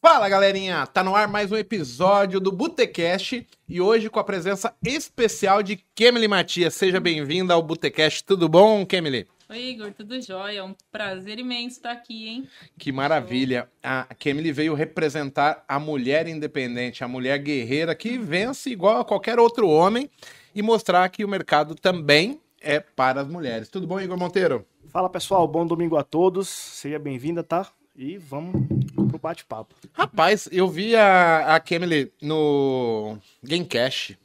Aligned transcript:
Fala 0.00 0.28
galerinha, 0.28 0.86
tá 0.86 1.02
no 1.02 1.16
ar 1.16 1.26
mais 1.26 1.50
um 1.50 1.56
episódio 1.56 2.38
do 2.38 2.52
Botecast 2.52 3.46
e 3.68 3.80
hoje 3.80 4.08
com 4.10 4.20
a 4.20 4.24
presença 4.24 4.74
especial 4.84 5.62
de 5.62 5.76
Kemily 5.94 6.28
Matias. 6.28 6.74
Seja 6.74 7.00
bem-vinda 7.00 7.54
ao 7.54 7.62
Botecast, 7.62 8.22
tudo 8.22 8.48
bom, 8.48 8.84
Kemily? 8.84 9.26
Oi, 9.48 9.58
Igor, 9.58 9.92
tudo 9.92 10.20
jóia? 10.20 10.58
É 10.58 10.62
um 10.62 10.74
prazer 10.92 11.38
imenso 11.38 11.76
estar 11.76 11.92
aqui, 11.92 12.28
hein? 12.28 12.48
Que 12.78 12.92
maravilha. 12.92 13.68
A 13.82 14.06
Kemily 14.14 14.52
veio 14.52 14.74
representar 14.74 15.64
a 15.66 15.78
mulher 15.78 16.28
independente, 16.28 17.02
a 17.02 17.08
mulher 17.08 17.38
guerreira 17.38 17.94
que 17.94 18.18
vence 18.18 18.70
igual 18.70 19.00
a 19.00 19.04
qualquer 19.04 19.38
outro 19.38 19.68
homem 19.68 20.10
e 20.54 20.62
mostrar 20.62 21.08
que 21.08 21.24
o 21.24 21.28
mercado 21.28 21.74
também 21.74 22.40
é 22.60 22.80
para 22.80 23.20
as 23.22 23.28
mulheres. 23.28 23.68
Tudo 23.68 23.86
bom, 23.86 24.00
Igor 24.00 24.18
Monteiro? 24.18 24.66
Fala 24.88 25.08
pessoal, 25.08 25.46
bom 25.48 25.66
domingo 25.66 25.96
a 25.96 26.02
todos. 26.02 26.48
Seja 26.48 26.98
bem-vinda, 26.98 27.42
tá? 27.42 27.70
E 27.98 28.18
vamos 28.18 28.66
pro 29.08 29.18
bate-papo. 29.18 29.74
Rapaz, 29.94 30.46
eu 30.52 30.68
vi 30.68 30.94
a, 30.94 31.54
a 31.54 31.60
Kemily 31.60 32.12
no 32.20 33.18
Gamecast. 33.42 34.18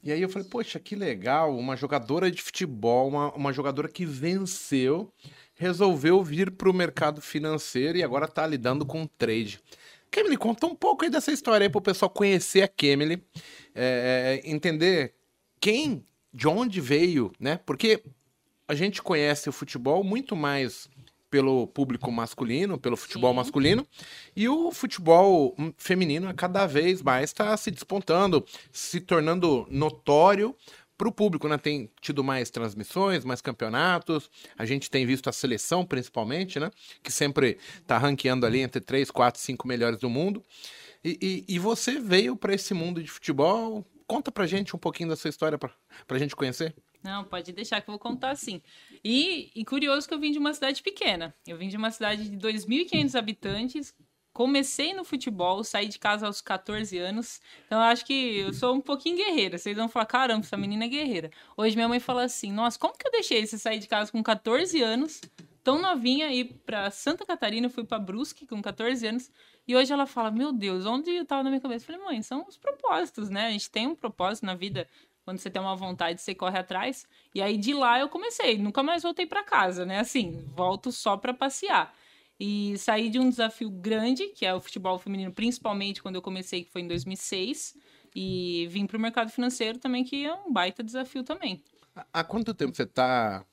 E 0.00 0.12
aí 0.12 0.22
eu 0.22 0.28
falei, 0.28 0.46
poxa, 0.48 0.78
que 0.78 0.94
legal, 0.94 1.56
uma 1.56 1.76
jogadora 1.76 2.30
de 2.30 2.40
futebol, 2.40 3.08
uma, 3.08 3.34
uma 3.34 3.52
jogadora 3.52 3.88
que 3.88 4.06
venceu, 4.06 5.12
resolveu 5.56 6.22
vir 6.22 6.52
para 6.52 6.70
o 6.70 6.72
mercado 6.72 7.20
financeiro 7.20 7.98
e 7.98 8.02
agora 8.04 8.26
está 8.26 8.46
lidando 8.46 8.86
com 8.86 9.04
trade. 9.06 9.60
Kemily, 10.08 10.36
conta 10.36 10.66
um 10.66 10.74
pouco 10.76 11.04
aí 11.04 11.10
dessa 11.10 11.32
história 11.32 11.64
aí 11.64 11.68
para 11.68 11.80
o 11.80 11.82
pessoal 11.82 12.10
conhecer 12.10 12.62
a 12.62 12.68
Kemily, 12.68 13.22
é, 13.74 14.40
entender 14.44 15.14
quem, 15.60 16.06
de 16.32 16.46
onde 16.46 16.80
veio, 16.80 17.32
né? 17.40 17.58
Porque 17.66 18.02
a 18.68 18.74
gente 18.76 19.02
conhece 19.02 19.48
o 19.48 19.52
futebol 19.52 20.04
muito 20.04 20.36
mais 20.36 20.88
pelo 21.30 21.66
público 21.68 22.10
masculino, 22.10 22.78
pelo 22.78 22.96
futebol 22.96 23.30
Sim. 23.30 23.36
masculino, 23.36 23.86
e 24.34 24.48
o 24.48 24.72
futebol 24.72 25.54
feminino 25.76 26.28
a 26.28 26.34
cada 26.34 26.66
vez 26.66 27.00
mais 27.02 27.30
está 27.30 27.56
se 27.56 27.70
despontando, 27.70 28.44
se 28.72 29.00
tornando 29.00 29.66
notório 29.70 30.54
para 31.00 31.08
o 31.08 31.12
público, 31.12 31.48
né? 31.48 31.56
Tem 31.56 31.90
tido 31.98 32.22
mais 32.22 32.50
transmissões, 32.50 33.24
mais 33.24 33.40
campeonatos. 33.40 34.30
A 34.58 34.66
gente 34.66 34.90
tem 34.90 35.06
visto 35.06 35.30
a 35.30 35.32
seleção, 35.32 35.86
principalmente, 35.86 36.60
né? 36.60 36.70
Que 37.02 37.10
sempre 37.10 37.56
está 37.78 37.96
ranqueando 37.96 38.44
ali 38.44 38.60
entre 38.60 38.82
3, 38.82 39.10
4, 39.10 39.40
5 39.40 39.66
melhores 39.66 39.98
do 39.98 40.10
mundo. 40.10 40.42
E, 41.02 41.44
e, 41.48 41.54
e 41.54 41.58
você 41.58 41.98
veio 41.98 42.36
para 42.36 42.52
esse 42.52 42.74
mundo 42.74 43.02
de 43.02 43.10
futebol. 43.10 43.82
Conta 44.06 44.30
pra 44.30 44.46
gente 44.46 44.76
um 44.76 44.78
pouquinho 44.78 45.08
da 45.08 45.16
sua 45.16 45.30
história 45.30 45.56
para 45.56 45.72
a 46.10 46.18
gente 46.18 46.36
conhecer. 46.36 46.74
Não, 47.02 47.24
pode 47.24 47.52
deixar 47.52 47.80
que 47.80 47.88
eu 47.88 47.92
vou 47.92 47.98
contar 47.98 48.34
sim. 48.36 48.60
E, 49.04 49.50
e 49.54 49.64
curioso 49.64 50.06
que 50.06 50.12
eu 50.12 50.18
vim 50.18 50.32
de 50.32 50.38
uma 50.38 50.52
cidade 50.52 50.82
pequena. 50.82 51.34
Eu 51.46 51.56
vim 51.56 51.68
de 51.68 51.76
uma 51.76 51.90
cidade 51.90 52.28
de 52.28 52.36
2.500 52.36 53.18
habitantes. 53.18 53.94
Comecei 54.32 54.94
no 54.94 55.02
futebol, 55.02 55.64
saí 55.64 55.88
de 55.88 55.98
casa 55.98 56.26
aos 56.26 56.40
14 56.40 56.96
anos. 56.98 57.40
Então 57.66 57.78
eu 57.78 57.84
acho 57.84 58.04
que 58.04 58.38
eu 58.38 58.52
sou 58.52 58.74
um 58.74 58.80
pouquinho 58.80 59.16
guerreira. 59.16 59.58
Vocês 59.58 59.76
vão 59.76 59.88
falar, 59.88 60.06
caramba, 60.06 60.44
essa 60.44 60.56
menina 60.56 60.84
é 60.84 60.88
guerreira. 60.88 61.30
Hoje 61.56 61.74
minha 61.74 61.88
mãe 61.88 61.98
fala 61.98 62.24
assim: 62.24 62.52
nossa, 62.52 62.78
como 62.78 62.96
que 62.96 63.06
eu 63.06 63.10
deixei 63.10 63.44
você 63.44 63.58
sair 63.58 63.78
de 63.78 63.88
casa 63.88 64.12
com 64.12 64.22
14 64.22 64.80
anos, 64.82 65.20
tão 65.64 65.80
novinha, 65.80 66.32
ir 66.32 66.44
para 66.64 66.90
Santa 66.90 67.26
Catarina? 67.26 67.68
Fui 67.68 67.84
para 67.84 67.98
Brusque 67.98 68.46
com 68.46 68.62
14 68.62 69.06
anos. 69.06 69.30
E 69.66 69.76
hoje 69.76 69.92
ela 69.92 70.06
fala: 70.06 70.30
Meu 70.30 70.52
Deus, 70.52 70.86
onde 70.86 71.10
eu 71.10 71.24
tava 71.24 71.42
na 71.42 71.50
minha 71.50 71.60
cabeça? 71.60 71.84
Eu 71.84 71.86
falei, 71.94 72.12
mãe, 72.12 72.22
são 72.22 72.44
os 72.46 72.56
propósitos, 72.56 73.30
né? 73.30 73.46
A 73.46 73.50
gente 73.50 73.70
tem 73.70 73.86
um 73.86 73.94
propósito 73.94 74.44
na 74.44 74.54
vida 74.54 74.88
quando 75.30 75.38
você 75.38 75.48
tem 75.48 75.62
uma 75.62 75.76
vontade, 75.76 76.20
você 76.20 76.34
corre 76.34 76.58
atrás. 76.58 77.06
E 77.32 77.40
aí 77.40 77.56
de 77.56 77.72
lá 77.72 78.00
eu 78.00 78.08
comecei, 78.08 78.58
nunca 78.58 78.82
mais 78.82 79.04
voltei 79.04 79.26
para 79.26 79.44
casa, 79.44 79.86
né? 79.86 80.00
Assim, 80.00 80.44
volto 80.56 80.90
só 80.90 81.16
para 81.16 81.32
passear. 81.32 81.94
E 82.38 82.76
saí 82.78 83.08
de 83.08 83.20
um 83.20 83.30
desafio 83.30 83.70
grande, 83.70 84.26
que 84.28 84.44
é 84.44 84.52
o 84.52 84.60
futebol 84.60 84.98
feminino, 84.98 85.32
principalmente 85.32 86.02
quando 86.02 86.16
eu 86.16 86.22
comecei, 86.22 86.64
que 86.64 86.70
foi 86.72 86.80
em 86.82 86.88
2006, 86.88 87.76
e 88.12 88.66
vim 88.70 88.86
para 88.86 88.96
o 88.96 89.00
mercado 89.00 89.30
financeiro 89.30 89.78
também, 89.78 90.02
que 90.02 90.26
é 90.26 90.34
um 90.34 90.52
baita 90.52 90.82
desafio 90.82 91.22
também. 91.22 91.62
Há 92.12 92.24
quanto 92.24 92.52
tempo 92.52 92.74
você 92.74 92.82
está 92.82 93.44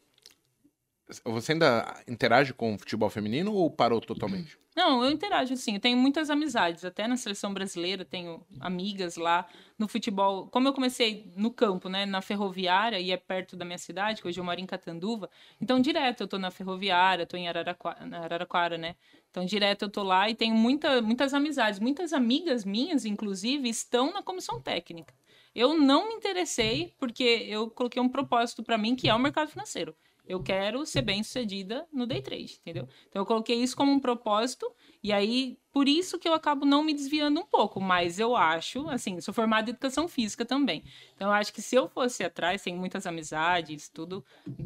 você 1.24 1.54
ainda 1.54 2.04
interage 2.08 2.54
com 2.54 2.76
o 2.76 2.80
futebol 2.80 3.10
feminino 3.10 3.54
ou 3.54 3.72
parou 3.72 4.02
totalmente? 4.02 4.58
Não, 4.76 5.04
eu 5.04 5.10
interajo 5.10 5.56
sim. 5.56 5.76
Eu 5.76 5.80
tenho 5.80 5.98
muitas 5.98 6.30
amizades, 6.30 6.86
até 6.86 7.08
na 7.08 7.18
seleção 7.18 7.54
brasileira, 7.54 8.06
tenho 8.06 8.46
amigas 8.60 9.16
lá 9.16 9.48
no 9.80 9.88
futebol. 9.88 10.48
Como 10.48 10.68
eu 10.68 10.74
comecei 10.74 11.32
no 11.36 11.50
campo, 11.50 11.90
né, 11.90 12.06
na 12.06 12.22
ferroviária, 12.22 13.00
e 13.00 13.12
é 13.12 13.18
perto 13.18 13.56
da 13.56 13.66
minha 13.66 13.78
cidade, 13.78 14.22
que 14.22 14.28
hoje 14.28 14.40
eu 14.40 14.44
moro 14.44 14.60
em 14.60 14.66
Catanduva, 14.66 15.30
então 15.60 15.80
direto 15.80 16.22
eu 16.22 16.28
tô 16.28 16.38
na 16.38 16.52
ferroviária, 16.52 17.26
tô 17.26 17.38
em 17.38 17.48
Araraquara, 17.48 18.18
Araraquara, 18.18 18.78
né? 18.78 18.96
Então 19.32 19.46
direto 19.46 19.84
eu 19.84 19.90
tô 19.90 20.04
lá 20.04 20.30
e 20.30 20.36
tenho 20.36 20.56
muita, 20.56 21.02
muitas 21.02 21.34
amizades. 21.34 21.80
Muitas 21.80 22.14
amigas 22.14 22.66
minhas, 22.66 23.06
inclusive, 23.06 23.70
estão 23.70 24.14
na 24.14 24.22
comissão 24.22 24.62
técnica. 24.62 25.14
Eu 25.56 25.74
não 25.74 26.10
me 26.10 26.16
interessei 26.16 26.94
porque 27.00 27.24
eu 27.24 27.70
coloquei 27.70 28.02
um 28.02 28.10
propósito 28.10 28.62
para 28.62 28.78
mim 28.78 28.96
que 28.96 29.10
é 29.10 29.16
o 29.16 29.20
mercado 29.20 29.50
financeiro. 29.50 29.96
Eu 30.28 30.44
quero 30.44 30.86
ser 30.86 31.02
bem 31.02 31.24
sucedida 31.24 31.88
no 31.92 32.06
day 32.06 32.22
trade, 32.22 32.60
entendeu? 32.62 32.88
Então 33.08 33.22
eu 33.22 33.26
coloquei 33.26 33.56
isso 33.56 33.78
como 33.78 33.92
um 33.92 34.00
propósito, 34.00 34.70
e 35.02 35.14
aí, 35.14 35.58
por 35.72 35.88
isso 35.88 36.20
que 36.20 36.28
eu 36.28 36.34
acabo 36.34 36.66
não 36.66 36.84
me 36.84 36.94
desviando 36.94 37.40
um 37.40 37.46
pouco, 37.46 37.80
mas 37.80 38.20
eu 38.20 38.36
acho, 38.36 38.90
assim, 38.90 39.22
sou 39.22 39.34
formada 39.34 39.70
em 39.70 39.72
educação 39.72 40.08
física 40.08 40.44
também. 40.44 40.84
Então 41.16 41.30
eu 41.30 41.34
acho 41.34 41.54
que 41.54 41.62
se 41.62 41.76
eu 41.76 41.88
fosse 41.88 42.26
atrás, 42.26 42.62
tenho 42.62 42.78
muitas 42.78 43.08
amizades, 43.08 43.88
tudo, 43.88 44.26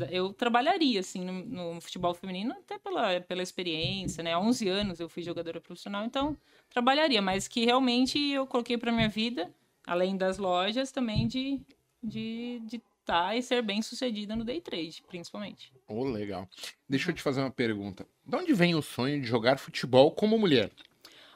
eu 0.10 0.34
trabalharia, 0.34 1.00
assim, 1.00 1.24
no, 1.24 1.74
no 1.74 1.82
futebol 1.82 2.14
feminino, 2.16 2.54
até 2.54 2.80
pela, 2.80 3.22
pela 3.22 3.44
experiência, 3.44 4.24
né? 4.24 4.34
Há 4.34 4.40
11 4.40 4.68
anos 4.68 5.00
eu 5.00 5.08
fui 5.08 5.22
jogadora 5.22 5.62
profissional, 5.62 6.04
então 6.04 6.36
trabalharia, 6.72 7.22
mas 7.22 7.48
que 7.48 7.66
realmente 7.66 8.18
eu 8.18 8.48
coloquei 8.48 8.78
para 8.78 8.92
minha 8.92 9.10
vida, 9.10 9.54
além 9.86 10.18
das 10.18 10.40
lojas, 10.40 10.92
também 10.92 11.28
de, 11.28 11.62
de, 12.04 12.62
de 12.66 12.82
conquistar 13.12 13.36
e 13.36 13.42
ser 13.42 13.62
bem 13.62 13.82
sucedida 13.82 14.36
no 14.36 14.44
day 14.44 14.62
trade, 14.62 15.04
principalmente. 15.08 15.74
Oh, 15.88 16.04
legal. 16.06 16.48
Deixa 16.88 17.12
eu 17.12 17.16
te 17.16 17.22
fazer 17.22 17.42
uma 17.42 17.52
pergunta. 17.52 18.08
De 18.26 18.36
onde 18.36 18.54
vem 18.54 18.74
o 18.74 18.82
sonho 18.82 19.20
de 19.20 19.28
jogar 19.28 19.60
futebol 19.60 20.12
como 20.12 20.40
mulher? 20.40 20.72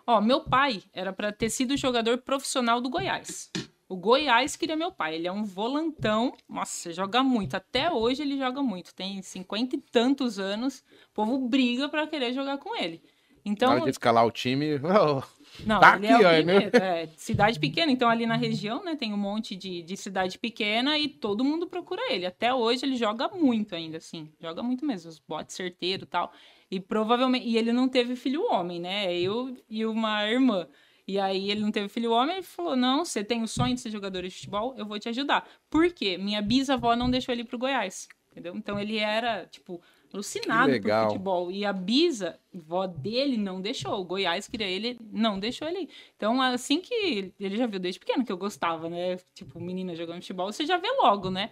Ó, 0.08 0.22
meu 0.22 0.42
pai 0.42 0.84
era 0.94 1.12
para 1.12 1.32
ter 1.32 1.50
sido 1.50 1.76
jogador 1.76 2.20
profissional 2.20 2.80
do 2.80 2.90
Goiás. 2.90 3.52
O 3.90 3.96
Goiás 3.96 4.56
queria 4.56 4.76
meu 4.76 4.92
pai. 4.92 5.16
Ele 5.16 5.28
é 5.28 5.32
um 5.32 5.44
volantão. 5.44 6.34
Nossa, 6.50 6.92
joga 6.94 7.24
muito. 7.24 7.56
Até 7.56 7.92
hoje 7.92 8.22
ele 8.22 8.38
joga 8.38 8.62
muito. 8.62 8.94
Tem 8.96 9.22
cinquenta 9.22 9.76
e 9.76 9.80
tantos 9.80 10.40
anos. 10.40 10.84
O 11.12 11.14
povo 11.14 11.48
briga 11.48 11.90
para 11.90 12.08
querer 12.08 12.34
jogar 12.34 12.58
com 12.58 12.76
ele. 12.76 13.02
Então. 13.44 13.70
Na 13.70 13.76
hora 13.76 13.84
de 13.84 13.92
escalar 13.92 14.26
o 14.26 14.32
time. 14.32 14.80
Oh, 14.86 15.22
não, 15.66 15.80
tá 15.80 15.96
ele 15.98 16.08
aqui, 16.08 16.24
é, 16.24 16.30
o 16.30 16.34
primeiro, 16.34 16.78
é 16.78 17.10
cidade 17.16 17.60
pequena, 17.60 17.92
então 17.92 18.10
ali 18.10 18.26
na 18.26 18.36
região, 18.36 18.84
né, 18.84 18.96
tem 18.96 19.14
um 19.14 19.18
monte 19.18 19.56
de, 19.56 19.82
de 19.82 19.96
cidade 19.96 20.38
pequena 20.38 20.98
e 20.98 21.08
todo 21.08 21.44
mundo 21.44 21.68
procura 21.68 22.02
ele. 22.12 22.26
Até 22.26 22.54
hoje 22.54 22.86
ele 22.86 22.96
joga 22.96 23.28
muito 23.30 23.76
ainda, 23.76 23.98
assim, 23.98 24.32
joga 24.42 24.62
muito 24.64 24.86
mesmo, 24.86 25.10
os 25.10 25.20
botes 25.20 25.56
certeiro 25.56 26.04
e 26.04 26.08
tal. 26.08 26.32
E 26.70 26.80
provavelmente, 26.80 27.48
e 27.48 27.58
ele 27.58 27.72
não 27.72 27.88
teve 27.88 28.16
filho 28.16 28.44
homem, 28.52 28.80
né, 28.80 29.14
eu 29.14 29.56
e 29.70 29.86
uma 29.86 30.28
irmã. 30.30 30.68
E 31.08 31.20
aí 31.20 31.52
ele 31.52 31.62
não 31.62 31.72
teve 31.72 31.88
filho 31.88 32.12
homem, 32.12 32.38
ele 32.38 32.44
falou: 32.44 32.76
"Não, 32.76 33.06
você 33.06 33.24
tem 33.24 33.44
o 33.44 33.48
sonho 33.48 33.76
de 33.76 33.82
ser 33.82 33.92
jogador 33.92 34.24
de 34.24 34.32
futebol, 34.32 34.74
eu 34.76 34.86
vou 34.86 34.98
te 34.98 35.08
ajudar". 35.08 35.48
Por 35.70 35.92
quê? 35.92 36.18
Minha 36.18 36.42
bisavó 36.42 36.96
não 36.96 37.12
deixou 37.12 37.32
ele 37.32 37.44
pro 37.44 37.60
Goiás, 37.60 38.08
entendeu? 38.32 38.56
Então 38.56 38.80
ele 38.80 38.98
era, 38.98 39.46
tipo, 39.46 39.82
alucinado 40.16 40.82
por 40.82 40.92
futebol. 41.08 41.52
E 41.52 41.66
a 41.66 41.72
Bisa, 41.72 42.40
vó 42.54 42.88
dele, 42.88 43.38
não 43.38 43.62
deixou. 43.62 44.00
O 44.00 44.04
Goiás 44.04 44.48
queria 44.48 44.68
ele, 44.68 44.98
não 45.12 45.40
deixou 45.40 45.68
ele. 45.68 45.90
Então, 46.16 46.42
assim 46.42 46.82
que 46.82 47.34
ele 47.40 47.58
já 47.58 47.68
viu 47.68 47.80
desde 47.80 48.00
pequeno 48.00 48.26
que 48.26 48.32
eu 48.32 48.38
gostava, 48.38 48.90
né? 48.90 49.18
Tipo, 49.34 49.60
menina 49.60 49.96
jogando 49.96 50.22
futebol, 50.22 50.52
você 50.52 50.66
já 50.66 50.78
vê 50.78 50.90
logo, 51.02 51.30
né? 51.30 51.52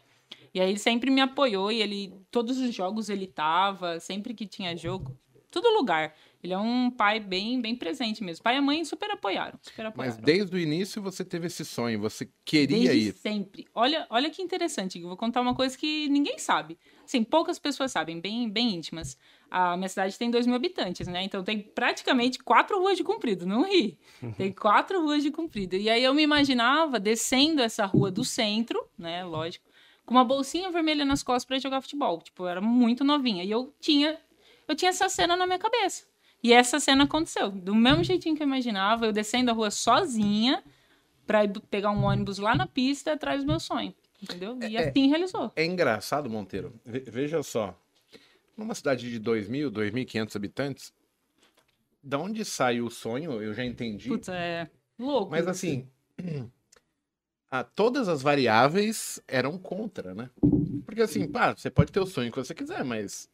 E 0.53 0.59
aí 0.59 0.69
ele 0.69 0.79
sempre 0.79 1.09
me 1.09 1.21
apoiou 1.21 1.71
e 1.71 1.81
ele, 1.81 2.13
todos 2.31 2.57
os 2.57 2.73
jogos 2.73 3.09
ele 3.09 3.27
tava, 3.27 3.99
sempre 3.99 4.33
que 4.33 4.45
tinha 4.45 4.75
jogo, 4.75 5.17
todo 5.49 5.67
lugar. 5.69 6.15
Ele 6.43 6.51
é 6.51 6.57
um 6.57 6.91
pai 6.91 7.21
bem, 7.21 7.61
bem 7.61 7.73
presente 7.73 8.21
mesmo. 8.21 8.43
Pai 8.43 8.57
e 8.57 8.61
mãe 8.61 8.83
super 8.83 9.09
apoiaram, 9.09 9.57
super 9.61 9.85
apoiaram. 9.85 10.17
Mas 10.17 10.25
desde 10.25 10.53
o 10.53 10.59
início 10.59 11.01
você 11.01 11.23
teve 11.23 11.47
esse 11.47 11.63
sonho, 11.63 12.01
você 12.01 12.29
queria 12.43 12.77
desde 12.89 13.09
ir. 13.09 13.13
sempre. 13.13 13.65
Olha, 13.73 14.05
olha 14.09 14.29
que 14.29 14.41
interessante, 14.41 14.99
eu 14.99 15.07
vou 15.07 15.15
contar 15.15 15.39
uma 15.39 15.55
coisa 15.55 15.77
que 15.77 16.09
ninguém 16.09 16.37
sabe. 16.37 16.77
Assim, 17.05 17.23
poucas 17.23 17.57
pessoas 17.57 17.93
sabem, 17.93 18.19
bem, 18.19 18.49
bem 18.49 18.75
íntimas. 18.75 19.17
A 19.49 19.77
minha 19.77 19.87
cidade 19.87 20.17
tem 20.17 20.29
2 20.29 20.45
mil 20.45 20.55
habitantes, 20.55 21.07
né? 21.07 21.23
Então 21.23 21.43
tem 21.45 21.61
praticamente 21.61 22.39
quatro 22.39 22.77
ruas 22.77 22.97
de 22.97 23.05
comprido, 23.05 23.45
não 23.45 23.63
ri. 23.63 23.97
Tem 24.35 24.51
quatro 24.51 25.01
ruas 25.01 25.23
de 25.23 25.31
comprido. 25.31 25.75
E 25.75 25.89
aí 25.89 26.03
eu 26.03 26.13
me 26.13 26.23
imaginava 26.23 26.99
descendo 26.99 27.61
essa 27.61 27.85
rua 27.85 28.11
do 28.11 28.25
centro, 28.25 28.83
né? 28.97 29.23
Lógico, 29.23 29.65
com 30.05 30.13
uma 30.13 30.25
bolsinha 30.25 30.71
vermelha 30.71 31.05
nas 31.05 31.23
costas 31.23 31.45
para 31.45 31.59
jogar 31.59 31.81
futebol. 31.81 32.19
Tipo, 32.21 32.43
eu 32.43 32.47
era 32.47 32.61
muito 32.61 33.03
novinha. 33.03 33.43
E 33.43 33.51
eu 33.51 33.73
tinha, 33.79 34.19
eu 34.67 34.75
tinha 34.75 34.89
essa 34.89 35.07
cena 35.07 35.37
na 35.37 35.45
minha 35.45 35.59
cabeça. 35.59 36.05
E 36.43 36.51
essa 36.51 36.77
cena 36.77 37.05
aconteceu. 37.05 37.49
Do 37.49 37.73
mesmo 37.73 38.03
jeitinho 38.03 38.35
que 38.35 38.43
eu 38.43 38.47
imaginava, 38.47 39.05
eu 39.05 39.13
descendo 39.13 39.49
a 39.49 39.53
rua 39.53 39.71
sozinha 39.71 40.61
para 41.25 41.47
pegar 41.71 41.91
um 41.91 42.03
ônibus 42.03 42.37
lá 42.37 42.53
na 42.53 42.67
pista 42.67 43.13
atrás 43.13 43.41
do 43.41 43.47
meu 43.47 43.61
sonho. 43.61 43.95
Entendeu? 44.21 44.59
E 44.61 44.75
é, 44.75 44.89
assim 44.89 45.07
realizou. 45.07 45.51
É 45.55 45.65
engraçado, 45.65 46.29
Monteiro. 46.29 46.73
Veja 46.85 47.41
só. 47.41 47.77
Numa 48.57 48.75
cidade 48.75 49.09
de 49.09 49.19
2.000, 49.19 49.71
2.500 49.71 50.35
habitantes, 50.35 50.93
da 52.03 52.19
onde 52.19 52.43
sai 52.43 52.81
o 52.81 52.89
sonho, 52.89 53.41
eu 53.41 53.53
já 53.53 53.63
entendi. 53.63 54.09
Putz, 54.09 54.27
é 54.27 54.69
louco. 54.99 55.31
Mas 55.31 55.47
assim, 55.47 55.87
ah, 57.49 57.63
todas 57.63 58.09
as 58.09 58.21
variáveis 58.21 59.21
eram 59.27 59.57
contra, 59.57 60.13
né? 60.13 60.29
Porque 60.85 61.01
assim, 61.01 61.27
pá, 61.27 61.55
você 61.55 61.69
pode 61.69 61.91
ter 61.91 62.01
o 62.01 62.05
sonho 62.05 62.31
que 62.31 62.37
você 62.37 62.53
quiser, 62.53 62.83
mas 62.83 63.29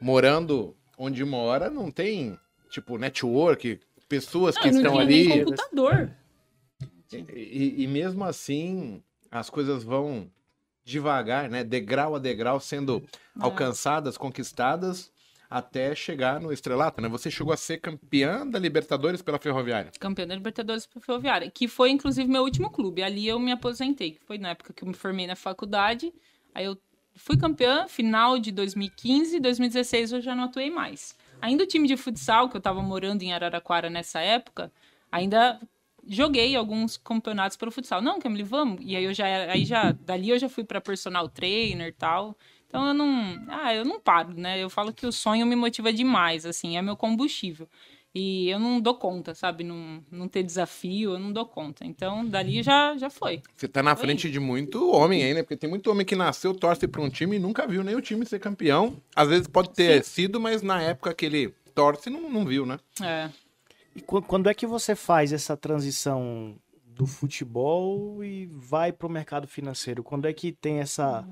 morando 0.00 0.76
onde 0.96 1.24
mora 1.24 1.70
não 1.70 1.90
tem, 1.90 2.38
tipo, 2.70 2.96
network, 2.96 3.80
pessoas 4.08 4.54
Não, 4.56 4.62
que 4.62 4.68
estão 4.68 4.92
tinha 4.94 5.04
nem 5.04 5.32
ali. 5.32 5.44
computador. 5.44 6.10
E, 7.12 7.16
e- 7.34 7.82
e 7.82 7.86
mesmo 7.86 8.24
assim, 8.24 9.02
as 9.30 9.50
coisas 9.50 9.82
vão 9.82 10.30
devagar, 10.84 11.48
né? 11.48 11.62
Degrau 11.64 12.14
a 12.14 12.18
degrau 12.18 12.58
sendo 12.60 13.02
É. 13.06 13.18
alcançadas, 13.40 14.16
conquistadas, 14.16 15.12
até 15.48 15.94
chegar 15.94 16.40
no 16.40 16.52
estrelato, 16.52 17.00
né? 17.00 17.08
Você 17.08 17.30
chegou 17.30 17.52
a 17.52 17.56
ser 17.56 17.78
campeã 17.78 18.46
da 18.46 18.58
Libertadores 18.58 19.20
pela 19.20 19.38
Ferroviária. 19.38 19.90
Campeã 19.98 20.26
da 20.26 20.34
Libertadores 20.34 20.86
para 20.86 21.00
Ferroviária, 21.00 21.50
que 21.50 21.66
foi 21.66 21.90
inclusive 21.90 22.28
meu 22.30 22.42
último 22.42 22.70
clube. 22.70 23.02
Ali 23.02 23.26
eu 23.26 23.38
me 23.40 23.50
aposentei, 23.50 24.12
que 24.12 24.20
foi 24.24 24.38
na 24.38 24.50
época 24.50 24.72
que 24.72 24.84
eu 24.84 24.88
me 24.88 24.94
formei 24.94 25.26
na 25.26 25.34
faculdade. 25.36 26.12
Aí 26.54 26.64
eu 26.64 26.78
fui 27.16 27.36
campeã, 27.36 27.88
final 27.88 28.38
de 28.38 28.52
2015, 28.52 29.40
2016 29.40 30.12
eu 30.12 30.20
já 30.20 30.34
não 30.36 30.44
atuei 30.44 30.70
mais. 30.70 31.16
Ainda 31.40 31.64
o 31.64 31.66
time 31.66 31.88
de 31.88 31.96
futsal, 31.96 32.48
que 32.48 32.56
eu 32.56 32.60
tava 32.60 32.82
morando 32.82 33.22
em 33.22 33.32
Araraquara 33.32 33.88
nessa 33.88 34.20
época, 34.20 34.72
ainda 35.10 35.60
joguei 36.06 36.56
alguns 36.56 36.96
campeonatos 36.96 37.56
para 37.56 37.68
o 37.68 37.72
futsal. 37.72 38.00
Não, 38.00 38.18
Camille, 38.18 38.42
vamos. 38.42 38.80
E 38.84 38.96
aí 38.96 39.04
eu 39.04 39.14
já 39.14 39.26
aí 39.26 39.64
já 39.64 39.92
dali 39.92 40.30
eu 40.30 40.38
já 40.38 40.48
fui 40.48 40.64
para 40.64 40.80
personal 40.80 41.28
trainer 41.28 41.88
e 41.88 41.92
tal. 41.92 42.36
Então 42.66 42.86
eu 42.86 42.94
não, 42.94 43.44
ah, 43.48 43.74
eu 43.74 43.84
não 43.84 43.98
paro, 44.00 44.32
né? 44.32 44.62
Eu 44.62 44.70
falo 44.70 44.92
que 44.92 45.04
o 45.04 45.10
sonho 45.10 45.44
me 45.44 45.56
motiva 45.56 45.92
demais, 45.92 46.46
assim, 46.46 46.76
é 46.76 46.82
meu 46.82 46.96
combustível. 46.96 47.68
E 48.12 48.48
eu 48.50 48.58
não 48.58 48.80
dou 48.80 48.94
conta, 48.96 49.34
sabe? 49.36 49.62
Não, 49.62 50.02
não 50.10 50.26
ter 50.26 50.42
desafio, 50.42 51.12
eu 51.12 51.18
não 51.18 51.32
dou 51.32 51.46
conta. 51.46 51.84
Então, 51.86 52.26
dali 52.26 52.60
já, 52.62 52.96
já 52.96 53.08
foi. 53.08 53.40
Você 53.54 53.68
tá 53.68 53.82
na 53.84 53.92
Oi. 53.92 53.96
frente 53.96 54.28
de 54.28 54.40
muito 54.40 54.90
homem 54.90 55.22
aí, 55.22 55.32
né? 55.32 55.42
Porque 55.44 55.56
tem 55.56 55.70
muito 55.70 55.88
homem 55.90 56.04
que 56.04 56.16
nasceu, 56.16 56.52
torce 56.52 56.88
pra 56.88 57.00
um 57.00 57.08
time 57.08 57.36
e 57.36 57.38
nunca 57.38 57.68
viu 57.68 57.84
nem 57.84 57.94
o 57.94 58.00
time 58.00 58.26
ser 58.26 58.40
campeão. 58.40 58.96
Às 59.14 59.28
vezes 59.28 59.46
pode 59.46 59.70
ter 59.70 60.02
sido, 60.04 60.40
mas 60.40 60.60
na 60.60 60.82
época 60.82 61.14
que 61.14 61.24
ele 61.24 61.54
torce, 61.72 62.10
não, 62.10 62.28
não 62.28 62.44
viu, 62.44 62.66
né? 62.66 62.80
É. 63.00 63.30
E 63.94 64.00
qu- 64.00 64.22
quando 64.22 64.48
é 64.48 64.54
que 64.54 64.66
você 64.66 64.96
faz 64.96 65.32
essa 65.32 65.56
transição 65.56 66.56
do 66.84 67.06
futebol 67.06 68.24
e 68.24 68.46
vai 68.52 68.90
pro 68.92 69.08
mercado 69.08 69.46
financeiro? 69.46 70.02
Quando 70.02 70.26
é 70.26 70.32
que 70.32 70.50
tem 70.50 70.80
essa, 70.80 71.24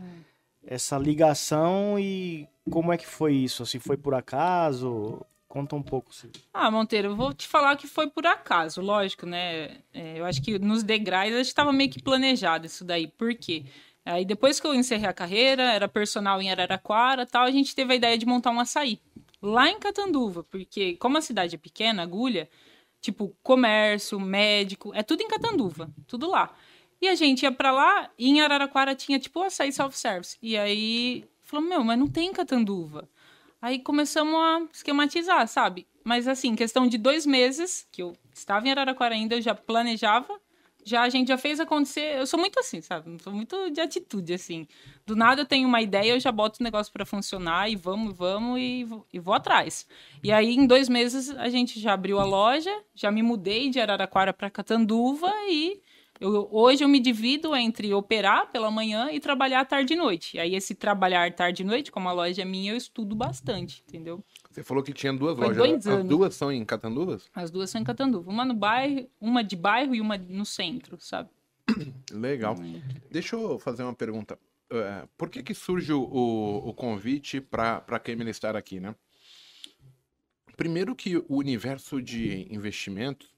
essa 0.65 0.97
ligação 0.97 1.99
e 1.99 2.47
como 2.71 2.93
é 2.93 2.97
que 2.97 3.07
foi 3.07 3.35
isso? 3.35 3.65
Assim, 3.65 3.81
foi 3.81 3.97
por 3.97 4.15
acaso? 4.15 5.21
Conta 5.49 5.75
um 5.75 5.83
pouco. 5.83 6.11
assim. 6.11 6.31
Ah, 6.53 6.71
Monteiro, 6.71 7.09
eu 7.09 7.17
vou 7.17 7.33
te 7.33 7.49
falar 7.49 7.77
que 7.77 7.87
foi 7.87 8.09
por 8.09 8.27
acaso, 8.27 8.83
lógico, 8.83 9.25
né? 9.25 9.79
É, 9.95 10.19
eu 10.19 10.27
acho 10.27 10.43
que 10.43 10.59
nos 10.59 10.83
degraus 10.83 11.33
gente 11.33 11.47
estava 11.47 11.73
meio 11.73 11.91
que 11.91 12.03
planejado 12.03 12.67
isso 12.67 12.85
daí. 12.85 13.07
Por 13.07 13.35
quê? 13.35 13.65
Aí 14.05 14.25
depois 14.25 14.61
que 14.61 14.67
eu 14.67 14.75
encerrei 14.75 15.09
a 15.09 15.13
carreira, 15.13 15.63
era 15.63 15.89
personal 15.89 16.41
em 16.41 16.51
Araraquara 16.51 17.27
tal, 17.27 17.45
a 17.45 17.51
gente 17.51 17.75
teve 17.75 17.93
a 17.93 17.97
ideia 17.97 18.19
de 18.19 18.27
montar 18.27 18.51
um 18.51 18.61
açaí. 18.61 19.01
Lá 19.41 19.71
em 19.71 19.79
Catanduva, 19.79 20.45
porque 20.45 20.97
como 20.97 21.17
a 21.17 21.23
cidade 21.23 21.55
é 21.55 21.59
pequena, 21.59 22.03
agulha, 22.03 22.49
tipo, 23.01 23.35
comércio, 23.43 24.21
médico, 24.21 24.93
é 24.95 25.03
tudo 25.03 25.23
em 25.23 25.29
Catanduva, 25.29 25.91
tudo 26.07 26.29
lá. 26.29 26.55
E 27.01 27.09
a 27.09 27.15
gente 27.15 27.43
ia 27.43 27.53
pra 27.53 27.71
lá 27.71 28.11
e 28.19 28.29
em 28.29 28.41
Araraquara 28.41 28.95
tinha 28.95 29.19
tipo 29.19 29.43
açaí 29.43 29.73
self-service. 29.73 30.37
E 30.43 30.57
aí 30.59 31.25
falou, 31.43 31.67
meu, 31.67 31.85
mas 31.85 31.99
não 31.99 32.09
tem 32.09 32.29
em 32.29 32.33
Catanduva. 32.33 33.09
Aí 33.61 33.79
começamos 33.81 34.35
a 34.35 34.63
esquematizar, 34.73 35.47
sabe? 35.49 35.87
Mas 36.05 36.29
assim, 36.29 36.55
questão 36.55 36.87
de 36.87 36.97
dois 36.97 37.27
meses, 37.27 37.87
que 37.91 38.03
eu 38.03 38.13
estava 38.33 38.67
em 38.67 38.71
Araraquara 38.71 39.15
ainda, 39.15 39.35
eu 39.35 39.43
já 39.43 39.55
planejava, 39.55 40.41
já 40.85 41.03
a 41.03 41.09
gente 41.09 41.29
já 41.29 41.37
fez 41.37 41.59
acontecer. 41.61 42.17
Eu 42.19 42.27
sou 42.27 42.39
muito 42.39 42.59
assim, 42.61 42.81
sabe? 42.81 43.21
Sou 43.23 43.33
muito 43.33 43.69
de 43.71 43.81
atitude, 43.81 44.33
assim. 44.33 44.67
Do 45.05 45.15
nada 45.17 45.43
eu 45.43 45.47
tenho 45.47 45.69
uma 45.69 45.83
ideia, 45.83 46.13
eu 46.13 46.21
já 46.21 46.31
boto 46.33 46.61
o 46.61 46.65
negócio 46.65 46.91
para 46.93 47.05
funcionar 47.05 47.69
e 47.69 47.77
vamos, 47.77 48.17
vamos 48.17 48.59
e, 48.61 48.85
vou- 48.85 49.07
e 49.13 49.19
vou 49.19 49.35
atrás. 49.35 49.87
E 50.23 50.33
aí, 50.33 50.55
em 50.55 50.67
dois 50.67 50.89
meses, 50.89 51.29
a 51.31 51.49
gente 51.49 51.79
já 51.81 51.93
abriu 51.93 52.19
a 52.19 52.25
loja, 52.25 52.75
já 52.95 53.11
me 53.11 53.23
mudei 53.23 53.69
de 53.71 53.81
Araraquara 53.81 54.33
para 54.33 54.49
Catanduva 54.49 55.31
e 55.51 55.83
eu- 56.21 56.49
hoje 56.51 56.85
eu 56.85 56.89
me 56.89 57.01
divido 57.01 57.55
entre 57.55 57.93
operar 57.95 58.51
pela 58.51 58.71
manhã 58.71 59.11
e 59.11 59.21
trabalhar 59.21 59.65
tarde 59.65 59.95
e 59.95 59.97
noite. 59.97 60.37
E 60.37 60.41
aí, 60.41 60.55
esse 60.55 60.75
trabalhar 60.75 61.33
tarde 61.35 61.63
e 61.63 61.67
noite, 61.67 61.91
como 61.93 62.09
a 62.09 62.13
loja 62.13 62.43
é 62.43 62.45
minha, 62.45 62.73
eu 62.73 62.77
estudo 62.77 63.15
bastante, 63.15 63.83
entendeu? 63.89 64.25
Você 64.51 64.63
falou 64.63 64.83
que 64.83 64.93
tinha 64.93 65.13
duas 65.13 65.37
Foi 65.37 65.47
lojas. 65.47 65.85
dois 65.85 65.87
As 65.87 66.05
duas 66.05 66.35
são 66.35 66.53
em 66.53 66.65
Catanduvas? 66.65 67.29
As 67.35 67.51
duas 67.51 67.71
são 67.71 67.81
em 67.81 67.85
Catanduva. 67.85 68.31
Uma 68.31 68.45
no 68.45 68.55
bairro, 68.55 69.09
uma 69.21 69.43
de 69.45 69.57
bairro 69.57 69.95
e 69.95 70.01
uma 70.01 70.19
no 70.19 70.45
centro, 70.45 70.97
sabe? 71.01 71.31
Legal. 72.13 72.57
Deixa 73.11 73.37
eu 73.37 73.59
fazer 73.59 73.83
uma 73.83 73.95
pergunta. 73.95 74.39
É, 74.71 75.09
por 75.17 75.31
que 75.31 75.43
que 75.43 75.55
surge 75.55 75.93
o, 75.93 76.03
o, 76.03 76.75
convite 76.75 77.41
para 77.41 77.83
a 77.89 77.99
Camila 77.99 78.29
estar 78.29 78.55
aqui, 78.55 78.79
né? 78.81 78.95
Primeiro 80.59 80.97
que 80.97 81.17
o 81.17 81.37
universo 81.37 82.03
de 82.03 82.53
investimentos, 82.53 83.29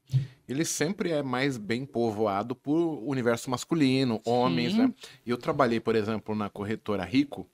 ele 0.48 0.64
sempre 0.64 1.10
é 1.10 1.22
mais 1.22 1.58
bem 1.58 1.84
povoado 1.84 2.56
por 2.56 2.74
universo 3.06 3.50
masculino, 3.50 4.22
homens, 4.24 4.72
Sim. 4.72 4.78
né? 4.78 4.94
Eu 5.26 5.36
trabalhei, 5.36 5.78
por 5.78 5.94
exemplo, 5.94 6.34
na 6.34 6.48
corretora 6.48 7.04
Rico, 7.04 7.46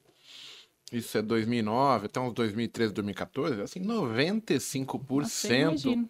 isso 0.93 1.19
é 1.19 1.23
2009, 1.23 2.07
até 2.07 2.21
uns 2.21 2.33
2013, 2.33 2.93
2014, 2.93 3.61
assim, 3.61 3.81
95% 3.81 5.73
Nossa, 5.73 6.09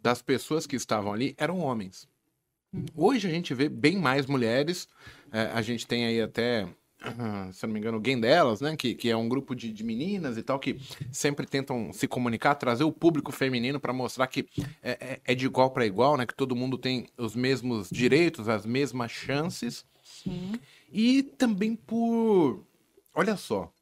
das 0.00 0.22
pessoas 0.22 0.64
que 0.64 0.76
estavam 0.76 1.12
ali 1.12 1.34
eram 1.36 1.58
homens. 1.58 2.08
Hoje 2.94 3.26
a 3.26 3.30
gente 3.32 3.52
vê 3.52 3.68
bem 3.68 3.98
mais 3.98 4.26
mulheres. 4.26 4.88
é, 5.32 5.50
a 5.52 5.60
gente 5.60 5.88
tem 5.88 6.06
aí 6.06 6.22
até, 6.22 6.68
se 7.52 7.66
não 7.66 7.72
me 7.74 7.80
engano, 7.80 8.00
Game 8.00 8.20
Delas, 8.20 8.60
né? 8.60 8.76
Que, 8.76 8.94
que 8.94 9.10
é 9.10 9.16
um 9.16 9.28
grupo 9.28 9.54
de, 9.54 9.72
de 9.72 9.84
meninas 9.84 10.36
e 10.38 10.42
tal, 10.42 10.58
que 10.58 10.78
sempre 11.12 11.46
tentam 11.46 11.92
se 11.92 12.06
comunicar, 12.08 12.54
trazer 12.54 12.84
o 12.84 12.92
público 12.92 13.30
feminino 13.32 13.78
para 13.80 13.92
mostrar 13.92 14.26
que 14.26 14.48
é, 14.82 14.90
é- 14.92 15.20
é 15.24 15.34
de 15.34 15.46
igual 15.46 15.70
para 15.70 15.86
igual, 15.86 16.16
né? 16.16 16.26
Que 16.26 16.34
todo 16.34 16.56
mundo 16.56 16.78
tem 16.78 17.06
os 17.16 17.34
mesmos 17.34 17.88
direitos, 17.90 18.48
as 18.48 18.64
mesmas 18.66 19.10
chances. 19.10 19.84
Sim. 20.02 20.52
E 20.92 21.22
também 21.22 21.74
por. 21.76 22.64
Olha 23.14 23.36
só, 23.36 23.72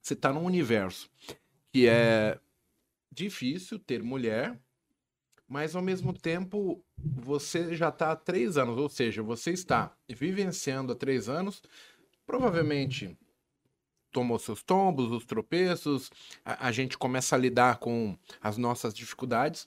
você 0.00 0.14
tá 0.16 0.32
num 0.32 0.44
universo 0.44 1.10
que 1.72 1.86
é 1.86 2.38
difícil 3.12 3.78
ter 3.78 4.02
mulher, 4.02 4.58
mas 5.46 5.74
ao 5.74 5.82
mesmo 5.82 6.12
tempo 6.12 6.82
você 6.96 7.74
já 7.74 7.90
tá 7.90 8.12
há 8.12 8.16
três 8.16 8.56
anos, 8.58 8.76
ou 8.78 8.88
seja, 8.88 9.22
você 9.22 9.50
está 9.50 9.94
vivenciando 10.08 10.92
há 10.92 10.96
três 10.96 11.28
anos, 11.28 11.62
provavelmente 12.28 13.16
tomou 14.12 14.38
seus 14.38 14.62
tombos, 14.62 15.10
os 15.10 15.24
tropeços, 15.24 16.10
a, 16.44 16.68
a 16.68 16.72
gente 16.72 16.98
começa 16.98 17.34
a 17.34 17.38
lidar 17.38 17.78
com 17.78 18.18
as 18.38 18.58
nossas 18.58 18.92
dificuldades, 18.92 19.66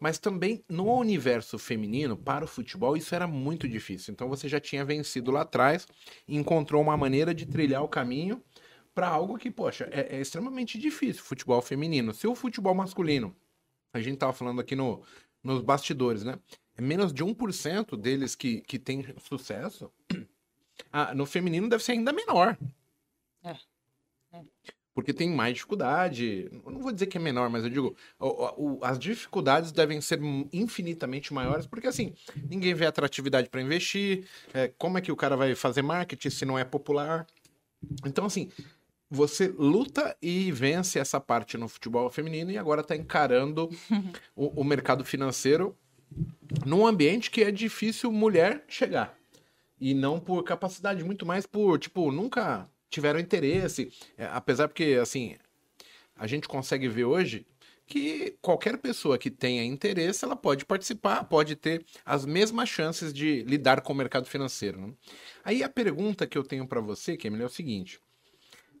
mas 0.00 0.18
também 0.18 0.64
no 0.68 0.90
universo 0.90 1.58
feminino, 1.58 2.16
para 2.16 2.46
o 2.46 2.48
futebol, 2.48 2.96
isso 2.96 3.14
era 3.14 3.26
muito 3.26 3.68
difícil. 3.68 4.12
Então 4.12 4.26
você 4.26 4.48
já 4.48 4.58
tinha 4.58 4.86
vencido 4.86 5.30
lá 5.30 5.42
atrás 5.42 5.86
encontrou 6.26 6.80
uma 6.80 6.96
maneira 6.96 7.34
de 7.34 7.44
trilhar 7.44 7.82
o 7.82 7.88
caminho 7.88 8.42
para 8.94 9.06
algo 9.06 9.36
que, 9.36 9.50
poxa, 9.50 9.86
é, 9.92 10.16
é 10.16 10.20
extremamente 10.20 10.78
difícil, 10.78 11.22
futebol 11.22 11.60
feminino. 11.60 12.14
Se 12.14 12.26
o 12.26 12.34
futebol 12.34 12.74
masculino, 12.74 13.36
a 13.92 14.00
gente 14.00 14.16
tava 14.16 14.32
falando 14.32 14.62
aqui 14.62 14.74
no, 14.74 15.02
nos 15.42 15.60
bastidores, 15.60 16.24
né? 16.24 16.38
É 16.74 16.80
menos 16.80 17.12
de 17.12 17.22
1% 17.22 17.96
deles 17.96 18.34
que, 18.34 18.62
que 18.62 18.78
tem 18.78 19.04
sucesso. 19.18 19.92
Ah, 20.92 21.14
no 21.14 21.26
feminino 21.26 21.68
deve 21.68 21.82
ser 21.82 21.92
ainda 21.92 22.12
menor. 22.12 22.56
É. 23.44 23.56
É. 24.32 24.40
Porque 24.94 25.12
tem 25.12 25.30
mais 25.30 25.54
dificuldade. 25.54 26.48
Eu 26.64 26.72
não 26.72 26.80
vou 26.80 26.90
dizer 26.92 27.06
que 27.06 27.16
é 27.16 27.20
menor, 27.20 27.48
mas 27.48 27.62
eu 27.62 27.70
digo, 27.70 27.96
o- 28.18 28.76
o- 28.78 28.78
as 28.84 28.98
dificuldades 28.98 29.70
devem 29.70 30.00
ser 30.00 30.18
infinitamente 30.52 31.32
maiores, 31.32 31.66
porque 31.66 31.86
assim, 31.86 32.14
ninguém 32.50 32.74
vê 32.74 32.84
atratividade 32.86 33.48
para 33.48 33.62
investir. 33.62 34.26
é, 34.52 34.68
como 34.76 34.98
é 34.98 35.00
que 35.00 35.12
o 35.12 35.16
cara 35.16 35.36
vai 35.36 35.54
fazer 35.54 35.82
marketing 35.82 36.30
se 36.30 36.44
não 36.44 36.58
é 36.58 36.64
popular? 36.64 37.26
Então, 38.04 38.24
assim, 38.26 38.50
você 39.10 39.46
luta 39.48 40.16
e 40.20 40.50
vence 40.52 40.98
essa 40.98 41.20
parte 41.20 41.56
no 41.56 41.68
futebol 41.68 42.10
feminino 42.10 42.50
e 42.50 42.58
agora 42.58 42.80
está 42.80 42.96
encarando 42.96 43.68
o, 44.34 44.60
o 44.60 44.64
mercado 44.64 45.04
financeiro 45.04 45.76
num 46.66 46.86
ambiente 46.86 47.30
que 47.30 47.42
é 47.42 47.50
difícil 47.52 48.10
mulher 48.10 48.64
chegar. 48.66 49.16
E 49.80 49.94
não 49.94 50.18
por 50.18 50.42
capacidade, 50.42 51.04
muito 51.04 51.24
mais 51.24 51.46
por, 51.46 51.78
tipo, 51.78 52.10
nunca 52.10 52.68
tiveram 52.90 53.20
interesse. 53.20 53.92
É, 54.16 54.26
apesar 54.26 54.68
porque, 54.68 54.98
assim, 55.00 55.36
a 56.16 56.26
gente 56.26 56.48
consegue 56.48 56.88
ver 56.88 57.04
hoje 57.04 57.46
que 57.86 58.36
qualquer 58.42 58.76
pessoa 58.76 59.16
que 59.16 59.30
tenha 59.30 59.64
interesse, 59.64 60.24
ela 60.24 60.36
pode 60.36 60.66
participar, 60.66 61.24
pode 61.24 61.56
ter 61.56 61.84
as 62.04 62.26
mesmas 62.26 62.68
chances 62.68 63.14
de 63.14 63.42
lidar 63.44 63.80
com 63.80 63.92
o 63.92 63.96
mercado 63.96 64.26
financeiro. 64.26 64.78
né? 64.78 64.92
Aí 65.42 65.62
a 65.62 65.68
pergunta 65.68 66.26
que 66.26 66.36
eu 66.36 66.42
tenho 66.42 66.66
para 66.66 66.80
você, 66.80 67.16
Kemily, 67.16 67.42
é 67.42 67.46
o 67.46 67.50
seguinte. 67.50 67.98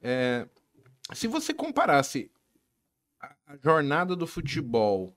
É, 0.02 0.46
se 1.14 1.26
você 1.26 1.54
comparasse 1.54 2.30
a 3.20 3.56
jornada 3.64 4.14
do 4.14 4.26
futebol 4.26 5.16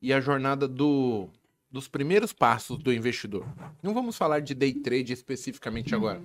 e 0.00 0.12
a 0.12 0.20
jornada 0.20 0.66
do, 0.66 1.28
dos 1.74 1.88
primeiros 1.88 2.32
passos 2.32 2.78
do 2.78 2.92
investidor. 2.92 3.44
Não 3.82 3.92
vamos 3.92 4.16
falar 4.16 4.38
de 4.38 4.54
day 4.54 4.72
trade 4.72 5.12
especificamente 5.12 5.92
agora. 5.92 6.22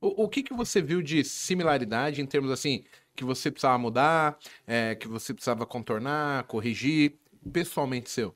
O, 0.00 0.22
o 0.22 0.28
que, 0.28 0.44
que 0.44 0.54
você 0.54 0.80
viu 0.80 1.02
de 1.02 1.24
similaridade 1.24 2.22
em 2.22 2.26
termos 2.26 2.52
assim, 2.52 2.84
que 3.16 3.24
você 3.24 3.50
precisava 3.50 3.76
mudar, 3.78 4.38
é, 4.64 4.94
que 4.94 5.08
você 5.08 5.34
precisava 5.34 5.66
contornar, 5.66 6.44
corrigir, 6.44 7.14
pessoalmente 7.52 8.10
seu? 8.10 8.32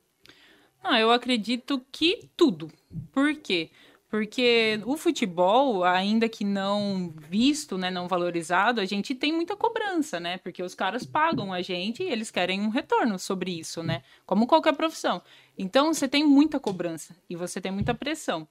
Ah, 0.83 0.99
eu 0.99 1.09
acredito 1.09 1.81
que 1.89 2.27
tudo. 2.35 2.69
Por 3.13 3.33
quê? 3.35 3.69
Porque 4.09 4.79
o 4.85 4.95
futebol, 4.95 5.83
ainda 5.83 6.29
que 6.29 6.45
não 6.45 7.13
visto, 7.15 7.77
né, 7.77 7.91
não 7.91 8.07
valorizado, 8.07 8.79
a 8.79 8.85
gente 8.85 9.13
tem 9.13 9.33
muita 9.33 9.55
cobrança, 9.55 10.17
né? 10.17 10.37
Porque 10.37 10.63
os 10.63 10.73
caras 10.73 11.05
pagam 11.05 11.51
a 11.51 11.61
gente 11.61 12.01
e 12.03 12.09
eles 12.09 12.31
querem 12.31 12.61
um 12.61 12.69
retorno 12.69 13.19
sobre 13.19 13.51
isso, 13.51 13.83
né? 13.83 14.01
Como 14.25 14.47
qualquer 14.47 14.73
profissão. 14.73 15.21
Então, 15.57 15.93
você 15.93 16.07
tem 16.07 16.25
muita 16.25 16.57
cobrança 16.57 17.15
e 17.29 17.35
você 17.35 17.59
tem 17.59 17.71
muita 17.71 17.93
pressão. 17.93 18.47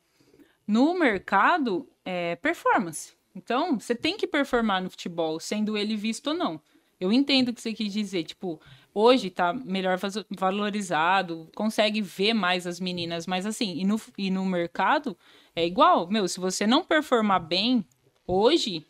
No 0.66 0.98
mercado, 0.98 1.88
é 2.04 2.36
performance. 2.36 3.14
Então, 3.34 3.78
você 3.78 3.94
tem 3.94 4.16
que 4.18 4.26
performar 4.26 4.82
no 4.82 4.90
futebol, 4.90 5.40
sendo 5.40 5.76
ele 5.76 5.96
visto 5.96 6.28
ou 6.28 6.34
não. 6.34 6.60
Eu 6.98 7.12
entendo 7.12 7.48
o 7.48 7.54
que 7.54 7.60
você 7.60 7.72
quis 7.72 7.92
dizer, 7.92 8.24
tipo, 8.24 8.60
hoje 8.94 9.28
tá 9.28 9.52
melhor 9.52 9.98
valorizado, 10.30 11.50
consegue 11.54 12.00
ver 12.00 12.32
mais 12.32 12.66
as 12.66 12.80
meninas, 12.80 13.26
mas 13.26 13.44
assim, 13.44 13.78
e 13.78 13.84
no, 13.84 14.00
e 14.16 14.30
no 14.30 14.44
mercado 14.46 15.16
é 15.56 15.66
igual, 15.66 16.06
meu, 16.08 16.28
se 16.28 16.38
você 16.38 16.66
não 16.66 16.84
performar 16.84 17.40
bem 17.40 17.82
hoje, 18.26 18.84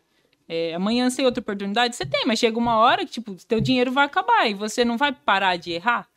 é, 0.49 0.75
amanhã 0.75 1.09
sem 1.09 1.25
outra 1.25 1.41
oportunidade, 1.41 1.95
você 1.95 2.05
tem, 2.05 2.27
mas 2.27 2.41
chega 2.41 2.59
uma 2.59 2.77
hora 2.77 3.07
que, 3.07 3.13
tipo, 3.13 3.35
teu 3.47 3.61
dinheiro 3.61 3.93
vai 3.93 4.05
acabar 4.05 4.51
e 4.51 4.55
você 4.55 4.85
não 4.85 4.97
vai 4.97 5.13
parar 5.13 5.57
de 5.57 5.71
errar, 5.71 6.09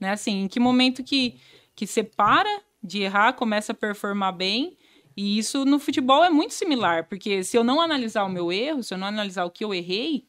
né? 0.00 0.10
Assim, 0.12 0.42
em 0.44 0.48
que 0.48 0.58
momento 0.58 1.04
que, 1.04 1.38
que 1.76 1.86
você 1.86 2.02
para 2.02 2.62
de 2.82 3.02
errar, 3.02 3.34
começa 3.34 3.72
a 3.72 3.74
performar 3.74 4.32
bem, 4.32 4.78
e 5.16 5.36
isso 5.36 5.64
no 5.64 5.78
futebol 5.78 6.24
é 6.24 6.30
muito 6.30 6.54
similar, 6.54 7.06
porque 7.08 7.44
se 7.44 7.56
eu 7.56 7.62
não 7.64 7.80
analisar 7.80 8.24
o 8.24 8.28
meu 8.30 8.50
erro, 8.50 8.82
se 8.82 8.94
eu 8.94 8.98
não 8.98 9.08
analisar 9.08 9.44
o 9.44 9.50
que 9.50 9.64
eu 9.64 9.74
errei, 9.74 10.24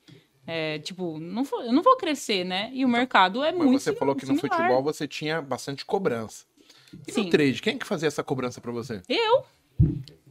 é, 0.48 0.80
tipo, 0.80 1.20
não 1.20 1.44
vou, 1.44 1.62
eu 1.62 1.72
não 1.72 1.84
vou 1.84 1.96
crescer, 1.96 2.44
né? 2.44 2.72
E 2.74 2.84
o 2.84 2.90
mercado 2.90 3.44
é 3.44 3.52
Mas 3.52 3.66
muito 3.68 3.80
você 3.82 3.94
falou 3.94 4.16
que 4.16 4.26
no 4.26 4.36
similar. 4.36 4.60
futebol 4.60 4.84
você 4.84 5.08
tinha 5.08 5.42
bastante 5.42 5.86
cobrança. 5.86 6.44
E 7.08 7.12
Sim. 7.12 7.26
no 7.26 7.30
trade, 7.30 7.62
quem 7.62 7.78
que 7.78 7.86
fazia 7.86 8.08
essa 8.08 8.24
cobrança 8.24 8.60
pra 8.60 8.72
você? 8.72 9.02
Eu. 9.08 9.46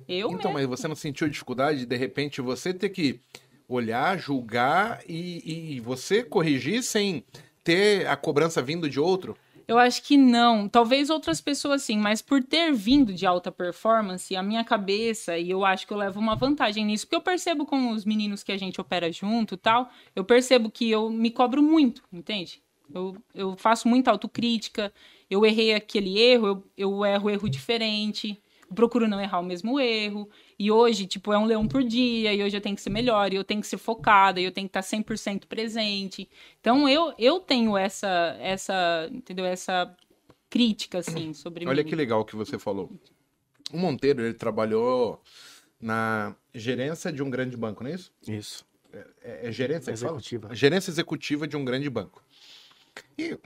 Eu 0.09 0.29
Então, 0.29 0.53
mesmo. 0.53 0.53
mas 0.53 0.67
você 0.67 0.89
não 0.89 0.97
sentiu 0.97 1.29
dificuldade 1.29 1.81
de, 1.81 1.87
de 1.87 1.97
repente, 1.97 2.41
você 2.41 2.73
ter 2.73 2.89
que 2.89 3.21
olhar, 3.69 4.19
julgar 4.19 5.01
e, 5.07 5.75
e 5.77 5.81
você 5.81 6.23
corrigir 6.23 6.83
sem 6.83 7.23
ter 7.63 8.07
a 8.07 8.17
cobrança 8.17 8.63
vindo 8.63 8.89
de 8.89 8.99
outro? 8.99 9.37
Eu 9.69 9.79
acho 9.79 10.03
que 10.03 10.17
não. 10.17 10.67
Talvez 10.67 11.11
outras 11.11 11.43
pessoas 11.43 11.83
sim, 11.83 11.99
mas 11.99 12.23
por 12.23 12.43
ter 12.43 12.73
vindo 12.73 13.13
de 13.13 13.27
alta 13.27 13.53
performance, 13.53 14.35
a 14.35 14.43
minha 14.43 14.65
cabeça, 14.65 15.37
e 15.37 15.51
eu 15.51 15.63
acho 15.63 15.87
que 15.87 15.93
eu 15.93 15.99
levo 15.99 16.19
uma 16.19 16.35
vantagem 16.35 16.87
nisso, 16.87 17.07
porque 17.07 17.17
eu 17.17 17.21
percebo 17.21 17.67
com 17.67 17.91
os 17.91 18.07
meninos 18.07 18.43
que 18.43 18.51
a 18.51 18.57
gente 18.57 18.81
opera 18.81 19.13
junto 19.13 19.55
e 19.55 19.59
tal, 19.59 19.91
eu 20.17 20.25
percebo 20.25 20.71
que 20.71 20.91
eu 20.91 21.11
me 21.11 21.31
cobro 21.31 21.63
muito, 21.63 22.03
entende? 22.11 22.63
Eu, 22.95 23.15
eu 23.35 23.55
faço 23.59 23.87
muita 23.87 24.11
autocrítica, 24.11 24.91
eu 25.29 25.45
errei 25.45 25.75
aquele 25.75 26.19
erro, 26.19 26.47
eu, 26.47 26.65
eu 26.75 27.05
erro 27.05 27.29
erro 27.29 27.51
diferente, 27.51 28.41
eu 28.69 28.75
procuro 28.75 29.09
não 29.09 29.21
errar 29.21 29.41
o 29.41 29.45
mesmo 29.45 29.81
erro. 29.81 30.29
E 30.59 30.71
hoje, 30.71 31.07
tipo, 31.07 31.33
é 31.33 31.39
um 31.39 31.45
leão 31.45 31.67
por 31.67 31.83
dia, 31.83 32.33
e 32.33 32.43
hoje 32.43 32.57
eu 32.57 32.61
tenho 32.61 32.77
que 32.77 32.83
ser 32.83 32.91
melhor, 32.91 33.33
e 33.33 33.37
eu 33.37 33.45
tenho 33.45 33.61
que 33.61 33.67
ser 33.67 33.79
focada, 33.79 34.41
e 34.41 34.45
eu 34.45 34.53
tenho 34.53 34.69
que 34.69 34.79
estar 34.79 34.83
100% 34.83 35.47
presente. 35.47 36.29
Então 36.61 36.89
eu, 36.89 37.13
eu 37.19 37.41
tenho 37.41 37.77
essa 37.77 38.37
essa, 38.41 39.09
entendeu? 39.13 39.45
Essa 39.45 39.95
crítica 40.51 40.99
assim 40.99 41.33
sobre 41.33 41.67
Olha 41.67 41.83
mim. 41.83 41.89
que 41.89 41.97
legal 41.97 42.25
que 42.25 42.37
você 42.37 42.59
falou. 42.59 42.91
O 43.73 43.77
Monteiro, 43.77 44.23
ele 44.23 44.35
trabalhou 44.35 45.23
na 45.81 46.35
gerência 46.55 47.13
de 47.13 47.23
um 47.23 47.31
grande 47.31 47.57
banco, 47.57 47.85
não 47.85 47.91
é 47.91 47.95
isso? 47.95 48.13
Isso. 48.27 48.67
É, 49.23 49.49
é 49.49 49.53
gerência 49.53 49.93
que 49.93 49.99
fala? 49.99 50.13
Executiva. 50.13 50.55
Gerência 50.55 50.91
executiva 50.91 51.47
de 51.47 51.57
um 51.57 51.65
grande 51.65 51.91
banco. 51.91 52.23
E, 53.17 53.39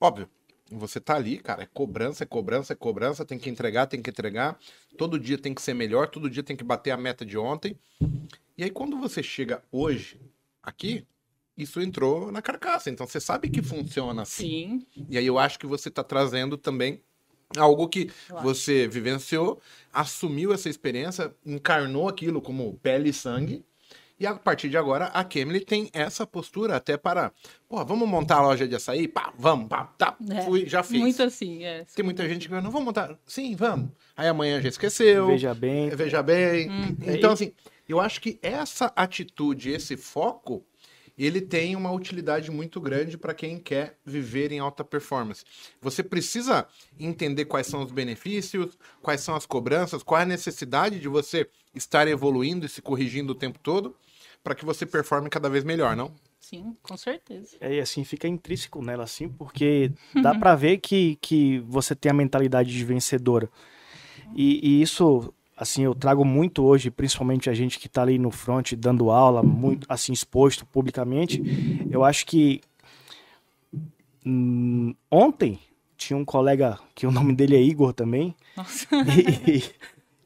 óbvio, 0.00 0.28
você 0.70 1.00
tá 1.00 1.16
ali, 1.16 1.38
cara, 1.38 1.62
é 1.62 1.66
cobrança, 1.66 2.24
é 2.24 2.26
cobrança, 2.26 2.72
é 2.72 2.76
cobrança, 2.76 3.24
tem 3.24 3.38
que 3.38 3.50
entregar, 3.50 3.86
tem 3.86 4.00
que 4.00 4.10
entregar. 4.10 4.58
Todo 4.96 5.18
dia 5.18 5.36
tem 5.38 5.54
que 5.54 5.62
ser 5.62 5.74
melhor, 5.74 6.08
todo 6.08 6.30
dia 6.30 6.42
tem 6.42 6.56
que 6.56 6.64
bater 6.64 6.90
a 6.90 6.96
meta 6.96 7.24
de 7.24 7.36
ontem. 7.36 7.76
E 8.56 8.64
aí, 8.64 8.70
quando 8.70 8.98
você 8.98 9.22
chega 9.22 9.62
hoje 9.70 10.20
aqui, 10.62 11.06
isso 11.56 11.80
entrou 11.80 12.30
na 12.32 12.40
carcaça. 12.40 12.90
Então, 12.90 13.06
você 13.06 13.20
sabe 13.20 13.48
que 13.50 13.62
funciona 13.62 14.22
assim. 14.22 14.86
Sim, 14.94 15.06
E 15.08 15.18
aí, 15.18 15.26
eu 15.26 15.38
acho 15.38 15.58
que 15.58 15.66
você 15.66 15.90
tá 15.90 16.02
trazendo 16.02 16.56
também 16.56 17.00
algo 17.56 17.88
que 17.88 18.10
acho. 18.30 18.42
você 18.42 18.88
vivenciou, 18.88 19.60
assumiu 19.92 20.52
essa 20.52 20.68
experiência, 20.68 21.34
encarnou 21.44 22.08
aquilo 22.08 22.40
como 22.40 22.78
pele 22.82 23.10
e 23.10 23.12
sangue. 23.12 23.64
E 24.22 24.26
a 24.26 24.36
partir 24.36 24.68
de 24.68 24.76
agora, 24.76 25.06
a 25.06 25.24
Kemily 25.24 25.58
tem 25.58 25.90
essa 25.92 26.24
postura 26.24 26.76
até 26.76 26.96
para, 26.96 27.32
pô, 27.68 27.84
vamos 27.84 28.08
montar 28.08 28.36
a 28.36 28.42
loja 28.42 28.68
de 28.68 28.76
açaí? 28.76 29.08
Pá, 29.08 29.34
vamos, 29.36 29.66
pá, 29.66 29.86
tá, 29.98 30.16
É, 30.30 30.42
fui, 30.42 30.64
já 30.64 30.84
fiz. 30.84 31.00
muito 31.00 31.20
assim, 31.24 31.64
é. 31.64 31.84
Tem 31.92 32.04
muita 32.04 32.28
gente 32.28 32.46
que 32.46 32.54
não 32.54 32.70
vamos 32.70 32.84
montar. 32.84 33.18
Sim, 33.26 33.56
vamos. 33.56 33.90
Aí 34.16 34.28
amanhã 34.28 34.62
já 34.62 34.68
esqueceu. 34.68 35.26
Veja 35.26 35.52
bem. 35.52 35.90
Veja 35.90 36.22
bem. 36.22 36.70
Hum. 36.70 36.96
Então, 37.04 37.30
É, 37.30 37.32
assim, 37.32 37.52
eu 37.88 37.98
acho 37.98 38.20
que 38.20 38.38
essa 38.40 38.92
atitude, 38.94 39.70
esse 39.72 39.96
foco, 39.96 40.64
ele 41.18 41.40
tem 41.40 41.74
uma 41.74 41.90
utilidade 41.90 42.48
muito 42.48 42.80
grande 42.80 43.18
para 43.18 43.34
quem 43.34 43.58
quer 43.58 43.98
viver 44.06 44.52
em 44.52 44.60
alta 44.60 44.84
performance. 44.84 45.44
Você 45.80 46.00
precisa 46.00 46.64
entender 46.96 47.46
quais 47.46 47.66
são 47.66 47.82
os 47.82 47.90
benefícios, 47.90 48.78
quais 49.00 49.20
são 49.20 49.34
as 49.34 49.46
cobranças, 49.46 50.00
qual 50.00 50.20
é 50.20 50.22
a 50.22 50.26
necessidade 50.26 51.00
de 51.00 51.08
você 51.08 51.48
estar 51.74 52.06
evoluindo 52.06 52.64
e 52.64 52.68
se 52.68 52.80
corrigindo 52.80 53.32
o 53.32 53.34
tempo 53.34 53.58
todo, 53.58 53.96
para 54.42 54.54
que 54.54 54.64
você 54.64 54.84
performe 54.84 55.28
cada 55.30 55.48
vez 55.48 55.64
melhor, 55.64 55.96
não? 55.96 56.12
Sim, 56.40 56.76
com 56.82 56.96
certeza. 56.96 57.56
É, 57.60 57.74
e 57.74 57.80
assim, 57.80 58.04
fica 58.04 58.26
intrínseco 58.26 58.82
nela, 58.84 59.04
assim, 59.04 59.28
porque 59.28 59.92
dá 60.20 60.34
pra 60.34 60.54
ver 60.56 60.78
que, 60.78 61.16
que 61.20 61.60
você 61.60 61.94
tem 61.94 62.10
a 62.10 62.14
mentalidade 62.14 62.70
de 62.70 62.84
vencedora. 62.84 63.48
E, 64.34 64.60
e 64.62 64.82
isso, 64.82 65.32
assim, 65.56 65.84
eu 65.84 65.94
trago 65.94 66.24
muito 66.24 66.64
hoje, 66.64 66.90
principalmente 66.90 67.48
a 67.48 67.54
gente 67.54 67.78
que 67.78 67.88
tá 67.88 68.02
ali 68.02 68.18
no 68.18 68.30
front 68.30 68.72
dando 68.74 69.10
aula, 69.10 69.42
muito, 69.42 69.86
assim, 69.88 70.12
exposto 70.12 70.66
publicamente. 70.66 71.42
Eu 71.90 72.04
acho 72.04 72.26
que 72.26 72.60
hum, 74.26 74.94
ontem 75.10 75.60
tinha 75.96 76.16
um 76.16 76.24
colega, 76.24 76.78
que 76.94 77.06
o 77.06 77.12
nome 77.12 77.32
dele 77.34 77.56
é 77.56 77.62
Igor 77.62 77.92
também, 77.92 78.34
Nossa. 78.56 78.86
e, 79.46 79.62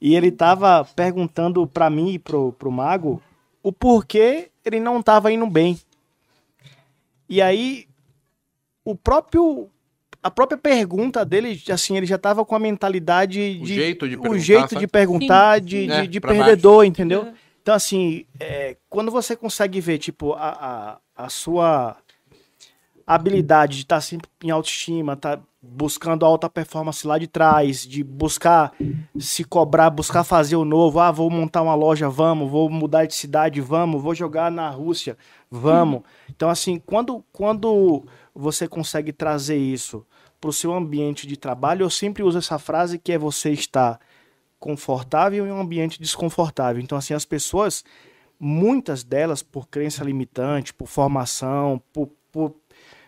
e 0.01 0.17
ele 0.17 0.31
tava 0.31 0.85
perguntando 0.85 1.67
pra 1.67 1.91
mim 1.91 2.13
e 2.13 2.19
pro, 2.19 2.53
pro 2.53 2.73
Mago 2.73 3.21
o 3.67 3.73
porquê 3.73 4.49
ele 4.65 4.79
não 4.79 5.03
tava 5.03 5.33
indo 5.33 5.45
bem. 5.45 5.77
E 7.29 7.43
aí, 7.43 7.89
o 8.85 8.95
próprio. 8.95 9.69
A 10.23 10.31
própria 10.31 10.57
pergunta 10.57 11.25
dele, 11.25 11.61
assim, 11.71 11.97
ele 11.97 12.07
já 12.07 12.17
tava 12.17 12.45
com 12.45 12.55
a 12.55 12.61
mentalidade 12.61 13.59
O 13.61 13.65
de. 13.67 13.75
jeito 13.75 14.09
de 14.09 14.15
o 14.15 14.21
perguntar, 14.21 14.45
jeito 14.45 14.77
de 14.77 14.87
perguntar, 14.87 15.61
de, 15.61 15.91
É, 15.91 16.03
de, 16.03 16.07
de 16.07 16.21
pra 16.21 16.33
perdedor, 16.33 16.85
entendeu? 16.85 17.25
É. 17.25 17.35
Então, 17.61 17.75
assim, 17.75 18.25
é, 18.39 18.77
quando 18.89 19.11
você 19.11 19.35
consegue 19.35 19.81
ver, 19.81 19.99
tipo, 19.99 20.35
a, 20.35 21.01
a, 21.17 21.25
a 21.25 21.29
sua 21.29 21.97
habilidade 23.05 23.79
de 23.79 23.83
estar 23.83 24.01
sempre 24.01 24.31
em 24.45 24.51
autoestima, 24.51 25.17
tá 25.17 25.41
buscando 25.69 26.25
alta 26.25 26.49
performance 26.49 27.07
lá 27.07 27.19
de 27.19 27.27
trás, 27.27 27.87
de 27.87 28.03
buscar 28.05 28.73
se 29.19 29.45
cobrar, 29.45 29.91
buscar 29.91 30.25
fazer 30.25 30.57
o 30.57 30.65
novo, 30.65 31.01
ah, 31.01 31.11
vou 31.11 31.29
montar 31.31 31.63
uma 31.63 31.75
loja, 31.75 32.09
vamos, 32.09 32.51
vou 32.51 32.69
mudar 32.71 33.07
de 33.07 33.15
cidade, 33.15 33.61
vamos, 33.61 34.03
vou 34.03 34.15
jogar 34.15 34.51
na 34.51 34.69
Rússia, 34.71 35.17
vamos. 35.51 36.03
Então, 36.29 36.49
assim, 36.49 36.79
quando, 36.85 37.25
quando 37.33 38.05
você 38.35 38.69
consegue 38.69 39.13
trazer 39.13 39.57
isso 39.57 40.07
para 40.41 40.51
o 40.51 40.53
seu 40.53 40.73
ambiente 40.73 41.27
de 41.27 41.37
trabalho, 41.37 41.83
eu 41.85 41.91
sempre 41.91 42.23
uso 42.23 42.39
essa 42.39 42.59
frase 42.59 42.99
que 42.99 43.13
é 43.13 43.19
você 43.19 43.51
estar 43.51 43.99
confortável 44.59 45.47
em 45.47 45.51
um 45.51 45.61
ambiente 45.61 46.01
desconfortável. 46.01 46.83
Então, 46.83 46.97
assim, 46.97 47.15
as 47.15 47.25
pessoas, 47.25 47.85
muitas 48.39 49.05
delas, 49.05 49.43
por 49.43 49.69
crença 49.69 50.05
limitante, 50.05 50.73
por 50.75 50.89
formação, 50.89 51.81
por, 51.93 52.11
por- 52.33 52.55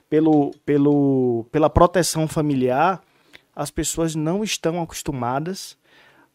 pelo, 0.09 0.53
pelo, 0.65 1.47
pela 1.51 1.69
proteção 1.69 2.27
familiar, 2.27 3.03
as 3.55 3.71
pessoas 3.71 4.15
não 4.15 4.43
estão 4.43 4.81
acostumadas 4.81 5.77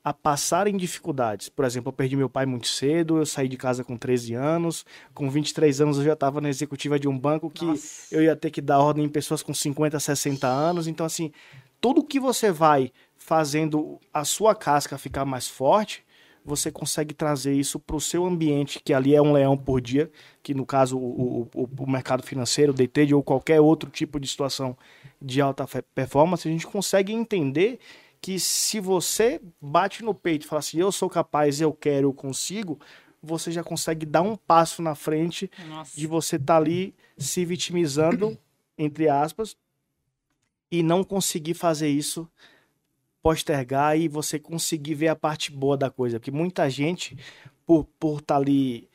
a 0.04 0.14
passarem 0.14 0.76
dificuldades. 0.76 1.48
Por 1.48 1.64
exemplo, 1.64 1.88
eu 1.88 1.94
perdi 1.94 2.18
meu 2.18 2.30
pai 2.30 2.46
muito 2.46 2.68
cedo, 2.68 3.18
eu 3.18 3.26
saí 3.26 3.48
de 3.48 3.56
casa 3.56 3.84
com 3.84 3.96
13 3.96 4.34
anos, 4.34 4.86
com 5.14 5.30
23 5.30 5.80
anos 5.80 5.98
eu 5.98 6.04
já 6.04 6.14
estava 6.14 6.42
na 6.42 6.50
executiva 6.50 7.00
de 7.00 7.08
um 7.08 7.18
banco 7.18 7.50
que 7.50 7.64
Nossa. 7.64 8.14
eu 8.14 8.22
ia 8.22 8.36
ter 8.36 8.52
que 8.52 8.60
dar 8.60 8.80
ordem 8.80 9.06
em 9.06 9.10
pessoas 9.10 9.42
com 9.42 9.54
50, 9.54 9.98
60 9.98 10.46
anos. 10.46 10.88
Então, 10.88 11.06
assim, 11.06 11.32
tudo 11.80 12.04
que 12.04 12.20
você 12.20 12.52
vai 12.52 12.92
fazendo 13.16 13.98
a 14.14 14.26
sua 14.26 14.54
casca 14.54 14.98
ficar 14.98 15.24
mais 15.24 15.48
forte, 15.48 16.03
você 16.46 16.72
consegue 16.72 17.14
trazer 17.14 17.54
isso 17.54 17.80
para 17.80 17.96
o 17.96 18.02
seu 18.02 18.26
ambiente, 18.26 18.80
que 18.84 18.94
ali 18.94 19.16
é 19.16 19.22
um 19.22 19.32
leão 19.32 19.58
por 19.58 19.80
dia, 19.80 20.12
que 20.42 20.54
no 20.54 20.66
caso 20.66 20.98
o, 20.98 21.50
o, 21.54 21.70
o 21.78 21.90
mercado 21.90 22.24
financeiro, 22.24 22.72
o 22.72 22.76
day 22.76 22.88
trade 22.88 23.16
ou 23.16 23.24
qualquer 23.24 23.62
outro 23.62 23.90
tipo 23.90 24.20
de 24.20 24.28
situação 24.28 24.78
de 25.22 25.42
alta 25.42 25.66
performance, 25.96 26.48
a 26.48 26.52
gente 26.52 26.68
consegue 26.68 27.14
entender 27.14 27.80
que 28.20 28.40
se 28.40 28.80
você 28.80 29.42
bate 29.62 30.04
no 30.04 30.14
peito 30.14 30.46
e 30.46 30.48
fala 30.48 30.60
assim, 30.60 30.80
eu 30.80 30.92
sou 30.92 31.10
capaz, 31.10 31.60
eu 31.60 31.74
quero, 31.74 32.08
eu 32.08 32.14
consigo, 32.14 32.80
você 33.22 33.52
já 33.52 33.64
consegue 33.64 34.06
dar 34.06 34.22
um 34.22 34.36
passo 34.36 34.82
na 34.82 34.96
frente 34.96 35.50
Nossa. 35.68 35.98
de 35.98 36.08
você 36.08 36.36
estar 36.36 36.56
tá 36.56 36.58
ali 36.58 36.94
se 37.18 37.46
vitimizando, 37.46 38.38
entre 38.78 39.08
aspas, 39.08 39.56
e 40.70 40.82
não 40.82 41.04
conseguir 41.04 41.54
fazer 41.54 41.88
isso 41.88 42.28
postergar 43.24 43.98
e 43.98 44.10
você 44.10 44.38
conseguir 44.38 44.96
ver 44.96 45.08
a 45.08 45.16
parte 45.16 45.50
boa 45.50 45.78
da 45.78 45.90
coisa. 45.90 46.20
Porque 46.20 46.30
muita 46.30 46.70
gente, 46.70 47.18
por 47.66 47.82
estar 47.82 47.96
por 47.98 48.22
tá 48.22 48.36
ali, 48.36 48.90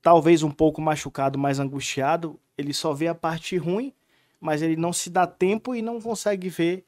talvez 0.00 0.44
um 0.44 0.50
pouco 0.50 0.80
machucado, 0.80 1.36
mais 1.36 1.58
angustiado, 1.58 2.38
ele 2.56 2.72
só 2.72 2.94
vê 2.94 3.08
a 3.08 3.14
parte 3.14 3.56
ruim, 3.56 3.92
mas 4.40 4.62
ele 4.62 4.76
não 4.76 4.92
se 4.92 5.10
dá 5.10 5.26
tempo 5.26 5.74
e 5.74 5.82
não 5.82 6.00
consegue 6.00 6.48
ver 6.48 6.84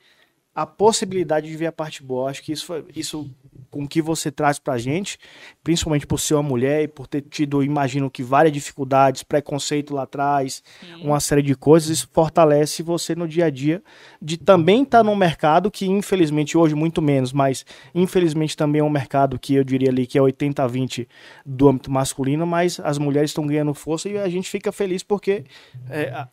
a 0.56 0.64
possibilidade 0.64 1.46
de 1.46 1.54
ver 1.54 1.66
a 1.66 1.72
parte 1.72 2.02
boa. 2.02 2.30
Acho 2.30 2.42
que 2.42 2.50
isso, 2.50 2.72
isso 2.94 3.30
com 3.70 3.86
que 3.86 4.00
você 4.00 4.30
traz 4.30 4.58
pra 4.58 4.78
gente, 4.78 5.18
principalmente 5.62 6.06
por 6.06 6.18
ser 6.18 6.32
uma 6.32 6.42
mulher 6.42 6.84
e 6.84 6.88
por 6.88 7.06
ter 7.06 7.20
tido, 7.20 7.62
imagino 7.62 8.10
que 8.10 8.22
várias 8.22 8.54
dificuldades, 8.54 9.22
preconceito 9.22 9.92
lá 9.92 10.04
atrás, 10.04 10.62
Sim. 10.80 11.02
uma 11.02 11.20
série 11.20 11.42
de 11.42 11.54
coisas, 11.54 11.90
isso 11.90 12.08
fortalece 12.10 12.82
você 12.82 13.14
no 13.14 13.28
dia 13.28 13.44
a 13.44 13.50
dia 13.50 13.82
de 14.20 14.38
também 14.38 14.82
estar 14.82 14.98
tá 14.98 15.04
num 15.04 15.14
mercado 15.14 15.70
que 15.70 15.84
infelizmente 15.86 16.56
hoje 16.56 16.75
muito 16.75 17.02
menos, 17.02 17.34
mas 17.34 17.66
infelizmente 17.94 18.56
também 18.56 18.80
é 18.80 18.84
um 18.84 18.88
mercado 18.88 19.38
que 19.38 19.54
eu 19.54 19.62
diria 19.62 19.90
ali 19.90 20.06
que 20.06 20.16
é 20.16 20.22
80-20 20.22 21.06
do 21.44 21.68
âmbito 21.68 21.90
masculino, 21.90 22.46
mas 22.46 22.80
as 22.80 22.96
mulheres 22.96 23.30
estão 23.30 23.46
ganhando 23.46 23.75
força 23.75 24.08
e 24.08 24.16
a 24.16 24.28
gente 24.30 24.48
fica 24.48 24.72
feliz 24.72 25.02
porque 25.02 25.44
é, 25.90 26.26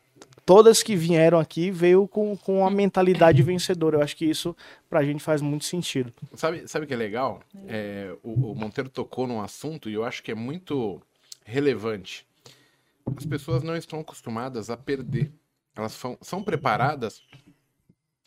todas 0.45 0.83
que 0.83 0.95
vieram 0.95 1.39
aqui 1.39 1.71
veio 1.71 2.07
com, 2.07 2.35
com 2.37 2.59
uma 2.59 2.69
mentalidade 2.69 3.41
vencedora. 3.41 3.97
Eu 3.97 4.01
acho 4.01 4.15
que 4.15 4.25
isso 4.25 4.55
pra 4.89 5.03
gente 5.03 5.23
faz 5.23 5.41
muito 5.41 5.65
sentido. 5.65 6.13
Sabe, 6.35 6.67
sabe 6.67 6.85
que 6.85 6.93
é 6.93 6.97
legal? 6.97 7.41
É, 7.67 8.15
o, 8.23 8.51
o, 8.51 8.55
Monteiro 8.55 8.89
tocou 8.89 9.27
num 9.27 9.41
assunto 9.41 9.89
e 9.89 9.93
eu 9.93 10.03
acho 10.03 10.23
que 10.23 10.31
é 10.31 10.35
muito 10.35 11.01
relevante. 11.45 12.27
As 13.17 13.25
pessoas 13.25 13.63
não 13.63 13.75
estão 13.75 13.99
acostumadas 13.99 14.69
a 14.69 14.77
perder. 14.77 15.31
Elas 15.75 15.93
são, 15.93 16.17
são 16.21 16.43
preparadas 16.43 17.21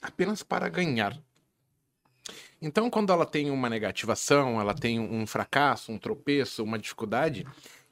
apenas 0.03 0.43
para 0.43 0.69
ganhar. 0.69 1.17
Então, 2.61 2.91
quando 2.91 3.13
ela 3.13 3.27
tem 3.27 3.51
uma 3.51 3.69
negativação, 3.69 4.61
ela 4.61 4.75
tem 4.75 4.99
um 4.99 5.27
fracasso, 5.27 5.93
um 5.93 5.99
tropeço, 5.99 6.65
uma 6.65 6.79
dificuldade, 6.79 7.47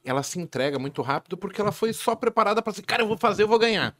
ela 0.04 0.22
se 0.22 0.38
entrega 0.38 0.78
muito 0.78 1.02
rápido 1.02 1.36
porque 1.36 1.60
ela 1.60 1.72
foi 1.72 1.92
só 1.92 2.14
preparada 2.14 2.60
para 2.60 2.70
assim, 2.72 2.82
cara, 2.82 3.02
eu 3.02 3.08
vou 3.08 3.16
fazer, 3.16 3.44
eu 3.44 3.48
vou 3.48 3.58
ganhar. 3.58 3.96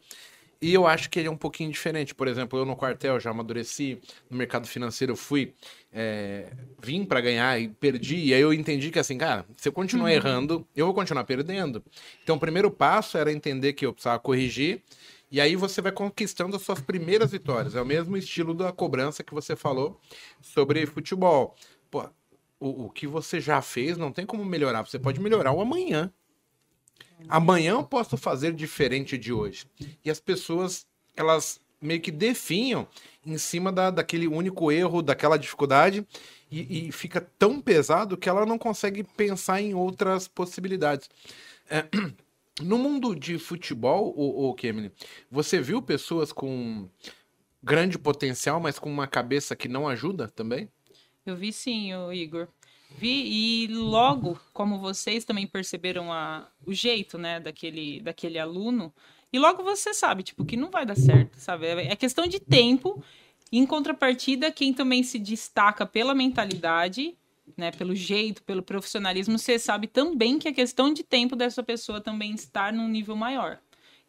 E 0.61 0.73
eu 0.73 0.87
acho 0.87 1.11
que 1.11 1.18
ele 1.18 1.28
é 1.28 1.30
um 1.30 1.37
pouquinho 1.37 1.70
diferente. 1.70 2.14
Por 2.14 2.26
exemplo, 2.26 2.58
eu 2.58 2.64
no 2.64 2.76
quartel 2.76 3.20
já 3.20 3.30
amadureci, 3.30 4.00
no 4.30 4.38
mercado 4.38 4.66
financeiro 4.66 5.12
eu 5.12 5.16
fui, 5.16 5.52
é, 5.92 6.46
vim 6.82 7.04
para 7.04 7.20
ganhar 7.20 7.61
e 7.61 7.68
perdi. 7.68 8.16
E 8.16 8.34
aí 8.34 8.40
eu 8.40 8.52
entendi 8.52 8.90
que 8.90 8.99
assim, 8.99 9.18
cara, 9.18 9.44
se 9.56 9.68
eu 9.68 9.73
continuar 9.73 10.04
uhum. 10.04 10.14
errando, 10.14 10.66
eu 10.75 10.87
vou 10.87 10.94
continuar 10.94 11.25
perdendo. 11.25 11.82
Então 12.23 12.37
o 12.37 12.40
primeiro 12.40 12.70
passo 12.70 13.18
era 13.18 13.32
entender 13.32 13.75
que 13.75 13.84
eu 13.84 13.92
precisava 13.92 14.18
corrigir. 14.18 14.82
E 15.30 15.40
aí 15.40 15.56
você 15.56 15.82
vai 15.82 15.90
conquistando 15.90 16.54
as 16.56 16.62
suas 16.62 16.80
primeiras 16.80 17.32
vitórias. 17.32 17.75
É 17.75 17.82
o 17.82 17.87
mesmo 17.87 18.16
estilo 18.16 18.54
da 18.54 18.70
cobrança 18.73 19.25
que 19.25 19.34
você 19.34 19.56
falou 19.56 20.00
sobre 20.40 20.87
futebol. 20.87 21.56
O, 22.58 22.87
o 22.87 22.90
que 22.90 23.06
você 23.06 23.40
já 23.40 23.61
fez 23.61 23.96
não 23.96 24.12
tem 24.12 24.25
como 24.25 24.44
melhorar. 24.44 24.82
Você 24.82 24.99
pode 24.99 25.20
melhorar 25.20 25.52
o 25.52 25.61
amanhã. 25.61 26.12
Amanhã 27.28 27.73
eu 27.73 27.84
posso 27.84 28.16
fazer 28.16 28.52
diferente 28.52 29.16
de 29.16 29.32
hoje. 29.32 29.66
E 30.04 30.11
as 30.11 30.20
pessoas, 30.20 30.87
elas 31.16 31.61
meio 31.80 32.00
que 32.00 32.11
definham 32.11 32.88
em 33.25 33.37
cima 33.37 33.70
da, 33.70 33.90
daquele 33.90 34.26
único 34.26 34.73
erro, 34.73 35.02
daquela 35.02 35.36
dificuldade, 35.36 36.06
e, 36.50 36.88
e, 36.88 36.93
fica 36.93 37.21
tão 37.38 37.60
pesado 37.60 38.17
que 38.17 38.28
ela 38.28 38.47
não 38.47 38.56
consegue 38.56 39.02
pensar 39.02 39.60
em 39.60 39.75
outras 39.75 40.26
possibilidades. 40.26 41.10
É, 41.69 41.84
no 42.62 42.78
mundo 42.78 43.14
de 43.14 43.38
futebol, 43.38 44.14
o, 44.17 44.50
o 44.50 44.54
Kemily, 44.54 44.93
você 45.30 45.60
viu 45.60 45.82
pessoas 45.82 46.32
com 46.32 46.88
grande 47.62 47.99
potencial, 47.99 48.60
mas 48.60 48.78
com 48.78 48.90
uma 48.90 49.06
cabeça 49.06 49.56
que 49.56 49.69
não 49.69 49.88
ajuda 49.88 50.28
também? 50.28 50.69
Eu 51.26 51.37
vi 51.37 51.52
sim, 51.52 51.95
o 51.95 52.13
Igor. 52.13 52.49
Vi 52.97 53.65
e 53.65 53.67
logo, 53.69 54.39
como 54.52 54.78
vocês 54.78 55.25
também 55.25 55.47
perceberam 55.47 56.13
a, 56.13 56.49
o 56.65 56.73
jeito, 56.73 57.19
né, 57.19 57.41
daquele, 57.41 58.00
daquele 58.00 58.39
aluno, 58.39 58.95
e 59.32 59.39
logo 59.39 59.65
você 59.65 59.93
sabe, 59.93 60.23
tipo, 60.23 60.45
que 60.45 60.56
não 60.56 60.71
vai 60.71 60.87
dar 60.87 60.97
certo, 60.97 61.37
sabe? 61.39 61.67
É, 61.67 61.93
é 61.93 61.97
questão 61.97 62.26
de 62.26 62.39
tempo. 62.39 63.02
Em 63.50 63.67
contrapartida, 63.67 64.52
quem 64.52 64.73
também 64.73 65.02
se 65.02 65.19
destaca 65.19 65.84
pela 65.84 66.15
mentalidade, 66.15 67.17
né, 67.56 67.73
pelo 67.73 67.97
jeito, 67.97 68.43
pelo 68.45 68.63
profissionalismo, 68.63 69.39
você 69.39 69.58
sabe 69.58 69.89
também 69.89 70.39
que 70.39 70.47
é 70.47 70.52
questão 70.52 70.93
de 70.93 71.02
tempo 71.02 71.34
dessa 71.34 71.63
pessoa 71.63 72.00
também 72.00 72.32
estar 72.34 72.73
num 72.73 72.89
nível 72.89 73.17
maior. 73.17 73.58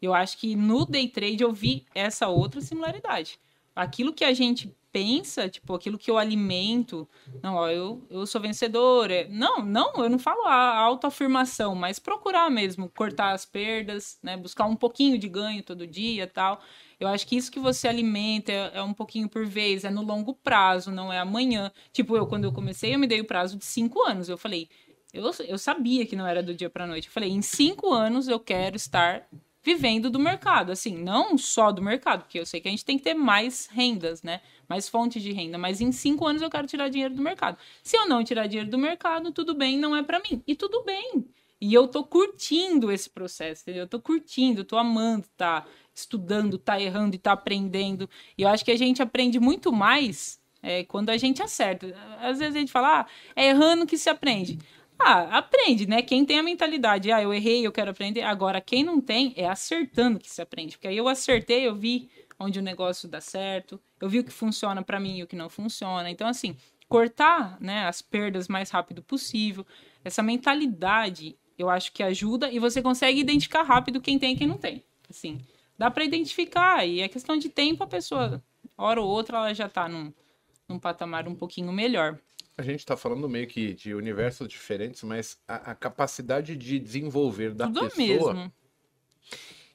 Eu 0.00 0.14
acho 0.14 0.38
que 0.38 0.54
no 0.54 0.84
day 0.86 1.08
trade 1.08 1.42
eu 1.42 1.52
vi 1.52 1.84
essa 1.94 2.28
outra 2.28 2.60
similaridade. 2.60 3.40
Aquilo 3.74 4.12
que 4.12 4.24
a 4.24 4.32
gente 4.32 4.74
pensa, 4.96 5.46
tipo, 5.46 5.74
aquilo 5.74 5.98
que 5.98 6.10
eu 6.10 6.16
alimento, 6.16 7.06
não, 7.42 7.56
ó, 7.56 7.68
eu, 7.68 8.02
eu 8.08 8.26
sou 8.26 8.40
vencedora. 8.40 9.28
Não, 9.28 9.62
não, 9.62 9.92
eu 9.96 10.08
não 10.08 10.18
falo 10.18 10.46
a 10.46 10.74
autoafirmação, 10.78 11.74
mas 11.74 11.98
procurar 11.98 12.50
mesmo 12.50 12.88
cortar 12.88 13.32
as 13.32 13.44
perdas, 13.44 14.18
né? 14.22 14.38
Buscar 14.38 14.64
um 14.64 14.74
pouquinho 14.74 15.18
de 15.18 15.28
ganho 15.28 15.62
todo 15.62 15.86
dia 15.86 16.26
tal. 16.26 16.62
Eu 16.98 17.08
acho 17.08 17.26
que 17.26 17.36
isso 17.36 17.52
que 17.52 17.60
você 17.60 17.86
alimenta 17.86 18.50
é, 18.50 18.70
é, 18.76 18.82
um 18.82 18.94
pouquinho 18.94 19.28
por 19.28 19.44
vez, 19.44 19.84
é 19.84 19.90
no 19.90 20.00
longo 20.00 20.32
prazo, 20.32 20.90
não 20.90 21.12
é 21.12 21.18
amanhã. 21.18 21.70
Tipo, 21.92 22.16
eu, 22.16 22.26
quando 22.26 22.44
eu 22.44 22.52
comecei, 22.52 22.94
eu 22.94 22.98
me 22.98 23.06
dei 23.06 23.20
o 23.20 23.26
prazo 23.26 23.58
de 23.58 23.66
cinco 23.66 24.02
anos. 24.02 24.30
Eu 24.30 24.38
falei, 24.38 24.66
eu, 25.12 25.30
eu 25.46 25.58
sabia 25.58 26.06
que 26.06 26.16
não 26.16 26.26
era 26.26 26.42
do 26.42 26.54
dia 26.54 26.70
para 26.70 26.86
noite. 26.86 27.08
Eu 27.08 27.12
falei, 27.12 27.30
em 27.30 27.42
cinco 27.42 27.92
anos 27.92 28.28
eu 28.28 28.40
quero 28.40 28.76
estar 28.76 29.28
vivendo 29.66 30.08
do 30.08 30.20
mercado, 30.20 30.70
assim, 30.70 30.96
não 30.96 31.36
só 31.36 31.72
do 31.72 31.82
mercado, 31.82 32.22
porque 32.22 32.38
eu 32.38 32.46
sei 32.46 32.60
que 32.60 32.68
a 32.68 32.70
gente 32.70 32.84
tem 32.84 32.96
que 32.96 33.02
ter 33.02 33.14
mais 33.14 33.66
rendas, 33.66 34.22
né? 34.22 34.40
Mais 34.68 34.88
fontes 34.88 35.22
de 35.22 35.32
renda, 35.32 35.56
mas 35.58 35.80
em 35.80 35.92
cinco 35.92 36.26
anos 36.26 36.42
eu 36.42 36.50
quero 36.50 36.66
tirar 36.66 36.88
dinheiro 36.88 37.14
do 37.14 37.22
mercado. 37.22 37.58
Se 37.82 37.96
eu 37.96 38.08
não 38.08 38.24
tirar 38.24 38.46
dinheiro 38.46 38.70
do 38.70 38.78
mercado, 38.78 39.32
tudo 39.32 39.54
bem, 39.54 39.78
não 39.78 39.94
é 39.94 40.02
para 40.02 40.20
mim. 40.20 40.42
E 40.46 40.54
tudo 40.54 40.82
bem. 40.84 41.24
E 41.60 41.72
eu 41.72 41.88
tô 41.88 42.04
curtindo 42.04 42.92
esse 42.92 43.08
processo, 43.08 43.62
entendeu? 43.62 43.84
Eu 43.84 43.88
tô 43.88 44.00
curtindo, 44.00 44.64
tô 44.64 44.76
amando, 44.76 45.26
tá 45.36 45.64
estudando, 45.94 46.58
tá 46.58 46.80
errando 46.80 47.16
e 47.16 47.18
tá 47.18 47.32
aprendendo. 47.32 48.08
E 48.36 48.42
eu 48.42 48.48
acho 48.48 48.64
que 48.64 48.70
a 48.70 48.76
gente 48.76 49.00
aprende 49.00 49.40
muito 49.40 49.72
mais 49.72 50.38
é, 50.62 50.84
quando 50.84 51.08
a 51.10 51.16
gente 51.16 51.42
acerta. 51.42 51.94
Às 52.20 52.38
vezes 52.38 52.56
a 52.56 52.58
gente 52.58 52.72
fala, 52.72 53.00
ah, 53.00 53.06
é 53.34 53.48
errando 53.48 53.86
que 53.86 53.96
se 53.96 54.10
aprende. 54.10 54.58
Ah, 54.98 55.38
aprende, 55.38 55.86
né? 55.86 56.02
Quem 56.02 56.24
tem 56.24 56.38
a 56.38 56.42
mentalidade, 56.42 57.12
ah, 57.12 57.22
eu 57.22 57.32
errei, 57.32 57.66
eu 57.66 57.72
quero 57.72 57.90
aprender. 57.90 58.22
Agora, 58.22 58.60
quem 58.60 58.82
não 58.82 59.00
tem, 59.00 59.32
é 59.36 59.46
acertando 59.46 60.18
que 60.18 60.30
se 60.30 60.42
aprende. 60.42 60.76
Porque 60.76 60.88
aí 60.88 60.96
eu 60.96 61.08
acertei, 61.08 61.66
eu 61.66 61.74
vi 61.74 62.10
onde 62.38 62.58
o 62.58 62.62
negócio 62.62 63.08
dá 63.08 63.20
certo, 63.20 63.80
eu 64.00 64.08
vi 64.08 64.18
o 64.18 64.24
que 64.24 64.32
funciona 64.32 64.82
para 64.82 65.00
mim 65.00 65.18
e 65.18 65.22
o 65.22 65.26
que 65.26 65.36
não 65.36 65.48
funciona. 65.48 66.10
Então, 66.10 66.28
assim, 66.28 66.56
cortar 66.88 67.58
né, 67.60 67.86
as 67.86 68.02
perdas 68.02 68.48
mais 68.48 68.70
rápido 68.70 69.02
possível. 69.02 69.66
Essa 70.04 70.22
mentalidade, 70.22 71.36
eu 71.58 71.68
acho 71.68 71.92
que 71.92 72.02
ajuda 72.02 72.50
e 72.50 72.58
você 72.58 72.80
consegue 72.82 73.20
identificar 73.20 73.62
rápido 73.62 74.00
quem 74.00 74.18
tem 74.18 74.34
e 74.34 74.36
quem 74.36 74.46
não 74.46 74.58
tem. 74.58 74.84
Assim, 75.08 75.40
dá 75.78 75.90
para 75.90 76.04
identificar 76.04 76.86
e 76.86 77.00
é 77.00 77.08
questão 77.08 77.36
de 77.36 77.48
tempo 77.48 77.82
a 77.82 77.86
pessoa, 77.86 78.42
hora 78.76 79.00
ou 79.00 79.08
outra, 79.08 79.38
ela 79.38 79.54
já 79.54 79.68
tá 79.68 79.88
num, 79.88 80.12
num 80.68 80.78
patamar 80.78 81.28
um 81.28 81.34
pouquinho 81.34 81.72
melhor. 81.72 82.18
A 82.58 82.62
gente 82.62 82.80
está 82.80 82.96
falando 82.96 83.28
meio 83.28 83.46
que 83.46 83.74
de 83.74 83.94
universos 83.94 84.48
diferentes, 84.48 85.02
mas 85.02 85.38
a, 85.46 85.72
a 85.72 85.74
capacidade 85.74 86.56
de 86.56 86.78
desenvolver 86.78 87.52
da 87.52 87.66
Tudo 87.66 87.90
pessoa, 87.90 88.32
mesmo. 88.34 88.52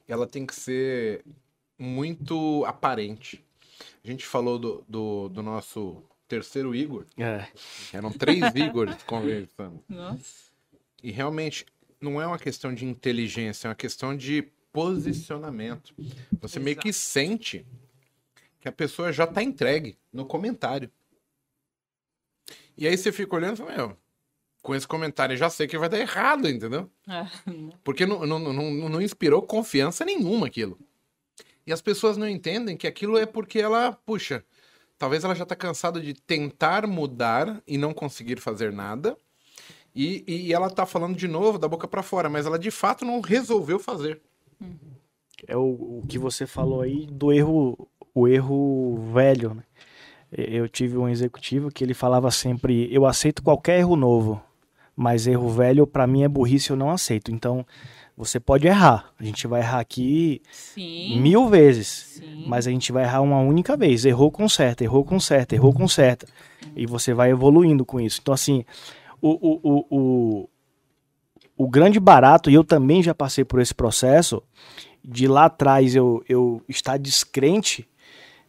ela 0.08 0.26
tem 0.26 0.44
que 0.44 0.54
ser 0.54 1.24
muito 1.82 2.64
aparente. 2.64 3.44
A 4.04 4.06
gente 4.06 4.24
falou 4.24 4.58
do, 4.58 4.84
do, 4.88 5.28
do 5.28 5.42
nosso 5.42 6.02
terceiro 6.28 6.74
Igor. 6.74 7.06
É. 7.18 7.48
Eram 7.92 8.12
três 8.12 8.40
Igors 8.54 9.02
conversando. 9.02 9.82
Nossa. 9.88 10.52
E 11.02 11.10
realmente 11.10 11.66
não 12.00 12.22
é 12.22 12.26
uma 12.26 12.38
questão 12.38 12.72
de 12.72 12.84
inteligência, 12.84 13.66
é 13.66 13.70
uma 13.70 13.74
questão 13.74 14.16
de 14.16 14.42
posicionamento. 14.72 15.92
Você 16.40 16.58
Exato. 16.58 16.64
meio 16.64 16.76
que 16.76 16.92
sente 16.92 17.66
que 18.60 18.68
a 18.68 18.72
pessoa 18.72 19.12
já 19.12 19.24
está 19.24 19.42
entregue 19.42 19.98
no 20.12 20.24
comentário. 20.24 20.90
E 22.78 22.86
aí 22.86 22.96
você 22.96 23.10
fica 23.10 23.34
olhando 23.34 23.54
e 23.54 23.56
fala, 23.58 23.76
meu, 23.76 23.96
com 24.62 24.74
esse 24.74 24.86
comentário 24.86 25.34
eu 25.34 25.38
já 25.38 25.50
sei 25.50 25.66
que 25.66 25.76
vai 25.76 25.88
dar 25.88 25.98
errado, 25.98 26.48
entendeu? 26.48 26.88
É. 27.08 27.26
Porque 27.82 28.06
não, 28.06 28.24
não, 28.24 28.38
não, 28.38 28.88
não 28.88 29.02
inspirou 29.02 29.42
confiança 29.42 30.04
nenhuma 30.04 30.46
aquilo. 30.46 30.78
E 31.66 31.72
as 31.72 31.80
pessoas 31.80 32.16
não 32.16 32.28
entendem 32.28 32.76
que 32.76 32.86
aquilo 32.86 33.16
é 33.16 33.26
porque 33.26 33.58
ela, 33.58 33.92
puxa, 33.92 34.44
talvez 34.98 35.24
ela 35.24 35.34
já 35.34 35.46
tá 35.46 35.54
cansada 35.54 36.00
de 36.00 36.14
tentar 36.14 36.86
mudar 36.86 37.62
e 37.66 37.78
não 37.78 37.92
conseguir 37.92 38.40
fazer 38.40 38.72
nada. 38.72 39.16
E, 39.94 40.24
e 40.26 40.52
ela 40.52 40.70
tá 40.70 40.86
falando 40.86 41.16
de 41.16 41.28
novo 41.28 41.58
da 41.58 41.68
boca 41.68 41.86
pra 41.86 42.02
fora, 42.02 42.28
mas 42.28 42.46
ela 42.46 42.58
de 42.58 42.70
fato 42.70 43.04
não 43.04 43.20
resolveu 43.20 43.78
fazer. 43.78 44.20
É 45.46 45.56
o, 45.56 46.00
o 46.00 46.02
que 46.08 46.18
você 46.18 46.46
falou 46.46 46.80
aí 46.80 47.06
do 47.06 47.32
erro, 47.32 47.88
o 48.14 48.26
erro 48.26 48.96
velho, 49.12 49.54
né? 49.54 49.62
Eu 50.30 50.66
tive 50.66 50.96
um 50.96 51.08
executivo 51.08 51.70
que 51.70 51.84
ele 51.84 51.92
falava 51.92 52.30
sempre: 52.30 52.88
eu 52.92 53.04
aceito 53.04 53.42
qualquer 53.42 53.80
erro 53.80 53.96
novo, 53.96 54.42
mas 54.96 55.26
erro 55.26 55.50
velho 55.50 55.86
pra 55.86 56.06
mim 56.06 56.22
é 56.22 56.28
burrice, 56.28 56.70
eu 56.70 56.76
não 56.76 56.90
aceito. 56.90 57.30
Então, 57.30 57.66
você 58.16 58.38
pode 58.38 58.66
errar. 58.66 59.12
A 59.18 59.24
gente 59.24 59.46
vai 59.46 59.60
errar 59.60 59.80
aqui 59.80 60.42
Sim. 60.52 61.20
mil 61.20 61.48
vezes, 61.48 62.20
Sim. 62.20 62.44
mas 62.46 62.66
a 62.66 62.70
gente 62.70 62.92
vai 62.92 63.04
errar 63.04 63.20
uma 63.20 63.40
única 63.40 63.76
vez. 63.76 64.04
Errou, 64.04 64.30
conserta, 64.30 64.84
errou, 64.84 65.04
conserta, 65.04 65.54
errou, 65.54 65.72
conserta. 65.72 66.26
E 66.76 66.86
você 66.86 67.14
vai 67.14 67.30
evoluindo 67.30 67.84
com 67.84 68.00
isso. 68.00 68.20
Então, 68.20 68.34
assim, 68.34 68.64
o, 69.20 69.30
o, 69.30 69.60
o, 69.62 69.86
o, 69.90 70.48
o 71.56 71.68
grande 71.68 71.98
barato, 71.98 72.50
e 72.50 72.54
eu 72.54 72.64
também 72.64 73.02
já 73.02 73.14
passei 73.14 73.44
por 73.44 73.60
esse 73.60 73.74
processo, 73.74 74.42
de 75.04 75.26
lá 75.26 75.46
atrás 75.46 75.94
eu, 75.94 76.22
eu 76.28 76.62
estar 76.68 76.96
descrente 76.98 77.88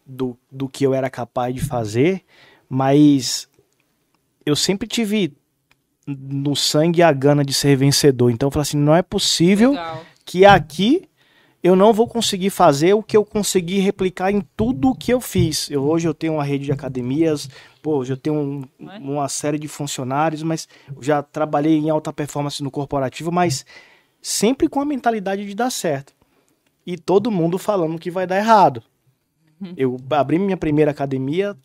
do, 0.06 0.36
do 0.50 0.68
que 0.68 0.84
eu 0.84 0.94
era 0.94 1.10
capaz 1.10 1.54
de 1.54 1.60
fazer, 1.60 2.22
mas 2.68 3.48
eu 4.44 4.54
sempre 4.54 4.86
tive 4.86 5.36
no 6.06 6.54
sangue 6.54 7.02
a 7.02 7.12
gana 7.12 7.44
de 7.44 7.54
ser 7.54 7.76
vencedor. 7.76 8.30
Então 8.30 8.48
eu 8.48 8.50
falei 8.50 8.62
assim, 8.62 8.76
não 8.78 8.94
é 8.94 9.02
possível 9.02 9.70
Legal. 9.70 10.04
que 10.24 10.44
aqui 10.44 11.08
eu 11.62 11.74
não 11.74 11.94
vou 11.94 12.06
conseguir 12.06 12.50
fazer 12.50 12.92
o 12.92 13.02
que 13.02 13.16
eu 13.16 13.24
consegui 13.24 13.78
replicar 13.78 14.30
em 14.30 14.42
tudo 14.54 14.90
o 14.90 14.94
que 14.94 15.12
eu 15.12 15.20
fiz. 15.20 15.70
Eu, 15.70 15.82
hoje 15.84 16.06
eu 16.06 16.12
tenho 16.12 16.34
uma 16.34 16.44
rede 16.44 16.66
de 16.66 16.72
academias, 16.72 17.48
pô, 17.82 17.96
hoje 17.98 18.12
eu 18.12 18.16
tenho 18.18 18.36
um- 18.36 18.64
Ué? 18.86 18.98
uma 18.98 19.28
série 19.30 19.58
de 19.58 19.66
funcionários, 19.66 20.42
mas 20.42 20.68
eu 20.94 21.02
já 21.02 21.22
trabalhei 21.22 21.78
em 21.78 21.88
alta 21.88 22.12
performance 22.12 22.62
no 22.62 22.70
corporativo, 22.70 23.32
mas 23.32 23.64
sempre 24.20 24.68
com 24.68 24.78
a 24.80 24.84
mentalidade 24.84 25.46
de 25.46 25.54
dar 25.54 25.70
certo. 25.70 26.12
E 26.86 26.98
todo 26.98 27.30
mundo 27.30 27.56
falando 27.56 27.98
que 27.98 28.10
vai 28.10 28.26
dar 28.26 28.36
errado. 28.36 28.82
Eu 29.74 29.96
abri 30.10 30.38
minha 30.38 30.58
primeira 30.58 30.90
academia, 30.90 31.56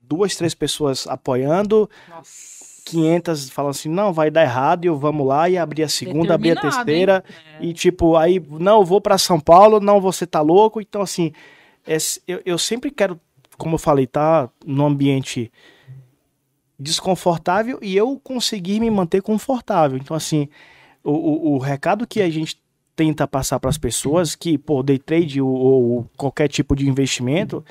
duas, 0.00 0.34
três 0.36 0.54
pessoas 0.54 1.06
apoiando, 1.06 1.90
Nossa. 2.08 2.61
500 2.84 3.50
falando 3.50 3.70
assim, 3.70 3.88
não, 3.88 4.12
vai 4.12 4.30
dar 4.30 4.42
errado, 4.42 4.84
e 4.84 4.88
eu 4.88 4.96
vamos 4.96 5.26
lá, 5.26 5.48
e 5.48 5.56
abri 5.56 5.82
a 5.82 5.88
segunda, 5.88 6.34
abri 6.34 6.50
a 6.50 6.54
Determinado, 6.54 6.84
terceira? 6.84 7.24
É. 7.60 7.64
e 7.64 7.72
tipo, 7.72 8.16
aí, 8.16 8.42
não, 8.50 8.80
eu 8.80 8.84
vou 8.84 9.00
pra 9.00 9.18
São 9.18 9.38
Paulo, 9.38 9.80
não, 9.80 10.00
você 10.00 10.26
tá 10.26 10.40
louco. 10.40 10.80
Então, 10.80 11.02
assim, 11.02 11.32
é 11.86 11.96
eu, 12.26 12.42
eu 12.44 12.58
sempre 12.58 12.90
quero, 12.90 13.18
como 13.56 13.74
eu 13.74 13.78
falei, 13.78 14.06
tá 14.06 14.48
num 14.64 14.86
ambiente 14.86 15.50
desconfortável 16.78 17.78
e 17.80 17.96
eu 17.96 18.20
conseguir 18.22 18.80
me 18.80 18.90
manter 18.90 19.22
confortável. 19.22 19.96
Então, 19.96 20.16
assim, 20.16 20.48
o, 21.02 21.12
o, 21.12 21.54
o 21.54 21.58
recado 21.58 22.06
que 22.06 22.20
a 22.20 22.28
gente 22.28 22.60
tenta 22.94 23.26
passar 23.26 23.58
para 23.58 23.70
as 23.70 23.78
pessoas 23.78 24.34
que, 24.34 24.58
pô, 24.58 24.82
day 24.82 24.98
trade 24.98 25.40
ou, 25.40 25.50
ou 25.50 26.10
qualquer 26.16 26.48
tipo 26.48 26.76
de 26.76 26.88
investimento, 26.88 27.64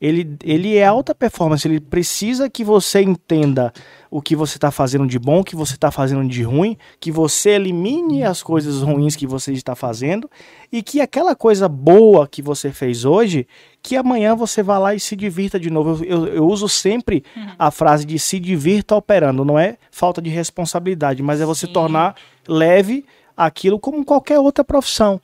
ele, 0.00 0.36
ele 0.44 0.76
é 0.76 0.86
alta 0.86 1.14
performance, 1.14 1.66
ele 1.66 1.80
precisa 1.80 2.48
que 2.48 2.62
você 2.62 3.02
entenda 3.02 3.72
o 4.10 4.22
que 4.22 4.36
você 4.36 4.56
está 4.56 4.70
fazendo 4.70 5.06
de 5.06 5.18
bom, 5.18 5.40
o 5.40 5.44
que 5.44 5.56
você 5.56 5.74
está 5.74 5.90
fazendo 5.90 6.26
de 6.28 6.42
ruim, 6.42 6.78
que 7.00 7.10
você 7.10 7.50
elimine 7.50 8.22
as 8.22 8.42
coisas 8.42 8.80
ruins 8.80 9.16
que 9.16 9.26
você 9.26 9.52
está 9.52 9.74
fazendo 9.74 10.30
e 10.72 10.82
que 10.82 11.00
aquela 11.00 11.34
coisa 11.34 11.68
boa 11.68 12.26
que 12.28 12.40
você 12.40 12.70
fez 12.70 13.04
hoje, 13.04 13.46
que 13.82 13.96
amanhã 13.96 14.34
você 14.36 14.62
vá 14.62 14.78
lá 14.78 14.94
e 14.94 15.00
se 15.00 15.14
divirta 15.16 15.58
de 15.60 15.68
novo. 15.68 16.02
Eu, 16.04 16.26
eu- 16.26 16.34
eu 16.36 16.46
uso 16.46 16.68
sempre 16.68 17.22
a 17.58 17.70
frase 17.70 18.06
de 18.06 18.18
se 18.18 18.38
divirta 18.40 18.94
operando, 18.94 19.44
não 19.44 19.58
é 19.58 19.76
falta 19.90 20.22
de 20.22 20.30
responsabilidade, 20.30 21.22
mas 21.22 21.40
é 21.40 21.44
você 21.44 21.66
Sim. 21.66 21.72
tornar 21.72 22.14
leve 22.46 23.04
aquilo 23.38 23.78
como 23.78 24.04
qualquer 24.04 24.38
outra 24.40 24.64
profissão. 24.64 25.20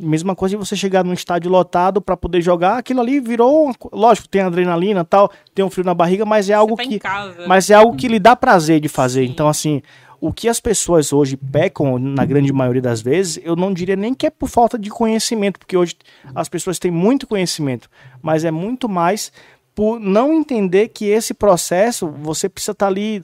Mesma 0.00 0.34
coisa 0.34 0.56
de 0.56 0.64
você 0.64 0.74
chegar 0.74 1.04
num 1.04 1.12
estádio 1.12 1.50
lotado 1.50 2.00
para 2.00 2.16
poder 2.16 2.40
jogar, 2.40 2.78
aquilo 2.78 3.00
ali 3.00 3.20
virou, 3.20 3.64
uma 3.64 3.74
co- 3.74 3.90
lógico, 3.92 4.28
tem 4.28 4.40
adrenalina, 4.40 5.04
tal, 5.04 5.30
tem 5.54 5.64
um 5.64 5.68
frio 5.70 5.84
na 5.84 5.92
barriga, 5.92 6.24
mas 6.24 6.48
é 6.48 6.54
algo 6.54 6.76
tá 6.76 6.84
que 6.84 6.98
casa. 6.98 7.46
mas 7.46 7.68
é 7.68 7.74
algo 7.74 7.96
que 7.96 8.08
lhe 8.08 8.18
dá 8.18 8.34
prazer 8.34 8.80
de 8.80 8.88
fazer. 8.88 9.26
Sim. 9.26 9.32
Então, 9.32 9.48
assim, 9.48 9.82
o 10.20 10.32
que 10.32 10.48
as 10.48 10.60
pessoas 10.60 11.12
hoje 11.12 11.36
pecam, 11.36 11.98
na 11.98 12.24
grande 12.24 12.52
maioria 12.52 12.80
das 12.82 13.00
vezes, 13.02 13.40
eu 13.44 13.54
não 13.56 13.72
diria 13.74 13.96
nem 13.96 14.14
que 14.14 14.26
é 14.26 14.30
por 14.30 14.48
falta 14.48 14.78
de 14.78 14.88
conhecimento, 14.88 15.58
porque 15.58 15.76
hoje 15.76 15.96
as 16.34 16.48
pessoas 16.48 16.78
têm 16.78 16.90
muito 16.92 17.26
conhecimento, 17.26 17.90
mas 18.22 18.44
é 18.44 18.50
muito 18.50 18.88
mais 18.88 19.30
por 19.74 20.00
não 20.00 20.32
entender 20.32 20.88
que 20.88 21.04
esse 21.06 21.34
processo 21.34 22.08
você 22.08 22.48
precisa 22.48 22.72
estar 22.72 22.86
ali 22.88 23.22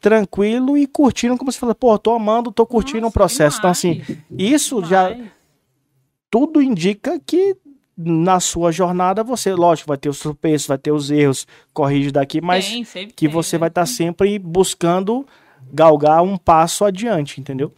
tranquilo 0.00 0.76
e 0.76 0.86
curtindo, 0.86 1.36
como 1.36 1.50
você 1.50 1.58
fala, 1.58 1.74
pô, 1.74 1.98
tô 1.98 2.12
amando, 2.12 2.52
tô 2.52 2.66
curtindo 2.66 3.06
o 3.06 3.12
processo. 3.12 3.58
Então, 3.58 3.70
assim, 3.70 4.00
demais, 4.00 4.24
isso 4.30 4.84
já 4.84 5.10
demais. 5.10 5.30
tudo 6.30 6.62
indica 6.62 7.18
que 7.18 7.56
na 7.96 8.40
sua 8.40 8.70
jornada 8.70 9.24
você, 9.24 9.54
lógico, 9.54 9.88
vai 9.88 9.96
ter 9.96 10.08
os 10.08 10.18
tropeços, 10.18 10.68
vai 10.68 10.76
ter 10.76 10.92
os 10.92 11.10
erros, 11.10 11.46
corrige 11.72 12.10
daqui, 12.10 12.40
mas 12.40 12.68
Tem, 12.68 12.84
sempre 12.84 13.14
que 13.14 13.26
tem, 13.26 13.28
você 13.28 13.56
né? 13.56 13.60
vai 13.60 13.68
estar 13.68 13.86
sempre 13.86 14.38
buscando 14.38 15.26
galgar 15.72 16.22
um 16.22 16.36
passo 16.36 16.84
adiante, 16.84 17.40
entendeu? 17.40 17.72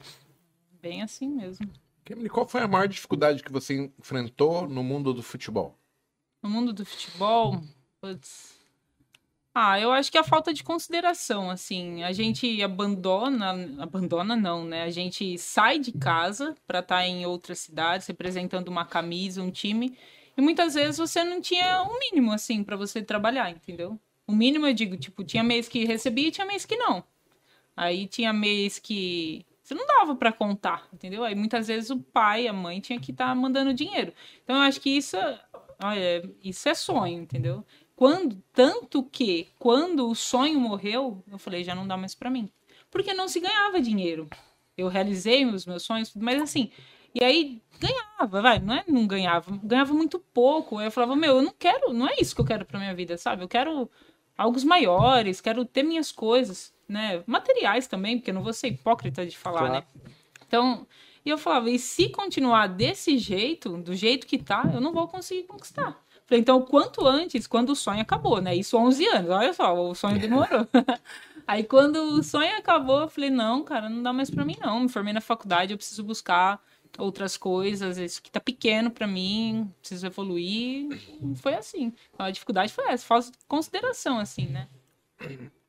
Bem 0.83 1.03
assim 1.03 1.29
mesmo. 1.29 1.69
Kemily, 2.05 2.29
qual 2.29 2.49
foi 2.49 2.63
a 2.63 2.69
maior 2.69 2.89
dificuldade 2.89 3.43
que 3.43 3.53
você 3.53 3.91
enfrentou 3.99 4.69
no 4.69 4.83
mundo 4.83 5.15
do 5.15 5.23
futebol? 5.23 5.79
No 6.43 6.51
mundo 6.51 6.73
do 6.73 6.85
futebol, 6.85 7.63
putz. 8.01 8.58
Ah, 9.61 9.81
eu 9.81 9.91
acho 9.91 10.13
que 10.13 10.17
a 10.17 10.23
falta 10.23 10.55
de 10.55 10.63
consideração, 10.63 11.51
assim, 11.51 12.05
a 12.05 12.13
gente 12.13 12.63
abandona, 12.63 13.51
abandona 13.83 14.37
não, 14.37 14.65
né? 14.65 14.85
A 14.85 14.91
gente 14.91 15.37
sai 15.37 15.81
de 15.81 15.91
casa 15.91 16.55
para 16.65 16.79
estar 16.79 17.05
em 17.05 17.27
outras 17.27 17.59
cidades, 17.59 18.07
representando 18.07 18.69
uma 18.69 18.85
camisa, 18.85 19.43
um 19.43 19.51
time, 19.51 19.99
e 20.37 20.41
muitas 20.41 20.75
vezes 20.75 20.97
você 20.99 21.25
não 21.25 21.41
tinha 21.41 21.83
um 21.83 21.99
mínimo, 21.99 22.31
assim, 22.31 22.63
para 22.63 22.77
você 22.77 23.03
trabalhar, 23.03 23.51
entendeu? 23.51 23.99
O 24.29 24.33
mínimo, 24.33 24.65
eu 24.65 24.73
digo, 24.73 24.97
tipo, 24.97 25.25
tinha 25.25 25.43
mês 25.43 25.67
que 25.67 25.85
recebia 25.85 26.29
e 26.29 26.31
tinha 26.31 26.47
mês 26.47 26.65
que 26.65 26.77
não. 26.77 27.03
Aí 27.77 28.07
tinha 28.07 28.33
mês 28.33 28.79
que 28.79 29.45
você 29.63 29.75
não 29.75 29.87
dava 29.87 30.17
para 30.17 30.33
contar, 30.33 30.89
entendeu? 30.93 31.25
Aí 31.25 31.35
muitas 31.35 31.67
vezes 31.69 31.91
o 31.91 31.99
pai, 31.99 32.47
a 32.47 32.53
mãe 32.53 32.81
tinha 32.81 33.01
que 33.01 33.11
estar 33.11 33.35
mandando 33.35 33.75
dinheiro. 33.75 34.13
Então 34.45 34.57
eu 34.57 34.63
acho 34.63 34.81
que 34.81 34.91
isso, 34.91 35.17
é- 35.17 35.41
olha, 35.83 36.31
isso 36.43 36.69
é 36.69 36.75
sonho, 36.75 37.21
entendeu? 37.21 37.65
Quando 37.99 38.41
tanto 38.53 39.03
que 39.03 39.49
quando 39.59 40.09
o 40.09 40.15
sonho 40.15 40.61
morreu, 40.61 41.21
eu 41.29 41.37
falei 41.37 41.65
já 41.65 41.75
não 41.75 41.85
dá 41.85 41.97
mais 41.97 42.15
para 42.15 42.31
mim, 42.31 42.49
porque 42.93 43.13
não 43.13 43.27
se 43.27 43.41
ganhava 43.41 43.81
dinheiro. 43.81 44.29
Eu 44.77 44.87
realizei 44.87 45.45
os 45.45 45.67
meus 45.67 45.83
sonhos, 45.83 46.13
mas 46.15 46.41
assim, 46.41 46.71
e 47.13 47.25
aí 47.25 47.61
ganhava, 47.81 48.41
vai, 48.41 48.61
não 48.61 48.73
é 48.73 48.85
não 48.87 49.05
ganhava, 49.05 49.51
ganhava 49.65 49.93
muito 49.93 50.21
pouco. 50.33 50.79
Aí 50.79 50.87
eu 50.87 50.93
falava, 50.93 51.17
meu, 51.17 51.39
eu 51.39 51.43
não 51.43 51.53
quero, 51.59 51.93
não 51.93 52.07
é 52.07 52.15
isso 52.21 52.37
que 52.37 52.41
eu 52.41 52.45
quero 52.45 52.65
para 52.65 52.79
minha 52.79 52.95
vida, 52.95 53.19
sabe? 53.19 53.43
Eu 53.43 53.49
quero 53.49 53.91
algo 54.37 54.65
maiores, 54.65 55.41
quero 55.41 55.65
ter 55.65 55.83
minhas 55.83 56.13
coisas, 56.13 56.73
né? 56.89 57.25
Materiais 57.27 57.89
também, 57.89 58.19
porque 58.19 58.31
eu 58.31 58.35
não 58.35 58.45
vou 58.45 58.53
ser 58.53 58.69
hipócrita 58.69 59.27
de 59.27 59.37
falar, 59.37 59.59
Claro. 59.59 59.75
né? 59.75 59.83
Então, 60.47 60.87
e 61.27 61.31
eu 61.31 61.37
falava, 61.37 61.69
e 61.69 61.81
se 61.81 62.11
continuar 62.11 62.69
desse 62.69 63.19
jeito, 63.19 63.77
do 63.79 63.93
jeito 63.97 64.25
que 64.25 64.39
tá, 64.39 64.71
eu 64.73 64.81
não 64.81 64.93
vou 64.93 65.09
conseguir 65.09 65.43
conquistar. 65.49 66.01
Falei, 66.29 66.43
então, 66.43 66.61
quanto 66.61 67.07
antes, 67.07 67.47
quando 67.47 67.71
o 67.71 67.75
sonho 67.75 68.03
acabou, 68.03 68.39
né? 68.39 68.55
Isso 68.55 68.77
11 68.77 69.07
anos, 69.07 69.31
olha 69.31 69.55
só, 69.55 69.75
o 69.75 69.95
sonho 69.95 70.21
demorou. 70.21 70.69
Aí, 71.49 71.65
quando 71.65 71.97
o 71.97 72.23
sonho 72.23 72.55
acabou, 72.59 73.01
eu 73.01 73.09
falei, 73.09 73.31
não, 73.31 73.65
cara, 73.65 73.89
não 73.89 74.03
dá 74.03 74.13
mais 74.13 74.29
pra 74.31 74.45
mim, 74.45 74.55
não. 74.61 74.81
Me 74.81 74.91
formei 74.91 75.15
na 75.15 75.23
faculdade, 75.23 75.73
eu 75.73 75.79
preciso 75.79 76.05
buscar 76.05 76.63
outras 76.99 77.39
coisas, 77.39 77.97
isso 77.97 78.23
que 78.23 78.31
tá 78.31 78.41
pequeno 78.41 78.91
pra 78.91 79.07
mim, 79.07 79.73
preciso 79.81 80.07
evoluir. 80.07 80.89
Foi 81.37 81.55
assim. 81.55 81.95
Então, 82.13 82.27
a 82.27 82.31
dificuldade 82.31 82.75
foi 82.75 82.85
essa, 82.89 83.07
falta 83.07 83.31
de 83.31 83.39
consideração, 83.49 84.19
assim, 84.19 84.49
né? 84.49 84.69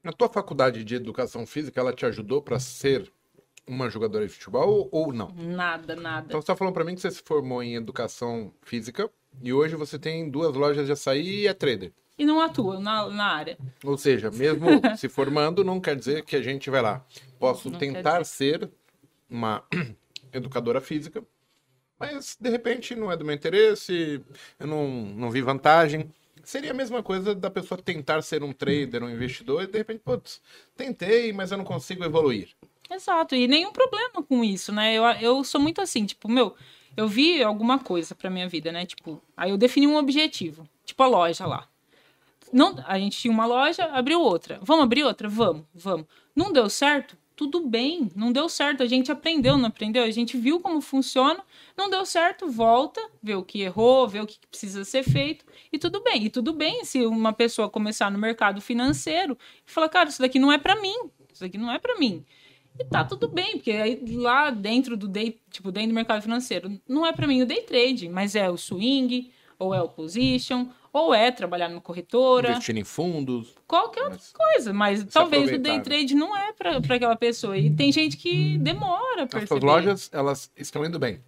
Na 0.04 0.12
tua 0.12 0.28
faculdade 0.28 0.84
de 0.84 0.94
educação 0.94 1.48
física, 1.48 1.80
ela 1.80 1.94
te 1.94 2.06
ajudou 2.06 2.42
para 2.42 2.60
ser 2.60 3.10
uma 3.66 3.90
jogadora 3.90 4.28
de 4.28 4.34
futebol 4.34 4.70
ou, 4.70 4.90
ou 4.92 5.14
não? 5.14 5.30
Nada, 5.38 5.96
nada. 5.96 6.26
Então 6.28 6.42
você 6.42 6.48
tá 6.48 6.56
falando 6.58 6.74
para 6.74 6.84
mim 6.84 6.96
que 6.96 7.02
você 7.02 7.12
se 7.12 7.22
formou 7.24 7.64
em 7.64 7.76
educação 7.76 8.54
física 8.62 9.10
e 9.42 9.54
hoje 9.54 9.76
você 9.76 9.98
tem 9.98 10.30
duas 10.30 10.56
lojas 10.56 10.86
de 10.86 10.92
açaí 10.92 11.42
e 11.42 11.48
é 11.48 11.54
trader. 11.54 11.92
E 12.18 12.26
não 12.26 12.42
atua 12.42 12.80
na, 12.80 13.08
na 13.08 13.26
área. 13.26 13.58
Ou 13.84 13.98
seja, 13.98 14.30
mesmo 14.30 14.68
se 14.98 15.08
formando, 15.08 15.64
não 15.64 15.80
quer 15.80 15.96
dizer 15.96 16.26
que 16.26 16.36
a 16.36 16.42
gente 16.42 16.70
vai 16.70 16.82
lá. 16.82 17.06
Posso 17.40 17.70
Não 17.70 17.80
tentar 17.80 18.26
ser 18.26 18.70
uma 19.30 19.64
educadora 20.34 20.82
física, 20.82 21.24
mas 21.98 22.38
de 22.40 22.50
repente 22.50 22.94
não 22.96 23.12
é 23.12 23.16
do 23.16 23.24
meu 23.24 23.34
interesse, 23.36 24.22
eu 24.60 24.68
não, 24.68 24.88
não 24.88 25.32
vi 25.32 25.42
vantagem. 25.42 26.12
Seria 26.44 26.72
a 26.72 26.74
mesma 26.74 27.04
coisa 27.04 27.36
da 27.36 27.50
pessoa 27.50 27.82
tentar 27.82 28.22
ser 28.22 28.44
um 28.44 28.52
trader, 28.52 29.04
um 29.04 29.10
investidor, 29.10 29.64
e 29.64 29.68
de 29.68 29.78
repente, 29.78 30.02
putz, 30.04 30.42
tentei, 30.76 31.32
mas 31.32 31.52
eu 31.52 31.58
não 31.58 31.66
consigo 31.66 32.04
evoluir. 32.04 32.50
Exato, 32.90 33.36
e 33.36 33.48
nenhum 33.48 33.72
problema 33.72 34.24
com 34.24 34.44
isso, 34.44 34.72
né? 34.72 34.96
Eu, 34.96 35.04
eu 35.22 35.44
sou 35.44 35.62
muito 35.62 35.80
assim, 35.80 36.06
tipo, 36.06 36.28
meu, 36.28 36.56
eu 37.00 37.08
vi 37.08 37.42
alguma 37.42 37.80
coisa 37.80 38.14
pra 38.14 38.30
minha 38.30 38.48
vida, 38.48 38.72
né? 38.72 38.86
Tipo, 38.86 39.22
aí 39.36 39.52
eu 39.52 39.58
defini 39.58 39.88
um 39.88 39.96
objetivo, 39.96 40.68
tipo 40.86 41.02
a 41.02 41.08
loja 41.08 41.46
lá. 41.46 41.68
Não, 42.52 42.76
a 42.86 42.98
gente 42.98 43.18
tinha 43.18 43.32
uma 43.32 43.46
loja, 43.46 43.86
abriu 43.86 44.20
outra. 44.22 44.60
Vamos 44.62 44.84
abrir 44.84 45.04
outra? 45.04 45.30
Vamos, 45.30 45.66
vamos. 45.74 46.06
Não 46.36 46.52
deu 46.52 46.70
certo? 46.70 47.18
tudo 47.40 47.66
bem, 47.66 48.12
não 48.18 48.34
deu 48.34 48.50
certo, 48.50 48.84
a 48.84 48.86
gente 48.86 49.10
aprendeu, 49.10 49.58
não 49.58 49.68
aprendeu? 49.68 50.04
A 50.04 50.12
gente 50.12 50.36
viu 50.36 50.60
como 50.60 50.82
funciona, 50.82 51.42
não 51.78 51.90
deu 51.90 52.06
certo, 52.06 52.52
volta, 52.52 53.00
vê 53.24 53.34
o 53.34 53.46
que 53.46 53.62
errou, 53.62 54.06
vê 54.10 54.20
o 54.20 54.28
que 54.28 54.38
precisa 54.52 54.84
ser 54.84 55.04
feito 55.04 55.46
e 55.72 55.80
tudo 55.80 56.04
bem. 56.04 56.26
E 56.26 56.30
tudo 56.30 56.52
bem 56.52 56.84
se 56.84 57.06
uma 57.06 57.32
pessoa 57.32 57.70
começar 57.70 58.12
no 58.12 58.20
mercado 58.20 58.60
financeiro 58.60 59.38
e 59.66 59.72
falar, 59.72 59.88
cara, 59.88 60.10
isso 60.10 60.22
daqui 60.22 60.38
não 60.38 60.52
é 60.52 60.58
para 60.58 60.76
mim, 60.82 61.10
isso 61.32 61.40
daqui 61.40 61.58
não 61.58 61.72
é 61.72 61.80
para 61.80 61.98
mim. 61.98 62.26
E 62.78 62.86
tá 62.86 63.04
tudo 63.04 63.28
bem, 63.28 63.54
porque 63.54 63.72
aí 63.72 64.02
lá 64.16 64.52
dentro 64.52 64.96
do 64.96 65.08
day, 65.08 65.40
tipo, 65.50 65.72
dentro 65.72 65.90
do 65.90 65.96
mercado 65.96 66.22
financeiro, 66.22 66.80
não 66.88 67.06
é 67.06 67.12
para 67.12 67.28
mim 67.28 67.42
o 67.42 67.46
day 67.46 67.62
trade, 67.62 68.08
mas 68.08 68.36
é 68.36 68.50
o 68.50 68.58
swing, 68.58 69.32
ou 69.58 69.74
é 69.74 69.82
o 69.82 69.90
position, 69.90 70.68
ou 70.92 71.14
é 71.14 71.32
trabalhar 71.32 71.70
numa 71.70 71.82
corretora. 71.82 72.52
Investir 72.52 72.78
em 72.78 72.84
fundos. 72.84 73.54
Qualquer 73.68 74.04
outra 74.04 74.20
coisa, 74.34 74.74
mas 74.74 75.04
talvez 75.04 75.52
o 75.52 75.58
day 75.58 75.82
trade 75.82 76.16
não 76.16 76.36
é 76.36 76.54
para 76.54 76.78
aquela 76.78 77.16
pessoa. 77.16 77.58
E 77.58 77.70
tem 77.70 77.92
gente 77.92 78.18
que 78.18 78.58
demora 78.58 79.28
As 79.32 79.48
suas 79.48 79.64
lojas, 79.64 80.10
elas 80.14 80.52
estão 80.56 80.86
indo 80.86 80.98
bem. 80.98 81.22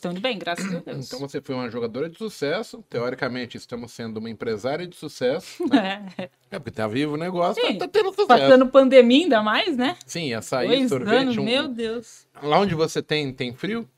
Estão 0.00 0.14
de 0.14 0.20
bem, 0.20 0.38
graças 0.38 0.64
a 0.74 0.78
Deus. 0.78 1.06
Então 1.06 1.18
você 1.18 1.42
foi 1.42 1.54
uma 1.54 1.68
jogadora 1.68 2.08
de 2.08 2.16
sucesso. 2.16 2.82
Teoricamente, 2.88 3.58
estamos 3.58 3.92
sendo 3.92 4.16
uma 4.16 4.30
empresária 4.30 4.86
de 4.86 4.96
sucesso. 4.96 5.62
Né? 5.68 6.06
É. 6.16 6.30
É 6.52 6.58
porque 6.58 6.72
tá 6.72 6.88
vivo 6.88 7.14
o 7.14 7.16
negócio, 7.16 7.64
Sim. 7.64 7.74
tá, 7.78 7.86
tá 7.86 7.88
tendo 7.92 8.08
sucesso. 8.08 8.26
Passando 8.26 8.66
pandemia 8.66 9.22
ainda 9.24 9.40
mais, 9.40 9.76
né? 9.76 9.96
Sim, 10.04 10.32
açaí, 10.34 10.66
Dois 10.66 10.88
sorvete. 10.88 11.14
anos, 11.20 11.36
um- 11.36 11.44
meu 11.44 11.68
Deus. 11.68 12.26
Lá 12.42 12.58
onde 12.58 12.74
você 12.74 13.00
tem, 13.00 13.32
tem 13.32 13.52
frio? 13.54 13.88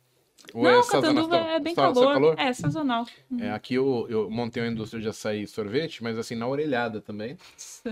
Ou 0.52 0.62
não, 0.64 0.82
sazonal? 0.82 1.28
Catanduva 1.28 1.36
é 1.52 1.60
bem 1.60 1.74
Só- 1.74 1.94
só 1.94 2.12
calor. 2.12 2.34
É, 2.38 2.52
sazonal. 2.52 3.06
É, 3.40 3.50
aqui 3.52 3.74
eu, 3.74 4.06
eu 4.10 4.28
montei 4.30 4.62
uma 4.62 4.68
indústria 4.70 5.00
de 5.00 5.08
açaí 5.08 5.44
e 5.44 5.46
sorvete, 5.46 6.02
mas 6.02 6.18
assim, 6.18 6.34
na 6.34 6.46
orelhada 6.46 7.00
também. 7.00 7.38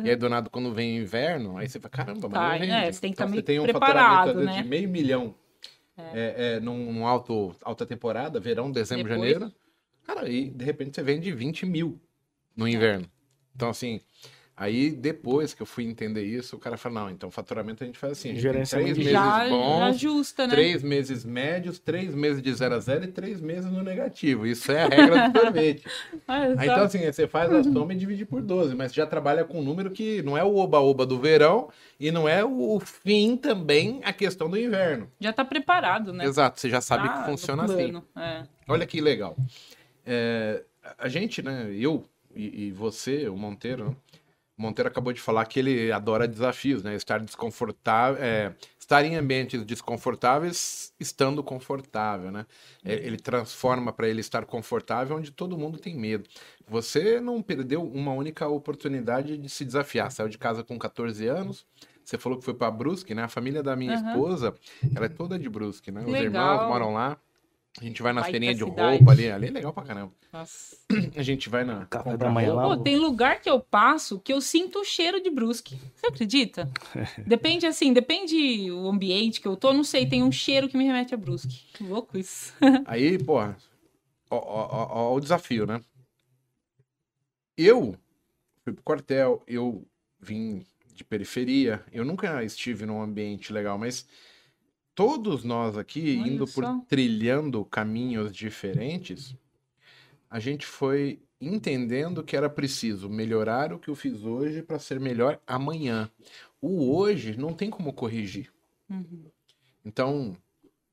E 0.04 0.10
aí, 0.10 0.16
do 0.16 0.28
nada, 0.28 0.50
quando 0.50 0.74
vem 0.74 0.98
inverno, 0.98 1.56
aí 1.56 1.66
você 1.68 1.80
fala, 1.80 1.90
caramba, 1.90 2.28
mas 2.28 2.32
Tá, 2.32 2.52
rende. 2.52 2.70
é, 2.72 2.92
você 2.92 3.00
tem 3.00 3.12
que 3.12 3.14
então, 3.14 3.26
tá 3.26 3.30
você 3.30 3.32
meio 3.36 3.42
tem 3.44 3.60
um 3.60 3.62
preparado, 3.62 4.34
né? 4.44 4.60
de 4.62 4.68
meio 4.68 4.88
milhão 4.90 5.34
é. 6.14 6.54
É, 6.56 6.60
num, 6.60 6.92
num 6.92 7.06
alto, 7.06 7.54
alta 7.62 7.86
temporada, 7.86 8.40
verão, 8.40 8.70
dezembro, 8.70 9.08
Depois. 9.08 9.32
janeiro. 9.32 9.54
Cara, 10.04 10.22
aí 10.22 10.50
de 10.50 10.64
repente 10.64 10.94
você 10.94 11.02
vende 11.02 11.30
20 11.32 11.66
mil 11.66 12.00
no 12.56 12.66
inverno. 12.66 13.10
Então, 13.54 13.68
assim, 13.70 14.00
aí 14.60 14.90
depois 14.90 15.54
que 15.54 15.62
eu 15.62 15.66
fui 15.66 15.84
entender 15.84 16.22
isso, 16.22 16.54
o 16.54 16.58
cara 16.58 16.76
fala, 16.76 17.00
não, 17.00 17.10
então 17.10 17.30
faturamento 17.30 17.82
a 17.82 17.86
gente 17.86 17.98
faz 17.98 18.12
assim, 18.12 18.32
a 18.32 18.34
gente 18.34 18.68
três 18.68 18.68
de 18.94 18.98
meses 18.98 19.12
Já, 19.12 19.48
já 19.48 19.48
bons, 19.48 19.82
ajusta, 19.84 20.46
né? 20.46 20.52
três 20.52 20.82
meses 20.82 21.24
médios, 21.24 21.78
três 21.78 22.14
meses 22.14 22.42
de 22.42 22.52
0 22.52 22.74
a 22.74 22.78
0 22.78 23.04
e 23.04 23.08
três 23.08 23.40
meses 23.40 23.72
no 23.72 23.82
negativo. 23.82 24.46
Isso 24.46 24.70
é 24.70 24.82
a 24.82 24.88
regra 24.88 25.28
do 25.30 25.40
sorvete. 25.40 25.86
Ah, 26.28 26.42
Aí, 26.58 26.68
então, 26.68 26.84
assim, 26.84 27.00
você 27.10 27.26
faz 27.26 27.52
a 27.52 27.62
soma 27.64 27.92
e 27.92 27.96
divide 27.96 28.24
por 28.24 28.42
12, 28.42 28.74
mas 28.74 28.92
já 28.92 29.06
trabalha 29.06 29.44
com 29.44 29.60
um 29.60 29.62
número 29.62 29.90
que 29.90 30.22
não 30.22 30.36
é 30.36 30.44
o 30.44 30.56
oba-oba 30.56 31.06
do 31.06 31.18
verão 31.18 31.68
e 31.98 32.10
não 32.12 32.28
é 32.28 32.44
o 32.44 32.78
fim 32.78 33.36
também 33.36 34.00
a 34.04 34.12
questão 34.12 34.48
do 34.48 34.58
inverno. 34.58 35.10
Já 35.18 35.32
tá 35.32 35.44
preparado, 35.44 36.12
né? 36.12 36.24
Exato, 36.24 36.60
você 36.60 36.68
já 36.68 36.80
sabe 36.80 37.08
Tá 37.08 37.18
que 37.22 37.30
funciona 37.30 37.64
assim. 37.64 38.00
É. 38.16 38.42
Olha 38.68 38.86
que 38.86 39.00
legal. 39.00 39.36
É, 40.06 40.62
a 40.98 41.08
gente, 41.08 41.42
né, 41.42 41.70
eu 41.72 42.04
e, 42.34 42.66
e 42.66 42.72
você, 42.72 43.28
o 43.28 43.36
Monteiro, 43.36 43.90
né? 43.90 43.96
Monteiro 44.60 44.88
acabou 44.88 45.12
de 45.12 45.20
falar 45.20 45.46
que 45.46 45.58
ele 45.58 45.90
adora 45.90 46.28
desafios, 46.28 46.82
né? 46.82 46.94
Estar 46.94 47.18
desconfortável, 47.20 48.22
é, 48.22 48.54
estar 48.78 49.04
em 49.04 49.16
ambientes 49.16 49.64
desconfortáveis, 49.64 50.92
estando 51.00 51.42
confortável, 51.42 52.30
né? 52.30 52.44
É, 52.84 52.92
Ele 52.94 53.16
transforma 53.16 53.92
para 53.92 54.08
ele 54.08 54.20
estar 54.20 54.44
confortável 54.44 55.16
onde 55.16 55.30
todo 55.30 55.56
mundo 55.56 55.78
tem 55.78 55.96
medo. 55.96 56.28
Você 56.68 57.20
não 57.20 57.40
perdeu 57.40 57.82
uma 57.82 58.12
única 58.12 58.46
oportunidade 58.48 59.38
de 59.38 59.48
se 59.48 59.64
desafiar. 59.64 60.12
Saiu 60.12 60.28
de 60.28 60.36
casa 60.36 60.62
com 60.62 60.78
14 60.78 61.26
anos. 61.26 61.66
Você 62.04 62.18
falou 62.18 62.38
que 62.38 62.44
foi 62.44 62.54
para 62.54 62.70
Brusque, 62.70 63.14
né? 63.14 63.22
A 63.22 63.28
família 63.28 63.62
da 63.62 63.74
minha 63.74 63.94
Aham. 63.94 64.08
esposa, 64.08 64.54
ela 64.94 65.06
é 65.06 65.08
toda 65.08 65.38
de 65.38 65.48
Brusque, 65.48 65.90
né? 65.90 66.02
Os 66.04 66.12
Legal. 66.12 66.24
irmãos 66.24 66.66
moram 66.68 66.92
lá. 66.92 67.18
A 67.78 67.84
gente 67.84 68.02
vai 68.02 68.12
nas 68.12 68.22
Baita 68.22 68.32
feirinhas 68.32 68.58
de 68.58 68.64
cidade. 68.64 68.96
roupa 68.96 69.12
ali. 69.12 69.30
Ali 69.30 69.46
é 69.46 69.50
legal 69.50 69.72
pra 69.72 69.84
caramba. 69.84 70.12
Nossa. 70.32 70.76
A 71.16 71.22
gente 71.22 71.48
vai 71.48 71.64
na. 71.64 71.86
Café 71.86 72.10
comprar 72.10 72.26
da 72.26 72.32
manhã 72.32 72.52
lá. 72.52 72.64
Pô, 72.64 72.76
tem 72.76 72.96
lugar 72.96 73.40
que 73.40 73.48
eu 73.48 73.60
passo 73.60 74.18
que 74.18 74.32
eu 74.32 74.40
sinto 74.40 74.80
o 74.80 74.84
cheiro 74.84 75.22
de 75.22 75.30
brusque. 75.30 75.78
Você 75.94 76.06
acredita? 76.06 76.68
depende, 77.26 77.66
assim, 77.66 77.92
depende 77.92 78.70
o 78.72 78.88
ambiente 78.88 79.40
que 79.40 79.46
eu 79.46 79.56
tô, 79.56 79.72
não 79.72 79.84
sei, 79.84 80.06
tem 80.06 80.22
um 80.22 80.32
cheiro 80.32 80.68
que 80.68 80.76
me 80.76 80.84
remete 80.84 81.14
a 81.14 81.16
brusque. 81.16 81.64
Que 81.72 81.84
louco 81.84 82.18
isso. 82.18 82.52
Aí, 82.86 83.18
porra, 83.22 83.56
ó, 84.28 84.36
ó, 84.36 84.68
ó, 84.70 84.88
ó 85.10 85.14
o 85.14 85.20
desafio, 85.20 85.64
né? 85.64 85.80
Eu 87.56 87.96
fui 88.64 88.72
pro 88.72 88.82
quartel, 88.82 89.42
eu 89.46 89.86
vim 90.18 90.64
de 90.92 91.04
periferia, 91.04 91.84
eu 91.92 92.04
nunca 92.04 92.42
estive 92.42 92.84
num 92.84 93.00
ambiente 93.00 93.52
legal, 93.52 93.78
mas 93.78 94.06
todos 95.00 95.44
nós 95.44 95.78
aqui, 95.78 96.18
Olha 96.20 96.30
indo 96.30 96.46
por 96.46 96.62
só. 96.62 96.78
trilhando 96.86 97.64
caminhos 97.64 98.36
diferentes, 98.36 99.34
a 100.28 100.38
gente 100.38 100.66
foi 100.66 101.22
entendendo 101.40 102.22
que 102.22 102.36
era 102.36 102.50
preciso 102.50 103.08
melhorar 103.08 103.72
o 103.72 103.78
que 103.78 103.88
eu 103.88 103.94
fiz 103.94 104.22
hoje 104.24 104.62
para 104.62 104.78
ser 104.78 105.00
melhor 105.00 105.40
amanhã. 105.46 106.10
O 106.60 106.94
hoje 106.94 107.34
não 107.34 107.54
tem 107.54 107.70
como 107.70 107.94
corrigir. 107.94 108.52
Uhum. 108.90 109.24
Então, 109.82 110.36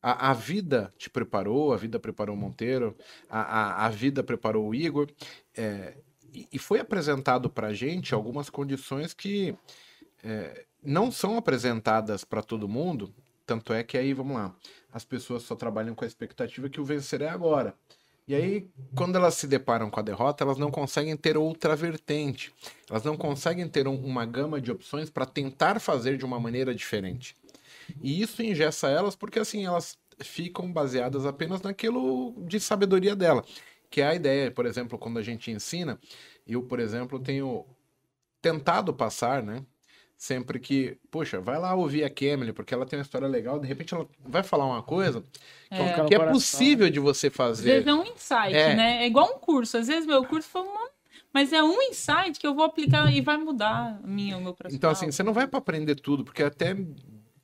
a, 0.02 0.30
a 0.30 0.34
vida 0.34 0.93
te 0.98 1.10
preparou, 1.10 1.74
a 1.74 1.78
vida 1.78 2.00
preparou 2.00 2.34
o 2.34 2.39
Monteiro, 2.39 2.96
a, 3.30 3.41
a, 3.41 3.86
a 3.88 3.89
vida 3.89 4.24
preparou 4.24 4.70
o 4.70 4.74
Igor, 4.74 5.10
é, 5.54 5.98
e, 6.34 6.48
e 6.54 6.58
foi 6.58 6.80
apresentado 6.80 7.50
para 7.50 7.67
a 7.67 7.74
gente 7.74 8.13
algumas 8.13 8.50
condições 8.50 9.13
que 9.13 9.54
é, 10.24 10.65
não 10.82 11.12
são 11.12 11.36
apresentadas 11.36 12.24
para 12.24 12.41
todo 12.41 12.70
mundo, 12.70 13.13
tanto 13.48 13.74
é 13.74 13.82
que 13.82 13.98
aí, 13.98 14.14
vamos 14.14 14.36
lá, 14.36 14.54
as 14.92 15.04
pessoas 15.06 15.44
só 15.44 15.56
trabalham 15.56 15.96
com 15.96 16.04
a 16.04 16.08
expectativa 16.08 16.70
que 16.70 16.82
o 16.82 16.86
vencer 16.86 17.22
é 17.22 17.30
agora. 17.30 17.74
E 18.28 18.36
aí, 18.36 18.70
quando 18.94 19.16
elas 19.16 19.36
se 19.36 19.48
deparam 19.48 19.90
com 19.90 20.02
a 20.02 20.04
derrota, 20.04 20.44
elas 20.44 20.58
não 20.58 20.70
conseguem 20.70 21.16
ter 21.16 21.38
outra 21.38 21.78
vertente. 21.78 22.54
Elas 22.90 23.04
não 23.04 23.16
conseguem 23.16 23.70
ter 23.70 23.88
um- 23.88 24.04
uma 24.04 24.26
gama 24.26 24.60
de 24.60 24.70
opções 24.70 25.10
para 25.10 25.26
tentar 25.26 25.80
fazer 25.80 26.18
de 26.18 26.26
uma 26.26 26.38
maneira 26.38 26.76
diferente. 26.76 27.38
E 28.02 28.22
isso 28.22 28.44
engessa 28.44 28.90
elas 28.90 29.16
porque 29.16 29.40
assim 29.40 29.66
elas 29.66 29.98
ficam 30.20 30.70
baseadas 30.70 31.26
apenas 31.26 31.62
naquilo 31.62 32.36
de 32.46 32.60
sabedoria 32.60 33.16
dela. 33.16 33.46
Que 33.90 34.02
é 34.02 34.08
a 34.08 34.16
ideia, 34.16 34.52
por 34.52 34.66
exemplo, 34.66 35.00
quando 35.00 35.20
a 35.20 35.24
gente 35.24 35.50
ensina, 35.50 35.98
eu, 36.46 36.62
por 36.62 36.82
exemplo, 36.82 37.18
tenho 37.22 37.66
tentado 38.42 38.94
passar, 38.94 39.42
né? 39.42 39.64
Sempre 40.17 40.60
que, 40.60 40.97
poxa, 41.12 41.39
vai 41.39 41.60
lá 41.60 41.75
ouvir 41.75 42.03
a 42.03 42.10
Kemily, 42.10 42.51
porque 42.51 42.73
ela 42.73 42.88
tem 42.88 42.97
uma 42.97 43.03
história 43.03 43.27
legal, 43.27 43.60
de 43.60 43.67
repente 43.67 43.93
ela 43.93 44.08
vai 44.25 44.41
falar 44.41 44.65
uma 44.65 44.82
coisa 44.82 45.21
que 45.69 45.75
É. 45.75 45.88
Fica 45.89 46.03
no 46.03 46.10
que 46.10 46.15
é 46.15 46.32
possível 46.32 46.89
de 46.89 46.99
você 46.99 47.27
Às 47.27 47.34
fazer. 47.36 47.69
vezes 47.71 47.88
é 47.88 47.93
um 47.93 48.03
insight, 48.03 48.56
É. 48.56 48.75
né? 48.75 49.03
É 49.03 49.06
igual 49.08 49.36
um 49.36 49.39
curso. 49.39 49.77
Às 49.77 49.88
vezes 49.88 50.08
meu 50.08 50.25
curso 50.25 50.49
foi 50.49 50.62
uma. 50.62 50.88
Mas 51.32 51.53
é 51.53 51.62
um 51.62 51.80
insight 51.84 52.39
que 52.39 52.47
eu 52.47 52.56
vou 52.56 52.63
aplicar 52.65 53.12
e 53.13 53.21
vai 53.21 53.38
mudar 53.38 53.99
a 54.03 54.08
minha, 54.08 54.38
o 54.38 54.41
meu 54.41 54.53
profissional. 54.56 54.75
Então, 54.77 54.89
assim, 54.89 55.12
você 55.12 55.21
não 55.21 55.34
vai 55.34 55.45
para 55.45 55.60
aprender 55.60 55.93
tudo, 55.95 56.23
porque 56.23 56.41
é 56.41 56.45
até 56.47 56.75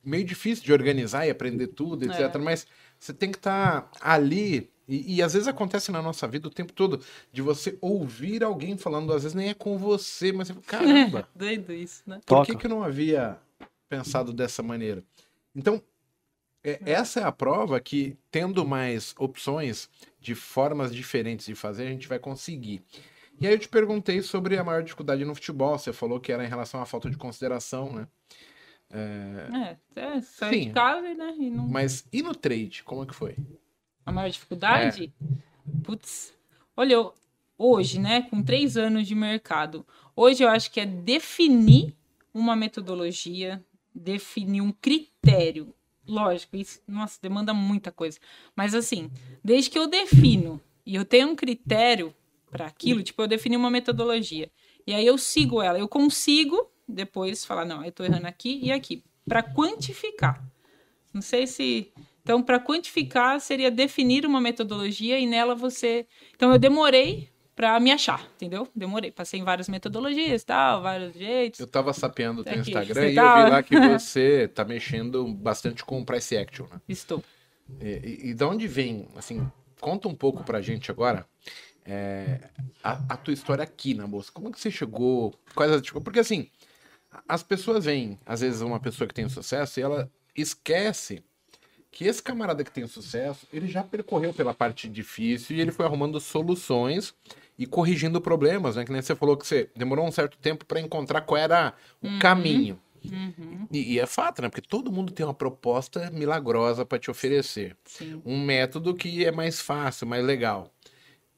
meio 0.02 0.24
difícil 0.24 0.64
de 0.64 0.72
organizar 0.72 1.26
e 1.26 1.30
aprender 1.30 1.68
tudo, 1.68 2.04
etc. 2.04 2.34
É. 2.34 2.38
Mas 2.38 2.66
você 2.98 3.12
tem 3.14 3.30
que 3.30 3.36
estar 3.38 3.88
ali. 4.00 4.68
E, 4.88 5.16
e 5.16 5.22
às 5.22 5.32
vezes 5.32 5.48
acontece 5.48 5.90
na 5.90 6.02
nossa 6.02 6.26
vida 6.28 6.48
o 6.48 6.50
tempo 6.50 6.72
todo 6.72 7.00
de 7.32 7.42
você 7.42 7.78
ouvir 7.80 8.44
alguém 8.44 8.76
falando, 8.76 9.12
às 9.12 9.22
vezes 9.22 9.34
nem 9.34 9.48
é 9.48 9.54
com 9.54 9.78
você, 9.78 10.32
mas 10.32 10.48
você 10.48 10.54
fala, 10.54 10.66
caramba, 10.66 11.28
Doido 11.34 11.72
isso, 11.72 12.02
né? 12.06 12.20
por 12.26 12.44
que, 12.44 12.56
que 12.56 12.66
eu 12.66 12.70
não 12.70 12.82
havia 12.82 13.38
pensado 13.88 14.32
dessa 14.32 14.62
maneira? 14.62 15.02
Então, 15.54 15.82
é- 16.62 16.80
essa 16.84 17.20
é 17.20 17.24
a 17.24 17.32
prova 17.32 17.78
que, 17.80 18.16
tendo 18.30 18.66
mais 18.66 19.14
opções 19.18 19.88
de 20.20 20.34
formas 20.34 20.94
diferentes 20.94 21.46
de 21.46 21.54
fazer, 21.54 21.86
a 21.86 21.90
gente 21.90 22.08
vai 22.08 22.18
conseguir. 22.18 22.82
E 23.40 23.46
aí 23.46 23.52
eu 23.54 23.58
te 23.58 23.68
perguntei 23.68 24.22
sobre 24.22 24.56
a 24.56 24.64
maior 24.64 24.82
dificuldade 24.82 25.24
no 25.24 25.34
futebol. 25.34 25.76
Você 25.78 25.92
falou 25.92 26.20
que 26.20 26.32
era 26.32 26.44
em 26.44 26.48
relação 26.48 26.80
à 26.80 26.86
falta 26.86 27.10
de 27.10 27.16
consideração, 27.16 27.92
né? 27.92 28.08
É, 28.90 29.76
é 29.96 30.20
só 30.20 30.48
Sim. 30.48 30.68
de 30.68 30.72
casa, 30.72 31.14
né? 31.14 31.34
E 31.36 31.50
não... 31.50 31.66
Mas 31.66 32.06
e 32.12 32.22
no 32.22 32.34
trade, 32.34 32.84
como 32.84 33.02
é 33.02 33.06
que 33.06 33.14
foi? 33.14 33.36
A 34.04 34.12
maior 34.12 34.28
dificuldade? 34.30 35.12
Putz. 35.82 36.34
Olha, 36.76 36.94
eu- 36.94 37.14
hoje, 37.56 37.98
né, 37.98 38.22
com 38.22 38.42
três 38.42 38.76
anos 38.76 39.06
de 39.06 39.14
mercado, 39.14 39.86
hoje 40.14 40.42
eu 40.42 40.48
acho 40.48 40.70
que 40.70 40.80
é 40.80 40.86
definir 40.86 41.94
uma 42.32 42.56
metodologia, 42.56 43.64
definir 43.94 44.60
um 44.60 44.72
critério. 44.72 45.74
Lógico, 46.06 46.56
isso, 46.56 46.80
nossa, 46.86 47.18
demanda 47.22 47.54
muita 47.54 47.90
coisa. 47.90 48.18
Mas 48.54 48.74
assim, 48.74 49.10
desde 49.42 49.70
que 49.70 49.78
eu 49.78 49.86
defino 49.86 50.60
e 50.84 50.94
eu 50.94 51.04
tenho 51.04 51.28
um 51.28 51.36
critério 51.36 52.14
para 52.50 52.66
aquilo, 52.66 53.02
tipo, 53.02 53.22
eu 53.22 53.26
defini 53.26 53.56
uma 53.56 53.70
metodologia. 53.70 54.50
E 54.86 54.92
aí 54.92 55.06
eu 55.06 55.16
sigo 55.16 55.62
ela, 55.62 55.78
eu 55.78 55.88
consigo 55.88 56.70
depois 56.86 57.44
falar, 57.44 57.64
não, 57.64 57.82
eu 57.82 57.90
tô 57.90 58.04
errando 58.04 58.26
aqui 58.26 58.60
e 58.62 58.70
aqui, 58.70 59.02
para 59.26 59.42
quantificar. 59.42 60.44
Não 61.12 61.22
sei 61.22 61.46
se 61.46 61.90
então, 62.24 62.42
para 62.42 62.58
quantificar, 62.58 63.38
seria 63.38 63.70
definir 63.70 64.24
uma 64.24 64.40
metodologia 64.40 65.18
e 65.18 65.26
nela 65.26 65.54
você. 65.54 66.06
Então, 66.34 66.50
eu 66.50 66.58
demorei 66.58 67.28
pra 67.54 67.78
me 67.78 67.92
achar, 67.92 68.26
entendeu? 68.34 68.66
Demorei. 68.74 69.10
Passei 69.10 69.38
em 69.38 69.44
várias 69.44 69.68
metodologias 69.68 70.40
e 70.40 70.46
tal, 70.46 70.80
vários 70.80 71.12
jeitos. 71.12 71.60
Eu 71.60 71.66
tava 71.66 71.92
sapeando 71.92 72.40
o 72.40 72.44
teu 72.44 72.54
Aqui, 72.54 72.70
Instagram 72.70 73.10
e 73.10 73.16
eu 73.16 73.34
vi 73.34 73.50
lá 73.50 73.62
que 73.62 73.76
você 73.88 74.48
tá 74.48 74.64
mexendo 74.64 75.28
bastante 75.34 75.84
com 75.84 76.00
o 76.00 76.04
price 76.04 76.34
action, 76.34 76.66
né? 76.72 76.80
Estou. 76.88 77.22
E, 77.78 78.30
e, 78.30 78.34
de 78.34 78.44
onde 78.44 78.66
vem, 78.66 79.06
assim, 79.16 79.46
conta 79.78 80.08
um 80.08 80.14
pouco 80.14 80.42
pra 80.44 80.62
gente 80.62 80.90
agora 80.90 81.26
é, 81.84 82.40
a, 82.82 82.92
a 83.10 83.16
tua 83.18 83.34
história 83.34 83.62
aqui 83.62 83.92
na 83.92 84.06
bolsa. 84.06 84.32
Como 84.32 84.48
é 84.48 84.50
que 84.50 84.58
você 84.58 84.70
chegou? 84.70 85.34
Quais 85.54 85.70
as, 85.70 85.82
tipo, 85.82 86.00
porque 86.00 86.20
assim, 86.20 86.48
as 87.28 87.42
pessoas 87.42 87.84
veem, 87.84 88.18
às 88.24 88.40
vezes, 88.40 88.62
uma 88.62 88.80
pessoa 88.80 89.06
que 89.06 89.14
tem 89.14 89.28
sucesso 89.28 89.78
e 89.78 89.82
ela 89.82 90.10
esquece 90.34 91.22
que 91.94 92.04
esse 92.06 92.20
camarada 92.20 92.64
que 92.64 92.72
tem 92.72 92.86
sucesso, 92.88 93.46
ele 93.52 93.68
já 93.68 93.80
percorreu 93.82 94.34
pela 94.34 94.52
parte 94.52 94.88
difícil 94.88 95.56
e 95.56 95.60
ele 95.60 95.70
foi 95.70 95.86
arrumando 95.86 96.18
soluções 96.20 97.14
e 97.56 97.66
corrigindo 97.66 98.20
problemas, 98.20 98.74
né? 98.74 98.84
Que 98.84 98.90
nem 98.90 99.00
você 99.00 99.14
falou 99.14 99.36
que 99.36 99.46
você 99.46 99.70
demorou 99.76 100.04
um 100.04 100.10
certo 100.10 100.36
tempo 100.38 100.64
pra 100.64 100.80
encontrar 100.80 101.20
qual 101.20 101.40
era 101.40 101.72
o 102.02 102.18
caminho. 102.18 102.80
Uhum, 103.04 103.68
E, 103.70 103.92
e 103.94 104.00
é 104.00 104.06
fato, 104.06 104.42
né? 104.42 104.48
Porque 104.48 104.66
todo 104.66 104.90
mundo 104.90 105.12
tem 105.12 105.24
uma 105.24 105.34
proposta 105.34 106.10
milagrosa 106.10 106.84
pra 106.84 106.98
te 106.98 107.12
oferecer 107.12 107.76
sim. 107.84 108.20
um 108.24 108.44
método 108.44 108.92
que 108.92 109.24
é 109.24 109.30
mais 109.30 109.60
fácil, 109.60 110.04
mais 110.04 110.24
legal. 110.24 110.72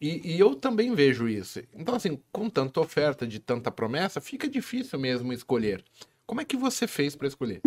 E, 0.00 0.36
e 0.36 0.40
eu 0.40 0.54
também 0.54 0.94
vejo 0.94 1.28
isso. 1.28 1.60
Então, 1.74 1.94
assim, 1.94 2.18
com 2.32 2.48
tanta 2.48 2.80
oferta 2.80 3.26
de 3.26 3.38
tanta 3.40 3.70
promessa, 3.70 4.22
fica 4.22 4.48
difícil 4.48 4.98
mesmo 4.98 5.34
escolher. 5.34 5.84
Como 6.24 6.40
é 6.40 6.44
que 6.46 6.56
você 6.56 6.86
fez 6.86 7.14
para 7.14 7.28
escolher? 7.28 7.60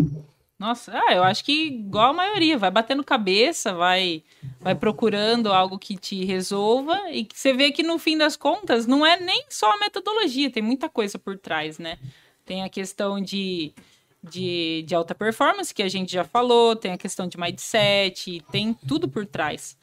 Nossa, 0.60 0.92
ah, 0.94 1.14
eu 1.14 1.24
acho 1.24 1.46
que 1.46 1.68
igual 1.68 2.10
a 2.10 2.14
maioria, 2.14 2.58
vai 2.58 2.70
batendo 2.70 3.02
cabeça, 3.02 3.74
vai 3.74 4.22
vai 4.60 4.76
procurando 4.76 5.54
algo 5.54 5.80
que 5.80 5.96
te 5.96 6.26
resolva 6.26 7.10
e 7.12 7.24
que 7.24 7.40
você 7.40 7.54
vê 7.54 7.72
que 7.72 7.82
no 7.82 7.98
fim 7.98 8.18
das 8.18 8.36
contas 8.36 8.86
não 8.86 9.06
é 9.06 9.18
nem 9.18 9.46
só 9.50 9.72
a 9.72 9.78
metodologia, 9.78 10.52
tem 10.52 10.62
muita 10.62 10.90
coisa 10.90 11.18
por 11.18 11.38
trás, 11.38 11.80
né? 11.80 11.98
Tem 12.46 12.62
a 12.62 12.68
questão 12.68 13.22
de, 13.22 13.74
de, 14.22 14.84
de 14.86 14.94
alta 14.94 15.16
performance, 15.16 15.74
que 15.74 15.82
a 15.82 15.88
gente 15.88 16.12
já 16.12 16.26
falou, 16.26 16.76
tem 16.76 16.92
a 16.92 16.98
questão 16.98 17.26
de 17.26 17.40
mindset, 17.40 18.44
tem 18.52 18.74
tudo 18.74 19.08
por 19.08 19.26
trás. 19.26 19.78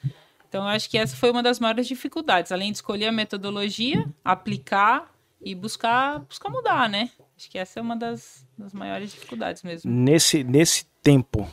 Então, 0.46 0.62
eu 0.64 0.68
acho 0.68 0.90
que 0.90 0.98
essa 0.98 1.16
foi 1.16 1.30
uma 1.30 1.42
das 1.42 1.58
maiores 1.58 1.86
dificuldades, 1.86 2.52
além 2.52 2.70
de 2.70 2.78
escolher 2.78 3.06
a 3.06 3.12
metodologia, 3.12 4.06
aplicar 4.24 5.10
e 5.40 5.54
buscar, 5.54 6.18
buscar 6.20 6.50
mudar, 6.50 6.88
né? 6.88 7.10
Acho 7.36 7.50
que 7.50 7.58
essa 7.58 7.78
é 7.78 7.82
uma 7.82 7.96
das, 7.96 8.46
das 8.56 8.72
maiores 8.72 9.10
dificuldades 9.10 9.62
mesmo. 9.62 9.90
Nesse, 9.90 10.42
nesse 10.42 10.86
tempo, 11.02 11.46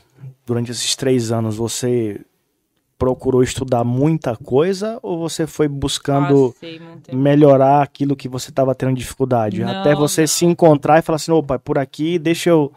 durante 0.46 0.72
esses 0.72 0.96
três 0.96 1.32
anos, 1.32 1.58
você 1.58 2.22
procurou 2.98 3.44
estudar 3.44 3.84
muita 3.84 4.34
coisa 4.38 4.98
ou 5.04 5.20
você 5.20 5.46
foi 5.46 5.68
buscando 5.68 6.54
Passei, 6.54 6.80
melhorar 7.12 7.82
aquilo 7.82 8.16
que 8.16 8.30
você 8.30 8.50
estava 8.50 8.74
tendo 8.74 8.96
dificuldade? 8.96 9.62
Não, 9.62 9.82
Até 9.82 9.94
você 9.94 10.22
não. 10.22 10.28
se 10.28 10.46
encontrar 10.46 11.00
e 11.00 11.02
falar 11.02 11.18
assim, 11.18 11.34
opa, 11.34 11.60
por 11.60 11.78
aqui, 11.78 12.18
deixa 12.18 12.50
eu 12.50 12.72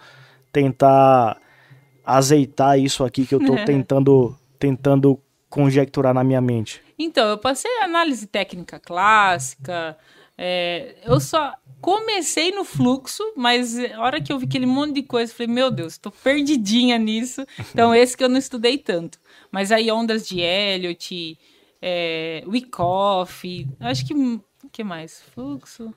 tentar 0.50 1.40
azeitar 2.04 2.76
isso 2.76 3.04
aqui 3.04 3.24
que 3.24 3.36
eu 3.36 3.38
tô 3.38 3.54
tentando, 3.64 4.36
tentando 4.58 5.20
conjecturar 5.48 6.12
na 6.12 6.24
minha 6.24 6.40
mente. 6.40 6.82
Então, 6.98 7.28
eu 7.28 7.38
passei 7.38 7.70
análise 7.82 8.26
técnica 8.26 8.80
clássica. 8.80 9.96
é, 10.36 10.96
eu 11.04 11.20
só 11.20 11.52
comecei 11.80 12.50
no 12.52 12.64
fluxo, 12.64 13.22
mas 13.36 13.78
a 13.78 14.00
hora 14.00 14.20
que 14.20 14.32
eu 14.32 14.38
vi 14.38 14.46
aquele 14.46 14.66
monte 14.66 14.94
de 14.94 15.02
coisa, 15.02 15.32
falei, 15.32 15.52
meu 15.52 15.70
Deus, 15.70 15.98
tô 15.98 16.10
perdidinha 16.10 16.98
nisso. 16.98 17.44
Então, 17.70 17.94
esse 17.94 18.16
que 18.16 18.24
eu 18.24 18.28
não 18.28 18.38
estudei 18.38 18.78
tanto. 18.78 19.18
Mas 19.50 19.70
aí, 19.70 19.90
ondas 19.90 20.26
de 20.26 20.40
Elliot, 20.40 21.38
é, 21.80 22.42
Wyckoff, 22.46 23.68
acho 23.80 24.06
que. 24.06 24.14
O 24.14 24.70
que 24.70 24.82
mais? 24.82 25.22
Fluxo. 25.34 25.94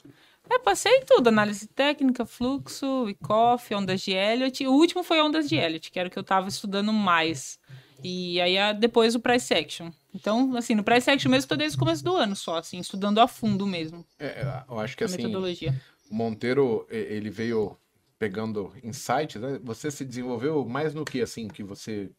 É, 0.50 0.58
passei 0.58 1.02
tudo, 1.06 1.28
análise 1.28 1.68
técnica, 1.68 2.26
fluxo, 2.26 3.04
Wyckoff, 3.04 3.74
ondas 3.76 4.02
de 4.02 4.12
Elliot. 4.12 4.66
O 4.66 4.74
último 4.74 5.04
foi 5.04 5.22
ondas 5.22 5.48
de 5.48 5.56
Elliot, 5.56 5.92
que 5.92 6.00
era 6.00 6.08
o 6.08 6.12
que 6.12 6.18
eu 6.18 6.24
tava 6.24 6.48
estudando 6.50 6.92
mais. 6.92 7.60
E 8.04 8.40
aí 8.42 8.58
a- 8.58 8.74
depois 8.74 9.16
o 9.16 9.20
price 9.20 9.54
action. 9.54 9.92
Então, 10.14 10.56
assim, 10.56 10.74
no 10.76 10.84
price 10.84 11.10
action 11.10 11.30
mesmo, 11.30 11.50
tô 11.50 11.56
desde 11.56 11.76
o 11.76 11.80
começo 11.80 12.04
do 12.04 12.16
ano 12.16 12.36
só, 12.36 12.58
assim, 12.58 12.80
estudando 12.80 13.20
a 13.20 13.28
fundo 13.28 13.66
mesmo 13.68 14.06
É, 14.18 14.64
eu 14.70 14.80
acho 14.80 14.96
que 14.98 15.04
a 15.04 15.06
assim, 15.06 15.18
metodologia. 15.18 15.74
o 16.10 16.16
Monteiro, 16.16 16.86
ele 16.90 17.30
veio 17.30 17.78
pegando 18.18 18.72
insights, 18.84 19.42
né? 19.42 19.60
Você 19.64 19.90
se 19.92 20.04
desenvolveu 20.04 20.66
mais 20.66 20.94
no 20.94 21.06
que, 21.06 21.22
assim, 21.22 21.48
que 21.48 21.64
você 21.64 22.10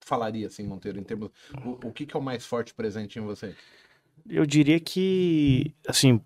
falaria, 0.00 0.46
assim, 0.46 0.64
Monteiro, 0.64 0.98
em 0.98 1.02
termos... 1.04 1.30
O, 1.64 1.88
o 1.88 1.92
que, 1.92 2.06
que 2.06 2.16
é 2.16 2.18
o 2.18 2.22
mais 2.22 2.44
forte 2.44 2.74
presente 2.74 3.18
em 3.18 3.22
você? 3.22 3.54
Eu 4.28 4.46
diria 4.46 4.78
que, 4.78 5.74
assim, 5.88 6.20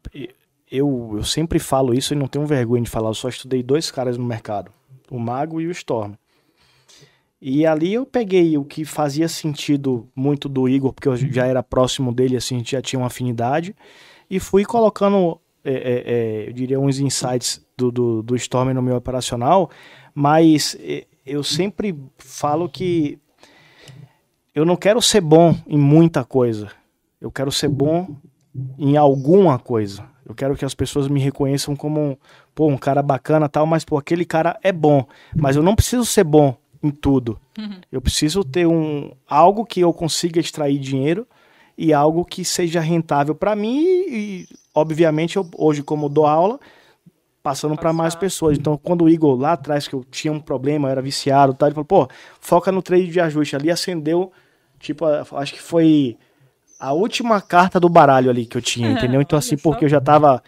eu, 0.70 1.14
eu 1.16 1.24
sempre 1.24 1.58
falo 1.58 1.94
isso 1.94 2.12
e 2.12 2.16
não 2.16 2.26
tenho 2.28 2.46
vergonha 2.46 2.82
de 2.82 2.90
falar. 2.90 3.08
Eu 3.10 3.14
só 3.14 3.28
estudei 3.28 3.62
dois 3.62 3.90
caras 3.90 4.18
no 4.18 4.24
mercado, 4.24 4.72
o 5.10 5.18
Mago 5.18 5.60
e 5.60 5.66
o 5.66 5.70
Storm. 5.70 6.14
E 7.40 7.64
ali 7.64 7.94
eu 7.94 8.04
peguei 8.04 8.58
o 8.58 8.64
que 8.64 8.84
fazia 8.84 9.28
sentido 9.28 10.08
muito 10.14 10.48
do 10.48 10.68
Igor, 10.68 10.92
porque 10.92 11.08
eu 11.08 11.16
já 11.16 11.46
era 11.46 11.62
próximo 11.62 12.12
dele, 12.12 12.36
assim, 12.36 12.56
a 12.56 12.58
gente 12.58 12.72
já 12.72 12.82
tinha 12.82 12.98
uma 12.98 13.06
afinidade, 13.06 13.76
e 14.28 14.40
fui 14.40 14.64
colocando, 14.64 15.40
é, 15.64 15.72
é, 15.72 16.02
é, 16.44 16.48
eu 16.48 16.52
diria, 16.52 16.80
uns 16.80 16.98
insights 16.98 17.64
do, 17.76 17.92
do, 17.92 18.22
do 18.22 18.36
Storm 18.36 18.74
no 18.74 18.82
meu 18.82 18.96
operacional, 18.96 19.70
mas 20.12 20.76
é, 20.80 21.06
eu 21.24 21.44
sempre 21.44 21.96
falo 22.18 22.68
que 22.68 23.18
eu 24.52 24.64
não 24.64 24.74
quero 24.74 25.00
ser 25.00 25.20
bom 25.20 25.54
em 25.68 25.78
muita 25.78 26.24
coisa. 26.24 26.72
Eu 27.20 27.30
quero 27.30 27.52
ser 27.52 27.68
bom 27.68 28.16
em 28.76 28.96
alguma 28.96 29.58
coisa. 29.58 30.04
Eu 30.26 30.34
quero 30.34 30.56
que 30.56 30.64
as 30.64 30.74
pessoas 30.74 31.06
me 31.06 31.20
reconheçam 31.20 31.76
como 31.76 32.00
um, 32.00 32.16
pô, 32.54 32.66
um 32.66 32.76
cara 32.76 33.02
bacana 33.02 33.48
tal, 33.48 33.64
mas 33.64 33.84
pô, 33.84 33.96
aquele 33.96 34.24
cara 34.24 34.58
é 34.62 34.72
bom. 34.72 35.06
Mas 35.36 35.54
eu 35.54 35.62
não 35.62 35.76
preciso 35.76 36.04
ser 36.04 36.24
bom 36.24 36.56
em 36.82 36.90
tudo. 36.90 37.38
Eu 37.90 38.00
preciso 38.00 38.44
ter 38.44 38.66
um 38.66 39.10
algo 39.28 39.64
que 39.64 39.80
eu 39.80 39.92
consiga 39.92 40.40
extrair 40.40 40.78
dinheiro 40.78 41.26
e 41.76 41.92
algo 41.92 42.24
que 42.24 42.44
seja 42.44 42.80
rentável 42.80 43.34
para 43.34 43.54
mim 43.54 43.80
e, 43.80 44.46
obviamente 44.74 45.36
eu, 45.36 45.48
hoje 45.56 45.82
como 45.82 46.08
dou 46.08 46.26
aula 46.26 46.58
passando 47.42 47.76
para 47.76 47.92
mais 47.92 48.14
pessoas. 48.14 48.58
Então, 48.58 48.76
quando 48.76 49.04
o 49.04 49.08
Igor 49.08 49.38
lá 49.38 49.52
atrás 49.52 49.88
que 49.88 49.94
eu 49.94 50.04
tinha 50.10 50.32
um 50.32 50.40
problema, 50.40 50.90
era 50.90 51.00
viciado, 51.00 51.54
tal, 51.54 51.68
ele 51.68 51.74
falou: 51.74 51.86
"Pô, 51.86 52.08
foca 52.40 52.70
no 52.70 52.82
trade 52.82 53.06
de 53.08 53.20
ajuste". 53.20 53.56
Ali 53.56 53.70
acendeu 53.70 54.32
tipo, 54.78 55.04
acho 55.04 55.52
que 55.54 55.62
foi 55.62 56.16
a 56.78 56.92
última 56.92 57.40
carta 57.40 57.80
do 57.80 57.88
baralho 57.88 58.30
ali 58.30 58.46
que 58.46 58.56
eu 58.56 58.62
tinha, 58.62 58.88
entendeu? 58.92 59.20
Então 59.20 59.38
assim, 59.38 59.56
porque 59.56 59.84
eu 59.84 59.88
já 59.88 60.00
tava 60.00 60.42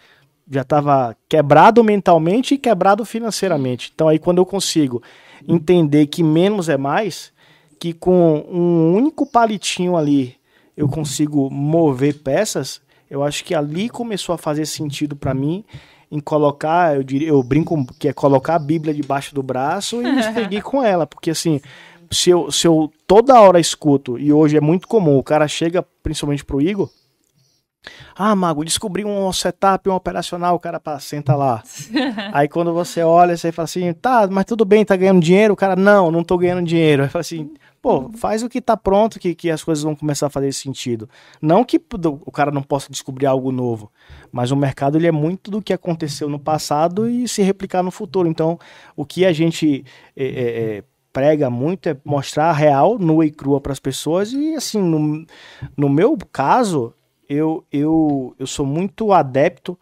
já 0.49 0.63
tava 0.63 1.15
quebrado 1.29 1.83
mentalmente 1.83 2.55
e 2.55 2.57
quebrado 2.57 3.05
financeiramente. 3.05 3.91
Então 3.93 4.07
aí 4.07 4.19
quando 4.19 4.37
eu 4.39 4.45
consigo 4.45 5.01
entender 5.47 6.07
que 6.07 6.23
menos 6.23 6.69
é 6.69 6.77
mais, 6.77 7.31
que 7.79 7.93
com 7.93 8.45
um 8.49 8.95
único 8.95 9.25
palitinho 9.25 9.97
ali 9.97 10.35
eu 10.75 10.87
consigo 10.87 11.49
mover 11.49 12.19
peças, 12.21 12.81
eu 13.09 13.23
acho 13.23 13.43
que 13.43 13.53
ali 13.53 13.89
começou 13.89 14.33
a 14.33 14.37
fazer 14.37 14.65
sentido 14.65 15.15
para 15.15 15.33
mim 15.33 15.65
em 16.11 16.19
colocar, 16.19 16.95
eu 16.95 17.03
diria, 17.03 17.29
eu 17.29 17.41
brinco 17.41 17.85
que 17.97 18.07
é 18.07 18.13
colocar 18.13 18.55
a 18.55 18.59
Bíblia 18.59 18.93
debaixo 18.93 19.33
do 19.33 19.41
braço 19.41 20.01
e 20.01 20.23
seguir 20.33 20.61
com 20.61 20.83
ela, 20.83 21.07
porque 21.07 21.31
assim, 21.31 21.61
se 22.11 22.29
eu, 22.29 22.51
se 22.51 22.67
eu 22.67 22.91
toda 23.07 23.39
hora 23.39 23.59
escuto, 23.59 24.19
e 24.19 24.31
hoje 24.33 24.57
é 24.57 24.61
muito 24.61 24.87
comum, 24.87 25.17
o 25.17 25.23
cara 25.23 25.47
chega, 25.47 25.85
principalmente 26.03 26.43
pro 26.43 26.61
Igor, 26.61 26.89
ah, 28.15 28.35
Mago, 28.35 28.63
descobri 28.63 29.03
um 29.03 29.31
setup, 29.33 29.89
um 29.89 29.95
operacional, 29.95 30.55
o 30.55 30.59
cara 30.59 30.79
pá, 30.79 30.99
senta 30.99 31.35
lá. 31.35 31.63
Aí 32.31 32.47
quando 32.47 32.73
você 32.73 33.01
olha, 33.01 33.35
você 33.35 33.51
fala 33.51 33.63
assim, 33.63 33.91
tá, 33.93 34.27
mas 34.29 34.45
tudo 34.45 34.63
bem, 34.63 34.85
tá 34.85 34.95
ganhando 34.95 35.19
dinheiro? 35.19 35.53
O 35.53 35.57
cara, 35.57 35.75
não, 35.75 36.11
não 36.11 36.23
tô 36.23 36.37
ganhando 36.37 36.65
dinheiro. 36.65 37.01
Aí 37.03 37.09
fala 37.09 37.21
assim, 37.21 37.49
pô, 37.81 38.11
faz 38.11 38.43
o 38.43 38.49
que 38.49 38.61
tá 38.61 38.77
pronto, 38.77 39.19
que, 39.19 39.33
que 39.33 39.49
as 39.49 39.63
coisas 39.63 39.83
vão 39.83 39.95
começar 39.95 40.27
a 40.27 40.29
fazer 40.29 40.51
sentido. 40.51 41.09
Não 41.41 41.63
que 41.63 41.81
o 42.03 42.31
cara 42.31 42.51
não 42.51 42.61
possa 42.61 42.91
descobrir 42.91 43.25
algo 43.25 43.51
novo, 43.51 43.91
mas 44.31 44.51
o 44.51 44.55
mercado 44.55 44.97
ele 44.97 45.07
é 45.07 45.11
muito 45.11 45.49
do 45.49 45.61
que 45.61 45.73
aconteceu 45.73 46.29
no 46.29 46.39
passado 46.39 47.09
e 47.09 47.27
se 47.27 47.41
replicar 47.41 47.81
no 47.81 47.91
futuro. 47.91 48.27
Então, 48.27 48.59
o 48.95 49.05
que 49.05 49.25
a 49.25 49.33
gente 49.33 49.83
é, 50.15 50.25
é, 50.25 50.77
é, 50.77 50.83
prega 51.11 51.49
muito 51.49 51.89
é 51.89 51.97
mostrar 52.05 52.51
a 52.51 52.53
real, 52.53 52.99
nua 52.99 53.25
e 53.25 53.31
crua 53.31 53.59
para 53.59 53.71
as 53.71 53.79
pessoas. 53.79 54.31
E 54.31 54.53
assim, 54.53 54.79
no, 54.79 55.25
no 55.75 55.89
meu 55.89 56.15
caso, 56.31 56.93
eu, 57.31 57.65
eu, 57.71 58.35
eu 58.37 58.45
sou 58.45 58.65
muito 58.65 59.13
adepto. 59.13 59.79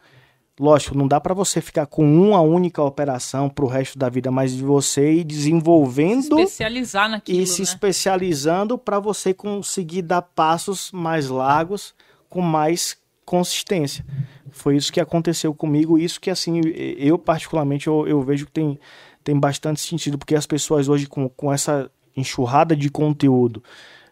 Lógico, 0.59 0.95
não 0.95 1.07
dá 1.07 1.19
para 1.19 1.33
você 1.33 1.61
ficar 1.61 1.87
com 1.87 2.03
uma 2.03 2.41
única 2.41 2.83
operação 2.83 3.49
para 3.49 3.65
o 3.65 3.67
resto 3.67 3.97
da 3.97 4.07
vida, 4.07 4.29
mas 4.29 4.53
de 4.53 4.63
você 4.63 5.13
ir 5.13 5.23
desenvolvendo 5.23 6.37
Especializar 6.37 7.09
naquilo, 7.09 7.39
e 7.39 7.47
se 7.47 7.61
né? 7.61 7.63
especializando 7.63 8.77
para 8.77 8.99
você 8.99 9.33
conseguir 9.33 10.01
dar 10.01 10.21
passos 10.21 10.91
mais 10.91 11.29
largos 11.29 11.95
com 12.29 12.41
mais 12.41 12.97
consistência. 13.25 14.05
Foi 14.51 14.75
isso 14.75 14.91
que 14.91 14.99
aconteceu 14.99 15.53
comigo, 15.53 15.97
isso 15.97 16.19
que 16.19 16.29
assim, 16.29 16.61
eu 16.97 17.17
particularmente 17.17 17.87
eu, 17.87 18.05
eu 18.05 18.21
vejo 18.21 18.45
que 18.45 18.51
tem, 18.51 18.77
tem 19.23 19.39
bastante 19.39 19.79
sentido, 19.79 20.17
porque 20.17 20.35
as 20.35 20.45
pessoas 20.45 20.89
hoje 20.89 21.07
com, 21.07 21.29
com 21.29 21.51
essa 21.51 21.89
enxurrada 22.15 22.75
de 22.75 22.89
conteúdo 22.89 23.63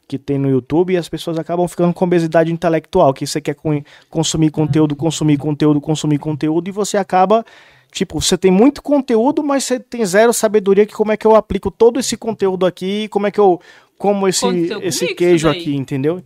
que 0.08 0.18
tem 0.18 0.38
no 0.38 0.50
YouTube 0.50 0.94
e 0.94 0.98
as 0.98 1.10
pessoas 1.10 1.38
acabam 1.38 1.68
ficando 1.68 1.94
com 1.94 2.06
obesidade 2.06 2.52
intelectual, 2.52 3.14
que 3.14 3.28
você 3.28 3.42
quer 3.42 3.56
con- 3.56 3.84
consumir 4.10 4.52
conteúdo, 4.52 4.96
consumir 4.96 5.38
conteúdo, 5.38 5.82
consumir 5.82 6.18
conteúdo 6.18 6.68
e 6.68 6.72
você 6.72 6.98
acaba 6.98 7.46
Tipo, 7.90 8.22
você 8.22 8.38
tem 8.38 8.52
muito 8.52 8.82
conteúdo, 8.84 9.42
mas 9.42 9.64
você 9.64 9.80
tem 9.80 10.06
zero 10.06 10.34
sabedoria 10.34 10.86
que 10.86 10.94
como 10.94 11.14
é 11.14 11.18
que 11.18 11.26
eu 11.26 11.36
aplico 11.36 11.72
todo 11.72 12.00
esse 12.00 12.18
conteúdo 12.18 12.66
aqui, 12.66 13.08
como 13.08 13.28
é 13.28 13.32
que 13.32 13.40
eu 13.40 13.62
como 13.98 14.28
esse, 14.28 14.46
Aconteceu 14.46 14.82
esse 14.84 15.16
queijo 15.16 15.50
aqui, 15.50 15.76
entendeu? 15.76 16.22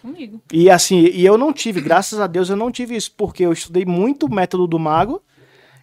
Comigo. 0.00 0.40
E 0.52 0.70
assim, 0.70 1.00
e 1.00 1.26
eu 1.26 1.36
não 1.36 1.52
tive, 1.52 1.80
graças 1.80 2.20
a 2.20 2.26
Deus 2.28 2.50
eu 2.50 2.54
não 2.56 2.70
tive 2.70 2.94
isso, 2.94 3.12
porque 3.16 3.44
eu 3.44 3.52
estudei 3.52 3.84
muito 3.84 4.26
o 4.26 4.32
método 4.32 4.66
do 4.66 4.78
mago 4.78 5.20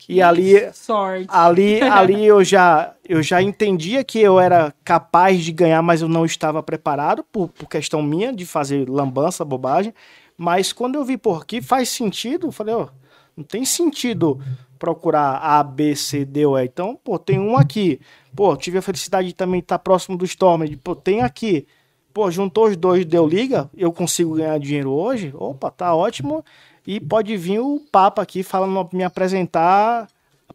e 0.10 0.22
ali 0.22 0.72
Sorte. 0.74 1.28
ali 1.30 1.82
ali 1.84 2.26
eu 2.26 2.44
já 2.44 2.94
eu 3.08 3.22
já 3.22 3.42
entendia 3.42 4.04
que 4.04 4.20
eu 4.20 4.40
era 4.40 4.74
capaz 4.84 5.44
de 5.44 5.52
ganhar, 5.52 5.82
mas 5.82 6.02
eu 6.02 6.08
não 6.08 6.26
estava 6.26 6.64
preparado 6.64 7.24
por, 7.32 7.50
por 7.50 7.68
questão 7.68 8.02
minha 8.02 8.34
de 8.34 8.46
fazer 8.46 8.90
lambança, 8.90 9.44
bobagem. 9.44 9.94
Mas 10.38 10.74
quando 10.74 10.96
eu 10.96 11.06
vi 11.06 11.18
por 11.18 11.42
aqui 11.42 11.62
faz 11.62 11.90
sentido, 11.90 12.48
eu 12.48 12.52
falei, 12.52 12.74
ó, 12.74 12.88
não 13.36 13.44
tem 13.44 13.66
sentido 13.66 14.40
procurar 14.80 15.38
A, 15.38 15.64
B, 15.64 15.96
C, 15.96 16.26
D 16.26 16.46
ou 16.46 16.58
E. 16.58 16.66
Então, 16.66 17.00
pô, 17.04 17.18
tem 17.18 17.40
um 17.40 17.58
aqui. 17.58 18.00
Pô, 18.36 18.56
tive 18.58 18.78
a 18.78 18.82
felicidade 18.82 19.30
de 19.30 19.34
também 19.34 19.60
estar 19.60 19.80
próximo 19.80 20.18
do 20.18 20.26
Storm. 20.26 20.64
Pô, 20.84 20.96
tem 20.96 21.22
aqui. 21.22 21.66
Pô, 22.14 22.30
juntou 22.30 22.68
os 22.68 22.78
dois, 22.78 23.06
deu 23.06 23.26
liga, 23.28 23.70
eu 23.76 23.92
consigo 23.92 24.36
ganhar 24.36 24.60
dinheiro 24.60 24.92
hoje. 24.92 25.34
Opa, 25.36 25.72
tá 25.72 25.96
ótimo. 25.96 26.44
E 26.86 27.00
pode 27.00 27.36
vir 27.38 27.60
o 27.60 27.80
Papa 27.92 28.22
aqui 28.22 28.44
falando, 28.44 28.90
me 28.94 29.04
apresentar. 29.04 30.08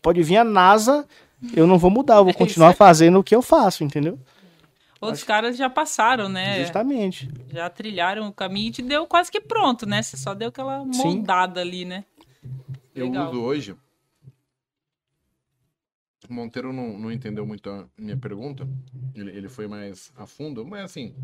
Pode 0.03 0.23
vir 0.23 0.37
a 0.37 0.45
NASA. 0.45 1.07
Eu 1.55 1.67
não 1.67 1.79
vou 1.79 1.91
mudar, 1.91 2.17
eu 2.17 2.25
vou 2.25 2.33
É 2.33 2.37
continuar 2.37 2.75
fazendo 2.75 3.19
o 3.19 3.25
que 3.25 3.35
eu 3.35 3.43
faço, 3.43 3.85
entendeu? 3.85 4.19
Outros 5.01 5.23
caras 5.23 5.57
já 5.57 5.71
passaram, 5.71 6.29
né? 6.29 6.61
Justamente. 6.61 7.29
Já 7.51 7.71
trilharam 7.71 8.27
o 8.27 8.33
caminho 8.33 8.69
e 8.69 8.73
te 8.73 8.83
deu 8.83 9.07
quase 9.07 9.31
que 9.31 9.41
pronto, 9.41 9.87
né? 9.87 10.03
Você 10.03 10.17
só 10.17 10.35
deu 10.35 10.49
aquela 10.49 10.85
Sim. 10.93 11.03
moldada 11.03 11.61
ali, 11.61 11.85
né? 11.85 12.05
Eu 12.95 13.07
Legal. 13.07 13.31
uso 13.31 13.41
hoje. 13.41 13.77
O 16.29 16.33
Monteiro 16.35 16.73
não, 16.73 16.99
não 16.99 17.13
entendeu 17.13 17.47
muito 17.47 17.71
a 17.71 17.87
minha 17.97 18.17
pergunta. 18.17 18.69
Ele, 19.15 19.31
ele 19.31 19.49
foi 19.49 19.69
mais 19.69 20.13
a 20.17 20.27
fundo, 20.27 20.67
mas 20.67 20.85
assim. 20.85 21.15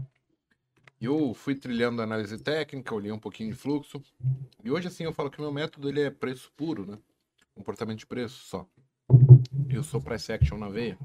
Eu 1.00 1.34
fui 1.34 1.54
trilhando 1.54 2.00
análise 2.00 2.38
técnica, 2.38 2.94
olhei 2.94 3.12
um 3.12 3.18
pouquinho 3.18 3.50
de 3.50 3.56
fluxo. 3.56 4.02
E 4.62 4.70
hoje, 4.70 4.88
assim, 4.88 5.04
eu 5.04 5.12
falo 5.12 5.30
que 5.30 5.38
o 5.38 5.42
meu 5.42 5.52
método 5.52 5.88
ele 5.88 6.00
é 6.00 6.10
preço 6.10 6.50
puro, 6.56 6.86
né? 6.86 6.98
Comportamento 7.54 7.98
de 7.98 8.06
preço 8.06 8.44
só. 8.44 8.66
Eu 9.68 9.82
sou 9.82 10.00
price 10.00 10.32
action 10.32 10.56
na 10.58 10.68
veia. 10.68 10.98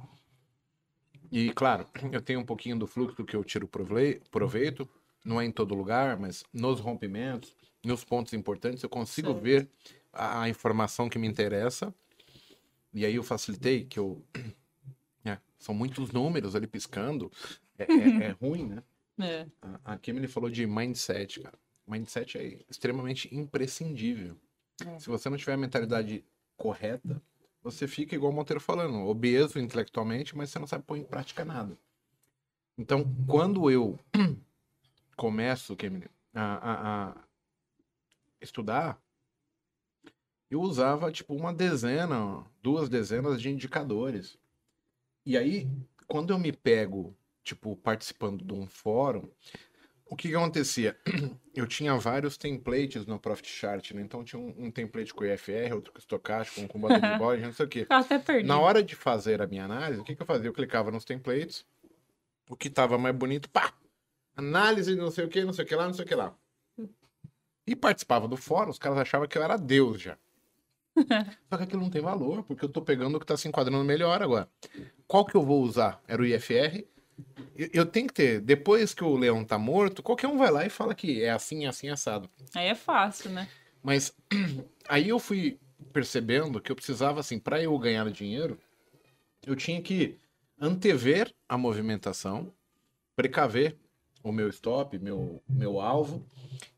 E, 1.32 1.52
claro, 1.52 1.86
eu 2.12 2.22
tenho 2.22 2.40
um 2.40 2.46
pouquinho 2.46 2.78
do 2.78 2.88
fluxo 2.88 3.24
que 3.26 3.36
eu 3.36 3.44
tiro 3.44 3.68
prove- 3.68 4.22
proveito. 4.32 4.88
Não 5.26 5.40
é 5.42 5.46
em 5.46 5.52
todo 5.52 5.76
lugar, 5.76 6.18
mas 6.18 6.44
nos 6.54 6.80
rompimentos, 6.80 7.54
nos 7.84 8.06
pontos 8.06 8.32
importantes, 8.34 8.82
eu 8.84 8.90
consigo 8.90 9.34
Certo. 9.34 9.44
ver 9.44 9.70
a, 10.14 10.44
a 10.44 10.50
informação 10.50 11.10
que 11.10 11.20
me 11.20 11.28
interessa. 11.28 11.94
E 12.94 13.06
aí 13.06 13.16
eu 13.16 13.24
facilitei, 13.24 13.84
que 13.86 14.00
eu. 14.00 14.24
É, 15.26 15.38
são 15.60 15.76
muitos 15.76 16.12
números 16.12 16.56
ali 16.56 16.66
piscando. 16.66 17.30
É, 17.78 17.84
é- 17.84 18.28
é 18.28 18.30
ruim, 18.42 18.66
né? 18.70 18.82
É. 19.20 19.48
A, 19.62 19.94
a 19.94 19.98
Kimberly 19.98 20.28
falou 20.28 20.50
de 20.50 20.66
mindset, 20.66 21.40
cara. 21.42 21.58
Mindset 21.88 22.38
é 22.38 22.60
extremamente 22.70 23.34
imprescindível. 23.36 24.38
É. 24.86 25.00
Se 25.00 25.08
você 25.08 25.30
não 25.30 25.38
tiver 25.38 25.54
a 25.54 25.58
mentalidade 25.58 26.24
correta, 26.56 27.22
você 27.62 27.88
fica 27.88 28.16
igual 28.16 28.32
o 28.32 28.36
Monteiro 28.36 28.60
falando, 28.62 29.06
obeso 29.08 29.60
intelectualmente, 29.60 30.36
mas 30.38 30.50
você 30.50 30.60
não 30.60 30.68
sabe 30.68 30.84
pôr 30.86 30.98
em 30.98 31.04
prática 31.04 31.44
nada. 31.44 31.78
Então, 32.78 33.04
quando 33.28 33.70
eu 33.70 34.00
começo, 35.18 35.76
a, 36.34 36.42
a- 36.42 37.10
a 37.10 37.24
estudar, 38.42 39.02
eu 40.50 40.62
usava 40.62 41.12
tipo 41.12 41.34
uma 41.36 41.54
dezena, 41.54 42.46
duas 42.62 42.88
dezenas 42.90 43.42
de 43.42 43.50
indicadores. 43.50 44.38
E 45.26 45.38
aí, 45.38 45.68
quando 46.08 46.32
eu 46.32 46.40
me 46.40 46.52
pego, 46.52 47.16
tipo, 47.44 47.76
participando 47.76 48.44
de 48.44 48.54
um 48.54 48.68
fórum, 48.68 49.30
o 50.06 50.16
que 50.16 50.28
que 50.30 50.36
acontecia? 50.36 50.98
Eu 51.56 51.68
tinha 51.68 51.96
vários 51.96 52.38
templates 52.38 53.06
no 53.06 53.20
Profit 53.20 53.50
Chart, 53.50 53.92
né? 53.92 54.02
Então 54.02 54.24
tinha 54.24 54.40
um, 54.40 54.54
um 54.58 54.72
template 54.72 55.14
com 55.14 55.24
IFR, 55.24 55.74
outro 55.74 55.92
com 55.94 56.00
estocástico, 56.00 56.62
um 56.62 56.68
com 56.68 56.80
de 56.80 57.00
bola, 57.20 57.38
não 57.38 57.54
sei 57.54 57.66
o 57.66 57.70
quê. 57.70 57.86
Até 57.90 58.18
perdido. 58.18 58.48
Na 58.48 58.60
hora 58.60 58.82
de 58.82 58.96
fazer 58.96 59.42
a 59.42 59.48
minha 59.48 59.66
análise, 59.66 60.02
o 60.02 60.04
que, 60.04 60.16
que 60.16 60.22
eu 60.22 60.26
fazia? 60.26 60.48
Eu 60.48 60.54
clicava 60.54 60.90
nos 60.90 61.06
templates, 61.06 61.66
o 62.50 62.56
que 62.56 62.70
tava 62.70 62.98
mais 62.98 63.16
bonito, 63.16 63.50
pá! 63.50 63.74
Análise, 64.36 64.96
não 64.96 65.12
sei 65.12 65.26
o 65.26 65.30
que, 65.30 65.44
não 65.44 65.54
sei 65.54 65.66
o 65.66 65.68
que 65.68 65.76
lá, 65.76 65.86
não 65.86 65.94
sei 65.94 66.06
o 66.06 66.08
que 66.08 66.16
lá. 66.16 66.36
E 67.68 67.76
participava 67.76 68.28
do 68.28 68.36
fórum, 68.36 68.72
os 68.72 68.80
caras 68.80 68.98
achavam 68.98 69.28
que 69.28 69.38
eu 69.38 69.44
era 69.44 69.58
Deus 69.58 70.02
já. 70.02 70.18
Só 71.50 71.58
que 71.58 71.64
aquilo 71.64 71.84
não 71.84 71.90
tem 71.90 72.02
valor, 72.02 72.44
porque 72.44 72.66
eu 72.66 72.70
tô 72.70 72.82
pegando 72.82 73.16
o 73.16 73.20
que 73.20 73.26
tá 73.26 73.38
se 73.38 73.48
enquadrando 73.48 73.84
melhor 73.84 74.24
agora. 74.24 74.50
Qual 75.08 75.24
que 75.24 75.36
eu 75.36 75.44
vou 75.44 75.62
usar? 75.62 76.02
Era 76.08 76.22
o 76.22 76.26
IFR. 76.26 76.84
Eu- 77.56 77.70
Eu 77.74 77.86
tenho 77.86 78.08
que 78.08 78.14
ter, 78.14 78.40
depois 78.42 78.94
que 78.94 79.04
o 79.04 79.16
leão 79.18 79.44
tá 79.44 79.58
morto, 79.58 80.02
qualquer 80.04 80.28
um 80.28 80.38
vai 80.38 80.50
lá 80.52 80.66
e 80.66 80.70
fala 80.70 80.96
que 80.96 81.24
é 81.24 81.30
assim, 81.32 81.66
assim, 81.66 81.90
assado. 81.90 82.30
Aí 82.56 82.68
é 82.68 82.76
fácil, 82.76 83.30
né? 83.32 83.48
Mas 83.84 84.14
aí 84.88 85.10
eu 85.10 85.20
fui 85.20 85.60
percebendo 85.94 86.60
que 86.62 86.72
eu 86.72 86.76
precisava, 86.76 87.20
assim, 87.20 87.40
para 87.40 87.62
eu 87.62 87.78
ganhar 87.80 88.10
dinheiro, 88.12 88.60
eu 89.46 89.56
tinha 89.56 89.82
que 89.82 90.18
antever 90.60 91.34
a 91.48 91.58
movimentação, 91.58 92.52
precaver 93.16 93.76
o 94.22 94.32
meu 94.32 94.50
stop, 94.50 94.98
meu, 95.00 95.42
meu 95.48 95.80
alvo, 95.80 96.26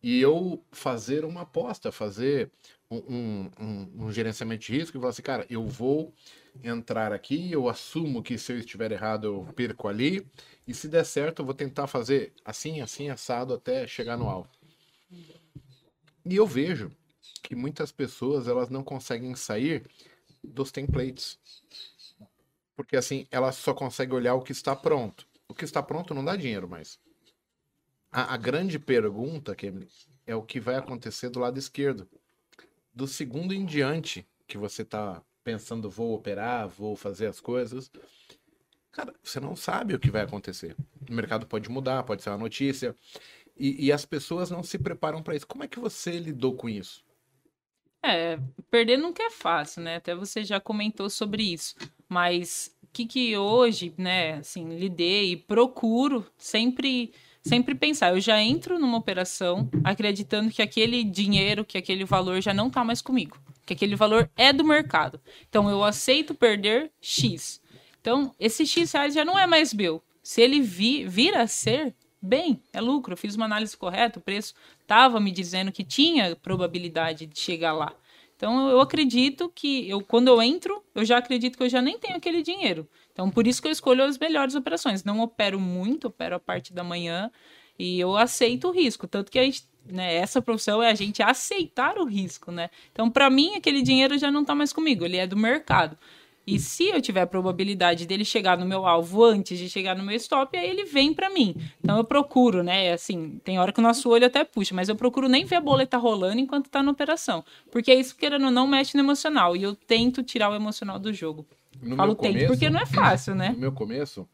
e 0.02 0.20
eu 0.22 0.64
fazer 0.72 1.26
uma 1.26 1.42
aposta, 1.42 1.92
fazer 1.92 2.52
um, 2.90 2.98
um- 2.98 3.52
um- 3.60 4.06
um 4.06 4.12
gerenciamento 4.12 4.66
de 4.66 4.74
risco 4.74 4.96
e 4.96 5.00
falar 5.00 5.10
assim, 5.10 5.22
cara, 5.24 5.46
eu 5.50 5.66
vou 5.68 6.14
entrar 6.64 7.12
aqui, 7.12 7.52
eu 7.52 7.70
assumo 7.70 8.22
que 8.22 8.38
se 8.38 8.52
eu 8.52 8.60
estiver 8.60 8.92
errado 8.92 9.26
eu 9.26 9.54
perco 9.54 9.88
ali, 9.88 10.28
e 10.68 10.74
se 10.74 10.88
der 10.88 11.06
certo 11.06 11.42
eu 11.42 11.46
vou 11.46 11.54
tentar 11.54 11.88
fazer 11.88 12.34
assim, 12.46 12.82
assim, 12.82 13.10
assado 13.10 13.54
até 13.54 13.88
chegar 13.88 14.18
no 14.18 14.30
alvo. 14.30 14.50
E 16.26 16.36
eu 16.36 16.46
vejo 16.46 16.92
que 17.42 17.56
muitas 17.56 17.92
pessoas 17.92 18.48
elas 18.48 18.70
não 18.70 18.84
conseguem 18.84 19.34
sair 19.36 19.90
dos 20.44 20.72
templates. 20.72 21.40
Porque 22.76 22.96
assim, 22.96 23.28
elas 23.32 23.56
só 23.56 23.74
conseguem 23.74 24.16
olhar 24.16 24.36
o 24.36 24.42
que 24.42 24.52
está 24.52 24.76
pronto. 24.76 25.28
O 25.48 25.54
que 25.54 25.66
está 25.66 25.82
pronto 25.82 26.14
não 26.14 26.24
dá 26.24 26.36
dinheiro 26.36 26.68
mais. 26.68 27.00
A, 28.12 28.34
a 28.34 28.38
grande 28.38 28.78
pergunta, 28.78 29.56
Kemley, 29.56 29.90
é 30.26 30.36
o 30.36 30.44
que 30.44 30.60
vai 30.60 30.76
acontecer 30.76 31.30
do 31.30 31.40
lado 31.40 31.58
esquerdo. 31.58 32.08
Do 32.94 33.08
segundo 33.08 33.54
em 33.54 33.66
diante 33.66 34.28
que 34.48 34.58
você 34.58 34.82
está 34.82 35.24
pensando, 35.44 35.90
vou 35.90 36.14
operar, 36.14 36.68
vou 36.68 36.96
fazer 36.96 37.28
as 37.28 37.40
coisas. 37.40 37.92
Cara, 38.92 39.14
você 39.24 39.40
não 39.40 39.56
sabe 39.56 39.94
o 39.94 40.00
que 40.00 40.12
vai 40.12 40.22
acontecer. 40.22 40.76
O 41.10 41.14
mercado 41.14 41.48
pode 41.48 41.70
mudar, 41.70 42.04
pode 42.04 42.22
ser 42.22 42.30
uma 42.30 42.38
notícia. 42.38 42.96
E, 43.58 43.86
e 43.86 43.92
as 43.92 44.06
pessoas 44.06 44.50
não 44.50 44.64
se 44.64 44.78
preparam 44.78 45.24
para 45.24 45.36
isso. 45.36 45.48
Como 45.48 45.64
é 45.64 45.68
que 45.68 45.80
você 45.80 46.12
lidou 46.20 46.56
com 46.56 46.68
isso? 46.68 47.04
É, 48.04 48.40
perder 48.70 48.98
nunca 48.98 49.24
é 49.24 49.30
fácil, 49.30 49.84
né? 49.84 49.98
Até 49.98 50.16
você 50.16 50.44
já 50.44 50.60
comentou 50.60 51.10
sobre 51.10 51.44
isso. 51.44 51.76
Mas 52.10 52.76
o 52.84 52.88
que 52.92 53.06
que 53.06 53.38
hoje, 53.38 53.94
né, 53.98 54.34
assim, 54.34 54.68
lidei 54.78 55.34
e 55.34 55.38
procuro 55.38 56.26
sempre 56.38 57.14
sempre 57.44 57.74
pensar, 57.74 58.14
eu 58.14 58.20
já 58.20 58.40
entro 58.40 58.78
numa 58.78 58.98
operação 58.98 59.68
acreditando 59.84 60.52
que 60.52 60.62
aquele 60.62 61.04
dinheiro, 61.04 61.66
que 61.66 61.78
aquele 61.78 62.06
valor 62.06 62.40
já 62.40 62.54
não 62.54 62.70
tá 62.70 62.84
mais 62.84 63.02
comigo, 63.02 63.38
que 63.72 63.86
aquele 63.86 63.96
valor 63.96 64.30
é 64.36 64.52
do 64.52 64.64
mercado. 64.64 65.20
Então 65.48 65.70
eu 65.70 65.84
aceito 65.84 66.36
perder 66.36 66.92
X. 67.00 67.62
Então, 68.00 68.34
esse 68.40 68.66
X 68.66 68.92
reais 68.92 69.14
já 69.14 69.24
não 69.24 69.38
é 69.38 69.48
mais 69.48 69.74
meu. 69.74 70.04
Se 70.22 70.42
ele 70.42 70.60
vi, 70.60 71.06
vir 71.08 71.36
a 71.36 71.48
ser, 71.48 71.96
bem, 72.22 72.62
é 72.74 72.82
lucro. 72.82 73.14
Eu 73.14 73.18
fiz 73.18 73.36
uma 73.36 73.46
análise 73.46 73.78
correta, 73.78 74.20
o 74.20 74.22
preço 74.22 74.54
estava 74.82 75.20
me 75.20 75.32
dizendo 75.32 75.72
que 75.72 75.84
tinha 75.84 76.36
probabilidade 76.36 77.26
de 77.26 77.40
chegar 77.40 77.74
lá. 77.74 77.94
Então, 78.36 78.70
eu 78.70 78.82
acredito 78.82 79.52
que 79.54 79.88
eu, 79.88 80.02
quando 80.02 80.28
eu 80.28 80.42
entro, 80.42 80.84
eu 80.96 81.06
já 81.06 81.18
acredito 81.20 81.58
que 81.58 81.64
eu 81.64 81.70
já 81.70 81.80
nem 81.80 82.00
tenho 82.00 82.18
aquele 82.18 82.42
dinheiro. 82.42 82.90
Então, 83.14 83.30
por 83.30 83.46
isso 83.46 83.62
que 83.62 83.68
eu 83.68 83.72
escolho 83.72 84.04
as 84.04 84.18
melhores 84.18 84.56
operações. 84.56 85.04
Não 85.04 85.20
opero 85.20 85.60
muito, 85.60 86.08
opero 86.08 86.36
a 86.36 86.40
parte 86.40 86.74
da 86.74 86.84
manhã 86.84 87.32
e 87.78 88.00
eu 88.00 88.18
aceito 88.18 88.68
o 88.68 88.72
risco. 88.72 89.08
Tanto 89.08 89.32
que 89.32 89.38
a 89.38 89.44
gente, 89.44 89.64
né, 89.86 90.16
essa 90.16 90.42
profissão 90.42 90.82
é 90.82 90.90
a 90.90 90.96
gente 90.96 91.22
aceitar 91.22 91.98
o 91.98 92.06
risco, 92.06 92.52
né? 92.52 92.70
Então, 92.92 93.10
para 93.10 93.30
mim, 93.30 93.56
aquele 93.56 93.82
dinheiro 93.82 94.18
já 94.18 94.32
não 94.32 94.42
está 94.42 94.54
mais 94.56 94.72
comigo, 94.72 95.06
ele 95.06 95.18
é 95.18 95.28
do 95.28 95.38
mercado. 95.38 95.98
E 96.46 96.60
se 96.60 96.90
eu 96.90 97.02
tiver 97.02 97.22
a 97.22 97.28
probabilidade 97.28 98.06
dele 98.08 98.26
chegar 98.26 98.58
no 98.58 98.66
meu 98.66 98.86
alvo 98.86 99.24
antes 99.24 99.60
de 99.60 99.70
chegar 99.70 99.96
no 99.96 100.04
meu 100.04 100.16
stop, 100.16 100.58
aí 100.58 100.70
ele 100.70 100.86
vem 100.86 101.14
para 101.14 101.30
mim. 101.30 101.56
Então 101.84 101.98
eu 101.98 102.04
procuro, 102.04 102.64
né? 102.64 102.92
Assim, 102.92 103.40
tem 103.44 103.60
hora 103.60 103.72
que 103.72 103.80
o 103.80 103.84
nosso 103.84 104.10
olho 104.10 104.26
até 104.26 104.44
puxa, 104.44 104.74
mas 104.74 104.90
eu 104.90 104.96
procuro 104.96 105.30
nem 105.30 105.46
ver 105.46 105.58
a 105.58 105.62
boleta 105.62 105.98
rolando 105.98 106.40
enquanto 106.40 106.70
tá 106.70 106.82
na 106.82 106.92
operação. 106.92 107.46
Porque 107.72 107.94
isso, 107.94 108.16
querendo 108.16 108.46
ou 108.46 108.52
não, 108.52 108.66
mexe 108.66 108.98
no 108.98 109.04
emocional. 109.04 109.56
E 109.56 109.62
eu 109.64 109.76
tento 109.76 110.24
tirar 110.24 110.50
o 110.50 110.56
emocional 110.56 110.98
do 110.98 111.14
jogo. 111.14 111.46
No 111.80 111.96
Falo 111.96 112.16
tento, 112.16 112.48
porque 112.48 112.70
não 112.70 112.80
é 112.80 112.86
fácil, 112.86 113.36
né? 113.36 113.50
No 113.50 113.60
meu 113.60 113.72
começo, 113.72 114.28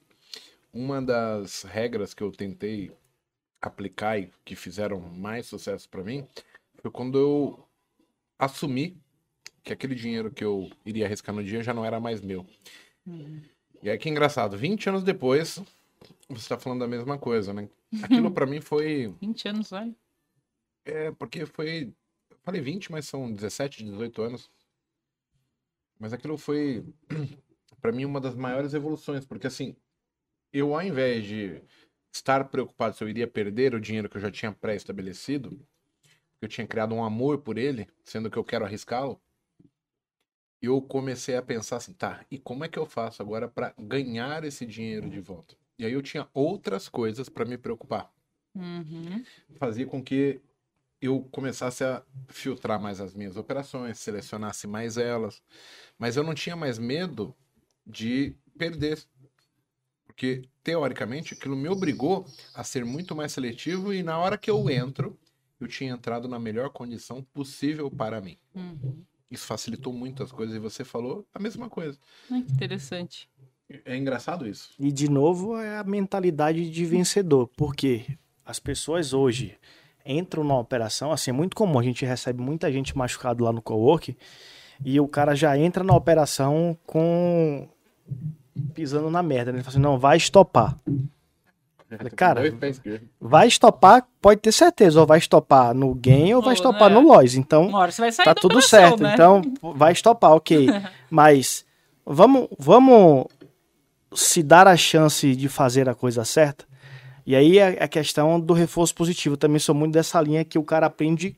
uma 0.73 1.01
das 1.01 1.63
regras 1.63 2.13
que 2.13 2.23
eu 2.23 2.31
tentei 2.31 2.91
aplicar 3.61 4.19
e 4.19 4.31
que 4.45 4.55
fizeram 4.55 4.99
mais 4.99 5.45
sucesso 5.45 5.89
para 5.89 6.03
mim 6.03 6.27
foi 6.75 6.91
quando 6.91 7.17
eu 7.17 7.67
assumi 8.37 8.97
que 9.63 9.73
aquele 9.73 9.95
dinheiro 9.95 10.31
que 10.31 10.43
eu 10.43 10.69
iria 10.85 11.05
arriscar 11.05 11.33
no 11.35 11.43
dia 11.43 11.63
já 11.63 11.73
não 11.73 11.83
era 11.83 11.99
mais 11.99 12.21
meu. 12.21 12.45
Uhum. 13.05 13.41
E 13.81 13.89
aí 13.89 13.97
que 13.97 14.09
engraçado, 14.09 14.57
20 14.57 14.89
anos 14.89 15.03
depois, 15.03 15.59
você 16.29 16.41
está 16.41 16.57
falando 16.57 16.79
da 16.79 16.87
mesma 16.87 17.17
coisa, 17.17 17.53
né? 17.53 17.69
Aquilo 18.03 18.31
para 18.31 18.45
mim 18.45 18.61
foi. 18.61 19.13
20 19.19 19.47
anos, 19.49 19.69
vai. 19.69 19.95
É, 20.85 21.11
porque 21.11 21.45
foi. 21.45 21.93
Falei 22.43 22.61
20, 22.61 22.91
mas 22.91 23.05
são 23.07 23.31
17, 23.31 23.83
18 23.83 24.21
anos. 24.21 24.49
Mas 25.99 26.13
aquilo 26.13 26.37
foi, 26.37 26.85
para 27.81 27.91
mim, 27.91 28.05
uma 28.05 28.21
das 28.21 28.35
maiores 28.35 28.73
evoluções, 28.73 29.25
porque 29.25 29.47
assim, 29.47 29.75
eu 30.53 30.73
ao 30.73 30.81
invés 30.81 31.25
de 31.25 31.61
estar 32.17 32.45
preocupado 32.45 32.95
se 32.95 33.03
eu 33.03 33.09
iria 33.09 33.27
perder 33.27 33.73
o 33.73 33.81
dinheiro 33.81 34.09
que 34.09 34.17
eu 34.17 34.21
já 34.21 34.31
tinha 34.31 34.51
pré-estabelecido, 34.51 35.59
eu 36.41 36.47
tinha 36.47 36.67
criado 36.67 36.93
um 36.93 37.03
amor 37.03 37.39
por 37.39 37.57
ele, 37.57 37.87
sendo 38.03 38.29
que 38.29 38.37
eu 38.37 38.43
quero 38.43 38.65
arriscá-lo, 38.65 39.19
eu 40.61 40.81
comecei 40.81 41.35
a 41.35 41.41
pensar 41.41 41.77
assim, 41.77 41.93
tá, 41.93 42.25
e 42.31 42.37
como 42.37 42.63
é 42.63 42.67
que 42.67 42.79
eu 42.79 42.85
faço 42.85 43.21
agora 43.21 43.47
para 43.47 43.73
ganhar 43.77 44.43
esse 44.43 44.65
dinheiro 44.65 45.09
de 45.09 45.19
volta? 45.19 45.55
E 45.77 45.85
aí 45.85 45.93
eu 45.93 46.01
tinha 46.01 46.27
outras 46.33 46.89
coisas 46.89 47.29
para 47.29 47.45
me 47.45 47.57
preocupar. 47.57 48.11
Uhum. 48.55 49.23
Fazia 49.59 49.85
com 49.85 50.03
que 50.03 50.41
eu 50.99 51.21
começasse 51.31 51.83
a 51.83 52.03
filtrar 52.27 52.81
mais 52.81 52.99
as 52.99 53.13
minhas 53.13 53.37
operações, 53.37 53.99
selecionasse 53.99 54.65
mais 54.65 54.97
elas. 54.97 55.43
Mas 55.97 56.17
eu 56.17 56.23
não 56.23 56.33
tinha 56.33 56.55
mais 56.55 56.79
medo 56.79 57.35
de 57.85 58.35
perder. 58.57 58.99
Porque, 60.17 60.41
teoricamente, 60.63 61.35
aquilo 61.35 61.55
me 61.55 61.69
obrigou 61.69 62.25
a 62.55 62.63
ser 62.63 62.83
muito 62.83 63.15
mais 63.15 63.31
seletivo 63.31 63.93
e 63.93 64.01
na 64.01 64.17
hora 64.17 64.35
que 64.35 64.49
eu 64.49 64.67
entro, 64.67 65.15
eu 65.61 65.67
tinha 65.67 65.91
entrado 65.91 66.27
na 66.27 66.39
melhor 66.39 66.71
condição 66.71 67.21
possível 67.21 67.91
para 67.91 68.19
mim. 68.19 68.35
Uhum. 68.55 69.03
Isso 69.29 69.45
facilitou 69.45 69.93
muito 69.93 70.23
as 70.23 70.31
coisas 70.31 70.55
e 70.55 70.59
você 70.59 70.83
falou 70.83 71.23
a 71.31 71.37
mesma 71.37 71.69
coisa. 71.69 71.99
Ai, 72.31 72.41
que 72.41 72.51
interessante. 72.51 73.29
É 73.85 73.95
engraçado 73.95 74.47
isso. 74.47 74.73
E 74.79 74.91
de 74.91 75.07
novo 75.07 75.55
é 75.55 75.77
a 75.77 75.83
mentalidade 75.83 76.67
de 76.67 76.85
vencedor, 76.85 77.47
porque 77.55 78.17
as 78.43 78.59
pessoas 78.59 79.13
hoje 79.13 79.55
entram 80.03 80.43
na 80.43 80.57
operação, 80.57 81.11
assim, 81.11 81.29
é 81.29 81.33
muito 81.33 81.55
comum, 81.55 81.77
a 81.77 81.83
gente 81.83 82.03
recebe 82.03 82.41
muita 82.41 82.71
gente 82.71 82.97
machucado 82.97 83.43
lá 83.43 83.51
no 83.51 83.61
cowork 83.61 84.17
e 84.83 84.99
o 84.99 85.07
cara 85.07 85.35
já 85.35 85.55
entra 85.55 85.83
na 85.83 85.95
operação 85.95 86.75
com 86.87 87.69
pisando 88.73 89.09
na 89.09 89.23
merda, 89.23 89.51
né? 89.51 89.57
Ele 89.57 89.63
fala 89.63 89.73
assim, 89.73 89.81
não, 89.81 89.97
vai 89.97 90.17
estopar. 90.17 90.75
Falei, 91.89 92.11
cara, 92.11 92.41
vai 93.19 93.47
estopar, 93.47 94.05
pode 94.21 94.41
ter 94.41 94.51
certeza, 94.51 94.99
ou 94.99 95.07
vai 95.07 95.19
estopar 95.19 95.73
no 95.73 95.95
gain 95.95 96.33
ou 96.33 96.41
vai 96.41 96.53
estopar 96.53 96.89
no 96.89 96.99
loss. 96.99 97.35
Então, 97.35 97.71
tá 98.25 98.35
tudo 98.35 98.61
certo. 98.61 99.01
Né? 99.01 99.13
Então, 99.13 99.41
vai 99.75 99.93
estopar, 99.93 100.31
ok. 100.31 100.67
Mas 101.09 101.65
vamos, 102.05 102.49
vamos 102.59 103.27
se 104.13 104.43
dar 104.43 104.67
a 104.67 104.75
chance 104.75 105.33
de 105.33 105.47
fazer 105.47 105.87
a 105.87 105.95
coisa 105.95 106.25
certa. 106.25 106.65
E 107.25 107.35
aí 107.35 107.57
é 107.57 107.81
a 107.81 107.87
questão 107.87 108.37
do 108.37 108.53
reforço 108.53 108.93
positivo. 108.93 109.33
Eu 109.33 109.37
também 109.37 109.59
sou 109.59 109.73
muito 109.73 109.93
dessa 109.93 110.19
linha 110.19 110.43
que 110.43 110.57
o 110.57 110.63
cara 110.63 110.87
aprende 110.87 111.35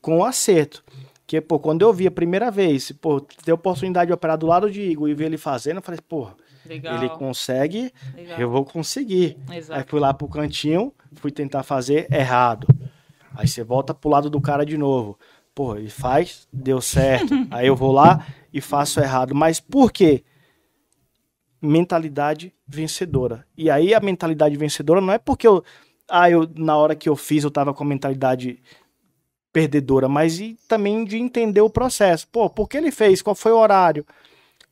com 0.00 0.18
o 0.18 0.24
acerto. 0.24 0.84
Que, 1.26 1.40
pô, 1.40 1.58
quando 1.58 1.82
eu 1.82 1.92
vi 1.92 2.06
a 2.06 2.10
primeira 2.10 2.50
vez, 2.50 2.92
pô, 2.92 3.20
ter 3.20 3.50
a 3.50 3.54
oportunidade 3.54 4.08
de 4.08 4.12
operar 4.12 4.38
do 4.38 4.46
lado 4.46 4.70
de 4.70 4.80
Igor 4.80 5.08
e 5.08 5.14
ver 5.14 5.26
ele 5.26 5.36
fazendo, 5.36 5.76
eu 5.76 5.82
falei, 5.82 6.00
pô, 6.08 6.28
Legal. 6.68 6.96
Ele 6.96 7.08
consegue, 7.10 7.92
Legal. 8.14 8.38
eu 8.38 8.50
vou 8.50 8.64
conseguir. 8.64 9.38
Exato. 9.50 9.80
Aí 9.80 9.86
fui 9.88 9.98
lá 9.98 10.12
pro 10.12 10.28
cantinho, 10.28 10.92
fui 11.14 11.30
tentar 11.30 11.62
fazer 11.62 12.06
errado. 12.12 12.66
Aí 13.34 13.48
você 13.48 13.64
volta 13.64 13.94
pro 13.94 14.10
lado 14.10 14.28
do 14.28 14.40
cara 14.40 14.64
de 14.66 14.76
novo. 14.76 15.18
Pô, 15.54 15.76
ele 15.76 15.90
faz, 15.90 16.46
deu 16.52 16.80
certo. 16.80 17.34
Aí 17.50 17.66
eu 17.66 17.74
vou 17.74 17.90
lá 17.90 18.26
e 18.52 18.60
faço 18.60 19.00
errado. 19.00 19.34
Mas 19.34 19.58
por 19.58 19.90
quê? 19.90 20.22
Mentalidade 21.60 22.54
vencedora. 22.66 23.44
E 23.56 23.68
aí 23.68 23.92
a 23.92 23.98
mentalidade 23.98 24.56
vencedora 24.56 25.00
não 25.00 25.12
é 25.12 25.18
porque 25.18 25.48
eu, 25.48 25.64
ah, 26.08 26.30
eu 26.30 26.48
na 26.54 26.76
hora 26.76 26.94
que 26.94 27.08
eu 27.08 27.16
fiz 27.16 27.42
eu 27.42 27.50
tava 27.50 27.74
com 27.74 27.82
a 27.82 27.86
mentalidade 27.86 28.62
perdedora, 29.52 30.08
mas 30.08 30.38
e 30.38 30.56
também 30.68 31.04
de 31.04 31.16
entender 31.16 31.60
o 31.60 31.70
processo. 31.70 32.28
Pô, 32.28 32.48
por 32.48 32.68
que 32.68 32.76
ele 32.76 32.92
fez? 32.92 33.20
Qual 33.20 33.34
foi 33.34 33.50
o 33.50 33.58
horário? 33.58 34.06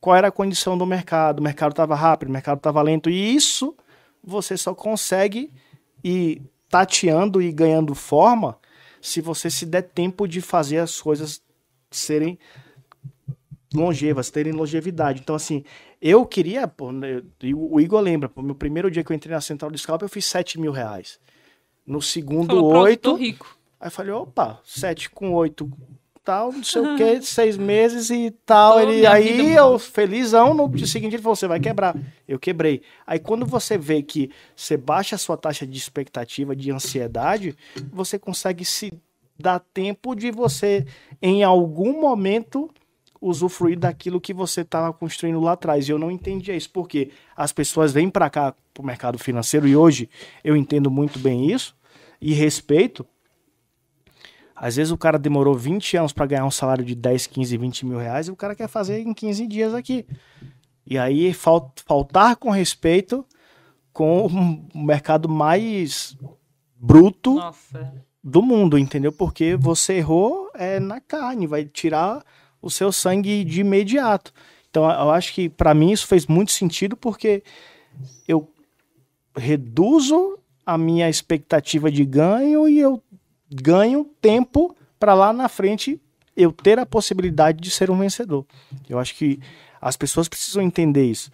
Qual 0.07 0.15
era 0.15 0.29
a 0.29 0.31
condição 0.31 0.77
do 0.77 0.85
mercado, 0.85 1.41
o 1.41 1.43
mercado 1.43 1.71
estava 1.71 1.93
rápido, 1.93 2.29
o 2.29 2.31
mercado 2.31 2.59
estava 2.59 2.81
lento, 2.81 3.09
e 3.09 3.35
isso 3.35 3.75
você 4.23 4.55
só 4.55 4.73
consegue 4.73 5.51
ir 6.01 6.43
tateando 6.69 7.41
e 7.41 7.51
ganhando 7.51 7.93
forma 7.93 8.57
se 9.01 9.19
você 9.19 9.49
se 9.49 9.65
der 9.65 9.81
tempo 9.81 10.25
de 10.25 10.39
fazer 10.39 10.77
as 10.77 11.01
coisas 11.01 11.41
serem 11.91 12.39
longevas, 13.75 14.29
terem 14.29 14.53
longevidade. 14.53 15.19
Então, 15.19 15.35
assim, 15.35 15.65
eu 16.01 16.25
queria, 16.25 16.69
pô, 16.69 16.93
né, 16.93 17.21
o 17.53 17.77
Igor 17.81 17.99
lembra, 17.99 18.29
pô, 18.29 18.41
meu 18.41 18.55
primeiro 18.55 18.89
dia 18.89 19.03
que 19.03 19.11
eu 19.11 19.15
entrei 19.15 19.35
na 19.35 19.41
Central 19.41 19.69
de 19.69 19.77
Scalp, 19.77 20.03
eu 20.03 20.07
fiz 20.07 20.23
7 20.23 20.57
mil 20.57 20.71
reais. 20.71 21.19
No 21.85 22.01
segundo, 22.01 22.55
Falou, 22.55 22.77
8. 22.77 23.13
rico. 23.15 23.57
Aí 23.77 23.87
eu 23.87 23.91
falei, 23.91 24.13
opa, 24.13 24.61
7 24.63 25.09
com 25.09 25.33
8 25.33 25.69
tal, 26.27 26.51
não 26.51 26.61
sei 26.61 26.81
o 26.81 26.97
que, 26.97 27.21
seis 27.21 27.55
meses 27.55 28.09
e 28.09 28.31
tal. 28.45 28.81
ele, 28.81 29.07
aí 29.07 29.55
eu, 29.55 29.79
felizão, 29.79 30.53
no 30.53 30.67
dia 30.67 30.85
seguinte 30.85 31.15
ele 31.15 31.23
falou, 31.23 31.37
você 31.37 31.47
vai 31.47 31.57
quebrar. 31.57 31.95
Eu 32.27 32.37
quebrei. 32.37 32.81
Aí 33.05 33.17
quando 33.17 33.45
você 33.45 33.77
vê 33.77 34.03
que 34.03 34.29
você 34.53 34.75
baixa 34.75 35.15
a 35.15 35.17
sua 35.17 35.37
taxa 35.37 35.65
de 35.65 35.77
expectativa, 35.77 36.53
de 36.53 36.69
ansiedade, 36.69 37.55
você 37.93 38.19
consegue 38.19 38.65
se 38.65 38.91
dar 39.39 39.59
tempo 39.73 40.13
de 40.13 40.29
você, 40.29 40.85
em 41.21 41.45
algum 41.45 42.01
momento, 42.01 42.69
usufruir 43.21 43.79
daquilo 43.79 44.19
que 44.19 44.33
você 44.33 44.61
estava 44.61 44.91
construindo 44.91 45.39
lá 45.39 45.53
atrás. 45.53 45.87
E 45.87 45.93
eu 45.93 45.97
não 45.97 46.11
entendia 46.11 46.57
isso, 46.57 46.69
porque 46.71 47.09
as 47.37 47.53
pessoas 47.53 47.93
vêm 47.93 48.09
para 48.09 48.29
cá, 48.29 48.53
para 48.73 48.83
o 48.83 48.85
mercado 48.85 49.17
financeiro, 49.17 49.65
e 49.65 49.77
hoje 49.77 50.09
eu 50.43 50.57
entendo 50.57 50.91
muito 50.91 51.19
bem 51.19 51.49
isso, 51.49 51.73
e 52.19 52.33
respeito, 52.33 53.05
às 54.59 54.75
vezes 54.75 54.91
o 54.91 54.97
cara 54.97 55.19
demorou 55.19 55.53
20 55.53 55.97
anos 55.97 56.11
para 56.11 56.25
ganhar 56.25 56.45
um 56.45 56.51
salário 56.51 56.83
de 56.83 56.95
10, 56.95 57.27
15, 57.27 57.57
20 57.57 57.85
mil 57.85 57.99
reais 57.99 58.27
e 58.27 58.31
o 58.31 58.35
cara 58.35 58.55
quer 58.55 58.67
fazer 58.67 58.99
em 58.99 59.13
15 59.13 59.45
dias 59.45 59.73
aqui. 59.75 60.03
E 60.83 60.97
aí 60.97 61.31
faltar 61.33 62.35
com 62.37 62.49
respeito 62.49 63.23
com 63.93 64.25
o 64.25 64.31
mercado 64.79 65.29
mais 65.29 66.17
bruto 66.75 67.35
Nossa. 67.35 67.93
do 68.23 68.41
mundo, 68.41 68.79
entendeu? 68.79 69.11
Porque 69.11 69.55
você 69.55 69.93
errou 69.97 70.49
é 70.55 70.79
na 70.79 70.99
carne, 70.99 71.45
vai 71.45 71.63
tirar 71.63 72.25
o 72.59 72.71
seu 72.71 72.91
sangue 72.91 73.43
de 73.43 73.61
imediato. 73.61 74.33
Então 74.71 74.89
eu 74.89 75.11
acho 75.11 75.35
que 75.35 75.47
para 75.47 75.75
mim 75.75 75.91
isso 75.91 76.07
fez 76.07 76.25
muito 76.25 76.51
sentido 76.51 76.97
porque 76.97 77.43
eu 78.27 78.51
reduzo 79.35 80.39
a 80.65 80.77
minha 80.77 81.07
expectativa 81.09 81.91
de 81.91 82.03
ganho 82.03 82.67
e 82.67 82.79
eu 82.79 83.01
ganho 83.51 84.05
tempo 84.21 84.75
para 84.99 85.13
lá 85.13 85.31
na 85.31 85.47
frente 85.49 86.01
eu 86.35 86.51
ter 86.51 86.77
a 86.77 86.85
possibilidade 86.85 87.59
de 87.59 87.71
ser 87.71 87.89
um 87.89 87.97
vencedor. 87.97 88.45
Eu 88.87 88.99
acho 88.99 89.15
que 89.15 89.39
as 89.81 89.97
pessoas 89.97 90.27
precisam 90.27 90.61
entender 90.61 91.05
isso 91.05 91.31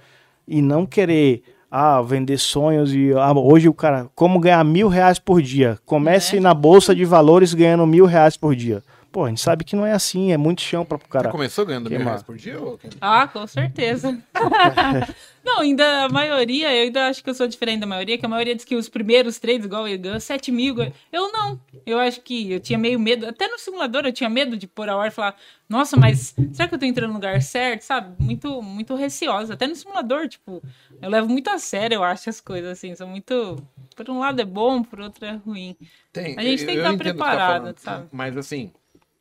e 0.48 0.62
não 0.62 0.86
querer 0.86 1.44
ah, 1.70 2.02
vender 2.02 2.38
sonhos 2.38 2.94
e 2.94 3.12
ah, 3.14 3.34
hoje 3.34 3.68
o 3.68 3.74
cara 3.74 4.10
como 4.16 4.40
ganhar 4.40 4.64
mil 4.64 4.88
reais 4.88 5.20
por 5.20 5.42
dia. 5.42 5.80
Comece 5.86 6.38
é. 6.38 6.40
na 6.40 6.54
bolsa 6.54 6.96
de 6.96 7.04
valores 7.04 7.54
ganhando 7.54 7.86
mil 7.88 8.06
reais 8.06 8.38
por 8.38 8.56
dia. 8.56 8.84
Pô, 9.14 9.26
a 9.26 9.30
gente 9.30 9.42
sabe 9.42 9.64
que 9.64 9.76
não 9.76 9.86
é 9.86 9.92
assim, 9.92 10.32
é 10.32 10.38
muito 10.38 10.64
chão 10.64 10.84
para 10.84 10.98
o 10.98 11.08
cara. 11.08 11.30
Você 11.30 11.32
começou 11.32 11.66
ganhando 11.68 11.88
mil 11.88 12.00
reais 12.00 12.24
por 12.24 12.36
dia? 12.36 12.60
Ou... 12.60 12.80
Ah, 13.00 13.28
com 13.28 13.46
certeza. 13.46 14.20
não, 15.46 15.60
ainda 15.60 16.06
a 16.06 16.10
maioria, 16.10 16.76
eu 16.76 16.86
ainda 16.86 17.10
acho 17.10 17.24
que 17.24 17.30
eu 17.30 17.36
sou 17.36 17.48
diferente 17.48 17.82
da 17.82 17.86
maioria, 17.86 18.18
que 18.18 18.26
a 18.26 18.30
maioria 18.30 18.56
diz 18.56 18.66
que 18.66 18.76
os 18.76 18.90
primeiros 18.90 19.38
trades, 19.38 19.68
igual 19.68 19.88
eu 19.88 20.00
ganho 20.00 20.20
7 20.20 20.52
mil. 20.52 20.78
Eu 21.12 21.32
não. 21.32 21.62
Eu 21.86 22.00
acho 22.00 22.22
que 22.22 22.54
eu 22.54 22.60
tinha 22.60 22.80
meio 22.80 23.00
medo, 23.00 23.28
até 23.28 23.48
no 23.48 23.60
simulador 23.60 24.04
eu 24.04 24.12
tinha 24.12 24.28
medo 24.32 24.58
de 24.58 24.66
pôr 24.66 24.90
a 24.90 24.98
hora 24.98 25.10
e 25.10 25.12
falar, 25.12 25.36
nossa, 25.70 25.96
mas 25.96 26.34
será 26.52 26.68
que 26.68 26.74
eu 26.74 26.80
tô 26.80 26.86
entrando 26.86 27.10
no 27.10 27.14
lugar 27.14 27.40
certo? 27.44 27.84
Sabe? 27.84 28.16
Muito, 28.18 28.64
muito 28.64 28.96
receosa. 28.96 29.54
Até 29.54 29.68
no 29.68 29.76
simulador, 29.76 30.28
tipo, 30.28 30.60
eu 31.00 31.10
levo 31.12 31.30
muito 31.30 31.52
a 31.52 31.60
sério, 31.60 31.98
eu 31.98 32.04
acho, 32.04 32.32
as 32.32 32.42
coisas, 32.42 32.72
assim. 32.72 32.96
São 32.96 33.08
muito. 33.08 33.64
Por 33.96 34.10
um 34.10 34.18
lado 34.18 34.42
é 34.42 34.46
bom, 34.46 34.82
por 34.82 35.02
outro 35.02 35.24
é 35.24 35.34
ruim. 35.34 35.78
Tem, 36.12 36.36
a 36.36 36.42
gente 36.42 36.66
tem 36.66 36.78
que 36.78 36.82
estar 36.82 36.98
preparado, 36.98 37.76
sabe? 37.78 38.08
Mas 38.12 38.36
assim 38.36 38.72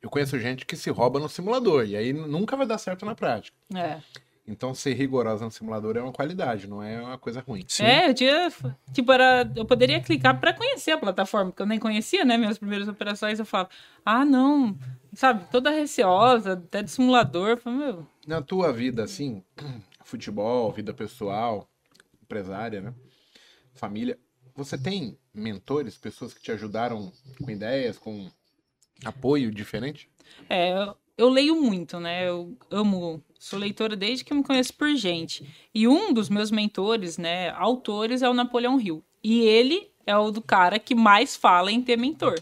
eu 0.02 0.10
conheço 0.10 0.38
gente 0.38 0.66
que 0.66 0.76
se 0.76 0.90
rouba 0.90 1.20
no 1.20 1.28
simulador, 1.28 1.86
e 1.86 1.96
aí 1.96 2.12
nunca 2.12 2.56
vai 2.56 2.66
dar 2.66 2.78
certo 2.78 3.06
na 3.06 3.14
prática. 3.14 3.56
É. 3.74 4.00
Então, 4.44 4.74
ser 4.74 4.94
rigorosa 4.94 5.44
no 5.44 5.50
simulador 5.52 5.96
é 5.96 6.02
uma 6.02 6.12
qualidade, 6.12 6.66
não 6.66 6.82
é 6.82 7.00
uma 7.00 7.16
coisa 7.16 7.40
ruim. 7.40 7.64
Sim. 7.68 7.84
É, 7.84 8.08
eu 8.08 8.14
tinha. 8.14 8.52
Tipo, 8.92 9.12
era, 9.12 9.48
eu 9.54 9.64
poderia 9.64 10.00
clicar 10.00 10.40
para 10.40 10.52
conhecer 10.52 10.90
a 10.90 10.98
plataforma, 10.98 11.52
porque 11.52 11.62
eu 11.62 11.66
nem 11.66 11.78
conhecia, 11.78 12.24
né? 12.24 12.36
Minhas 12.36 12.58
primeiras 12.58 12.88
operações, 12.88 13.38
eu 13.38 13.46
falo, 13.46 13.68
ah, 14.04 14.24
não, 14.24 14.76
sabe, 15.14 15.44
toda 15.48 15.70
receosa, 15.70 16.54
até 16.54 16.82
de 16.82 16.90
simulador. 16.90 17.56
Falei, 17.58 17.78
meu. 17.78 18.06
Na 18.26 18.42
tua 18.42 18.72
vida, 18.72 19.04
assim, 19.04 19.44
futebol, 20.02 20.72
vida 20.72 20.92
pessoal, 20.92 21.70
empresária, 22.20 22.80
né? 22.80 22.92
Família, 23.74 24.18
você 24.56 24.76
tem 24.76 25.16
mentores, 25.32 25.96
pessoas 25.96 26.34
que 26.34 26.42
te 26.42 26.50
ajudaram 26.50 27.12
com 27.38 27.50
ideias, 27.50 27.96
com 27.96 28.28
apoio 29.04 29.50
diferente? 29.50 30.08
É, 30.48 30.74
eu, 31.16 31.28
leio 31.28 31.60
muito, 31.60 31.98
né? 32.00 32.28
Eu 32.28 32.56
amo, 32.70 33.22
sou 33.38 33.58
leitora 33.58 33.96
desde 33.96 34.24
que 34.24 34.34
me 34.34 34.42
conheço 34.42 34.74
por 34.74 34.94
gente. 34.94 35.48
E 35.74 35.86
um 35.86 36.12
dos 36.12 36.28
meus 36.28 36.50
mentores, 36.50 37.18
né, 37.18 37.50
autores, 37.50 38.22
é 38.22 38.28
o 38.28 38.34
Napoleão 38.34 38.80
Hill. 38.80 39.04
E 39.22 39.40
ele 39.40 39.90
é 40.06 40.16
o 40.16 40.30
do 40.30 40.42
cara 40.42 40.78
que 40.78 40.94
mais 40.94 41.36
fala 41.36 41.70
em 41.70 41.82
ter 41.82 41.96
mentor. 41.96 42.40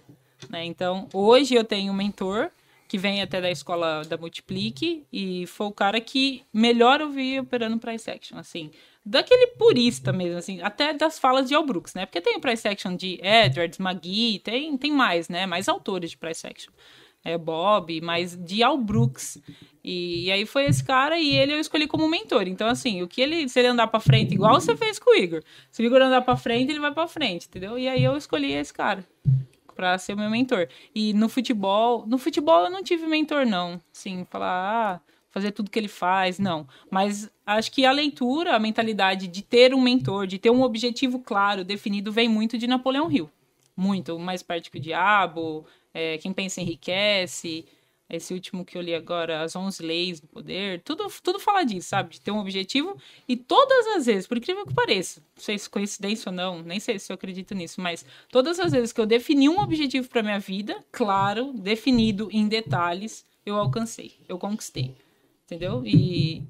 Né? 0.49 0.65
Então, 0.65 1.09
hoje 1.13 1.55
eu 1.55 1.65
tenho 1.65 1.93
um 1.93 1.97
mentor 1.97 2.51
que 2.89 2.99
vem 2.99 3.23
até 3.23 3.41
da 3.41 3.51
escola 3.51 4.03
da 4.05 4.17
Multiplique 4.17 5.05
e 5.13 5.47
foi 5.47 5.69
o 5.69 5.73
cara 5.73 6.01
que 6.01 6.43
melhor 6.53 7.01
eu 7.01 7.11
vi 7.11 7.39
operando 7.39 7.79
price 7.79 8.11
action, 8.11 8.37
assim, 8.37 8.71
daquele 9.05 9.49
purista 9.49 10.13
mesmo, 10.13 10.39
assim, 10.39 10.61
até 10.63 10.93
das 10.93 11.19
falas 11.19 11.49
de 11.49 11.55
Al 11.55 11.65
Brooks, 11.65 11.95
né? 11.95 12.07
Porque 12.07 12.21
tem 12.21 12.37
o 12.37 12.41
price 12.41 12.67
action 12.67 12.95
de 12.95 13.19
Edwards, 13.23 13.79
McGee, 13.79 14.39
tem, 14.41 14.77
tem 14.77 14.93
mais, 14.93 15.29
né? 15.29 15.47
Mais 15.47 15.69
autores 15.69 16.11
de 16.11 16.17
price 16.17 16.47
action. 16.47 16.73
É 17.23 17.37
Bob, 17.37 18.01
mas 18.01 18.37
de 18.37 18.63
Al 18.63 18.79
Brooks. 18.79 19.39
E, 19.85 20.27
e, 20.27 20.33
aí 20.33 20.47
foi 20.47 20.65
esse 20.65 20.83
cara 20.83 21.19
e 21.19 21.35
ele 21.35 21.53
eu 21.53 21.61
escolhi 21.61 21.87
como 21.87 22.09
mentor. 22.09 22.49
Então, 22.49 22.67
assim, 22.67 23.03
o 23.03 23.09
que 23.09 23.21
ele, 23.21 23.49
se 23.49 23.59
ele 23.59 23.69
andar 23.69 23.89
pra 23.89 24.01
frente, 24.01 24.35
igual 24.35 24.59
você 24.59 24.77
fez 24.77 24.99
com 24.99 25.11
o 25.11 25.15
Igor. 25.15 25.43
Se 25.71 25.83
o 25.83 25.87
Igor 25.87 26.01
andar 26.01 26.23
pra 26.23 26.37
frente, 26.37 26.71
ele 26.71 26.81
vai 26.81 26.93
pra 26.93 27.07
frente, 27.07 27.47
entendeu? 27.47 27.79
E 27.79 27.89
aí 27.89 28.03
eu 28.03 28.17
escolhi 28.17 28.53
esse 28.53 28.73
cara 28.73 29.05
para 29.81 29.97
ser 29.97 30.15
meu 30.15 30.29
mentor. 30.29 30.69
E 30.95 31.15
no 31.15 31.29
futebol, 31.29 32.07
no 32.07 32.19
futebol 32.19 32.65
eu 32.65 32.71
não 32.71 32.83
tive 32.83 33.07
mentor 33.07 33.47
não, 33.47 33.81
sim, 33.91 34.27
falar, 34.31 34.97
ah, 34.97 35.01
fazer 35.31 35.53
tudo 35.53 35.71
que 35.71 35.79
ele 35.79 35.89
faz, 35.89 36.39
não. 36.39 36.67
Mas 36.91 37.31
acho 37.47 37.73
que 37.73 37.85
a 37.85 37.93
leitura, 37.93 38.55
a 38.55 38.59
mentalidade 38.59 39.29
de 39.29 39.43
ter 39.43 39.75
um 39.75 39.81
mentor, 39.81 40.27
de 40.27 40.39
ter 40.39 40.51
um 40.51 40.63
objetivo 40.63 41.21
claro, 41.21 41.65
definido, 41.65 42.13
vem 42.13 42.29
muito 42.29 42.59
de 42.59 42.67
Napoleão 42.67 43.11
Hill. 43.11 43.31
Muito, 43.77 44.19
mais 44.19 44.43
perto 44.43 44.71
que 44.71 44.79
o 44.79 44.81
diabo, 44.81 45.65
é, 45.95 46.19
quem 46.19 46.33
pensa 46.33 46.61
enriquece, 46.61 47.65
esse 48.11 48.35
último 48.35 48.65
que 48.65 48.77
eu 48.77 48.83
li 48.83 48.95
agora, 48.95 49.43
As 49.43 49.55
11 49.55 49.83
Leis 49.83 50.21
do 50.21 50.27
Poder, 50.27 50.83
tudo, 50.83 51.07
tudo 51.23 51.39
fala 51.39 51.63
disso, 51.63 51.89
sabe? 51.89 52.11
De 52.11 52.21
ter 52.21 52.33
um 52.33 52.41
objetivo 52.41 52.97
e 53.29 53.37
todas 53.37 53.87
as 53.97 54.07
vezes, 54.07 54.27
por 54.27 54.37
incrível 54.37 54.67
que 54.67 54.75
pareça, 54.75 55.21
não 55.37 55.43
sei 55.43 55.59
se 55.59 55.69
é 55.69 55.71
coincidência 55.71 56.29
ou 56.29 56.35
não, 56.35 56.61
nem 56.61 56.81
sei 56.81 56.99
se 56.99 57.13
eu 57.13 57.15
acredito 57.15 57.55
nisso, 57.55 57.81
mas 57.81 58.05
todas 58.29 58.59
as 58.59 58.73
vezes 58.73 58.93
que 58.93 59.01
eu 59.01 59.07
defini 59.07 59.49
um 59.49 59.61
objetivo 59.61 60.09
para 60.09 60.23
minha 60.23 60.41
vida, 60.41 60.85
claro, 60.91 61.53
definido 61.53 62.29
em 62.33 62.49
detalhes, 62.49 63.25
eu 63.47 63.57
alcancei, 63.57 64.17
eu 64.29 64.39
conquistei, 64.39 64.95
entendeu? 65.51 65.83
E, 65.85 66.45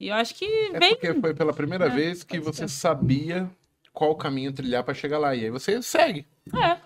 e 0.00 0.08
eu 0.08 0.14
acho 0.14 0.34
que 0.34 0.44
é 0.44 0.78
vem... 0.78 0.94
porque 0.94 1.12
foi 1.14 1.34
pela 1.34 1.52
primeira 1.52 1.86
É, 1.86 1.90
vez 1.90 2.24
que 2.24 2.40
você 2.40 2.66
sabia 2.66 3.50
qual 3.92 4.14
caminho 4.14 4.52
trilhar 4.52 4.82
para 4.84 4.94
chegar 4.94 5.18
lá, 5.18 5.34
e 5.34 5.44
aí 5.44 5.50
você 5.50 5.80
segue. 5.82 6.26
É. 6.54 6.78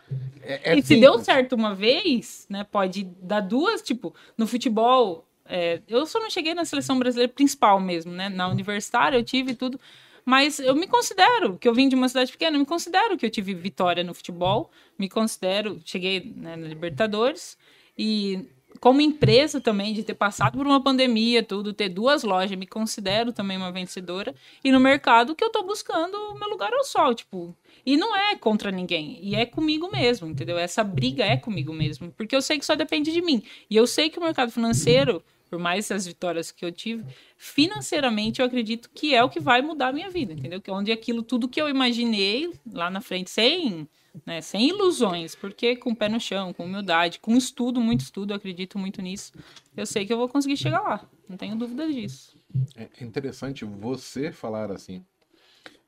É, 0.42 0.72
é 0.72 0.78
e 0.78 0.82
se 0.82 0.96
deu 0.96 1.12
simples. 1.12 1.26
certo 1.26 1.54
uma 1.54 1.74
vez, 1.74 2.46
né? 2.48 2.64
Pode 2.64 3.04
dar 3.20 3.40
duas, 3.40 3.82
tipo, 3.82 4.14
no 4.36 4.46
futebol. 4.46 5.26
é, 5.44 5.80
eu 5.88 6.06
só 6.06 6.20
não 6.20 6.30
cheguei 6.30 6.54
na 6.54 6.64
seleção 6.64 6.98
brasileira 6.98 7.32
principal 7.32 7.80
mesmo, 7.80 8.12
né? 8.12 8.28
Na 8.28 8.48
universitária 8.48 9.16
eu 9.16 9.24
tive 9.24 9.54
tudo. 9.54 9.78
Mas 10.24 10.60
eu 10.60 10.76
me 10.76 10.86
considero, 10.86 11.58
que 11.58 11.66
eu 11.66 11.74
vim 11.74 11.88
de 11.88 11.96
uma 11.96 12.08
cidade 12.08 12.30
pequena, 12.30 12.56
eu 12.56 12.60
me 12.60 12.66
considero 12.66 13.16
que 13.16 13.26
eu 13.26 13.30
tive 13.30 13.54
vitória 13.54 14.04
no 14.04 14.14
futebol. 14.14 14.70
Me 14.98 15.08
considero, 15.08 15.80
cheguei 15.84 16.32
né, 16.36 16.56
na 16.56 16.68
Libertadores. 16.68 17.58
E 17.98 18.46
como 18.80 19.02
empresa 19.02 19.60
também, 19.60 19.92
de 19.92 20.02
ter 20.02 20.14
passado 20.14 20.56
por 20.56 20.66
uma 20.66 20.82
pandemia, 20.82 21.42
tudo, 21.42 21.74
ter 21.74 21.90
duas 21.90 22.22
lojas, 22.22 22.58
me 22.58 22.66
considero 22.66 23.30
também 23.30 23.58
uma 23.58 23.70
vencedora. 23.70 24.34
E 24.64 24.72
no 24.72 24.80
mercado 24.80 25.34
que 25.34 25.44
eu 25.44 25.50
tô 25.50 25.62
buscando 25.62 26.14
o 26.14 26.38
meu 26.38 26.48
lugar 26.48 26.72
ao 26.72 26.82
sol, 26.82 27.14
tipo. 27.14 27.54
E 27.84 27.96
não 27.96 28.16
é 28.16 28.34
contra 28.36 28.70
ninguém, 28.70 29.18
e 29.22 29.34
é 29.34 29.44
comigo 29.44 29.90
mesmo, 29.90 30.28
entendeu? 30.28 30.58
Essa 30.58 30.82
briga 30.82 31.24
é 31.24 31.36
comigo 31.36 31.72
mesmo, 31.72 32.10
porque 32.12 32.34
eu 32.34 32.42
sei 32.42 32.58
que 32.58 32.64
só 32.64 32.74
depende 32.74 33.12
de 33.12 33.20
mim. 33.20 33.42
E 33.68 33.76
eu 33.76 33.86
sei 33.86 34.08
que 34.08 34.18
o 34.18 34.22
mercado 34.22 34.50
financeiro, 34.50 35.22
por 35.48 35.58
mais 35.58 35.90
as 35.90 36.06
vitórias 36.06 36.50
que 36.50 36.64
eu 36.64 36.72
tive, 36.72 37.04
financeiramente 37.36 38.40
eu 38.40 38.46
acredito 38.46 38.90
que 38.94 39.14
é 39.14 39.22
o 39.22 39.28
que 39.28 39.40
vai 39.40 39.60
mudar 39.62 39.88
a 39.88 39.92
minha 39.92 40.10
vida, 40.10 40.32
entendeu? 40.32 40.60
Que 40.60 40.70
é 40.70 40.72
onde 40.72 40.92
aquilo, 40.92 41.22
tudo 41.22 41.48
que 41.48 41.60
eu 41.60 41.68
imaginei 41.68 42.52
lá 42.70 42.90
na 42.90 43.00
frente, 43.00 43.30
sem, 43.30 43.88
né, 44.26 44.40
sem 44.40 44.68
ilusões, 44.68 45.34
porque 45.34 45.76
com 45.76 45.90
o 45.90 45.96
pé 45.96 46.08
no 46.08 46.20
chão, 46.20 46.52
com 46.52 46.64
humildade, 46.64 47.20
com 47.20 47.36
estudo, 47.36 47.80
muito 47.80 48.00
estudo, 48.00 48.34
acredito 48.34 48.78
muito 48.78 49.00
nisso, 49.00 49.32
eu 49.76 49.86
sei 49.86 50.06
que 50.06 50.12
eu 50.12 50.18
vou 50.18 50.28
conseguir 50.28 50.56
chegar 50.56 50.80
lá, 50.80 51.08
não 51.28 51.36
tenho 51.36 51.56
dúvida 51.56 51.86
disso. 51.86 52.36
É 52.74 53.04
interessante 53.04 53.64
você 53.64 54.32
falar 54.32 54.70
assim, 54.70 55.04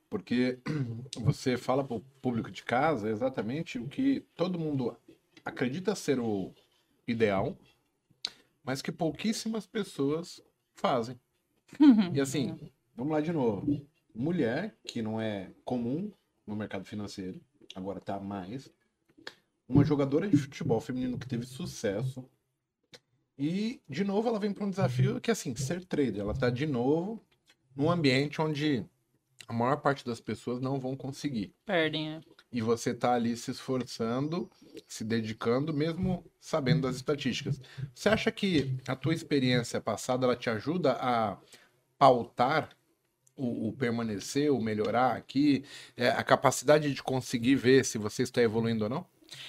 porque 0.09 0.59
você 1.20 1.57
fala 1.57 1.83
para 1.83 1.97
o 1.97 2.05
público 2.20 2.51
de 2.51 2.62
casa 2.62 3.09
exatamente 3.09 3.79
o 3.79 3.89
que 3.89 4.25
todo 4.37 4.59
mundo 4.59 4.97
acredita 5.45 5.95
ser 5.95 6.20
o 6.20 6.53
ideal, 7.07 7.57
mas 8.64 8.81
que 8.81 8.93
pouquíssimas 8.93 9.66
pessoas 9.66 10.41
fazem. 10.75 11.18
E 12.12 12.20
assim, 12.20 12.57
vamos 12.95 13.12
lá 13.12 13.20
de 13.20 13.33
novo. 13.33 13.87
Mulher, 14.14 14.77
que 14.85 15.01
não 15.01 15.20
é 15.20 15.51
comum 15.64 16.12
no 16.47 16.55
mercado 16.55 16.85
financeiro, 16.85 17.41
agora 17.75 18.01
tá 18.01 18.18
mais. 18.18 18.70
Uma 19.68 19.85
jogadora 19.85 20.29
de 20.29 20.37
futebol 20.37 20.81
feminino 20.81 21.18
que 21.18 21.27
teve 21.27 21.47
sucesso. 21.47 22.29
E, 23.39 23.81
de 23.89 24.05
novo, 24.05 24.29
ela 24.29 24.39
vem 24.39 24.53
para 24.53 24.64
um 24.64 24.70
desafio 24.70 25.20
que 25.20 25.31
é 25.31 25.33
assim, 25.33 25.55
ser 25.57 25.85
trader. 25.85 26.20
Ela 26.20 26.35
tá 26.35 26.51
de 26.51 26.66
novo 26.66 27.25
num 27.75 27.91
ambiente 27.91 28.41
onde 28.41 28.85
a 29.49 29.53
maior 29.53 29.77
parte 29.77 30.05
das 30.05 30.20
pessoas 30.20 30.61
não 30.61 30.79
vão 30.79 30.97
conseguir. 30.97 31.55
Perdem, 31.64 32.14
é. 32.14 32.20
E 32.51 32.61
você 32.61 32.95
tá 32.95 33.14
ali 33.14 33.37
se 33.37 33.51
esforçando, 33.51 34.51
se 34.87 35.05
dedicando, 35.05 35.73
mesmo 35.73 36.25
sabendo 36.39 36.83
das 36.83 36.97
estatísticas. 36.97 37.61
Você 37.95 38.09
acha 38.09 38.31
que 38.31 38.77
a 38.87 38.95
tua 38.95 39.14
experiência 39.14 39.81
passada 39.81 40.27
ela 40.27 40.37
te 40.37 40.51
ajuda 40.51 40.93
a 41.01 41.39
pautar 41.99 42.77
o, 43.37 43.68
o 43.68 43.72
permanecer, 43.72 44.53
o 44.53 44.61
melhorar 44.61 45.16
aqui, 45.16 45.64
é, 45.97 46.09
a 46.09 46.22
capacidade 46.22 46.93
de 46.93 47.03
conseguir 47.03 47.55
ver 47.55 47.85
se 47.85 47.99
você 47.99 48.22
está 48.22 48.43
evoluindo 48.43 48.85
ou 48.85 48.91
não? 48.91 49.07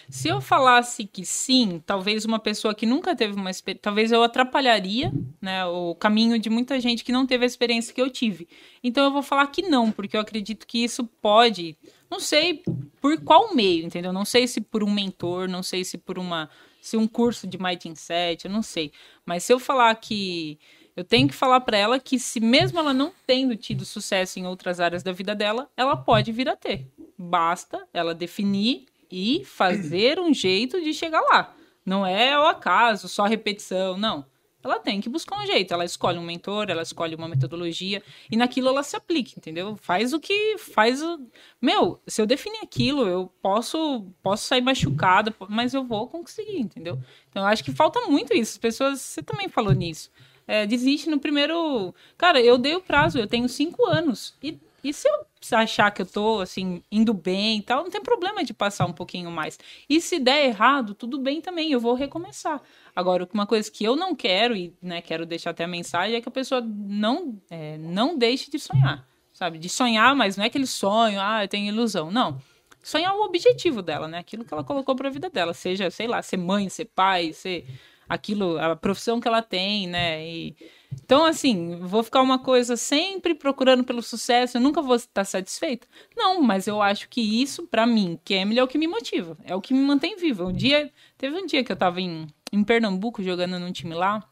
Se 0.09 0.27
eu 0.27 0.39
falasse 0.39 1.05
que 1.05 1.25
sim, 1.25 1.81
talvez 1.85 2.25
uma 2.25 2.39
pessoa 2.39 2.73
que 2.73 2.85
nunca 2.85 3.15
teve 3.15 3.33
uma 3.33 3.49
experiência, 3.49 3.81
talvez 3.81 4.11
eu 4.11 4.23
atrapalharia, 4.23 5.11
né, 5.41 5.65
o 5.65 5.95
caminho 5.95 6.39
de 6.39 6.49
muita 6.49 6.79
gente 6.79 7.03
que 7.03 7.11
não 7.11 7.25
teve 7.25 7.43
a 7.43 7.47
experiência 7.47 7.93
que 7.93 8.01
eu 8.01 8.09
tive. 8.09 8.47
Então 8.83 9.03
eu 9.03 9.11
vou 9.11 9.21
falar 9.21 9.47
que 9.47 9.61
não, 9.61 9.91
porque 9.91 10.15
eu 10.15 10.21
acredito 10.21 10.65
que 10.67 10.83
isso 10.83 11.05
pode, 11.21 11.77
não 12.09 12.19
sei 12.19 12.63
por 13.01 13.19
qual 13.21 13.53
meio, 13.53 13.85
entendeu? 13.85 14.13
Não 14.13 14.25
sei 14.25 14.47
se 14.47 14.61
por 14.61 14.83
um 14.83 14.91
mentor, 14.91 15.47
não 15.47 15.63
sei 15.63 15.83
se 15.83 15.97
por 15.97 16.17
uma, 16.17 16.49
se 16.81 16.95
um 16.95 17.07
curso 17.07 17.47
de 17.47 17.57
mindset, 17.57 18.45
eu 18.45 18.51
não 18.51 18.61
sei. 18.61 18.91
Mas 19.25 19.43
se 19.43 19.53
eu 19.53 19.59
falar 19.59 19.95
que 19.95 20.59
eu 20.95 21.03
tenho 21.03 21.27
que 21.27 21.33
falar 21.33 21.61
para 21.61 21.77
ela 21.77 21.99
que 21.99 22.19
se 22.19 22.39
mesmo 22.39 22.79
ela 22.79 22.93
não 22.93 23.11
tendo 23.25 23.55
tido 23.55 23.83
sucesso 23.83 24.39
em 24.39 24.45
outras 24.45 24.79
áreas 24.79 25.03
da 25.03 25.11
vida 25.11 25.33
dela, 25.33 25.69
ela 25.75 25.95
pode 25.97 26.31
vir 26.31 26.47
a 26.47 26.55
ter. 26.55 26.87
Basta 27.17 27.87
ela 27.93 28.13
definir 28.13 28.85
e 29.11 29.43
fazer 29.45 30.19
um 30.19 30.33
jeito 30.33 30.81
de 30.81 30.93
chegar 30.93 31.21
lá. 31.21 31.55
Não 31.85 32.05
é 32.05 32.33
ao 32.33 32.47
acaso, 32.47 33.07
só 33.07 33.25
repetição, 33.25 33.97
não. 33.97 34.25
Ela 34.63 34.79
tem 34.79 35.01
que 35.01 35.09
buscar 35.09 35.41
um 35.41 35.45
jeito. 35.45 35.73
Ela 35.73 35.83
escolhe 35.83 36.17
um 36.17 36.23
mentor, 36.23 36.69
ela 36.69 36.81
escolhe 36.81 37.15
uma 37.15 37.27
metodologia 37.27 38.01
e 38.31 38.37
naquilo 38.37 38.69
ela 38.69 38.81
se 38.81 38.95
aplica, 38.95 39.33
entendeu? 39.37 39.75
Faz 39.75 40.13
o 40.13 40.19
que 40.19 40.57
faz 40.57 41.01
o 41.01 41.19
meu. 41.61 42.01
Se 42.07 42.21
eu 42.21 42.25
definir 42.25 42.59
aquilo, 42.59 43.05
eu 43.05 43.29
posso 43.41 44.07
posso 44.21 44.45
sair 44.47 44.61
machucada, 44.61 45.35
mas 45.49 45.73
eu 45.73 45.83
vou 45.83 46.07
conseguir, 46.07 46.59
entendeu? 46.59 46.97
Então 47.29 47.43
eu 47.43 47.47
acho 47.47 47.63
que 47.63 47.73
falta 47.73 47.99
muito 48.07 48.33
isso. 48.33 48.53
As 48.53 48.57
pessoas, 48.57 49.01
você 49.01 49.21
também 49.21 49.49
falou 49.49 49.73
nisso. 49.73 50.09
É, 50.47 50.65
desiste 50.65 51.09
no 51.09 51.19
primeiro. 51.19 51.93
Cara, 52.17 52.41
eu 52.41 52.57
dei 52.57 52.75
o 52.75 52.81
prazo, 52.81 53.17
eu 53.17 53.27
tenho 53.27 53.47
cinco 53.47 53.85
anos. 53.85 54.35
E, 54.41 54.59
e 54.83 54.93
se 54.93 55.07
eu 55.07 55.25
achar 55.57 55.91
que 55.91 56.01
eu 56.01 56.05
tô, 56.05 56.39
assim, 56.41 56.81
indo 56.91 57.13
bem 57.13 57.59
e 57.59 57.61
tal, 57.61 57.83
não 57.83 57.89
tem 57.89 58.01
problema 58.01 58.43
de 58.43 58.53
passar 58.53 58.85
um 58.85 58.93
pouquinho 58.93 59.31
mais. 59.31 59.57
E 59.89 59.99
se 60.01 60.19
der 60.19 60.45
errado, 60.45 60.93
tudo 60.93 61.19
bem 61.19 61.41
também, 61.41 61.71
eu 61.71 61.79
vou 61.79 61.93
recomeçar. 61.93 62.61
Agora, 62.95 63.27
uma 63.33 63.47
coisa 63.47 63.69
que 63.71 63.83
eu 63.83 63.95
não 63.95 64.15
quero, 64.15 64.55
e 64.55 64.73
né, 64.81 65.01
quero 65.01 65.25
deixar 65.25 65.51
até 65.51 65.63
a 65.63 65.67
mensagem, 65.67 66.15
é 66.15 66.21
que 66.21 66.29
a 66.29 66.31
pessoa 66.31 66.61
não, 66.61 67.37
é, 67.49 67.77
não 67.77 68.17
deixe 68.17 68.51
de 68.51 68.59
sonhar. 68.59 69.07
Sabe? 69.33 69.57
De 69.57 69.67
sonhar, 69.67 70.15
mas 70.15 70.37
não 70.37 70.43
é 70.43 70.47
aquele 70.47 70.67
sonho, 70.67 71.19
ah, 71.19 71.43
eu 71.43 71.47
tenho 71.47 71.67
ilusão. 71.67 72.11
Não. 72.11 72.39
Sonhar 72.83 73.15
o 73.15 73.23
objetivo 73.23 73.81
dela, 73.81 74.07
né? 74.07 74.19
Aquilo 74.19 74.45
que 74.45 74.53
ela 74.53 74.63
colocou 74.63 74.95
pra 74.95 75.09
vida 75.09 75.29
dela. 75.29 75.53
Seja, 75.53 75.89
sei 75.89 76.05
lá, 76.05 76.21
ser 76.21 76.37
mãe, 76.37 76.69
ser 76.69 76.85
pai, 76.85 77.33
ser 77.33 77.65
aquilo, 78.13 78.57
a 78.57 78.75
profissão 78.75 79.19
que 79.19 79.27
ela 79.27 79.41
tem, 79.41 79.87
né? 79.87 80.25
E, 80.25 80.55
então, 80.93 81.25
assim, 81.25 81.75
vou 81.77 82.03
ficar 82.03 82.21
uma 82.21 82.39
coisa 82.39 82.77
sempre 82.77 83.33
procurando 83.33 83.83
pelo 83.83 84.01
sucesso, 84.01 84.57
eu 84.57 84.61
nunca 84.61 84.81
vou 84.81 84.95
estar 84.95 85.25
satisfeita? 85.25 85.87
Não, 86.15 86.41
mas 86.41 86.67
eu 86.67 86.81
acho 86.81 87.09
que 87.09 87.21
isso, 87.21 87.67
pra 87.67 87.85
mim, 87.85 88.19
que 88.23 88.33
é 88.33 88.63
o 88.63 88.67
que 88.67 88.77
me 88.77 88.87
motiva, 88.87 89.37
é 89.43 89.55
o 89.55 89.61
que 89.61 89.73
me 89.73 89.81
mantém 89.81 90.15
viva. 90.15 90.45
Um 90.45 90.53
dia, 90.53 90.91
teve 91.17 91.35
um 91.35 91.45
dia 91.45 91.63
que 91.63 91.71
eu 91.71 91.75
tava 91.75 91.99
em, 91.99 92.27
em 92.51 92.63
Pernambuco 92.63 93.23
jogando 93.23 93.59
num 93.59 93.71
time 93.71 93.95
lá, 93.95 94.23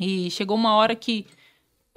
e 0.00 0.30
chegou 0.30 0.56
uma 0.56 0.74
hora 0.74 0.94
que 0.94 1.26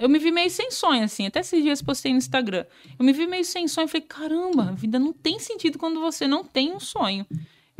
eu 0.00 0.08
me 0.08 0.18
vi 0.18 0.32
meio 0.32 0.48
sem 0.48 0.70
sonho, 0.70 1.04
assim. 1.04 1.26
Até 1.26 1.40
esses 1.40 1.62
dias 1.62 1.82
postei 1.82 2.10
no 2.10 2.16
Instagram. 2.16 2.64
Eu 2.98 3.04
me 3.04 3.12
vi 3.12 3.26
meio 3.26 3.44
sem 3.44 3.68
sonho. 3.68 3.86
Falei, 3.86 4.06
caramba, 4.06 4.70
a 4.70 4.72
vida 4.72 4.98
não 4.98 5.12
tem 5.12 5.38
sentido 5.38 5.78
quando 5.78 6.00
você 6.00 6.26
não 6.26 6.42
tem 6.42 6.72
um 6.72 6.80
sonho. 6.80 7.26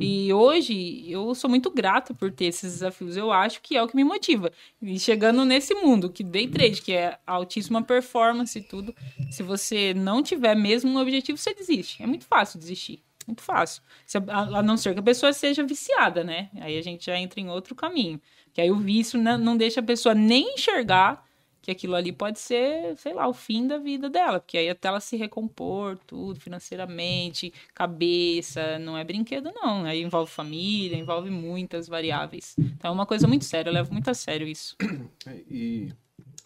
E 0.00 0.32
hoje 0.32 1.04
eu 1.10 1.34
sou 1.34 1.50
muito 1.50 1.70
grata 1.70 2.14
por 2.14 2.32
ter 2.32 2.46
esses 2.46 2.72
desafios. 2.72 3.16
Eu 3.16 3.30
acho 3.30 3.60
que 3.60 3.76
é 3.76 3.82
o 3.82 3.86
que 3.86 3.94
me 3.94 4.04
motiva. 4.04 4.50
E 4.80 4.98
chegando 4.98 5.44
nesse 5.44 5.74
mundo 5.74 6.10
que 6.10 6.24
day 6.24 6.48
trade, 6.48 6.82
que 6.82 6.92
é 6.92 7.18
altíssima 7.26 7.82
performance 7.82 8.58
e 8.58 8.62
tudo, 8.62 8.94
se 9.30 9.42
você 9.42 9.92
não 9.94 10.22
tiver 10.22 10.54
mesmo 10.54 10.90
um 10.90 10.98
objetivo, 10.98 11.38
você 11.38 11.54
desiste. 11.54 12.02
É 12.02 12.06
muito 12.06 12.24
fácil 12.24 12.58
desistir. 12.58 13.02
Muito 13.26 13.42
fácil. 13.42 13.82
Se, 14.06 14.18
a, 14.18 14.22
a, 14.58 14.62
não 14.62 14.76
ser 14.76 14.94
que 14.94 15.00
a 15.00 15.02
pessoa 15.02 15.32
seja 15.32 15.62
viciada, 15.64 16.24
né? 16.24 16.50
Aí 16.60 16.78
a 16.78 16.82
gente 16.82 17.06
já 17.06 17.16
entra 17.16 17.40
em 17.40 17.48
outro 17.48 17.74
caminho. 17.74 18.20
Que 18.52 18.60
aí 18.60 18.70
o 18.70 18.76
vício 18.76 19.20
não, 19.20 19.56
deixa 19.56 19.80
a 19.80 19.82
pessoa 19.82 20.14
nem 20.14 20.54
enxergar 20.54 21.24
que 21.70 21.86
aquilo 21.86 21.94
ali 21.94 22.12
pode 22.12 22.38
ser, 22.38 22.96
sei 22.96 23.14
lá, 23.14 23.28
o 23.28 23.32
fim 23.32 23.66
da 23.66 23.78
vida 23.78 24.10
dela, 24.10 24.40
porque 24.40 24.58
aí 24.58 24.68
até 24.68 24.88
ela 24.88 25.00
se 25.00 25.16
recompor 25.16 25.96
tudo 26.06 26.40
financeiramente, 26.40 27.52
cabeça, 27.74 28.78
não 28.78 28.96
é 28.96 29.04
brinquedo 29.04 29.52
não, 29.54 29.84
aí 29.84 30.02
envolve 30.02 30.30
família, 30.30 30.96
envolve 30.96 31.30
muitas 31.30 31.86
variáveis. 31.88 32.56
Então 32.58 32.90
é 32.90 32.94
uma 32.94 33.06
coisa 33.06 33.28
muito 33.28 33.44
séria, 33.44 33.70
eu 33.70 33.74
levo 33.74 33.92
muito 33.92 34.10
a 34.10 34.14
sério 34.14 34.46
isso. 34.46 34.76
É, 35.26 35.36
e 35.50 35.92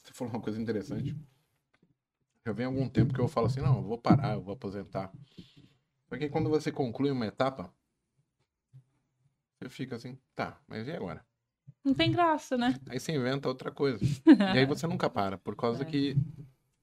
você 0.02 0.12
falou 0.12 0.34
uma 0.34 0.40
coisa 0.40 0.60
interessante. 0.60 1.14
Já 2.44 2.52
vem 2.52 2.66
algum 2.66 2.88
tempo 2.88 3.14
que 3.14 3.20
eu 3.20 3.28
falo 3.28 3.46
assim, 3.46 3.60
não, 3.60 3.76
eu 3.76 3.82
vou 3.82 3.96
parar, 3.96 4.34
eu 4.34 4.42
vou 4.42 4.52
aposentar. 4.52 5.12
Porque 6.08 6.28
quando 6.28 6.50
você 6.50 6.72
conclui 6.72 7.12
uma 7.12 7.26
etapa, 7.26 7.72
você 9.58 9.68
fica 9.68 9.94
assim, 9.94 10.18
tá, 10.34 10.60
mas 10.66 10.88
e 10.88 10.92
agora? 10.92 11.24
Não 11.84 11.92
tem 11.92 12.10
graça, 12.10 12.56
né? 12.56 12.80
Aí 12.88 12.98
você 12.98 13.12
inventa 13.12 13.46
outra 13.46 13.70
coisa. 13.70 13.98
e 14.54 14.58
aí 14.58 14.64
você 14.64 14.86
nunca 14.86 15.10
para, 15.10 15.36
por 15.36 15.54
causa 15.54 15.82
é. 15.82 15.84
que 15.84 16.16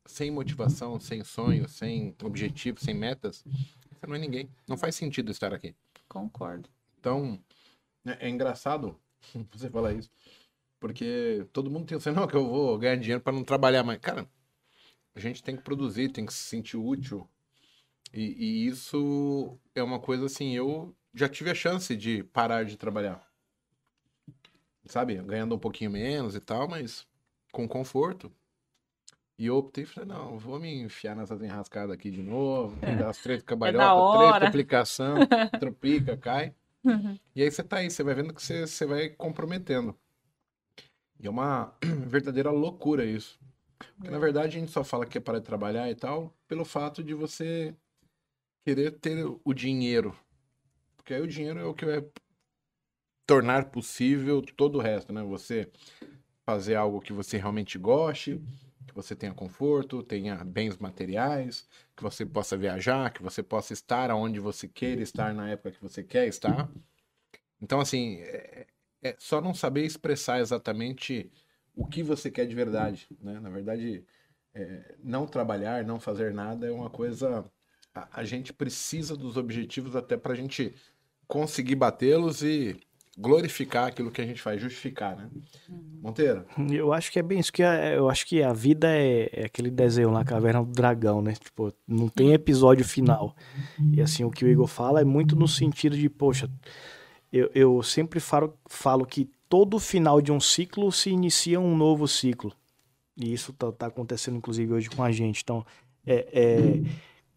sem 0.06 0.30
motivação, 0.30 1.00
sem 1.00 1.24
sonho, 1.24 1.68
sem 1.68 2.16
objetivo, 2.24 2.80
sem 2.80 2.94
metas, 2.94 3.44
você 3.44 4.08
não 4.08 4.16
é 4.16 4.20
ninguém. 4.20 4.50
Não 4.68 4.78
faz 4.78 4.96
sentido 4.96 5.32
estar 5.32 5.54
aqui. 5.54 5.76
Concordo. 6.08 6.70
Então, 7.00 7.40
é, 8.06 8.28
é 8.28 8.30
engraçado 8.30 9.00
você 9.52 9.70
falar 9.70 9.94
isso, 9.94 10.12
porque 10.80 11.48
todo 11.52 11.72
mundo 11.72 11.86
tem 11.86 11.98
assim, 11.98 12.12
não, 12.12 12.28
que 12.28 12.36
eu 12.36 12.48
vou 12.48 12.78
ganhar 12.78 12.96
dinheiro 12.98 13.22
para 13.22 13.34
não 13.34 13.44
trabalhar 13.44 13.84
mais. 13.84 14.00
Cara, 14.00 14.28
a 15.16 15.20
gente 15.20 15.42
tem 15.42 15.56
que 15.56 15.64
produzir, 15.64 16.10
tem 16.10 16.26
que 16.26 16.34
se 16.34 16.44
sentir 16.44 16.78
útil. 16.78 17.28
E, 18.14 18.22
e 18.22 18.68
isso 18.68 19.58
é 19.74 19.82
uma 19.82 20.00
coisa 20.00 20.26
assim, 20.26 20.54
eu 20.54 20.96
já 21.14 21.28
tive 21.28 21.50
a 21.50 21.56
chance 21.56 21.96
de 21.96 22.24
parar 22.26 22.66
de 22.66 22.78
trabalhar 22.78 23.31
sabe, 24.86 25.16
ganhando 25.16 25.56
um 25.56 25.60
pouquinho 25.60 25.92
menos 25.92 26.36
e 26.36 26.40
tal, 26.40 26.68
mas 26.68 27.08
com 27.52 27.68
conforto. 27.68 28.32
E 29.38 29.48
eu 29.48 29.58
optei, 29.58 29.86
falei, 29.86 30.08
não, 30.08 30.38
vou 30.38 30.60
me 30.60 30.82
enfiar 30.82 31.16
nessas 31.16 31.42
enrascadas 31.42 31.92
aqui 31.92 32.12
de 32.12 32.22
novo, 32.22 32.78
as 33.10 33.18
três 33.18 33.42
cabalhotas, 33.42 34.36
é 34.36 34.36
três 34.36 34.50
aplicação, 34.50 35.16
tropica, 35.60 36.16
cai. 36.16 36.54
Uhum. 36.84 37.18
E 37.36 37.42
aí 37.42 37.52
você 37.52 37.64
tá 37.64 37.78
aí, 37.78 37.90
você 37.90 38.04
vai 38.04 38.14
vendo 38.14 38.34
que 38.34 38.42
você, 38.42 38.68
você 38.68 38.86
vai 38.86 39.10
comprometendo. 39.10 39.96
E 41.20 41.28
é 41.28 41.30
uma 41.30 41.74
verdadeira 42.08 42.52
loucura 42.52 43.06
isso. 43.06 43.40
Porque, 43.96 44.12
na 44.12 44.20
verdade, 44.20 44.58
a 44.58 44.60
gente 44.60 44.72
só 44.72 44.84
fala 44.84 45.06
que 45.06 45.18
é 45.18 45.22
para 45.22 45.40
de 45.40 45.46
trabalhar 45.46 45.90
e 45.90 45.96
tal, 45.96 46.34
pelo 46.48 46.66
fato 46.66 47.04
de 47.04 47.14
você 47.14 47.76
querer 48.64 48.92
ter 48.92 49.26
o 49.44 49.54
dinheiro. 49.54 50.16
Porque 50.98 51.14
aí 51.14 51.22
o 51.22 51.28
dinheiro 51.28 51.60
é 51.60 51.66
o 51.66 51.74
que 51.74 51.86
vai 51.86 52.06
tornar 53.26 53.66
possível 53.66 54.42
todo 54.42 54.78
o 54.78 54.82
resto, 54.82 55.14
né? 55.14 55.24
Você 55.24 55.70
fazer 56.46 56.76
algo 56.76 57.00
que 57.00 57.14
você 57.14 57.38
realmente 57.38 57.78
goste, 57.78 58.42
que 58.88 58.94
você 58.94 59.16
tenha 59.16 59.34
conforto, 59.34 60.04
tenha 60.04 60.44
bens 60.44 60.78
materiais, 60.78 61.68
que 61.96 62.04
você 62.04 62.26
possa 62.26 62.58
viajar, 62.58 63.12
que 63.12 63.24
você 63.24 63.42
possa 63.42 63.74
estar 63.74 64.12
onde 64.12 64.40
você 64.40 64.68
queira 64.68 65.02
estar 65.02 65.34
na 65.34 65.50
época 65.50 65.72
que 65.72 65.82
você 65.82 66.04
quer 66.04 66.28
estar. 66.28 66.70
Então, 67.62 67.80
assim, 67.80 68.18
é, 68.22 68.68
é 69.02 69.16
só 69.18 69.40
não 69.40 69.54
saber 69.54 69.86
expressar 69.86 70.40
exatamente 70.40 71.32
o 71.76 71.86
que 71.86 72.04
você 72.04 72.30
quer 72.30 72.46
de 72.46 72.56
verdade, 72.56 73.08
né? 73.22 73.40
Na 73.40 73.50
verdade, 73.50 74.04
é, 74.54 74.96
não 75.02 75.26
trabalhar, 75.26 75.86
não 75.86 76.00
fazer 76.00 76.34
nada 76.34 76.68
é 76.68 76.72
uma 76.72 76.90
coisa. 76.90 77.46
A, 77.94 78.20
a 78.22 78.24
gente 78.24 78.52
precisa 78.52 79.16
dos 79.16 79.38
objetivos 79.38 79.96
até 79.96 80.18
para 80.18 80.34
a 80.34 80.36
gente 80.36 80.76
conseguir 81.28 81.76
batê-los 81.76 82.44
e 82.44 82.78
glorificar 83.18 83.88
aquilo 83.88 84.12
que 84.12 84.22
a 84.22 84.26
gente 84.26 84.42
faz, 84.42 84.62
justificar, 84.62 85.16
né? 85.16 85.30
Uhum. 85.70 86.00
Monteiro? 86.02 86.46
Eu 86.70 86.94
acho 86.94 87.12
que 87.12 87.20
é 87.20 87.22
bem 87.22 87.40
isso 87.40 87.52
que 87.52 87.62
eu 87.62 88.10
acho 88.10 88.26
que 88.26 88.42
a 88.42 88.54
vida 88.54 88.88
é, 88.90 89.30
é, 89.34 89.46
aquele 89.46 89.70
desenho 89.70 90.12
lá, 90.12 90.24
Caverna 90.24 90.64
do 90.64 90.72
Dragão, 90.72 91.22
né? 91.22 91.34
Tipo, 91.34 91.74
não 91.88 92.08
tem 92.08 92.34
episódio 92.34 92.86
final. 92.86 93.36
E 93.94 94.02
assim, 94.02 94.24
o 94.24 94.32
que 94.32 94.46
o 94.46 94.48
Igor 94.48 94.68
fala 94.68 95.02
é 95.02 95.06
muito 95.06 95.36
no 95.36 95.48
sentido 95.48 95.98
de, 95.98 96.10
poxa, 96.10 96.50
eu, 97.32 97.50
eu 97.54 97.84
sempre 97.84 98.20
falo, 98.20 98.58
falo 98.68 99.06
que 99.06 99.30
todo 99.48 99.80
final 99.80 100.22
de 100.22 100.32
um 100.32 100.40
ciclo 100.40 100.92
se 100.92 101.10
inicia 101.10 101.60
um 101.60 101.76
novo 101.76 102.08
ciclo. 102.08 102.54
E 103.18 103.34
isso 103.34 103.52
tá, 103.54 103.72
tá 103.72 103.88
acontecendo, 103.88 104.38
inclusive, 104.38 104.74
hoje 104.74 104.90
com 104.90 105.04
a 105.04 105.12
gente. 105.12 105.42
Então, 105.44 105.66
é, 106.06 106.28
é 106.32 106.82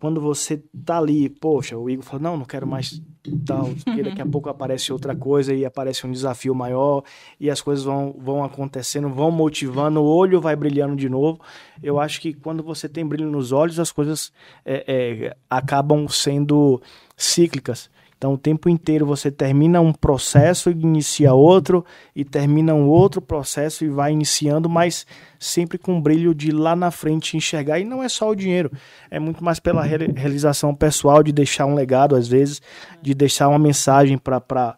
quando 0.04 0.20
você 0.20 0.62
tá 0.84 0.98
ali, 0.98 1.30
poxa, 1.30 1.78
o 1.78 1.88
Igor 1.88 2.04
fala, 2.04 2.22
não, 2.24 2.36
não 2.36 2.44
quero 2.44 2.66
mais 2.66 3.00
tal, 3.46 3.70
porque 3.82 4.02
daqui 4.02 4.20
a 4.20 4.26
pouco 4.26 4.50
aparece 4.50 4.92
outra 4.92 5.16
coisa 5.16 5.54
e 5.54 5.64
aparece 5.64 6.06
um 6.06 6.12
desafio 6.12 6.54
maior 6.54 7.02
e 7.40 7.48
as 7.48 7.62
coisas 7.62 7.86
vão, 7.86 8.14
vão 8.18 8.44
acontecendo, 8.44 9.08
vão 9.08 9.30
motivando, 9.30 10.02
o 10.02 10.04
olho 10.04 10.42
vai 10.42 10.54
brilhando 10.54 10.94
de 10.94 11.08
novo. 11.08 11.40
Eu 11.82 11.98
acho 11.98 12.20
que 12.20 12.34
quando 12.34 12.62
você 12.62 12.86
tem 12.86 13.06
brilho 13.06 13.30
nos 13.30 13.50
olhos, 13.50 13.80
as 13.80 13.90
coisas 13.90 14.30
é, 14.62 14.84
é, 14.86 15.36
acabam 15.48 16.06
sendo 16.06 16.82
cíclicas. 17.16 17.90
Então, 18.16 18.32
o 18.32 18.38
tempo 18.38 18.70
inteiro 18.70 19.04
você 19.04 19.30
termina 19.30 19.82
um 19.82 19.92
processo 19.92 20.70
e 20.70 20.72
inicia 20.72 21.34
outro, 21.34 21.84
e 22.16 22.24
termina 22.24 22.72
um 22.72 22.88
outro 22.88 23.20
processo 23.20 23.84
e 23.84 23.88
vai 23.90 24.12
iniciando, 24.12 24.66
mas 24.66 25.06
sempre 25.38 25.76
com 25.76 26.00
brilho 26.00 26.34
de 26.34 26.50
lá 26.50 26.74
na 26.74 26.90
frente 26.90 27.36
enxergar. 27.36 27.80
E 27.80 27.84
não 27.84 28.02
é 28.02 28.08
só 28.08 28.30
o 28.30 28.34
dinheiro, 28.34 28.72
é 29.10 29.18
muito 29.18 29.44
mais 29.44 29.60
pela 29.60 29.82
realização 29.82 30.74
pessoal, 30.74 31.22
de 31.22 31.32
deixar 31.32 31.66
um 31.66 31.74
legado, 31.74 32.16
às 32.16 32.26
vezes, 32.26 32.62
de 33.02 33.12
deixar 33.12 33.48
uma 33.48 33.58
mensagem 33.58 34.16
para 34.16 34.76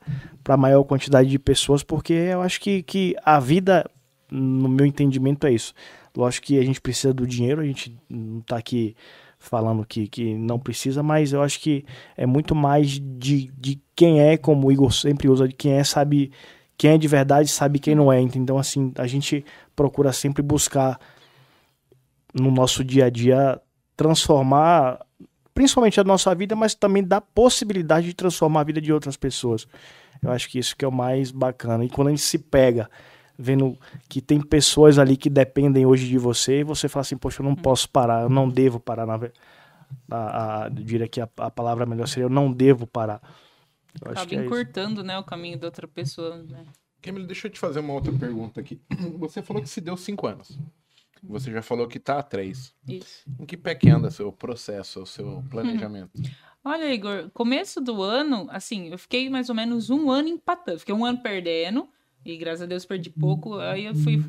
a 0.48 0.56
maior 0.56 0.82
quantidade 0.82 1.28
de 1.28 1.38
pessoas, 1.38 1.84
porque 1.84 2.14
eu 2.14 2.42
acho 2.42 2.60
que, 2.60 2.82
que 2.82 3.14
a 3.24 3.38
vida, 3.38 3.88
no 4.28 4.68
meu 4.68 4.84
entendimento, 4.84 5.46
é 5.46 5.52
isso. 5.52 5.72
Lógico 6.16 6.48
que 6.48 6.58
a 6.58 6.64
gente 6.64 6.80
precisa 6.80 7.14
do 7.14 7.24
dinheiro, 7.24 7.60
a 7.60 7.64
gente 7.64 7.96
não 8.08 8.40
está 8.40 8.56
aqui 8.56 8.96
falando 9.38 9.84
que, 9.86 10.08
que 10.08 10.34
não 10.34 10.58
precisa, 10.58 11.02
mas 11.02 11.32
eu 11.32 11.42
acho 11.42 11.60
que 11.60 11.84
é 12.16 12.26
muito 12.26 12.54
mais 12.54 13.00
de, 13.00 13.50
de 13.56 13.80
quem 13.94 14.20
é, 14.20 14.36
como 14.36 14.66
o 14.66 14.72
Igor 14.72 14.92
sempre 14.92 15.28
usa, 15.28 15.48
de 15.48 15.54
quem 15.54 15.72
é, 15.72 15.84
sabe 15.84 16.32
quem 16.76 16.92
é 16.92 16.98
de 16.98 17.08
verdade, 17.08 17.48
sabe 17.48 17.78
quem 17.78 17.94
não 17.94 18.12
é. 18.12 18.20
Então, 18.20 18.58
assim, 18.58 18.92
a 18.96 19.06
gente 19.06 19.44
procura 19.74 20.12
sempre 20.12 20.42
buscar 20.42 20.98
no 22.34 22.50
nosso 22.50 22.84
dia 22.84 23.06
a 23.06 23.10
dia 23.10 23.60
transformar 23.96 25.00
principalmente 25.54 25.98
a 25.98 26.04
nossa 26.04 26.34
vida, 26.34 26.54
mas 26.54 26.74
também 26.74 27.02
dar 27.02 27.22
possibilidade 27.22 28.08
de 28.08 28.14
transformar 28.14 28.60
a 28.60 28.64
vida 28.64 28.78
de 28.78 28.92
outras 28.92 29.16
pessoas. 29.16 29.66
Eu 30.22 30.30
acho 30.30 30.50
que 30.50 30.58
isso 30.58 30.76
que 30.76 30.84
é 30.84 30.88
o 30.88 30.92
mais 30.92 31.30
bacana. 31.30 31.82
E 31.82 31.88
quando 31.88 32.08
a 32.08 32.10
gente 32.10 32.22
se 32.22 32.38
pega 32.38 32.90
vendo 33.38 33.76
que 34.08 34.20
tem 34.20 34.40
pessoas 34.40 34.98
ali 34.98 35.16
que 35.16 35.28
dependem 35.28 35.86
hoje 35.86 36.08
de 36.08 36.18
você, 36.18 36.60
e 36.60 36.64
você 36.64 36.88
fala 36.88 37.02
assim, 37.02 37.16
poxa, 37.16 37.40
eu 37.40 37.44
não 37.44 37.50
uhum. 37.50 37.56
posso 37.56 37.88
parar, 37.88 38.22
eu 38.22 38.28
não 38.28 38.48
devo 38.48 38.80
parar. 38.80 39.06
Na, 39.06 39.20
a, 40.10 40.64
a, 40.64 40.66
eu 40.66 40.70
diria 40.84 41.08
que 41.08 41.20
a, 41.20 41.28
a 41.38 41.50
palavra 41.50 41.86
melhor 41.86 42.08
seria 42.08 42.24
eu 42.24 42.30
não 42.30 42.52
devo 42.52 42.86
parar. 42.86 43.20
Eu 44.04 44.10
Acaba 44.10 44.34
é 44.34 44.44
encurtando, 44.44 45.02
né, 45.02 45.18
o 45.18 45.24
caminho 45.24 45.58
da 45.58 45.66
outra 45.66 45.88
pessoa, 45.88 46.36
né? 46.38 46.64
Camilo, 47.00 47.26
deixa 47.26 47.46
eu 47.46 47.50
te 47.50 47.58
fazer 47.58 47.80
uma 47.80 47.92
outra 47.92 48.12
pergunta 48.12 48.60
aqui. 48.60 48.80
Você 49.18 49.42
falou 49.42 49.62
que 49.62 49.68
se 49.68 49.80
deu 49.80 49.96
cinco 49.96 50.26
anos. 50.26 50.58
Você 51.22 51.50
já 51.50 51.62
falou 51.62 51.88
que 51.88 51.98
tá 51.98 52.18
há 52.18 52.22
três. 52.22 52.74
Isso. 52.86 53.24
Em 53.38 53.46
que 53.46 53.56
pé 53.56 53.74
que 53.74 53.88
anda 53.88 54.10
seu 54.10 54.30
processo, 54.32 55.02
o 55.02 55.06
seu 55.06 55.42
planejamento? 55.50 56.12
Olha, 56.64 56.92
Igor, 56.92 57.30
começo 57.32 57.80
do 57.80 58.02
ano, 58.02 58.48
assim, 58.50 58.88
eu 58.88 58.98
fiquei 58.98 59.30
mais 59.30 59.48
ou 59.48 59.54
menos 59.54 59.88
um 59.88 60.10
ano 60.10 60.28
empatando. 60.28 60.80
Fiquei 60.80 60.94
um 60.94 61.04
ano 61.04 61.22
perdendo, 61.22 61.88
e 62.26 62.36
graças 62.36 62.62
a 62.62 62.66
Deus 62.66 62.84
perdi 62.84 63.08
pouco. 63.08 63.58
Aí 63.58 63.84
eu 63.84 63.94
fui 63.94 64.22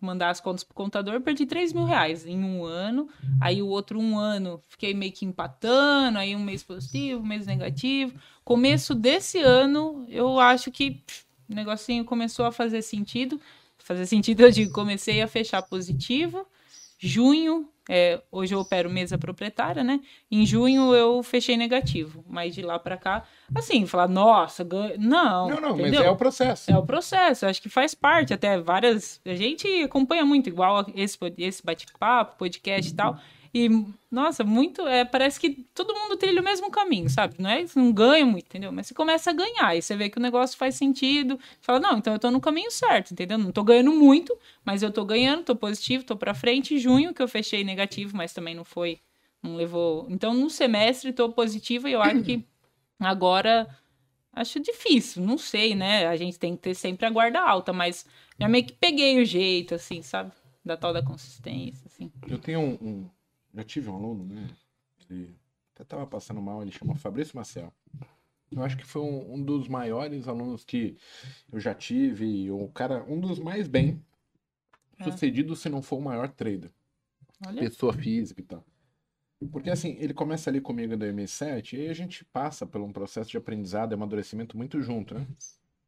mandar 0.00 0.30
as 0.30 0.40
contas 0.40 0.62
pro 0.62 0.74
contador, 0.74 1.20
perdi 1.20 1.46
3 1.46 1.72
mil 1.72 1.84
reais 1.84 2.26
em 2.26 2.38
um 2.44 2.64
ano. 2.64 3.08
Aí 3.40 3.62
o 3.62 3.68
outro 3.68 3.98
um 3.98 4.18
ano 4.18 4.60
fiquei 4.68 4.92
meio 4.92 5.12
que 5.12 5.24
empatando, 5.24 6.18
aí 6.18 6.36
um 6.36 6.42
mês 6.42 6.62
positivo, 6.62 7.22
um 7.22 7.26
mês 7.26 7.46
negativo. 7.46 8.14
Começo 8.44 8.94
desse 8.94 9.38
ano, 9.38 10.04
eu 10.08 10.38
acho 10.38 10.70
que 10.70 11.02
o 11.48 11.54
negocinho 11.54 12.04
começou 12.04 12.44
a 12.44 12.52
fazer 12.52 12.82
sentido. 12.82 13.40
Fazer 13.78 14.04
sentido, 14.04 14.40
eu 14.40 14.50
digo, 14.50 14.72
comecei 14.72 15.22
a 15.22 15.26
fechar 15.26 15.62
positivo. 15.62 16.46
Junho, 16.98 17.68
é, 17.88 18.20
hoje 18.30 18.54
eu 18.54 18.60
opero 18.60 18.90
mesa 18.90 19.16
proprietária, 19.16 19.82
né? 19.82 20.00
Em 20.30 20.44
junho 20.44 20.94
eu 20.94 21.22
fechei 21.22 21.56
negativo, 21.56 22.22
mas 22.28 22.54
de 22.54 22.60
lá 22.60 22.78
para 22.78 22.98
cá, 22.98 23.24
assim, 23.54 23.86
falar, 23.86 24.08
nossa, 24.08 24.62
ganho... 24.62 24.94
não. 24.98 25.48
Não, 25.48 25.60
não, 25.60 25.70
mas 25.70 25.80
entendeu? 25.80 26.02
é 26.02 26.10
o 26.10 26.16
processo. 26.16 26.70
É 26.70 26.76
o 26.76 26.84
processo, 26.84 27.46
acho 27.46 27.62
que 27.62 27.68
faz 27.68 27.94
parte 27.94 28.34
até 28.34 28.58
várias. 28.58 29.20
A 29.24 29.34
gente 29.34 29.66
acompanha 29.82 30.24
muito, 30.24 30.48
igual 30.48 30.84
esse, 30.94 31.16
esse 31.38 31.64
bate-papo, 31.64 32.36
podcast 32.36 32.92
e 32.92 32.94
tal. 32.94 33.18
E, 33.54 33.68
nossa, 34.10 34.44
muito. 34.44 34.86
É, 34.86 35.04
parece 35.04 35.40
que 35.40 35.50
todo 35.74 35.94
mundo 35.94 36.16
trilha 36.16 36.40
o 36.40 36.44
mesmo 36.44 36.70
caminho, 36.70 37.08
sabe? 37.08 37.34
Não 37.38 37.48
é 37.48 37.64
não 37.74 37.92
ganha 37.92 38.24
muito, 38.26 38.44
entendeu? 38.46 38.70
Mas 38.70 38.86
você 38.86 38.94
começa 38.94 39.30
a 39.30 39.32
ganhar, 39.32 39.74
e 39.76 39.82
você 39.82 39.96
vê 39.96 40.08
que 40.10 40.18
o 40.18 40.22
negócio 40.22 40.56
faz 40.58 40.74
sentido. 40.74 41.38
Fala, 41.60 41.80
não, 41.80 41.98
então 41.98 42.12
eu 42.12 42.18
tô 42.18 42.30
no 42.30 42.40
caminho 42.40 42.70
certo, 42.70 43.12
entendeu? 43.12 43.38
Não 43.38 43.50
tô 43.52 43.62
ganhando 43.64 43.92
muito, 43.92 44.36
mas 44.64 44.82
eu 44.82 44.90
tô 44.92 45.04
ganhando, 45.04 45.44
tô 45.44 45.56
positivo, 45.56 46.04
tô 46.04 46.16
pra 46.16 46.34
frente. 46.34 46.78
Junho, 46.78 47.14
que 47.14 47.22
eu 47.22 47.28
fechei 47.28 47.64
negativo, 47.64 48.16
mas 48.16 48.32
também 48.32 48.54
não 48.54 48.64
foi. 48.64 48.98
Não 49.42 49.56
levou. 49.56 50.06
Então, 50.10 50.34
no 50.34 50.50
semestre, 50.50 51.12
tô 51.12 51.28
positiva 51.30 51.88
e 51.88 51.92
eu 51.92 52.02
acho 52.02 52.22
que 52.24 52.44
agora. 53.00 53.68
Acho 54.32 54.60
difícil, 54.60 55.22
não 55.24 55.36
sei, 55.36 55.74
né? 55.74 56.06
A 56.06 56.14
gente 56.14 56.38
tem 56.38 56.54
que 56.54 56.62
ter 56.62 56.74
sempre 56.74 57.04
a 57.06 57.10
guarda 57.10 57.40
alta, 57.40 57.72
mas 57.72 58.06
já 58.38 58.46
meio 58.46 58.64
que 58.64 58.72
peguei 58.72 59.20
o 59.20 59.24
jeito, 59.24 59.74
assim, 59.74 60.00
sabe? 60.00 60.30
Da 60.64 60.76
tal 60.76 60.92
da 60.92 61.02
consistência, 61.02 61.82
assim. 61.86 62.12
Eu 62.28 62.38
tenho 62.38 62.60
um, 62.60 62.78
um- 62.80 63.10
Já 63.58 63.64
tive 63.64 63.90
um 63.90 63.96
aluno, 63.96 64.24
né? 64.24 64.48
Que 65.00 65.34
até 65.74 65.82
tava 65.82 66.06
passando 66.06 66.40
mal, 66.40 66.62
ele 66.62 66.70
chama 66.70 66.94
Fabrício 66.94 67.36
Maciel. 67.36 67.72
Eu 68.52 68.62
acho 68.62 68.76
que 68.76 68.84
foi 68.86 69.02
um, 69.02 69.34
um 69.34 69.42
dos 69.42 69.66
maiores 69.66 70.28
alunos 70.28 70.64
que 70.64 70.96
eu 71.52 71.58
já 71.58 71.74
tive, 71.74 72.48
o 72.52 72.68
cara, 72.68 73.04
um 73.08 73.18
dos 73.18 73.40
mais 73.40 73.66
bem 73.66 74.00
É. 75.00 75.04
sucedidos, 75.10 75.58
se 75.58 75.68
não 75.68 75.82
for 75.82 75.96
o 75.96 76.00
maior 76.02 76.28
trader. 76.30 76.70
Olha. 77.46 77.60
pessoa 77.62 77.92
física 77.92 78.40
e 78.40 78.44
tal. 78.44 78.64
Porque 79.52 79.70
assim, 79.70 79.96
ele 80.00 80.12
começa 80.14 80.50
ali 80.50 80.60
comigo 80.60 80.94
em 80.94 80.98
2007 80.98 81.76
e 81.76 81.80
aí 81.82 81.88
a 81.88 81.94
gente 81.94 82.24
passa 82.26 82.64
por 82.66 82.80
um 82.80 82.92
processo 82.92 83.30
de 83.30 83.36
aprendizado 83.36 83.92
e 83.92 83.94
amadurecimento 83.94 84.56
muito 84.56 84.80
junto, 84.80 85.14
né? 85.14 85.26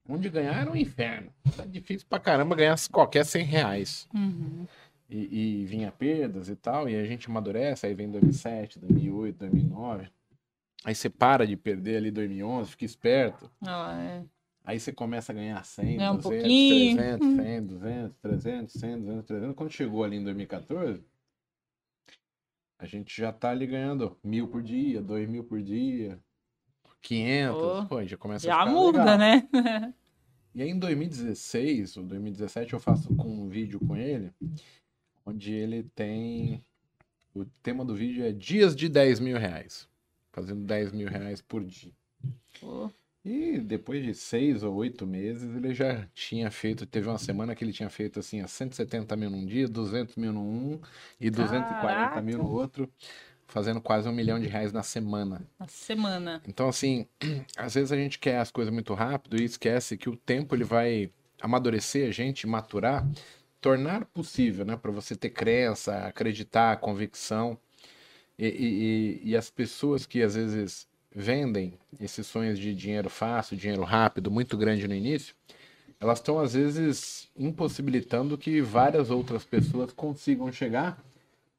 Onde 0.09 0.29
ganhar 0.29 0.61
era 0.61 0.71
um 0.71 0.77
inferno. 0.77 1.33
Tá 1.57 1.65
difícil 1.65 2.07
pra 2.09 2.19
caramba 2.21 2.55
ganhar 2.57 2.77
qualquer 2.91 3.25
100 3.25 3.45
reais. 3.45 4.09
Uhum. 4.15 4.67
E, 5.11 5.63
e 5.63 5.65
vinha 5.67 5.91
perdas 5.91 6.49
e 6.49 6.55
tal, 6.55 6.89
e 6.89 6.95
a 6.95 7.05
gente 7.05 7.29
amadurece, 7.29 7.85
aí 7.85 7.95
vem 7.95 8.09
2007, 8.11 8.79
2008, 8.79 9.37
2009. 9.39 10.09
Aí 10.85 10.95
você 10.95 11.11
para 11.11 11.47
de 11.47 11.57
perder 11.57 11.97
ali 11.97 12.11
2011, 12.13 12.71
fica 12.71 12.85
esperto. 12.85 13.51
Ah, 13.61 13.99
é. 14.01 14.25
Aí 14.65 14.79
você 14.79 14.93
começa 14.93 15.33
a 15.33 15.35
ganhar 15.35 15.65
100, 15.65 16.01
É, 16.01 16.11
um 16.11 16.17
200, 16.17 16.23
pouquinho. 16.23 16.97
300, 16.97 17.29
100, 17.37 17.67
200, 17.67 18.17
300, 18.19 18.73
100, 18.73 18.99
200, 19.01 19.27
300. 19.27 19.57
Quando 19.57 19.71
chegou 19.73 20.05
ali 20.05 20.17
em 20.17 20.23
2014, 20.25 21.03
a 22.79 22.87
gente 22.87 23.15
já 23.21 23.33
tá 23.33 23.51
ali 23.51 23.67
ganhando 23.67 24.17
mil 24.23 24.49
por 24.49 24.63
dia, 24.63 25.03
dois 25.03 25.29
mil 25.29 25.45
por 25.45 25.61
dia, 25.61 26.19
500. 27.03 27.57
Oh, 27.63 27.87
Pô, 27.87 28.05
já 28.05 28.17
começa 28.17 28.47
a 28.47 28.51
Já 28.53 28.59
ficar 28.61 28.71
muda, 28.73 29.17
legal. 29.17 29.19
né? 29.19 29.95
E 30.55 30.63
aí 30.63 30.71
em 30.71 30.79
2016 30.79 31.97
ou 31.97 32.05
2017 32.05 32.73
eu 32.73 32.81
faço 32.81 33.15
com 33.17 33.29
um 33.29 33.49
vídeo 33.49 33.79
com 33.81 33.97
ele, 33.97 34.33
onde 35.31 35.53
ele 35.53 35.83
tem. 35.95 36.63
O 37.35 37.45
tema 37.63 37.85
do 37.85 37.95
vídeo 37.95 38.25
é 38.25 38.33
dias 38.33 38.75
de 38.75 38.89
10 38.89 39.21
mil 39.21 39.39
reais. 39.39 39.89
Fazendo 40.33 40.65
10 40.65 40.93
mil 40.93 41.09
reais 41.09 41.41
por 41.41 41.65
dia. 41.65 41.93
Pô, 42.61 42.91
E 43.25 43.59
depois 43.59 44.03
de 44.05 44.15
seis 44.15 44.63
ou 44.63 44.75
oito 44.77 45.07
meses, 45.07 45.55
ele 45.55 45.75
já 45.75 46.07
tinha 46.15 46.51
feito. 46.51 46.87
Teve 46.87 47.09
uma 47.09 47.19
semana 47.19 47.55
que 47.55 47.65
ele 47.65 47.73
tinha 47.73 47.91
feito 47.91 48.19
assim, 48.21 48.41
a 48.41 48.47
170 48.49 49.17
mil 49.17 49.31
num 49.31 49.45
dia, 49.45 49.69
200 49.69 50.17
mil 50.17 50.33
num 50.33 50.81
e 51.21 51.31
240 51.31 52.21
mil 52.23 52.39
no 52.39 52.49
outro, 52.51 52.89
fazendo 53.47 53.81
quase 53.81 54.09
um 54.09 54.13
milhão 54.13 54.39
de 54.41 54.47
reais 54.47 54.73
na 54.73 54.83
semana. 54.83 55.43
na 55.59 55.67
semana. 55.69 56.43
Então, 56.47 56.69
assim, 56.69 57.07
às 57.57 57.75
vezes 57.75 57.93
a 57.93 57.97
gente 57.97 58.19
quer 58.19 58.39
as 58.39 58.51
coisas 58.51 58.73
muito 58.73 58.95
rápido 58.95 59.37
e 59.41 59.45
esquece 59.45 59.97
que 59.97 60.09
o 60.09 60.17
tempo 60.17 60.55
ele 60.55 60.65
vai 60.65 61.11
amadurecer 61.41 62.09
a 62.09 62.13
gente, 62.13 62.47
maturar, 62.47 63.07
tornar 63.61 64.05
possível, 64.07 64.65
né? 64.65 64.77
Para 64.77 64.91
você 64.91 65.15
ter 65.17 65.31
crença, 65.31 66.07
acreditar, 66.07 66.79
convicção. 66.79 67.59
E, 68.39 68.47
e- 68.47 69.31
e- 69.31 69.37
as 69.37 69.51
pessoas 69.51 70.07
que 70.07 70.23
às 70.23 70.35
vezes 70.35 70.89
vendem 71.15 71.75
esses 72.01 72.27
sonhos 72.27 72.59
de 72.59 72.75
dinheiro 72.75 73.11
fácil, 73.11 73.57
dinheiro 73.57 73.83
rápido, 73.85 74.31
muito 74.31 74.57
grande 74.57 74.89
no 74.89 74.95
início, 74.95 75.35
elas 76.01 76.19
estão 76.19 76.39
às 76.41 76.55
vezes 76.55 77.29
impossibilitando 77.37 78.39
que 78.39 78.61
várias 78.63 79.11
outras 79.11 79.45
pessoas 79.45 79.93
consigam 79.93 80.51
chegar, 80.53 81.03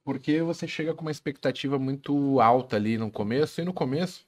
porque 0.03 0.41
você 0.41 0.67
chega 0.67 0.93
com 0.93 1.01
uma 1.03 1.11
expectativa 1.11 1.79
muito 1.79 2.39
alta 2.41 2.75
ali 2.77 2.97
no 2.97 3.11
começo, 3.11 3.61
e 3.61 3.65
no 3.65 3.73
começo 3.73 4.25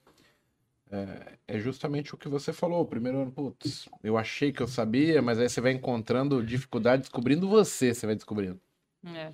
é 1.48 1.60
justamente 1.60 2.14
o 2.14 2.18
que 2.18 2.28
você 2.28 2.54
falou. 2.54 2.82
O 2.82 2.86
primeiro 2.86 3.22
ano, 3.22 3.32
putz, 3.32 3.90
eu 4.04 4.18
achei 4.18 4.52
que 4.52 4.62
eu 4.62 4.68
sabia, 4.68 5.22
mas 5.22 5.40
aí 5.40 5.50
você 5.50 5.60
vai 5.60 5.72
encontrando 5.72 6.46
dificuldade, 6.46 7.02
descobrindo 7.02 7.48
você, 7.50 7.94
você 7.94 8.06
vai 8.06 8.16
descobrindo. 8.16 8.60
É. 9.06 9.32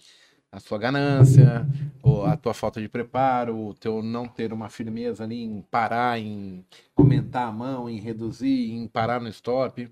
A 0.51 0.59
sua 0.59 0.79
ganância, 0.79 1.67
ou 2.01 2.25
a 2.25 2.35
tua 2.35 2.53
falta 2.53 2.81
de 2.81 2.89
preparo, 2.89 3.55
o 3.55 3.73
teu 3.73 4.01
não 4.01 4.27
ter 4.27 4.51
uma 4.51 4.69
firmeza 4.69 5.23
ali 5.23 5.43
em 5.43 5.61
parar, 5.61 6.17
em 6.17 6.65
aumentar 6.95 7.45
a 7.45 7.51
mão, 7.51 7.89
em 7.89 7.99
reduzir, 7.99 8.71
em 8.71 8.87
parar 8.87 9.19
no 9.21 9.27
stop. 9.27 9.87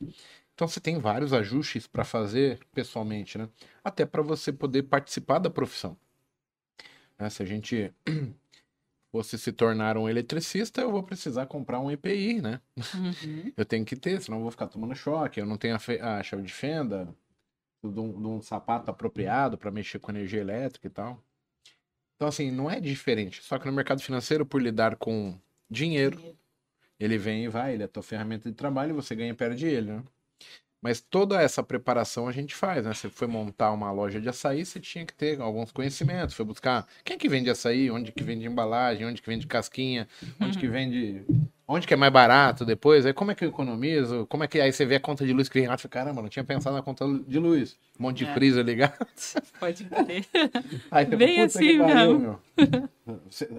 Então 0.55 0.67
você 0.67 0.79
tem 0.79 0.97
vários 0.97 1.33
ajustes 1.33 1.85
para 1.85 2.03
fazer 2.03 2.59
pessoalmente, 2.73 3.37
né? 3.37 3.47
Até 3.83 4.05
para 4.05 4.23
você 4.23 4.51
poder 4.51 4.83
participar 4.83 5.37
da 5.37 5.49
profissão. 5.49 5.95
Né? 7.19 7.29
Se 7.29 7.43
a 7.43 7.45
gente 7.45 7.93
fosse 9.11 9.37
se 9.37 9.51
tornar 9.51 9.97
um 9.97 10.07
eletricista, 10.09 10.81
eu 10.81 10.91
vou 10.91 11.03
precisar 11.03 11.45
comprar 11.45 11.79
um 11.79 11.89
EPI, 11.89 12.41
né? 12.41 12.61
Uhum. 12.93 13.51
Eu 13.55 13.65
tenho 13.65 13.85
que 13.85 13.95
ter, 13.95 14.21
senão 14.21 14.37
eu 14.37 14.43
vou 14.43 14.51
ficar 14.51 14.67
tomando 14.67 14.95
choque. 14.95 15.39
Eu 15.39 15.45
não 15.45 15.57
tenho 15.57 15.75
a, 15.75 16.17
a 16.17 16.23
chave 16.23 16.43
de 16.43 16.53
fenda, 16.53 17.07
de 17.83 17.99
um, 17.99 18.21
de 18.21 18.27
um 18.27 18.41
sapato 18.41 18.91
apropriado 18.91 19.57
para 19.57 19.71
mexer 19.71 19.99
com 19.99 20.11
energia 20.11 20.41
elétrica 20.41 20.87
e 20.87 20.89
tal. 20.89 21.23
Então, 22.15 22.27
assim, 22.27 22.51
não 22.51 22.69
é 22.69 22.79
diferente. 22.79 23.43
Só 23.43 23.57
que 23.59 23.67
no 23.67 23.73
mercado 23.73 24.01
financeiro, 24.01 24.45
por 24.45 24.61
lidar 24.61 24.95
com 24.95 25.39
dinheiro, 25.69 26.35
ele 26.99 27.17
vem 27.17 27.45
e 27.45 27.47
vai, 27.47 27.73
ele 27.73 27.83
é 27.83 27.85
a 27.85 27.89
tua 27.89 28.03
ferramenta 28.03 28.49
de 28.49 28.55
trabalho 28.55 28.91
e 28.91 28.93
você 28.93 29.15
ganha 29.15 29.31
e 29.31 29.35
perde 29.35 29.67
ele, 29.67 29.91
né? 29.91 30.03
Mas 30.81 31.01
toda 31.01 31.41
essa 31.41 31.63
preparação 31.63 32.27
a 32.27 32.31
gente 32.31 32.53
faz, 32.55 32.85
né? 32.85 32.93
Você 32.93 33.09
foi 33.09 33.27
montar 33.27 33.71
uma 33.71 33.91
loja 33.91 34.21
de 34.21 34.29
açaí, 34.29 34.63
você 34.63 34.79
tinha 34.79 35.05
que 35.05 35.13
ter 35.13 35.41
alguns 35.41 35.71
conhecimentos. 35.71 36.35
Foi 36.35 36.45
buscar 36.45 36.85
quem 37.03 37.17
que 37.17 37.27
vende 37.27 37.49
açaí, 37.49 37.89
onde 37.89 38.11
que 38.11 38.23
vende 38.23 38.45
embalagem, 38.45 39.05
onde 39.05 39.21
que 39.21 39.27
vende 39.29 39.47
casquinha, 39.47 40.07
onde 40.39 40.57
que 40.57 40.67
vende. 40.67 41.23
Onde 41.69 41.85
que 41.85 41.93
é 41.93 41.97
mais 41.97 42.13
barato 42.13 42.63
depois? 42.63 43.05
Aí 43.05 43.11
como 43.11 43.31
é 43.31 43.35
que 43.35 43.43
eu 43.43 43.49
economizo? 43.49 44.25
Como 44.27 44.41
é 44.43 44.47
que. 44.47 44.61
Aí 44.61 44.71
você 44.71 44.85
vê 44.85 44.95
a 44.95 44.99
conta 45.01 45.25
de 45.25 45.33
luz 45.33 45.49
que 45.49 45.59
vem 45.59 45.67
lá 45.67 45.75
e 45.75 45.77
fala, 45.77 45.89
caramba, 45.89 46.21
não 46.21 46.29
tinha 46.29 46.45
pensado 46.45 46.75
na 46.75 46.81
conta 46.81 47.05
de 47.27 47.39
luz. 47.39 47.75
Um 47.99 48.03
monte 48.03 48.17
de 48.19 48.25
É. 48.25 48.33
freezer 48.33 48.63
ligado. 48.63 48.93
Pode 49.59 49.83
crer. 49.83 50.25
Aí 50.89 51.05
você 51.05 51.15
Bem 51.17 51.35
fala, 51.35 51.47
"Puta 51.47 51.59
que 51.59 51.65
assim 51.69 51.77
pariu, 51.79 52.19
mesmo." 52.19 52.19
meu. 52.19 52.39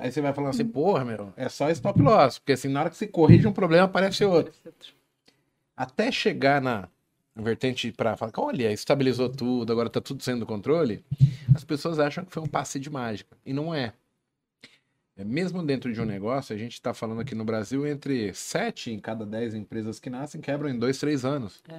Aí 0.01 0.11
você 0.13 0.21
vai 0.23 0.33
falando 0.33 0.51
assim, 0.51 0.67
porra, 0.67 1.05
meu, 1.05 1.33
é 1.37 1.49
só 1.49 1.69
stop 1.71 2.01
loss. 2.01 2.39
Porque 2.39 2.53
assim, 2.53 2.69
na 2.69 2.81
hora 2.81 2.91
que 2.91 2.97
você 2.97 3.07
corrige 3.07 3.47
um 3.47 3.53
problema, 3.53 3.85
aparece 3.85 4.25
outro. 4.25 4.53
Até 5.77 6.11
chegar 6.11 6.61
na 6.63 6.89
vertente 7.43 7.93
para 7.93 8.17
falar 8.17 8.33
que, 8.33 8.41
olha, 8.41 8.73
estabilizou 8.73 9.29
tudo, 9.29 9.73
agora 9.73 9.89
tá 9.89 10.01
tudo 10.01 10.23
sendo 10.23 10.45
controle, 10.45 11.05
as 11.55 11.65
pessoas 11.65 11.99
acham 11.99 12.25
que 12.25 12.33
foi 12.33 12.43
um 12.43 12.47
passe 12.47 12.79
de 12.79 12.91
mágica. 12.91 13.37
E 13.45 13.53
não 13.53 13.75
é. 13.75 13.93
É, 15.17 15.25
Mesmo 15.25 15.63
dentro 15.63 15.93
de 15.93 16.01
um 16.01 16.05
negócio, 16.05 16.55
a 16.55 16.59
gente 16.59 16.75
está 16.75 16.95
falando 16.95 17.21
aqui 17.21 17.35
no 17.35 17.45
Brasil, 17.45 17.87
entre 17.87 18.33
7 18.33 18.93
em 18.93 19.01
cada 19.01 19.27
10 19.27 19.55
empresas 19.55 19.99
que 19.99 20.09
nascem 20.09 20.41
quebram 20.41 20.71
em 20.71 20.79
2, 20.79 20.99
3 20.99 21.25
anos. 21.25 21.63
É. 21.69 21.79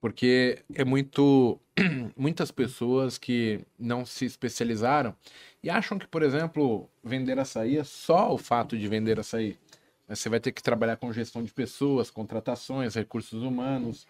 Porque 0.00 0.58
é 0.74 0.84
muito. 0.84 1.58
Muitas 2.16 2.50
pessoas 2.50 3.18
que 3.18 3.60
não 3.78 4.06
se 4.06 4.24
especializaram 4.24 5.14
e 5.62 5.68
acham 5.68 5.98
que, 5.98 6.06
por 6.06 6.22
exemplo, 6.22 6.88
vender 7.02 7.38
açaí 7.38 7.78
é 7.78 7.84
só 7.84 8.32
o 8.32 8.38
fato 8.38 8.78
de 8.78 8.86
vender 8.86 9.18
açaí. 9.18 9.58
Mas 10.06 10.18
você 10.18 10.28
vai 10.28 10.38
ter 10.38 10.52
que 10.52 10.62
trabalhar 10.62 10.96
com 10.96 11.12
gestão 11.12 11.42
de 11.42 11.52
pessoas, 11.52 12.10
contratações, 12.10 12.94
recursos 12.94 13.42
humanos. 13.42 14.06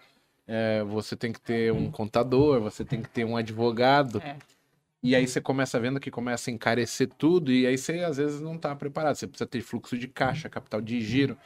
É, 0.47 0.83
você 0.85 1.17
tem 1.17 1.33
que 1.33 1.41
ter 1.41 1.73
um 1.73 1.91
contador, 1.91 2.61
você 2.61 2.85
tem 2.85 3.03
que 3.03 3.09
ter 3.09 3.25
um 3.25 3.37
advogado. 3.37 4.23
É. 4.25 4.37
E 5.03 5.15
aí 5.15 5.27
você 5.27 5.41
começa 5.41 5.79
vendo 5.79 6.01
que 6.01 6.11
começa 6.11 6.51
a 6.51 6.53
encarecer 6.53 7.09
tudo, 7.19 7.53
e 7.53 7.67
aí 7.67 7.77
você 7.77 8.01
às 8.01 8.17
vezes 8.17 8.41
não 8.41 8.57
tá 8.57 8.75
preparado. 8.75 9.17
Você 9.17 9.27
precisa 9.27 9.47
ter 9.47 9.61
fluxo 9.61 9.99
de 9.99 10.09
caixa, 10.09 10.49
capital 10.49 10.81
de 10.81 11.01
giro. 11.01 11.37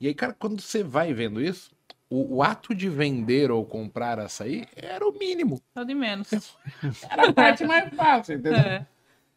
E 0.00 0.06
aí, 0.06 0.14
cara, 0.14 0.32
quando 0.32 0.60
você 0.60 0.82
vai 0.82 1.12
vendo 1.12 1.42
isso, 1.42 1.72
o, 2.08 2.36
o 2.36 2.42
ato 2.42 2.74
de 2.74 2.88
vender 2.88 3.50
ou 3.50 3.64
comprar 3.64 4.18
açaí 4.18 4.66
era 4.76 5.06
o 5.06 5.12
mínimo. 5.12 5.60
Só 5.74 5.84
de 5.84 5.94
menos. 5.94 6.28
Era 7.10 7.28
a 7.28 7.32
parte 7.32 7.64
mais 7.64 7.92
fácil, 7.94 8.36
entendeu? 8.36 8.58
É. 8.58 8.86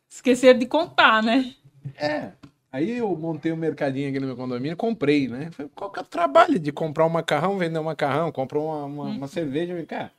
Esqueceram 0.10 0.60
de 0.60 0.66
contar, 0.66 1.24
né? 1.24 1.54
É. 1.96 2.32
Aí 2.74 2.98
eu 2.98 3.16
montei 3.16 3.52
um 3.52 3.56
mercadinho 3.56 4.10
aqui 4.10 4.20
no 4.20 4.26
meu 4.26 4.36
condomínio, 4.36 4.76
comprei, 4.76 5.28
né? 5.28 5.52
Falei, 5.52 5.72
qual 5.76 5.92
que 5.92 6.00
é 6.00 6.02
o 6.02 6.06
trabalho 6.06 6.58
de 6.58 6.72
comprar 6.72 7.06
um 7.06 7.10
macarrão, 7.10 7.56
vender 7.56 7.78
um 7.78 7.84
macarrão, 7.84 8.32
comprar 8.32 8.60
uma, 8.60 8.84
uma, 8.86 9.04
uma 9.06 9.28
cerveja? 9.28 9.74
Eu 9.74 9.76
falei, 9.76 9.86
cara, 9.86 10.12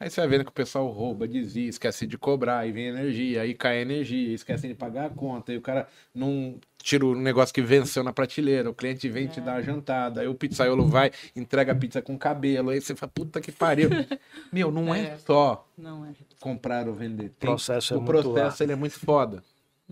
Aí 0.00 0.08
você 0.08 0.18
vai 0.18 0.30
vendo 0.30 0.44
que 0.46 0.50
o 0.50 0.54
pessoal 0.54 0.88
rouba, 0.88 1.28
desvia, 1.28 1.68
esquece 1.68 2.06
de 2.06 2.16
cobrar, 2.16 2.60
aí 2.60 2.72
vem 2.72 2.86
energia, 2.86 3.42
aí 3.42 3.52
cai 3.52 3.82
energia, 3.82 4.34
esquece 4.34 4.66
de 4.66 4.74
pagar 4.74 5.04
a 5.04 5.10
conta, 5.10 5.52
aí 5.52 5.58
o 5.58 5.60
cara 5.60 5.86
não 6.14 6.58
tira 6.82 7.04
o 7.04 7.14
negócio 7.14 7.54
que 7.54 7.60
venceu 7.60 8.02
na 8.02 8.10
prateleira, 8.10 8.70
o 8.70 8.74
cliente 8.74 9.06
vem 9.10 9.26
te 9.26 9.42
dar 9.42 9.56
a 9.56 9.60
jantada, 9.62 10.22
aí 10.22 10.26
o 10.26 10.34
pizzaiolo 10.34 10.86
vai, 10.86 11.10
entrega 11.36 11.72
a 11.72 11.74
pizza 11.74 12.00
com 12.00 12.16
cabelo, 12.16 12.70
aí 12.70 12.80
você 12.80 12.96
fala, 12.96 13.12
puta 13.14 13.42
que 13.42 13.52
pariu. 13.52 13.90
Meu, 14.50 14.72
não 14.72 14.94
é, 14.94 15.00
É. 15.00 15.18
só 15.18 15.68
Não 15.76 16.06
é. 16.06 16.12
comprar 16.40 16.88
ou 16.88 16.94
vender. 16.94 17.26
O 17.26 17.30
processo 17.38 17.92
é 17.92 17.96
o 17.98 18.00
muito 18.00 18.10
processo 18.10 18.40
árduo. 18.46 18.64
ele 18.64 18.72
é 18.72 18.76
muito 18.76 18.98
foda. 18.98 19.44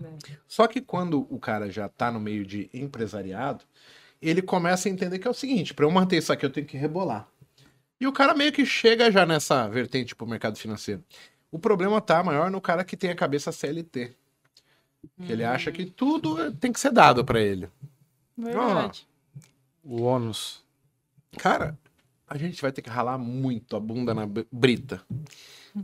É. 0.03 0.37
Só 0.47 0.67
que 0.67 0.81
quando 0.81 1.27
o 1.29 1.39
cara 1.39 1.69
já 1.69 1.89
tá 1.89 2.11
no 2.11 2.19
meio 2.19 2.45
de 2.45 2.69
empresariado, 2.73 3.63
ele 4.21 4.41
começa 4.41 4.87
a 4.87 4.91
entender 4.91 5.19
que 5.19 5.27
é 5.27 5.31
o 5.31 5.33
seguinte, 5.33 5.73
para 5.73 5.85
eu 5.85 5.91
manter 5.91 6.17
isso 6.17 6.31
aqui 6.31 6.45
eu 6.45 6.49
tenho 6.49 6.65
que 6.65 6.77
rebolar. 6.77 7.27
E 7.99 8.07
o 8.07 8.13
cara 8.13 8.33
meio 8.33 8.51
que 8.51 8.65
chega 8.65 9.11
já 9.11 9.25
nessa 9.25 9.67
vertente 9.67 10.15
pro 10.15 10.25
mercado 10.25 10.57
financeiro. 10.57 11.03
O 11.51 11.59
problema 11.59 11.99
tá 11.99 12.23
maior 12.23 12.49
no 12.49 12.61
cara 12.61 12.83
que 12.83 12.95
tem 12.95 13.09
a 13.09 13.15
cabeça 13.15 13.51
CLT. 13.51 14.15
Que 15.25 15.31
ele 15.31 15.43
acha 15.43 15.71
que 15.71 15.85
tudo 15.85 16.51
tem 16.53 16.71
que 16.71 16.79
ser 16.79 16.91
dado 16.91 17.23
para 17.25 17.41
ele. 17.41 17.69
Verdade. 18.37 19.07
O 19.83 20.01
ônus. 20.01 20.63
Cara, 21.37 21.77
a 22.27 22.37
gente 22.37 22.61
vai 22.61 22.71
ter 22.71 22.81
que 22.81 22.89
ralar 22.89 23.17
muito 23.17 23.75
a 23.75 23.79
bunda 23.79 24.13
na 24.13 24.27
brita 24.51 25.01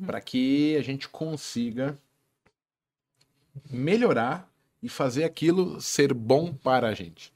para 0.06 0.22
que 0.22 0.76
a 0.78 0.82
gente 0.82 1.08
consiga 1.10 1.98
melhorar 3.70 4.50
e 4.82 4.90
fazer 4.90 5.24
aquilo 5.24 5.80
ser 5.82 6.14
bom 6.14 6.54
para 6.54 6.88
a 6.90 6.94
gente. 6.94 7.34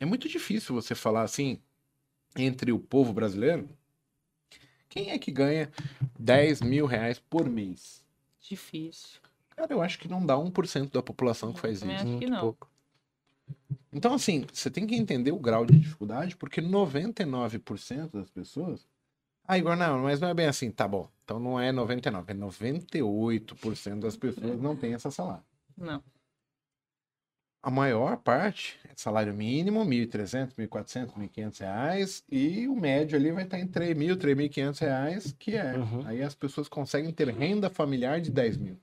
É 0.00 0.04
muito 0.04 0.28
difícil 0.28 0.74
você 0.74 0.94
falar 0.94 1.22
assim 1.22 1.58
entre 2.36 2.72
o 2.72 2.78
povo 2.78 3.12
brasileiro. 3.12 3.68
Quem 4.88 5.10
é 5.10 5.18
que 5.18 5.30
ganha 5.30 5.70
10 6.18 6.60
mil 6.62 6.86
reais 6.86 7.18
por 7.18 7.48
mês? 7.48 8.04
Difícil. 8.40 9.20
Cara, 9.56 9.72
eu 9.72 9.80
acho 9.80 9.98
que 9.98 10.08
não 10.08 10.24
dá 10.24 10.34
1% 10.34 10.90
da 10.92 11.02
população 11.02 11.52
que 11.52 11.60
faz 11.60 11.80
Também 11.80 11.96
isso. 11.96 12.06
acho 12.06 12.18
que 12.18 12.26
não. 12.26 12.40
pouco. 12.40 12.68
Então, 13.92 14.14
assim, 14.14 14.44
você 14.52 14.70
tem 14.70 14.86
que 14.86 14.96
entender 14.96 15.30
o 15.30 15.38
grau 15.38 15.64
de 15.64 15.78
dificuldade, 15.78 16.36
porque 16.36 16.60
99% 16.60 18.10
das 18.12 18.28
pessoas. 18.30 18.86
Ah, 19.46 19.56
Igor, 19.56 19.76
não, 19.76 20.00
mas 20.00 20.20
não 20.20 20.28
é 20.28 20.34
bem 20.34 20.46
assim. 20.46 20.70
Tá 20.70 20.88
bom. 20.88 21.08
Então 21.24 21.40
não 21.40 21.58
é 21.58 21.72
99%, 21.72 22.28
é 22.28 22.34
98% 22.34 23.98
das 23.98 24.16
pessoas 24.16 24.60
não 24.60 24.76
tem 24.76 24.94
essa 24.94 25.10
salário. 25.10 25.44
Não. 25.76 26.02
A 27.62 27.70
maior 27.70 28.18
parte 28.18 28.78
é 28.84 28.92
salário 28.94 29.32
mínimo, 29.32 29.82
R$ 29.82 30.06
1.300, 30.06 30.52
R$ 30.58 30.66
1.400, 30.68 31.14
1.500 31.14 31.60
reais, 31.60 32.24
e 32.30 32.68
o 32.68 32.76
médio 32.76 33.16
ali 33.16 33.32
vai 33.32 33.44
estar 33.44 33.58
em 33.58 33.62
R$ 33.62 33.68
3.000, 33.68 34.16
3.500 34.16 34.80
reais, 34.80 35.34
que 35.38 35.56
é. 35.56 35.72
Uhum. 35.72 36.06
Aí 36.06 36.22
as 36.22 36.34
pessoas 36.34 36.68
conseguem 36.68 37.10
ter 37.10 37.28
renda 37.28 37.70
familiar 37.70 38.20
de 38.20 38.30
10 38.30 38.58
mil. 38.58 38.78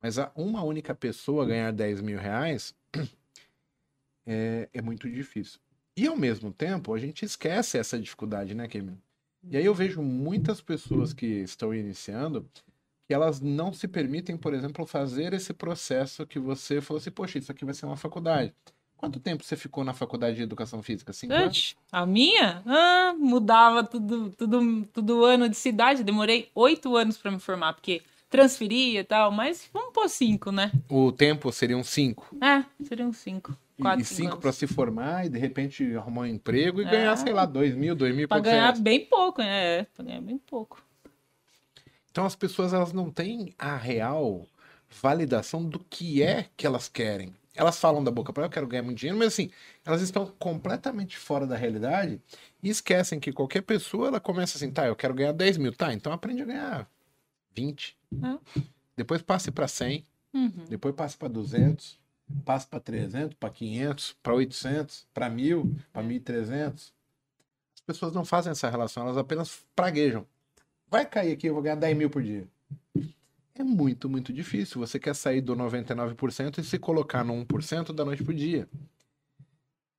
Mas 0.00 0.16
a 0.16 0.30
uma 0.36 0.62
única 0.62 0.94
pessoa 0.94 1.44
ganhar 1.44 1.72
10 1.72 2.02
mil 2.02 2.20
reais 2.20 2.72
é, 4.24 4.68
é 4.72 4.80
muito 4.80 5.10
difícil. 5.10 5.58
E 5.96 6.06
ao 6.06 6.16
mesmo 6.16 6.52
tempo, 6.52 6.94
a 6.94 6.98
gente 6.98 7.24
esquece 7.24 7.78
essa 7.78 7.98
dificuldade, 7.98 8.54
né, 8.54 8.68
Kemi? 8.68 8.96
E 9.48 9.56
aí 9.56 9.64
eu 9.64 9.74
vejo 9.74 10.02
muitas 10.02 10.60
pessoas 10.60 11.12
que 11.12 11.26
estão 11.26 11.74
iniciando 11.74 12.48
que 13.06 13.14
elas 13.14 13.40
não 13.40 13.72
se 13.72 13.88
permitem, 13.88 14.36
por 14.36 14.54
exemplo, 14.54 14.86
fazer 14.86 15.32
esse 15.32 15.52
processo 15.52 16.26
que 16.26 16.38
você 16.38 16.80
falou 16.80 17.00
assim, 17.00 17.10
poxa, 17.10 17.38
isso 17.38 17.50
aqui 17.50 17.64
vai 17.64 17.74
ser 17.74 17.86
uma 17.86 17.96
faculdade. 17.96 18.54
Quanto 18.96 19.18
tempo 19.18 19.42
você 19.42 19.56
ficou 19.56 19.82
na 19.82 19.94
faculdade 19.94 20.36
de 20.36 20.42
educação 20.42 20.82
física? 20.82 21.12
Cinco 21.12 21.32
anos? 21.32 21.46
Antes, 21.46 21.76
a 21.90 22.04
minha 22.04 22.62
ah, 22.66 23.14
mudava 23.18 23.82
tudo, 23.82 24.30
tudo, 24.30 24.86
tudo 24.92 25.24
ano 25.24 25.48
de 25.48 25.56
cidade. 25.56 26.04
Demorei 26.04 26.50
oito 26.54 26.94
anos 26.94 27.16
para 27.16 27.30
me 27.30 27.40
formar, 27.40 27.72
porque 27.72 28.02
transferia 28.28 29.00
e 29.00 29.04
tal, 29.04 29.32
mas 29.32 29.68
vamos 29.72 29.92
pôr 29.92 30.08
cinco, 30.08 30.52
né? 30.52 30.70
O 30.88 31.10
tempo 31.10 31.50
seriam 31.50 31.82
cinco. 31.82 32.36
É, 32.40 32.64
seriam 32.84 33.12
cinco. 33.12 33.56
E- 33.80 33.82
Quatro, 33.82 34.02
e 34.02 34.04
cinco 34.04 34.36
para 34.38 34.52
se 34.52 34.66
formar 34.66 35.24
e 35.24 35.30
de 35.30 35.38
repente 35.38 35.96
arrumar 35.96 36.22
um 36.22 36.26
emprego 36.26 36.82
e 36.82 36.84
É. 36.84 36.90
ganhar, 36.90 37.16
sei 37.16 37.32
lá, 37.32 37.46
dois 37.46 37.74
mil, 37.74 37.94
dois 37.94 38.14
mil 38.14 38.28
poucos 38.28 38.44
ganhar 38.50 38.64
reais. 38.64 38.80
bem 38.80 39.06
pouco, 39.06 39.40
né? 39.40 39.78
É, 39.78 39.82
pra 39.84 40.04
ganhar 40.04 40.20
bem 40.20 40.36
pouco. 40.38 40.84
Então 42.10 42.26
as 42.26 42.36
pessoas 42.36 42.72
elas 42.74 42.92
não 42.92 43.10
têm 43.10 43.54
a 43.58 43.76
real 43.76 44.46
validação 45.00 45.64
do 45.64 45.78
que 45.78 46.22
é 46.22 46.46
que 46.56 46.66
elas 46.66 46.88
querem. 46.88 47.34
Elas 47.54 47.78
falam 47.80 48.02
da 48.04 48.10
boca 48.10 48.32
para 48.32 48.44
eu 48.44 48.50
quero 48.50 48.66
ganhar 48.66 48.82
muito 48.82 48.98
dinheiro, 48.98 49.18
mas 49.18 49.28
assim, 49.28 49.50
elas 49.84 50.02
estão 50.02 50.26
completamente 50.38 51.16
fora 51.16 51.46
da 51.46 51.56
realidade 51.56 52.20
e 52.62 52.68
esquecem 52.68 53.18
que 53.18 53.32
qualquer 53.32 53.62
pessoa 53.62 54.08
ela 54.08 54.20
começa 54.20 54.56
assim, 54.58 54.70
tá, 54.70 54.86
eu 54.86 54.94
quero 54.96 55.14
ganhar 55.14 55.32
10 55.32 55.56
mil, 55.56 55.72
tá, 55.72 55.92
então 55.94 56.12
aprende 56.12 56.42
a 56.42 56.44
ganhar 56.44 56.90
20. 57.54 57.96
É. 58.22 58.38
Depois 58.96 59.22
passe 59.22 59.50
para 59.50 59.66
100, 59.66 60.04
Uhum. 60.34 60.64
depois 60.68 60.94
passe 60.94 61.16
para 61.16 61.28
200, 61.28 61.98
passe 62.44 62.66
para 62.66 62.80
300, 62.80 63.34
para 63.34 63.50
500, 63.50 64.16
para 64.22 64.34
800, 64.34 65.06
para 65.12 65.30
1000, 65.30 65.76
para 65.92 66.02
1300. 66.02 66.92
As 67.74 67.80
pessoas 67.80 68.12
não 68.12 68.24
fazem 68.24 68.50
essa 68.50 68.68
relação, 68.68 69.04
elas 69.04 69.16
apenas 69.16 69.64
praguejam. 69.74 70.26
Vai 70.88 71.06
cair 71.06 71.32
aqui, 71.32 71.46
eu 71.46 71.54
vou 71.54 71.62
ganhar 71.62 71.76
10 71.76 71.96
mil 71.96 72.10
por 72.10 72.22
dia. 72.22 72.46
É 73.54 73.62
muito, 73.62 74.08
muito 74.08 74.32
difícil. 74.32 74.80
Você 74.80 74.98
quer 74.98 75.14
sair 75.14 75.40
do 75.40 75.54
99% 75.54 76.58
e 76.58 76.64
se 76.64 76.78
colocar 76.78 77.22
no 77.22 77.34
1% 77.44 77.92
da 77.92 78.04
noite 78.04 78.24
pro 78.24 78.34
dia. 78.34 78.68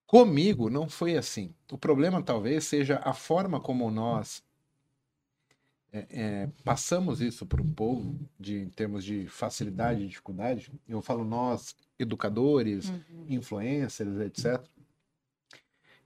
Comigo 0.05 0.69
não 0.69 0.89
foi 0.89 1.15
assim. 1.15 1.53
O 1.71 1.77
problema 1.77 2.21
talvez 2.21 2.65
seja 2.65 2.99
a 3.03 3.13
forma 3.13 3.61
como 3.61 3.89
nós 3.89 4.43
é, 5.93 6.07
é, 6.09 6.47
passamos 6.63 7.19
isso 7.21 7.45
para 7.45 7.61
o 7.61 7.67
povo, 7.73 8.17
de, 8.39 8.57
em 8.59 8.69
termos 8.69 9.03
de 9.03 9.27
facilidade 9.27 10.03
e 10.03 10.07
dificuldade. 10.07 10.71
Eu 10.87 11.01
falo 11.01 11.23
nós, 11.25 11.75
educadores, 11.99 12.89
Uhum. 12.89 13.25
influencers, 13.29 14.19
etc. 14.21 14.65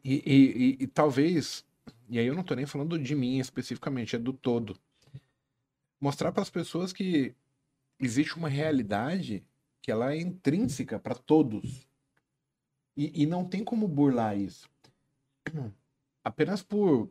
E, 0.03 0.15
e- 0.25 0.77
e- 0.81 0.83
e 0.83 0.87
talvez, 0.87 1.65
e 2.09 2.17
aí 2.19 2.25
eu 2.25 2.33
não 2.33 2.41
estou 2.41 2.57
nem 2.57 2.65
falando 2.65 2.97
de 2.97 3.15
mim 3.15 3.39
especificamente, 3.39 4.15
é 4.15 4.19
do 4.19 4.33
todo. 4.33 4.77
Mostrar 5.99 6.31
para 6.31 6.41
as 6.41 6.49
pessoas 6.49 6.91
que 6.91 7.33
existe 7.99 8.35
uma 8.37 8.49
realidade 8.49 9.43
que 9.81 9.91
ela 9.91 10.13
é 10.13 10.19
intrínseca 10.19 10.99
para 10.99 11.15
todos. 11.15 11.87
E, 12.97 13.23
e 13.23 13.25
não 13.25 13.45
tem 13.45 13.63
como 13.63 13.87
burlar 13.87 14.37
isso. 14.37 14.69
Apenas 16.23 16.63
por 16.63 17.09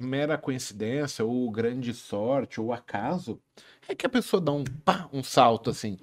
mera 0.00 0.38
coincidência, 0.38 1.24
ou 1.24 1.50
grande 1.50 1.92
sorte, 1.94 2.60
ou 2.60 2.72
acaso, 2.72 3.40
é 3.88 3.94
que 3.94 4.06
a 4.06 4.08
pessoa 4.10 4.40
dá 4.40 4.52
um, 4.52 4.64
pá, 4.64 5.08
um 5.12 5.22
salto 5.22 5.70
assim. 5.70 5.98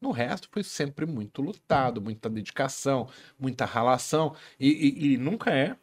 No 0.00 0.10
resto, 0.12 0.48
foi 0.52 0.62
sempre 0.62 1.06
muito 1.06 1.42
lutado, 1.42 2.00
muita 2.00 2.30
dedicação, 2.30 3.08
muita 3.38 3.64
ralação, 3.64 4.34
e, 4.60 4.68
e- 4.68 5.12
e 5.14 5.16
nunca 5.16 5.50
é 5.50 5.76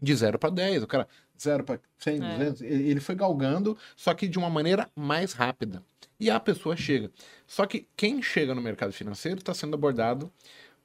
de 0.00 0.14
0 0.14 0.38
para 0.38 0.50
10. 0.50 0.82
O 0.82 0.86
cara, 0.86 1.06
0 1.38 1.64
para 1.64 1.78
100, 1.98 2.22
É. 2.24 2.36
200, 2.38 2.62
ele 2.62 2.90
ele 2.90 3.00
foi 3.00 3.14
galgando, 3.14 3.76
só 3.96 4.14
que 4.14 4.26
de 4.28 4.38
uma 4.38 4.48
maneira 4.48 4.88
mais 4.96 5.32
rápida. 5.34 5.82
E 6.18 6.30
a 6.30 6.40
pessoa 6.40 6.76
chega. 6.76 7.10
Só 7.46 7.66
que 7.66 7.86
quem 7.96 8.22
chega 8.22 8.54
no 8.54 8.62
mercado 8.62 8.92
financeiro 8.92 9.38
está 9.40 9.52
sendo 9.54 9.74
abordado 9.74 10.32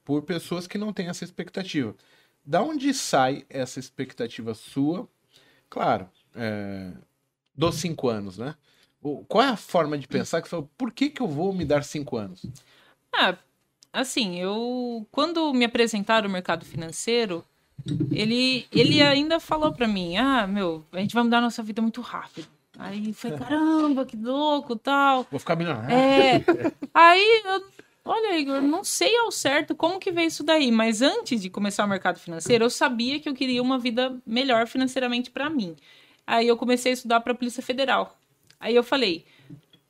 por 0.03 0.23
pessoas 0.23 0.67
que 0.67 0.78
não 0.78 0.91
têm 0.93 1.07
essa 1.07 1.23
expectativa. 1.23 1.95
Da 2.45 2.61
onde 2.61 2.93
sai 2.93 3.45
essa 3.49 3.80
expectativa 3.80 4.53
sua? 4.53 5.09
Claro, 5.70 6.09
é, 6.36 6.91
dos 7.55 7.76
cinco 7.76 8.07
anos, 8.09 8.38
né? 8.38 8.55
Qual 9.28 9.43
é 9.43 9.49
a 9.49 9.57
forma 9.57 9.97
de 9.97 10.07
pensar 10.07 10.41
que 10.41 10.47
você 10.47 10.55
fala, 10.55 10.68
por 10.78 10.91
que, 10.91 11.09
que 11.09 11.22
eu 11.22 11.28
vou 11.28 11.53
me 11.53 11.63
dar 11.63 11.84
cinco 11.84 12.18
anos? 12.18 12.43
Ah, 13.16 13.38
assim, 13.93 14.39
eu 14.39 15.05
quando 15.11 15.53
me 15.53 15.63
apresentaram 15.66 16.28
o 16.28 16.32
mercado 16.32 16.66
financeiro, 16.66 17.45
ele 18.11 18.66
ele 18.72 19.01
ainda 19.01 19.39
falou 19.39 19.72
pra 19.72 19.88
mim: 19.88 20.18
"Ah, 20.18 20.47
meu, 20.47 20.84
a 20.91 20.99
gente 20.99 21.13
vai 21.13 21.24
mudar 21.24 21.38
a 21.38 21.41
nossa 21.41 21.61
vida 21.61 21.82
muito 21.82 22.01
rápido". 22.01 22.47
Aí 22.78 23.13
foi, 23.13 23.32
caramba, 23.32 24.05
que 24.05 24.18
louco, 24.18 24.76
tal. 24.76 25.26
Vou 25.32 25.39
ficar 25.39 25.55
milionário. 25.55 25.95
É. 25.95 26.41
Aí, 26.93 27.41
eu- 27.45 27.63
olha, 28.06 28.39
Igor, 28.39 28.62
não 28.62 28.84
sei 28.84 29.18
ao 29.18 29.32
certo 29.32 29.76
como 29.76 29.99
que 29.99 30.12
veio 30.12 30.28
isso 30.28 30.43
daí, 30.43 30.72
mas 30.72 31.01
antes 31.01 31.41
de 31.41 31.49
começar 31.49 31.84
o 31.84 31.89
mercado 31.89 32.20
financeiro, 32.20 32.64
eu 32.64 32.70
sabia 32.70 33.20
que 33.20 33.28
eu 33.28 33.34
queria 33.34 33.62
uma 33.62 33.80
vida 33.80 34.16
melhor 34.26 34.68
financeiramente 34.68 35.32
pra 35.32 35.49
mim. 35.49 35.76
Aí 36.26 36.47
eu 36.47 36.56
comecei 36.56 36.91
a 36.91 36.93
estudar 36.93 37.20
para 37.22 37.34
a 37.34 37.36
Polícia 37.36 37.64
Federal. 37.64 38.18
Aí 38.60 38.76
eu 38.76 38.84
falei, 38.84 39.26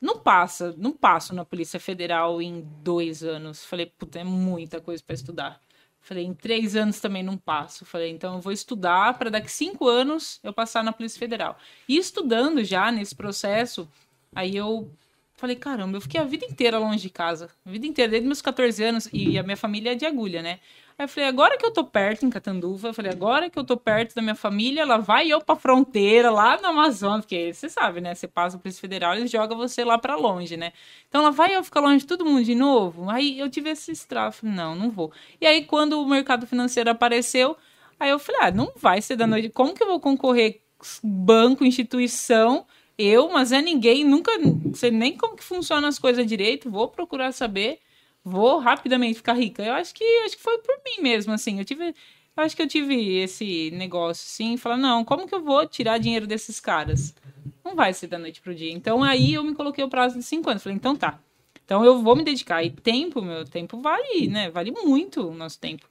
não 0.02 0.18
passa, 0.18 0.74
não 0.78 0.92
passo 0.92 1.36
na 1.36 1.46
Polícia 1.46 1.80
Federal 1.80 2.42
em 2.42 2.62
dois 2.82 3.24
anos. 3.24 3.66
Falei, 3.66 3.86
puta, 3.86 4.20
é 4.20 4.24
muita 4.24 4.80
coisa 4.80 5.04
para 5.04 5.16
estudar. 5.16 5.62
Falei, 6.00 6.24
em 6.24 6.34
três 6.34 6.76
anos 6.76 7.00
também 7.00 7.24
não 7.24 7.38
passo. 7.38 7.86
Falei, 7.86 8.12
então 8.12 8.36
eu 8.36 8.42
vou 8.42 8.54
estudar 8.54 9.18
para 9.18 9.30
daqui 9.30 9.52
cinco 9.52 9.88
anos 9.88 10.40
eu 10.44 10.54
passar 10.54 10.84
na 10.84 10.94
Polícia 10.94 11.18
Federal. 11.20 11.58
E 11.88 11.98
estudando 11.98 12.64
já 12.64 12.92
nesse 12.92 13.16
processo, 13.16 13.90
aí 14.34 14.56
eu 14.56 14.90
falei, 15.36 15.56
caramba, 15.56 15.98
eu 15.98 16.02
fiquei 16.02 16.20
a 16.20 16.24
vida 16.24 16.46
inteira 16.46 16.78
longe 16.80 17.02
de 17.02 17.10
casa. 17.10 17.50
A 17.66 17.70
vida 17.70 17.86
inteira, 17.86 18.12
desde 18.12 18.26
meus 18.26 18.42
14 18.42 18.84
anos, 18.84 19.10
e 19.12 19.38
a 19.38 19.44
minha 19.44 19.58
família 19.58 19.92
é 19.92 19.96
de 19.96 20.06
agulha, 20.06 20.42
né? 20.42 20.60
Aí 20.98 21.04
eu 21.04 21.10
falei, 21.10 21.28
agora 21.28 21.58
que 21.58 21.66
eu 21.66 21.72
tô 21.72 21.84
perto 21.84 22.26
em 22.26 22.30
Catanduva, 22.30 22.88
eu 22.88 22.94
falei, 22.94 23.12
agora 23.12 23.50
que 23.50 23.60
eu 23.60 23.66
tô 23.66 23.76
perto 23.76 24.16
da 24.16 24.22
minha 24.22 24.36
família, 24.36 24.82
ela 24.82 24.98
vai 24.98 25.28
eu 25.28 25.42
pra 25.42 25.56
fronteira, 25.58 26.32
lá 26.32 26.58
no 26.62 26.68
Amazonas, 26.68 27.26
porque 27.26 27.54
você 27.54 27.68
sabe, 27.68 28.00
né? 28.00 28.16
Você 28.16 28.30
passa 28.30 28.56
o 28.56 28.60
Polícia 28.62 28.80
Federal, 28.80 29.14
eles 29.14 29.30
jogam 29.30 29.58
você 29.58 29.84
lá 29.84 29.98
pra 29.98 30.16
longe, 30.16 30.56
né? 30.56 30.72
Então 31.10 31.20
ela 31.22 31.32
vai 31.32 31.54
eu 31.54 31.64
ficar 31.66 31.82
longe 31.82 32.00
de 32.00 32.08
todo 32.08 32.24
mundo 32.24 32.46
de 32.46 32.56
novo. 32.56 33.10
Aí 33.10 33.38
eu 33.38 33.50
tive 33.50 33.72
esse 33.72 33.92
estrago, 33.92 34.32
falei, 34.32 34.56
não, 34.56 34.74
não 34.74 34.90
vou. 34.90 35.12
E 35.42 35.46
aí 35.46 35.66
quando 35.66 36.02
o 36.02 36.08
mercado 36.08 36.48
financeiro 36.48 36.90
apareceu, 36.90 37.58
aí 38.00 38.10
eu 38.10 38.20
falei, 38.20 38.42
ah, 38.44 38.52
não 38.52 38.72
vai 38.78 39.02
ser 39.02 39.18
da 39.18 39.28
noite. 39.28 39.50
Como 39.50 39.74
que 39.74 39.84
eu 39.84 39.88
vou 39.88 40.00
concorrer 40.00 40.62
banco, 41.04 41.66
instituição? 41.66 42.66
Eu, 42.98 43.30
mas 43.30 43.52
é 43.52 43.62
ninguém, 43.62 44.04
nunca 44.04 44.32
sei 44.74 44.92
nem 44.92 45.18
como 45.18 45.36
que 45.36 45.44
funcionam 45.44 45.90
as 45.90 46.00
coisas 46.00 46.26
direito, 46.26 46.72
vou 46.72 46.88
procurar 46.88 47.32
saber 47.34 47.80
vou 48.26 48.58
rapidamente 48.58 49.18
ficar 49.18 49.34
rica. 49.34 49.64
Eu 49.64 49.74
acho 49.76 49.94
que 49.94 50.04
acho 50.26 50.36
que 50.36 50.42
foi 50.42 50.58
por 50.58 50.76
mim 50.84 51.04
mesmo, 51.04 51.32
assim. 51.32 51.60
Eu 51.60 51.66
tive. 51.66 51.94
Eu 52.36 52.44
acho 52.44 52.56
que 52.56 52.62
eu 52.62 52.68
tive 52.68 53.18
esse 53.20 53.72
negócio, 53.72 54.26
assim, 54.26 54.58
falar, 54.58 54.76
não, 54.76 55.06
como 55.06 55.26
que 55.26 55.34
eu 55.34 55.42
vou 55.42 55.66
tirar 55.66 55.98
dinheiro 56.00 56.28
desses 56.28 56.60
caras? 56.60 57.16
Não 57.64 57.76
vai 57.76 57.94
ser 57.94 58.08
da 58.08 58.18
noite 58.20 58.42
pro 58.42 58.54
dia. 58.54 58.74
Então 58.74 59.04
aí 59.04 59.36
eu 59.36 59.44
me 59.44 59.56
coloquei 59.56 59.84
o 59.84 59.90
prazo 59.90 60.18
de 60.18 60.24
cinco 60.24 60.50
anos. 60.50 60.64
Falei, 60.64 60.76
então 60.76 60.96
tá. 60.96 61.20
Então 61.64 61.86
eu 61.86 62.02
vou 62.02 62.16
me 62.16 62.24
dedicar. 62.24 62.64
E 62.64 62.72
tempo, 62.72 63.22
meu 63.22 63.46
tempo 63.46 63.80
vale, 63.80 64.28
né? 64.28 64.50
Vale 64.50 64.72
muito 64.72 65.30
o 65.30 65.34
nosso 65.34 65.60
tempo. 65.60 65.88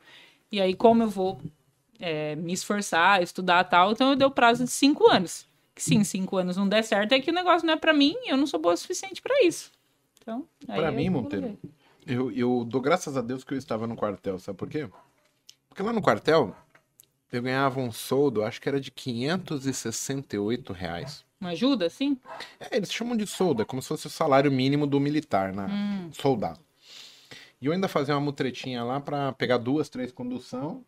E 0.52 0.60
aí, 0.60 0.74
como 0.74 1.02
eu 1.02 1.08
vou 1.08 1.40
é, 1.98 2.36
me 2.36 2.52
esforçar, 2.52 3.22
estudar 3.22 3.64
tal, 3.64 3.92
então 3.92 4.10
eu 4.10 4.16
dei 4.16 4.26
o 4.26 4.30
prazo 4.30 4.64
de 4.64 4.70
cinco 4.70 5.10
anos. 5.10 5.46
Que 5.74 5.82
sim, 5.82 6.04
cinco 6.04 6.36
anos 6.36 6.56
não 6.56 6.68
der 6.68 6.82
certo, 6.82 7.12
é 7.12 7.20
que 7.20 7.30
o 7.30 7.34
negócio 7.34 7.66
não 7.66 7.74
é 7.74 7.76
para 7.76 7.92
mim, 7.92 8.14
eu 8.26 8.36
não 8.36 8.46
sou 8.46 8.60
boa 8.60 8.74
o 8.74 8.76
suficiente 8.76 9.20
para 9.20 9.44
isso. 9.44 9.72
Então, 10.20 10.46
para 10.66 10.92
mim, 10.92 11.10
Monteiro, 11.10 11.58
eu, 12.06 12.30
eu 12.30 12.64
dou 12.64 12.80
graças 12.80 13.16
a 13.16 13.20
Deus 13.20 13.42
que 13.42 13.52
eu 13.52 13.58
estava 13.58 13.86
no 13.86 13.96
quartel, 13.96 14.38
sabe 14.38 14.56
por 14.56 14.68
quê? 14.68 14.88
Porque 15.68 15.82
lá 15.82 15.92
no 15.92 16.00
quartel 16.00 16.54
eu 17.32 17.42
ganhava 17.42 17.80
um 17.80 17.90
soldo, 17.90 18.44
acho 18.44 18.60
que 18.60 18.68
era 18.68 18.80
de 18.80 18.90
568 18.90 20.72
reais. 20.72 21.24
Uma 21.40 21.50
ajuda, 21.50 21.90
sim? 21.90 22.16
É, 22.60 22.76
eles 22.76 22.92
chamam 22.92 23.16
de 23.16 23.26
soldo, 23.26 23.62
é 23.62 23.64
como 23.64 23.82
se 23.82 23.88
fosse 23.88 24.06
o 24.06 24.10
salário 24.10 24.50
mínimo 24.50 24.86
do 24.86 25.00
militar, 25.00 25.52
né? 25.52 25.66
Hum. 25.66 26.10
Soldado. 26.12 26.60
E 27.60 27.66
eu 27.66 27.72
ainda 27.72 27.88
fazia 27.88 28.14
uma 28.14 28.20
mutretinha 28.20 28.84
lá 28.84 29.00
para 29.00 29.32
pegar 29.32 29.58
duas, 29.58 29.88
três 29.88 30.12
condução, 30.12 30.84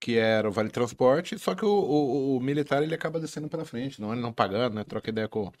que 0.00 0.16
era 0.16 0.48
o 0.48 0.52
vale 0.52 0.70
transporte, 0.70 1.38
só 1.38 1.54
que 1.54 1.64
o, 1.64 1.68
o, 1.68 2.36
o, 2.36 2.40
militar 2.40 2.82
ele 2.82 2.94
acaba 2.94 3.18
descendo 3.18 3.48
pela 3.48 3.64
frente, 3.64 4.00
não 4.00 4.12
ele 4.12 4.22
não 4.22 4.32
pagando, 4.32 4.74
né? 4.74 4.84
Troca 4.84 5.10
ideia 5.10 5.28
com, 5.28 5.52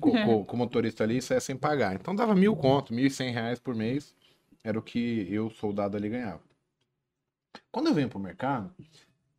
com, 0.00 0.10
com, 0.12 0.44
com, 0.46 0.56
o 0.56 0.58
motorista 0.58 1.04
ali, 1.04 1.18
isso 1.18 1.34
é 1.34 1.40
sem 1.40 1.56
pagar. 1.56 1.94
Então 1.94 2.14
dava 2.14 2.34
mil 2.34 2.54
conto, 2.56 2.94
mil 2.94 3.06
e 3.06 3.10
cem 3.10 3.32
reais 3.32 3.58
por 3.58 3.74
mês, 3.74 4.14
era 4.62 4.78
o 4.78 4.82
que 4.82 5.26
eu, 5.32 5.50
soldado 5.50 5.96
ali, 5.96 6.08
ganhava. 6.08 6.42
Quando 7.70 7.88
eu 7.88 7.94
venho 7.94 8.08
pro 8.08 8.18
mercado, 8.18 8.72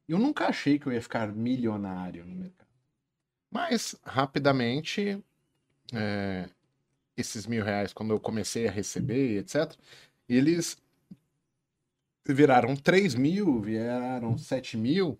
eu 0.07 0.17
nunca 0.19 0.47
achei 0.47 0.77
que 0.77 0.87
eu 0.87 0.93
ia 0.93 1.01
ficar 1.01 1.31
milionário 1.31 2.25
no 2.25 2.35
mercado. 2.35 2.67
Mas, 3.51 3.95
rapidamente, 4.03 5.23
é, 5.93 6.49
esses 7.15 7.47
mil 7.47 7.63
reais, 7.63 7.93
quando 7.93 8.11
eu 8.11 8.19
comecei 8.19 8.67
a 8.67 8.71
receber, 8.71 9.39
etc., 9.39 9.73
eles 10.27 10.77
viraram 12.33 12.75
três 12.75 13.15
mil, 13.15 13.59
viraram 13.61 14.37
sete 14.37 14.77
mil. 14.77 15.17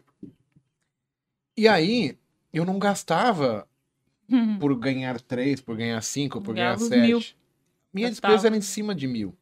E 1.58 1.68
aí, 1.68 2.18
eu 2.54 2.66
não 2.66 2.80
gastava 2.80 3.68
Uhum. 4.30 4.58
por 4.60 4.76
ganhar 4.78 5.20
três, 5.20 5.60
por 5.60 5.76
ganhar 5.76 6.02
cinco, 6.02 6.42
por 6.42 6.54
ganhar 6.54 6.78
sete. 6.78 7.00
Mil. 7.00 7.20
Minha 7.94 8.10
despesa 8.10 8.48
era 8.48 8.56
em 8.58 8.62
cima 8.62 8.94
de 8.94 9.08
mil. 9.08 9.36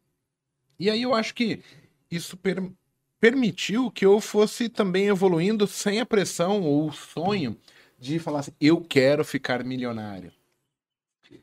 E 0.80 0.90
aí 0.90 1.02
eu 1.02 1.14
acho 1.14 1.34
que 1.34 1.62
isso 2.10 2.38
per 2.38 2.72
permitiu 3.20 3.90
que 3.90 4.06
eu 4.06 4.22
fosse 4.22 4.70
também 4.70 5.08
evoluindo 5.08 5.66
sem 5.66 6.00
a 6.00 6.06
pressão 6.06 6.62
ou 6.62 6.88
o 6.88 6.94
sonho 6.94 7.58
de 7.98 8.20
falar 8.20 8.42
assim, 8.42 8.52
eu 8.62 8.80
quero 8.80 9.26
ficar 9.26 9.64
milionário. 9.64 10.32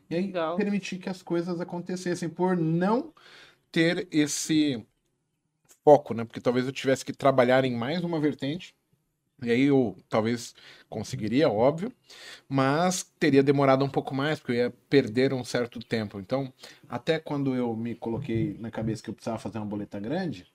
E 0.09 0.15
aí 0.15 0.27
Legal. 0.27 0.57
permitir 0.57 0.99
que 0.99 1.09
as 1.09 1.21
coisas 1.23 1.61
acontecessem 1.61 2.29
por 2.29 2.57
não 2.57 3.13
ter 3.73 4.09
esse 4.11 4.87
foco, 5.85 6.15
né? 6.15 6.25
Porque 6.25 6.41
talvez 6.41 6.67
eu 6.67 6.73
tivesse 6.73 7.05
que 7.05 7.13
trabalhar 7.13 7.65
em 7.65 7.75
mais 7.77 8.03
uma 8.03 8.19
vertente 8.21 8.75
e 9.43 9.51
aí 9.51 9.63
eu 9.65 9.97
talvez 10.09 10.55
conseguiria, 10.89 11.49
óbvio, 11.51 11.93
mas 12.49 13.03
teria 13.19 13.43
demorado 13.43 13.85
um 13.85 13.89
pouco 13.89 14.15
mais, 14.15 14.39
porque 14.39 14.53
eu 14.53 14.57
ia 14.57 14.71
perder 14.89 15.33
um 15.35 15.45
certo 15.45 15.81
tempo. 15.81 16.19
Então, 16.21 16.53
até 16.89 17.19
quando 17.19 17.55
eu 17.55 17.77
me 17.77 17.95
coloquei 17.95 18.57
na 18.59 18.71
cabeça 18.71 19.03
que 19.03 19.11
eu 19.11 19.15
precisava 19.15 19.39
fazer 19.39 19.59
uma 19.59 19.67
boleta 19.67 19.99
grande, 20.01 20.47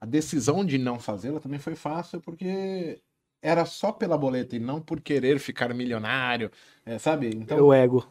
a 0.00 0.06
decisão 0.06 0.64
de 0.64 0.78
não 0.78 0.98
fazê-la 0.98 1.40
também 1.40 1.58
foi 1.58 1.74
fácil, 1.74 2.20
porque 2.20 3.00
era 3.42 3.64
só 3.64 3.92
pela 3.92 4.16
boleta 4.18 4.56
e 4.56 4.58
não 4.58 4.80
por 4.80 5.00
querer 5.00 5.38
ficar 5.38 5.72
milionário, 5.74 6.50
é, 6.84 6.98
sabe? 6.98 7.30
Então, 7.34 7.58
o 7.58 7.72
ego. 7.72 8.06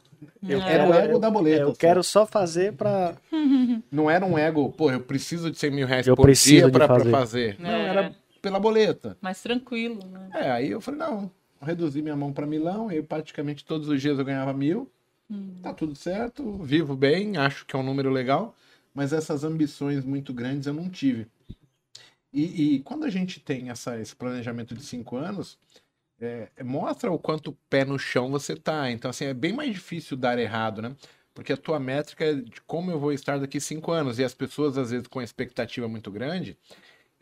Eu, 0.48 0.62
é. 0.62 0.74
era 0.74 0.90
o 0.90 0.94
ego 0.94 1.20
da 1.20 1.30
boleta. 1.30 1.62
Eu 1.62 1.70
assim. 1.70 1.78
quero 1.78 2.04
só 2.04 2.26
fazer 2.26 2.74
pra. 2.74 3.16
Não 3.92 4.10
era 4.10 4.26
um 4.26 4.38
ego, 4.38 4.72
pô, 4.72 4.90
eu 4.90 5.00
preciso 5.00 5.52
de 5.52 5.58
100 5.58 5.72
mil 5.72 5.88
reais 5.88 6.08
eu 6.08 6.16
por 6.16 6.32
dia 6.32 6.70
pra 6.70 6.88
fazer. 6.88 7.10
pra 7.10 7.20
fazer. 7.20 7.56
Não, 7.60 7.70
é. 7.70 7.88
era 7.88 8.16
pela 8.42 8.60
boleta. 8.60 9.18
Mais 9.22 9.42
tranquilo, 9.42 10.00
né? 10.06 10.30
É, 10.34 10.52
aí 10.52 10.72
eu 10.72 10.82
falei, 10.82 11.00
não, 11.00 11.32
reduzi 11.62 12.02
minha 12.02 12.16
mão 12.16 12.32
para 12.32 12.46
milão, 12.46 12.92
e 12.92 13.02
praticamente 13.02 13.66
todos 13.66 13.88
os 13.88 14.02
dias 14.02 14.18
eu 14.18 14.26
ganhava 14.26 14.54
mil. 14.54 14.90
Hum. 15.30 15.56
Tá 15.62 15.74
tudo 15.74 15.96
certo, 15.96 16.58
vivo 16.64 16.96
bem, 16.96 17.38
acho 17.38 17.66
que 17.66 17.76
é 17.76 17.80
um 17.80 17.84
número 17.84 18.12
legal, 18.12 18.56
mas 18.94 19.12
essas 19.12 19.44
ambições 19.44 20.06
muito 20.06 20.34
grandes 20.34 20.68
eu 20.68 20.74
não 20.74 20.90
tive. 20.90 21.28
E, 22.36 22.76
e 22.76 22.80
quando 22.82 23.06
a 23.06 23.10
gente 23.10 23.40
tem 23.40 23.70
essa, 23.70 23.98
esse 23.98 24.14
planejamento 24.14 24.76
de 24.76 24.84
cinco 24.84 25.16
anos, 25.16 25.58
é, 26.20 26.50
mostra 26.64 27.10
o 27.10 27.18
quanto 27.18 27.58
pé 27.70 27.86
no 27.86 27.98
chão 27.98 28.30
você 28.30 28.58
tá. 28.58 28.92
Então, 28.92 29.10
assim, 29.10 29.26
é 29.26 29.34
bem 29.34 29.54
mais 29.54 29.72
difícil 29.72 30.18
dar 30.18 30.38
errado, 30.38 30.82
né? 30.82 30.94
Porque 31.34 31.54
a 31.54 31.58
tua 31.58 31.80
métrica 31.80 32.26
é 32.26 32.34
de 32.36 32.62
como 32.68 32.92
eu 32.92 33.00
vou 33.00 33.14
estar 33.14 33.40
daqui 33.40 33.60
cinco 33.62 33.92
anos. 33.92 34.20
E 34.20 34.24
as 34.24 34.34
pessoas, 34.34 34.78
às 34.78 34.92
vezes, 34.92 35.08
com 35.08 35.22
expectativa 35.22 35.88
muito 35.88 36.12
grande, 36.12 36.58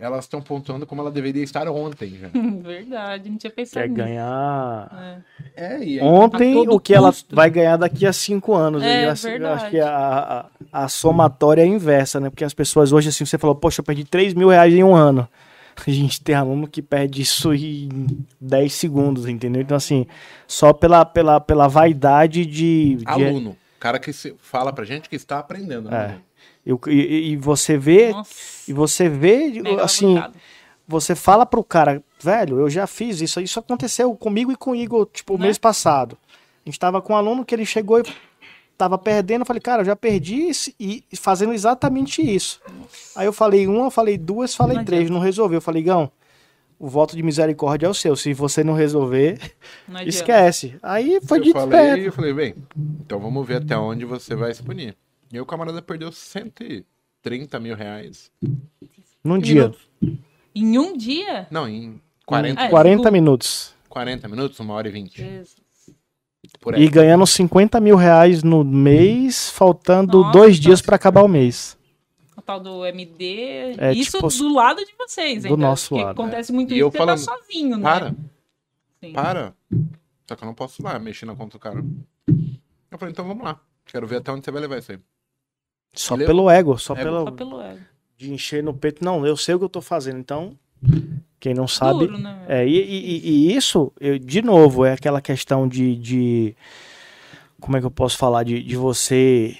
elas 0.03 0.25
estão 0.25 0.41
pontuando 0.41 0.85
como 0.85 1.01
ela 1.01 1.09
deveria 1.09 1.43
estar 1.43 1.65
ontem 1.69 2.19
já. 2.19 2.27
Verdade, 2.61 3.29
não 3.29 3.37
tinha 3.37 3.49
pensado 3.49 3.85
Quer 3.85 3.89
nisso. 3.89 4.03
ganhar. 4.03 5.23
É. 5.55 5.75
é 5.75 5.83
e 5.83 5.99
aí... 5.99 6.01
Ontem, 6.01 6.57
o 6.57 6.77
que 6.77 6.93
custo. 6.93 6.93
ela 6.93 7.13
vai 7.31 7.49
ganhar 7.49 7.77
daqui 7.77 8.05
a 8.05 8.11
cinco 8.11 8.53
anos. 8.53 8.83
É, 8.83 9.09
eu, 9.09 9.15
verdade. 9.15 9.43
eu 9.43 9.53
acho 9.53 9.69
que 9.69 9.79
a, 9.79 10.49
a, 10.73 10.83
a, 10.83 10.89
somatória 10.89 11.61
é 11.61 11.65
inversa, 11.65 12.19
né? 12.19 12.29
Porque 12.29 12.43
as 12.43 12.53
pessoas 12.53 12.91
hoje, 12.91 13.07
assim, 13.07 13.25
você 13.25 13.37
falou, 13.37 13.55
poxa, 13.55 13.79
eu 13.79 13.85
perdi 13.85 14.03
3 14.03 14.33
mil 14.33 14.49
reais 14.49 14.73
em 14.73 14.83
um 14.83 14.93
ano. 14.93 15.25
A 15.87 15.87
gente 15.89 16.21
tem 16.21 16.35
aluno 16.35 16.67
que 16.67 16.81
perde 16.81 17.21
isso 17.21 17.53
em 17.53 18.25
10 18.41 18.73
segundos, 18.73 19.25
entendeu? 19.25 19.61
Então, 19.61 19.77
assim, 19.77 20.05
só 20.45 20.73
pela, 20.73 21.05
pela, 21.05 21.39
pela 21.39 21.69
vaidade 21.69 22.45
de. 22.45 22.95
de... 22.95 23.03
Aluno. 23.05 23.55
Cara 23.79 23.99
que 23.99 24.11
fala 24.37 24.73
pra 24.73 24.83
gente 24.83 25.07
que 25.07 25.15
está 25.15 25.39
aprendendo, 25.39 25.89
né? 25.89 26.19
É. 26.19 26.32
Eu, 26.65 26.79
e, 26.87 27.31
e, 27.31 27.35
você 27.35 27.77
vê, 27.77 28.11
Nossa. 28.11 28.31
e 28.67 28.73
você 28.73 29.09
vê, 29.09 29.49
Mega 29.61 29.83
assim, 29.83 30.21
você 30.87 31.13
fala 31.13 31.45
pro 31.45 31.63
cara, 31.63 32.01
velho, 32.21 32.59
eu 32.59 32.69
já 32.69 32.87
fiz 32.87 33.21
isso, 33.21 33.41
isso 33.41 33.59
aconteceu 33.59 34.13
comigo 34.15 34.51
e 34.51 34.55
com 34.55 34.71
o 34.71 34.75
Igor, 34.75 35.05
tipo, 35.07 35.37
né? 35.37 35.45
mês 35.45 35.57
passado. 35.57 36.17
A 36.65 36.69
gente 36.69 36.79
tava 36.79 37.01
com 37.01 37.13
um 37.13 37.17
aluno 37.17 37.43
que 37.43 37.53
ele 37.53 37.65
chegou 37.65 37.99
e 37.99 38.03
tava 38.77 38.97
perdendo, 38.97 39.41
eu 39.41 39.45
falei, 39.45 39.61
cara, 39.61 39.81
eu 39.81 39.85
já 39.85 39.95
perdi 39.95 40.51
e 40.79 41.03
fazendo 41.17 41.53
exatamente 41.53 42.21
isso. 42.21 42.61
Nossa. 42.65 43.19
Aí 43.19 43.25
eu 43.25 43.33
falei 43.33 43.67
uma, 43.67 43.91
falei 43.91 44.17
duas, 44.17 44.55
falei 44.55 44.77
não 44.77 44.85
três, 44.85 45.09
não 45.09 45.19
resolveu. 45.19 45.57
Eu 45.57 45.61
falei, 45.61 45.83
Gão, 45.83 46.09
o 46.79 46.87
voto 46.87 47.15
de 47.15 47.23
misericórdia 47.23 47.87
é 47.87 47.89
o 47.89 47.93
seu. 47.93 48.15
Se 48.15 48.33
você 48.33 48.63
não 48.63 48.73
resolver, 48.73 49.39
não 49.87 50.01
esquece. 50.03 50.75
Aí 50.81 51.19
foi 51.23 51.39
eu 51.39 51.43
de 51.43 51.53
falei, 51.53 52.07
Eu 52.07 52.13
falei, 52.13 52.33
bem, 52.33 52.55
então 53.01 53.19
vamos 53.19 53.45
ver 53.47 53.57
até 53.57 53.77
onde 53.77 54.05
você 54.05 54.35
vai 54.35 54.53
se 54.53 54.63
punir. 54.63 54.95
E 55.33 55.39
o 55.39 55.45
camarada 55.47 55.81
perdeu 55.81 56.11
130 56.11 57.59
mil 57.59 57.75
reais. 57.75 58.31
Num 59.23 59.39
dia. 59.39 59.73
Em 60.53 60.77
um 60.77 60.95
dia? 60.95 61.47
Não, 61.49 61.67
em 61.67 61.99
40, 62.23 62.61
é, 62.61 62.69
40 62.69 63.09
minutos. 63.09 63.73
40 63.89 64.27
minutos, 64.27 64.59
uma 64.59 64.75
hora 64.75 64.87
e 64.87 64.91
20. 64.91 65.43
E 66.77 66.87
ganhando 66.87 67.25
50 67.25 67.79
mil 67.79 67.95
reais 67.95 68.43
no 68.43 68.63
mês, 68.63 69.49
faltando 69.49 70.19
Nossa, 70.19 70.31
dois 70.31 70.59
dias 70.59 70.83
para 70.83 70.97
acabar 70.97 71.23
o 71.23 71.27
mês. 71.27 71.75
O 72.37 72.41
tal 72.41 72.59
do 72.59 72.85
MD. 72.85 73.75
É, 73.79 73.91
isso 73.91 74.17
tipo, 74.17 74.27
do 74.27 74.53
lado 74.53 74.85
de 74.85 74.93
vocês, 74.95 75.41
Do 75.41 75.47
ainda, 75.47 75.57
nosso 75.57 75.95
lado. 75.95 76.11
Acontece 76.11 76.51
é. 76.51 76.53
muito 76.53 76.75
e 76.75 76.77
isso, 76.77 76.85
eu 76.85 76.91
você 76.91 76.97
tá 76.99 77.05
falando, 77.05 77.25
tá 77.25 77.37
sozinho, 77.37 77.77
né? 77.77 77.83
Para. 77.83 78.15
Sim. 78.99 79.13
Para. 79.13 79.55
Só 80.27 80.35
que 80.35 80.43
eu 80.43 80.45
não 80.45 80.53
posso 80.53 80.79
ir 80.79 80.85
lá 80.85 80.99
mexer 80.99 81.25
na 81.25 81.35
conta 81.35 81.57
do 81.57 81.59
cara. 81.59 81.83
Eu 82.91 82.99
falei, 82.99 83.11
então 83.11 83.25
vamos 83.25 83.43
lá. 83.43 83.59
Quero 83.85 84.05
ver 84.05 84.17
até 84.17 84.31
onde 84.31 84.45
você 84.45 84.51
vai 84.51 84.61
levar 84.61 84.77
isso 84.77 84.91
aí. 84.91 84.99
Só 85.93 86.17
pelo 86.17 86.49
ego, 86.49 86.77
só, 86.77 86.93
ego. 86.93 87.03
Pelo, 87.03 87.23
só 87.25 87.31
pelo 87.31 87.61
ego. 87.61 87.79
De 88.17 88.33
encher 88.33 88.63
no 88.63 88.73
peito. 88.73 89.03
Não, 89.03 89.25
eu 89.25 89.37
sei 89.37 89.55
o 89.55 89.59
que 89.59 89.65
eu 89.65 89.69
tô 89.69 89.81
fazendo, 89.81 90.17
então. 90.17 90.57
Quem 91.39 91.53
não 91.53 91.67
sabe. 91.67 92.07
Duro, 92.07 92.17
né? 92.17 92.45
é, 92.47 92.67
e, 92.67 92.77
e, 92.77 93.29
e, 93.29 93.55
isso, 93.55 93.91
eu, 93.99 94.17
de 94.17 94.41
novo, 94.41 94.85
é 94.85 94.93
aquela 94.93 95.21
questão 95.21 95.67
de, 95.67 95.95
de. 95.95 96.55
Como 97.59 97.77
é 97.77 97.79
que 97.79 97.85
eu 97.85 97.91
posso 97.91 98.17
falar? 98.17 98.43
De, 98.43 98.61
de 98.63 98.75
você 98.75 99.57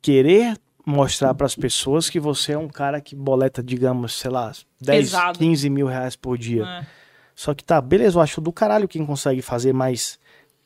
querer 0.00 0.56
mostrar 0.84 1.32
para 1.34 1.46
as 1.46 1.54
pessoas 1.54 2.10
que 2.10 2.18
você 2.18 2.52
é 2.52 2.58
um 2.58 2.68
cara 2.68 3.00
que 3.00 3.14
boleta, 3.14 3.62
digamos, 3.62 4.14
sei 4.14 4.30
lá, 4.30 4.52
10, 4.80 5.04
Pesado. 5.04 5.38
15 5.38 5.70
mil 5.70 5.86
reais 5.86 6.16
por 6.16 6.36
dia. 6.36 6.64
É. 6.64 6.86
Só 7.34 7.54
que 7.54 7.64
tá, 7.64 7.80
beleza, 7.80 8.18
eu 8.18 8.22
acho 8.22 8.40
do 8.40 8.52
caralho 8.52 8.88
quem 8.88 9.06
consegue 9.06 9.42
fazer, 9.42 9.72
mas 9.72 10.18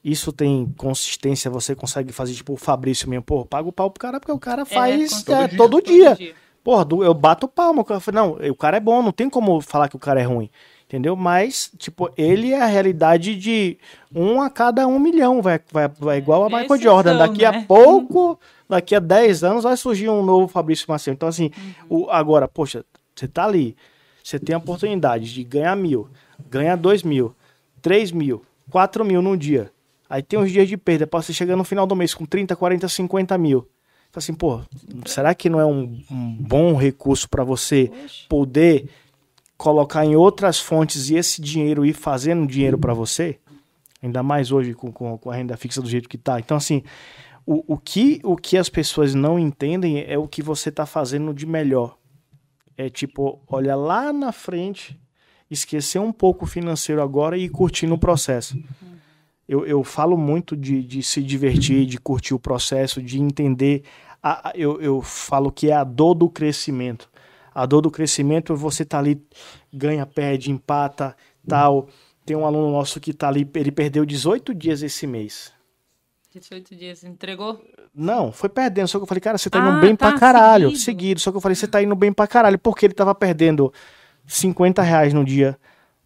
isso 0.08 0.32
tem 0.32 0.72
consistência, 0.76 1.50
você 1.50 1.74
consegue 1.74 2.12
fazer, 2.12 2.32
tipo, 2.34 2.52
o 2.52 2.56
Fabrício 2.56 3.08
mesmo, 3.10 3.24
pô, 3.24 3.44
paga 3.44 3.68
o 3.68 3.72
pau 3.72 3.90
pro 3.90 4.00
cara 4.00 4.20
porque 4.20 4.32
o 4.32 4.38
cara 4.38 4.64
faz 4.64 5.24
com- 5.24 5.32
é, 5.34 5.48
todo, 5.48 5.82
dia. 5.82 6.16
Porra, 6.62 6.84
do- 6.84 7.02
eu 7.04 7.12
bato 7.14 7.48
palma. 7.48 7.84
Eu 7.88 8.00
falei, 8.00 8.20
não, 8.20 8.32
o 8.50 8.54
cara 8.54 8.76
é 8.76 8.80
bom, 8.80 9.02
não 9.02 9.12
tem 9.12 9.28
como 9.28 9.60
falar 9.60 9.88
que 9.88 9.96
o 9.96 9.98
cara 10.00 10.20
é 10.20 10.24
ruim. 10.24 10.48
Entendeu? 10.84 11.16
Mas, 11.16 11.70
tipo, 11.78 12.08
ele 12.16 12.52
é 12.52 12.62
a 12.62 12.66
realidade 12.66 13.34
de 13.34 13.76
um 14.14 14.40
a 14.40 14.48
cada 14.48 14.86
um 14.86 14.98
milhão. 15.00 15.42
Vai, 15.42 15.60
vai, 15.72 15.88
vai 15.88 16.18
igual 16.18 16.44
a 16.44 16.46
Michael 16.46 16.64
Exceção, 16.66 16.82
Jordan. 16.82 17.16
Daqui 17.18 17.44
a 17.44 17.50
né? 17.52 17.64
pouco, 17.66 18.38
daqui 18.68 18.94
a 18.94 19.00
10 19.00 19.42
anos, 19.42 19.64
vai 19.64 19.76
surgir 19.76 20.08
um 20.08 20.24
novo 20.24 20.46
Fabrício 20.46 20.86
Macedo. 20.88 21.14
Então, 21.14 21.28
assim, 21.28 21.50
Uhum. 21.90 22.02
o, 22.04 22.10
agora, 22.10 22.46
poxa, 22.46 22.84
você 23.16 23.26
tá 23.26 23.44
ali, 23.44 23.76
você 24.22 24.38
tem 24.38 24.54
a 24.54 24.58
oportunidade 24.58 25.34
de 25.34 25.42
ganhar 25.42 25.74
mil, 25.76 26.08
ganhar 26.48 26.76
dois 26.76 27.02
mil, 27.02 27.34
três 27.82 28.12
mil, 28.12 28.44
quatro 28.70 29.04
mil 29.04 29.20
num 29.20 29.36
dia. 29.36 29.72
Aí 30.08 30.22
tem 30.22 30.38
uns 30.38 30.52
dias 30.52 30.68
de 30.68 30.76
perda, 30.76 31.08
você 31.10 31.32
chegar 31.32 31.56
no 31.56 31.64
final 31.64 31.86
do 31.86 31.96
mês 31.96 32.14
com 32.14 32.24
30, 32.24 32.54
40, 32.54 32.88
50 32.88 33.38
mil. 33.38 33.68
Então, 34.08 34.18
assim, 34.18 34.34
pô, 34.34 34.60
será 35.04 35.34
que 35.34 35.50
não 35.50 35.60
é 35.60 35.66
um, 35.66 36.02
um 36.10 36.36
bom 36.40 36.74
recurso 36.74 37.28
para 37.28 37.44
você 37.44 37.90
poder 38.28 38.88
colocar 39.58 40.04
em 40.04 40.14
outras 40.14 40.58
fontes 40.58 41.10
e 41.10 41.16
esse 41.16 41.42
dinheiro 41.42 41.84
ir 41.84 41.92
fazendo 41.92 42.46
dinheiro 42.46 42.78
para 42.78 42.94
você? 42.94 43.38
Ainda 44.02 44.22
mais 44.22 44.52
hoje 44.52 44.74
com, 44.74 44.92
com, 44.92 45.18
com 45.18 45.30
a 45.30 45.34
renda 45.34 45.56
fixa 45.56 45.82
do 45.82 45.88
jeito 45.88 46.08
que 46.08 46.16
tá. 46.16 46.38
Então, 46.38 46.56
assim, 46.56 46.82
o, 47.44 47.74
o, 47.74 47.76
que, 47.76 48.20
o 48.22 48.36
que 48.36 48.56
as 48.56 48.68
pessoas 48.68 49.14
não 49.14 49.38
entendem 49.38 50.04
é 50.06 50.16
o 50.16 50.28
que 50.28 50.42
você 50.42 50.70
tá 50.70 50.86
fazendo 50.86 51.34
de 51.34 51.46
melhor. 51.46 51.96
É 52.76 52.88
tipo, 52.88 53.40
olha 53.48 53.74
lá 53.74 54.12
na 54.12 54.32
frente, 54.32 54.98
esquecer 55.50 55.98
um 55.98 56.12
pouco 56.12 56.44
o 56.44 56.48
financeiro 56.48 57.02
agora 57.02 57.36
e 57.36 57.44
ir 57.44 57.48
curtindo 57.48 57.94
o 57.94 57.98
processo. 57.98 58.58
Eu, 59.48 59.64
eu 59.66 59.84
falo 59.84 60.16
muito 60.16 60.56
de, 60.56 60.82
de 60.82 61.02
se 61.02 61.22
divertir, 61.22 61.86
de 61.86 61.98
curtir 61.98 62.34
o 62.34 62.38
processo, 62.38 63.00
de 63.00 63.20
entender. 63.20 63.84
A, 64.22 64.52
eu, 64.54 64.80
eu 64.80 65.00
falo 65.02 65.52
que 65.52 65.70
é 65.70 65.74
a 65.74 65.84
dor 65.84 66.14
do 66.14 66.28
crescimento. 66.28 67.08
A 67.54 67.64
dor 67.64 67.80
do 67.80 67.90
crescimento 67.90 68.52
é 68.52 68.56
você 68.56 68.84
tá 68.84 68.98
ali, 68.98 69.22
ganha, 69.72 70.04
perde, 70.04 70.50
empata, 70.50 71.16
tal. 71.48 71.88
Tem 72.24 72.36
um 72.36 72.44
aluno 72.44 72.72
nosso 72.72 72.98
que 73.00 73.12
tá 73.14 73.28
ali, 73.28 73.48
ele 73.54 73.70
perdeu 73.70 74.04
18 74.04 74.52
dias 74.52 74.82
esse 74.82 75.06
mês. 75.06 75.52
18 76.34 76.74
dias. 76.76 77.04
Entregou? 77.04 77.62
Não, 77.94 78.30
foi 78.32 78.48
perdendo. 78.48 78.88
Só 78.88 78.98
que 78.98 79.04
eu 79.04 79.06
falei, 79.06 79.20
cara, 79.20 79.38
você 79.38 79.48
tá 79.48 79.64
Ah, 79.64 79.70
indo 79.70 79.80
bem 79.80 79.94
tá, 79.96 80.10
pra 80.10 80.18
caralho. 80.18 80.70
seguido. 80.70 80.82
Seguido. 80.84 81.20
Só 81.20 81.30
que 81.30 81.36
eu 81.36 81.40
falei, 81.40 81.54
você 81.54 81.66
tá 81.68 81.82
indo 81.82 81.94
bem 81.94 82.12
pra 82.12 82.26
caralho. 82.26 82.58
Porque 82.58 82.84
ele 82.84 82.92
tava 82.94 83.14
perdendo 83.14 83.72
50 84.26 84.82
reais 84.82 85.14
no 85.14 85.24
dia, 85.24 85.56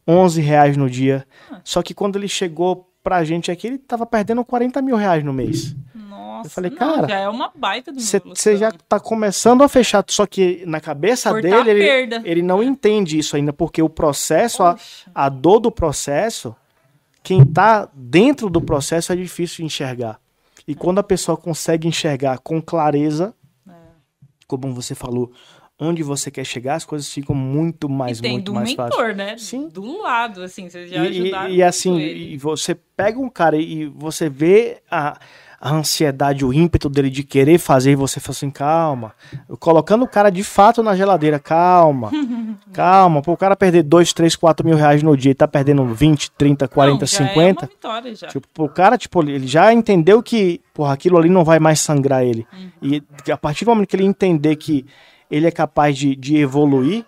11 0.07 0.41
reais 0.41 0.77
no 0.77 0.89
dia. 0.89 1.27
Ah. 1.51 1.61
Só 1.65 1.83
que 1.83 1.95
quando 1.95 2.17
ele 2.17 2.29
chegou 2.29 2.90
pra 3.03 3.25
gente 3.25 3.51
aqui, 3.51 3.67
ele 3.67 3.79
tava 3.79 4.05
perdendo 4.07 4.45
40 4.45 4.81
mil 4.83 4.97
reais 4.97 5.25
no 5.25 5.33
mês. 5.33 5.75
Nossa. 5.95 6.47
Eu 6.47 6.51
falei, 6.51 6.71
não, 6.71 6.79
cara, 6.97 7.09
Já 7.09 7.19
é 7.19 7.29
uma 7.29 7.51
baita 7.55 7.93
de 7.93 7.99
uma 7.99 8.35
Você 8.35 8.57
já 8.57 8.73
tá 8.73 8.99
começando 8.99 9.63
a 9.63 9.69
fechar. 9.69 10.05
Só 10.09 10.27
que 10.27 10.65
na 10.67 10.81
cabeça 10.81 11.31
Cortar 11.31 11.65
dele, 11.65 11.83
ele, 11.85 12.15
ele 12.25 12.43
não 12.43 12.63
entende 12.63 13.19
isso 13.19 13.37
ainda. 13.37 13.53
Porque 13.53 13.83
o 13.83 13.89
processo, 13.89 14.63
a, 14.63 14.77
a 15.15 15.29
dor 15.29 15.61
do 15.61 15.71
processo, 15.71 16.55
quem 17.23 17.45
tá 17.45 17.89
dentro 17.95 18.49
do 18.49 18.61
processo 18.61 19.13
é 19.13 19.17
difícil 19.17 19.59
de 19.59 19.65
enxergar. 19.65 20.19
E 20.67 20.75
quando 20.75 20.99
a 20.99 21.03
pessoa 21.03 21.37
consegue 21.37 21.89
enxergar 21.89 22.39
com 22.39 22.61
clareza, 22.61 23.35
É. 23.69 23.73
como 24.47 24.73
você 24.73 24.95
falou, 24.95 25.31
onde 25.81 26.03
você 26.03 26.31
quer 26.31 26.45
chegar, 26.45 26.75
as 26.75 26.85
coisas 26.85 27.11
ficam 27.11 27.35
muito 27.35 27.89
mais, 27.89 28.19
e 28.19 28.23
tem 28.23 28.33
muito 28.33 28.47
do 28.47 28.55
mais 28.55 28.69
mentor, 28.69 28.91
fáceis. 28.91 29.17
né? 29.17 29.35
Sim. 29.39 29.69
Do 29.69 30.03
lado, 30.03 30.43
assim, 30.43 30.69
vocês 30.69 30.91
já 30.91 31.05
E, 31.05 31.09
ajudaram 31.09 31.51
e, 31.51 31.57
e 31.57 31.63
assim, 31.63 31.99
e 31.99 32.37
você 32.37 32.75
pega 32.97 33.19
um 33.19 33.31
cara 33.31 33.57
e 33.57 33.87
você 33.87 34.29
vê 34.29 34.83
a, 34.91 35.19
a 35.59 35.73
ansiedade, 35.75 36.45
o 36.45 36.53
ímpeto 36.53 36.89
dele 36.89 37.09
de 37.09 37.23
querer 37.23 37.59
fazer, 37.59 37.93
e 37.93 37.95
você 37.97 38.21
fala 38.21 38.33
assim, 38.33 38.51
calma. 38.51 39.13
Colocando 39.59 40.05
o 40.05 40.09
cara 40.09 40.29
de 40.29 40.45
fato 40.45 40.83
na 40.83 40.95
geladeira, 40.95 41.39
calma, 41.39 42.11
calma. 42.75 43.23
Pô, 43.23 43.33
o 43.33 43.37
cara 43.37 43.57
perder 43.57 43.83
2, 43.83 44.13
3, 44.13 44.37
4 44.37 44.67
mil 44.67 44.77
reais 44.77 45.03
no 45.03 45.17
dia 45.17 45.33
e 45.33 45.35
tá 45.35 45.49
perdendo 45.49 45.85
20, 45.87 46.31
30, 46.33 46.69
40, 46.69 46.99
Não, 47.01 47.07
já 47.07 47.25
É 47.25 47.29
50. 47.29 47.61
uma 47.65 47.69
vitória 47.69 48.15
já. 48.15 48.29
Tipo, 48.29 48.65
o 48.65 48.69
cara, 48.69 48.99
tipo, 48.99 49.23
ele 49.23 49.47
já 49.47 49.73
entendeu 49.73 50.23
que, 50.23 50.61
porra, 50.75 50.93
aquilo 50.93 51.17
ali 51.17 51.29
não 51.31 51.43
vai 51.45 51.59
mais 51.59 51.81
sangrar 51.81 52.23
ele. 52.25 52.47
Uhum. 52.53 52.71
E 52.83 53.03
a 53.33 53.37
partir 53.39 53.65
do 53.65 53.71
momento 53.71 53.89
que 53.89 53.97
ele 53.97 54.05
entender 54.05 54.57
que 54.57 54.85
ele 55.31 55.47
é 55.47 55.51
capaz 55.51 55.97
de, 55.97 56.17
de 56.17 56.37
evoluir, 56.37 57.05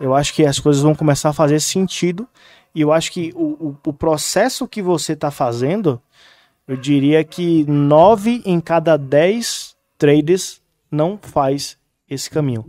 eu 0.00 0.14
acho 0.14 0.32
que 0.32 0.46
as 0.46 0.58
coisas 0.58 0.82
vão 0.82 0.94
começar 0.94 1.28
a 1.28 1.34
fazer 1.34 1.60
sentido. 1.60 2.26
E 2.74 2.80
eu 2.80 2.90
acho 2.90 3.12
que 3.12 3.32
o, 3.34 3.68
o, 3.68 3.76
o 3.86 3.92
processo 3.92 4.66
que 4.66 4.80
você 4.80 5.12
está 5.12 5.30
fazendo, 5.30 6.00
eu 6.66 6.76
diria 6.76 7.22
que 7.22 7.64
nove 7.64 8.42
em 8.46 8.58
cada 8.60 8.96
dez 8.96 9.76
traders 9.98 10.62
não 10.90 11.18
faz 11.20 11.76
esse 12.08 12.30
caminho. 12.30 12.64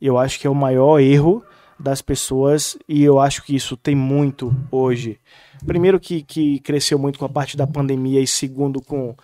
Eu 0.00 0.16
acho 0.16 0.38
que 0.38 0.46
é 0.46 0.50
o 0.50 0.54
maior 0.54 1.00
erro 1.00 1.42
das 1.78 2.00
pessoas 2.00 2.78
e 2.88 3.02
eu 3.02 3.18
acho 3.18 3.42
que 3.42 3.56
isso 3.56 3.76
tem 3.76 3.94
muito 3.94 4.54
hoje. 4.70 5.18
Primeiro 5.66 5.98
que, 5.98 6.22
que 6.22 6.60
cresceu 6.60 6.98
muito 6.98 7.18
com 7.18 7.24
a 7.24 7.28
parte 7.28 7.56
da 7.56 7.66
pandemia 7.66 8.20
e 8.20 8.26
segundo 8.26 8.80
com 8.80 9.16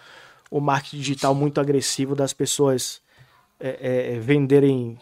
o 0.50 0.60
marketing 0.60 0.98
digital 0.98 1.34
muito 1.34 1.60
agressivo 1.60 2.14
das 2.14 2.32
pessoas 2.32 3.00
é, 3.60 4.14
é, 4.14 4.18
venderem 4.18 4.98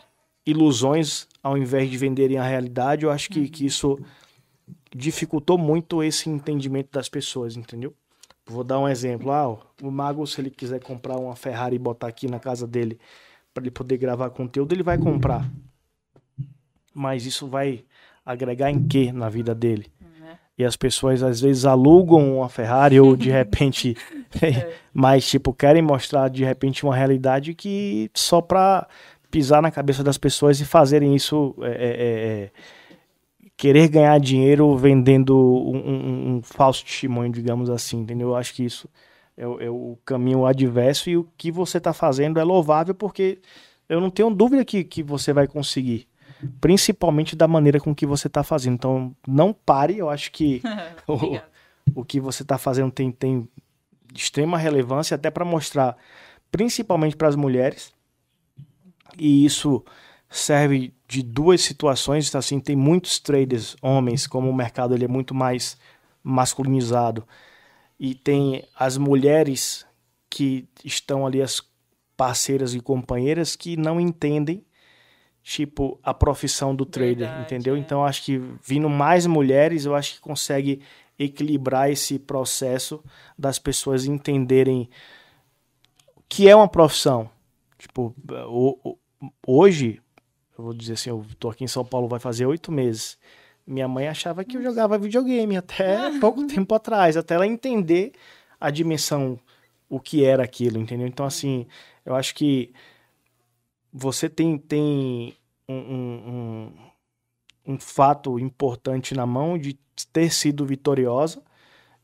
ilusões 0.50 1.26
ao 1.42 1.56
invés 1.56 1.90
de 1.90 1.96
venderem 1.96 2.38
a 2.38 2.44
realidade. 2.44 3.04
Eu 3.04 3.10
acho 3.10 3.30
que, 3.30 3.48
que 3.48 3.64
isso 3.66 3.98
dificultou 4.94 5.56
muito 5.56 6.02
esse 6.02 6.28
entendimento 6.28 6.90
das 6.92 7.08
pessoas, 7.08 7.56
entendeu? 7.56 7.94
Vou 8.46 8.64
dar 8.64 8.78
um 8.78 8.88
exemplo. 8.88 9.30
Ah, 9.30 9.56
o 9.82 9.90
Mago, 9.90 10.26
se 10.26 10.40
ele 10.40 10.50
quiser 10.50 10.80
comprar 10.80 11.16
uma 11.16 11.36
Ferrari 11.36 11.76
e 11.76 11.78
botar 11.78 12.08
aqui 12.08 12.26
na 12.26 12.40
casa 12.40 12.66
dele 12.66 12.98
para 13.54 13.62
ele 13.62 13.70
poder 13.70 13.96
gravar 13.96 14.30
conteúdo, 14.30 14.72
ele 14.72 14.82
vai 14.82 14.98
comprar. 14.98 15.48
Mas 16.92 17.24
isso 17.26 17.46
vai 17.46 17.84
agregar 18.26 18.70
em 18.70 18.86
quê 18.86 19.12
na 19.12 19.28
vida 19.28 19.54
dele? 19.54 19.86
Né? 20.18 20.38
E 20.58 20.64
as 20.64 20.76
pessoas 20.76 21.22
às 21.22 21.40
vezes 21.40 21.64
alugam 21.64 22.38
uma 22.38 22.48
Ferrari 22.48 22.98
ou 22.98 23.16
de 23.16 23.30
repente, 23.30 23.96
mas 24.92 25.28
tipo, 25.28 25.54
querem 25.54 25.82
mostrar 25.82 26.28
de 26.28 26.44
repente 26.44 26.84
uma 26.84 26.96
realidade 26.96 27.54
que 27.54 28.10
só 28.14 28.40
pra 28.40 28.88
pisar 29.30 29.62
na 29.62 29.70
cabeça 29.70 30.02
das 30.04 30.18
pessoas 30.18 30.60
e 30.60 30.64
fazerem 30.64 31.14
isso, 31.14 31.54
é, 31.62 31.70
é, 31.70 31.74
é, 32.44 32.50
querer 33.56 33.88
ganhar 33.88 34.18
dinheiro 34.18 34.76
vendendo 34.76 35.36
um, 35.36 35.76
um- 35.76 36.36
um 36.36 36.42
falso 36.42 36.84
testemunho, 36.84 37.30
digamos 37.30 37.68
assim, 37.70 37.98
entendeu? 38.00 38.28
Eu 38.28 38.36
acho 38.36 38.54
que 38.54 38.64
isso 38.64 38.88
é, 39.36 39.46
o- 39.46 39.60
é 39.60 39.70
o 39.70 39.98
caminho 40.04 40.44
adverso 40.46 41.08
e 41.10 41.16
o 41.16 41.26
que 41.36 41.50
você 41.50 41.78
está 41.78 41.92
fazendo 41.92 42.38
é 42.40 42.44
louvável 42.44 42.94
porque 42.94 43.38
eu 43.88 44.00
não 44.00 44.10
tenho 44.10 44.30
dúvida 44.30 44.64
que, 44.64 44.84
que 44.84 45.02
você 45.02 45.32
vai 45.32 45.46
conseguir. 45.46 46.06
Principalmente 46.60 47.36
da 47.36 47.46
maneira 47.46 47.78
com 47.80 47.94
que 47.94 48.06
você 48.06 48.26
está 48.26 48.42
fazendo. 48.42 48.74
Então, 48.74 49.14
não 49.26 49.52
pare. 49.52 49.98
Eu 49.98 50.08
acho 50.08 50.30
que 50.32 50.62
Obrigada. 51.06 51.44
o 51.94 52.02
que 52.04 52.18
você 52.20 52.42
está 52.42 52.56
fazendo 52.56 52.90
tem, 52.90 53.10
tem 53.10 53.46
extrema 54.14 54.56
relevância 54.56 55.14
até 55.14 55.30
para 55.30 55.44
mostrar, 55.44 55.96
principalmente 56.50 57.16
para 57.16 57.28
as 57.28 57.36
mulheres. 57.36 57.92
E 59.18 59.44
isso 59.44 59.84
serve 60.28 60.94
de 61.08 61.22
duas 61.22 61.60
situações, 61.60 62.34
assim, 62.34 62.60
tem 62.60 62.76
muitos 62.76 63.18
traders 63.18 63.76
homens, 63.82 64.26
como 64.26 64.48
o 64.48 64.54
mercado 64.54 64.94
ele 64.94 65.04
é 65.04 65.08
muito 65.08 65.34
mais 65.34 65.76
masculinizado, 66.22 67.26
e 67.98 68.14
tem 68.14 68.64
as 68.76 68.96
mulheres 68.96 69.84
que 70.28 70.68
estão 70.84 71.26
ali 71.26 71.42
as 71.42 71.60
parceiras 72.16 72.74
e 72.74 72.80
companheiras 72.80 73.56
que 73.56 73.76
não 73.76 74.00
entendem 74.00 74.64
tipo 75.42 75.98
a 76.02 76.12
profissão 76.12 76.76
do 76.76 76.84
trader, 76.84 77.16
Verdade, 77.16 77.42
entendeu? 77.42 77.76
é. 77.76 77.78
Então 77.78 78.04
acho 78.04 78.22
que 78.24 78.38
vindo 78.62 78.88
mais 78.88 79.26
mulheres, 79.26 79.84
eu 79.84 79.94
acho 79.94 80.14
que 80.14 80.20
consegue 80.20 80.80
equilibrar 81.18 81.90
esse 81.90 82.18
processo 82.18 83.02
das 83.38 83.58
pessoas 83.58 84.06
entenderem 84.06 84.88
o 86.16 86.22
que 86.28 86.48
é 86.48 86.54
uma 86.54 86.68
profissão. 86.68 87.28
Tipo, 87.80 88.14
hoje, 89.46 90.02
eu 90.56 90.64
vou 90.64 90.74
dizer 90.74 90.92
assim, 90.92 91.08
eu 91.08 91.24
tô 91.38 91.48
aqui 91.48 91.64
em 91.64 91.68
São 91.68 91.82
Paulo 91.82 92.06
vai 92.06 92.20
fazer 92.20 92.44
oito 92.44 92.70
meses. 92.70 93.18
Minha 93.66 93.88
mãe 93.88 94.06
achava 94.06 94.44
que 94.44 94.58
eu 94.58 94.62
jogava 94.62 94.98
videogame 94.98 95.56
até 95.56 96.10
pouco 96.20 96.46
tempo 96.46 96.74
atrás, 96.74 97.16
até 97.16 97.36
ela 97.36 97.46
entender 97.46 98.12
a 98.60 98.70
dimensão, 98.70 99.40
o 99.88 99.98
que 99.98 100.22
era 100.22 100.44
aquilo, 100.44 100.78
entendeu? 100.78 101.06
Então, 101.06 101.24
assim, 101.24 101.66
eu 102.04 102.14
acho 102.14 102.34
que 102.34 102.70
você 103.90 104.28
tem, 104.28 104.58
tem 104.58 105.34
um, 105.66 105.74
um, 105.74 106.72
um, 107.66 107.72
um 107.72 107.80
fato 107.80 108.38
importante 108.38 109.14
na 109.14 109.24
mão 109.24 109.56
de 109.56 109.78
ter 110.12 110.30
sido 110.30 110.66
vitoriosa, 110.66 111.42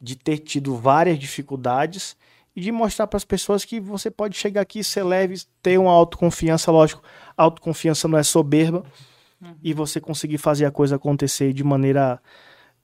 de 0.00 0.16
ter 0.16 0.38
tido 0.38 0.74
várias 0.74 1.18
dificuldades 1.18 2.16
e 2.56 2.60
de 2.62 2.72
mostrar 2.72 3.06
para 3.06 3.18
as 3.18 3.24
pessoas 3.24 3.66
que 3.66 3.78
você 3.78 4.10
pode 4.10 4.34
chegar 4.34 4.62
aqui, 4.62 4.82
ser 4.82 5.04
leve, 5.04 5.42
ter 5.62 5.76
uma 5.78 5.92
autoconfiança, 5.92 6.72
lógico, 6.72 7.02
autoconfiança 7.36 8.08
não 8.08 8.18
é 8.18 8.22
soberba, 8.22 8.82
uhum. 9.42 9.54
e 9.62 9.74
você 9.74 10.00
conseguir 10.00 10.38
fazer 10.38 10.64
a 10.64 10.70
coisa 10.70 10.96
acontecer 10.96 11.52
de 11.52 11.62
maneira 11.62 12.18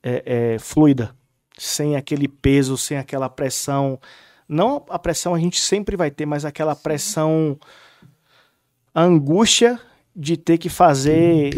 é, 0.03 0.53
é, 0.53 0.59
fluida, 0.59 1.15
sem 1.57 1.95
aquele 1.95 2.27
peso, 2.27 2.77
sem 2.77 2.99
aquela 2.99 3.27
pressão. 3.27 3.99
Não 4.47 4.85
a 4.89 4.99
pressão 4.99 5.33
a 5.33 5.39
gente 5.39 5.59
sempre 5.59 5.97
vai 5.97 6.11
ter, 6.11 6.27
mas 6.27 6.45
aquela 6.45 6.75
pressão, 6.75 7.57
a 8.93 9.01
angústia 9.01 9.79
de 10.15 10.37
ter 10.37 10.59
que 10.59 10.69
fazer 10.69 11.51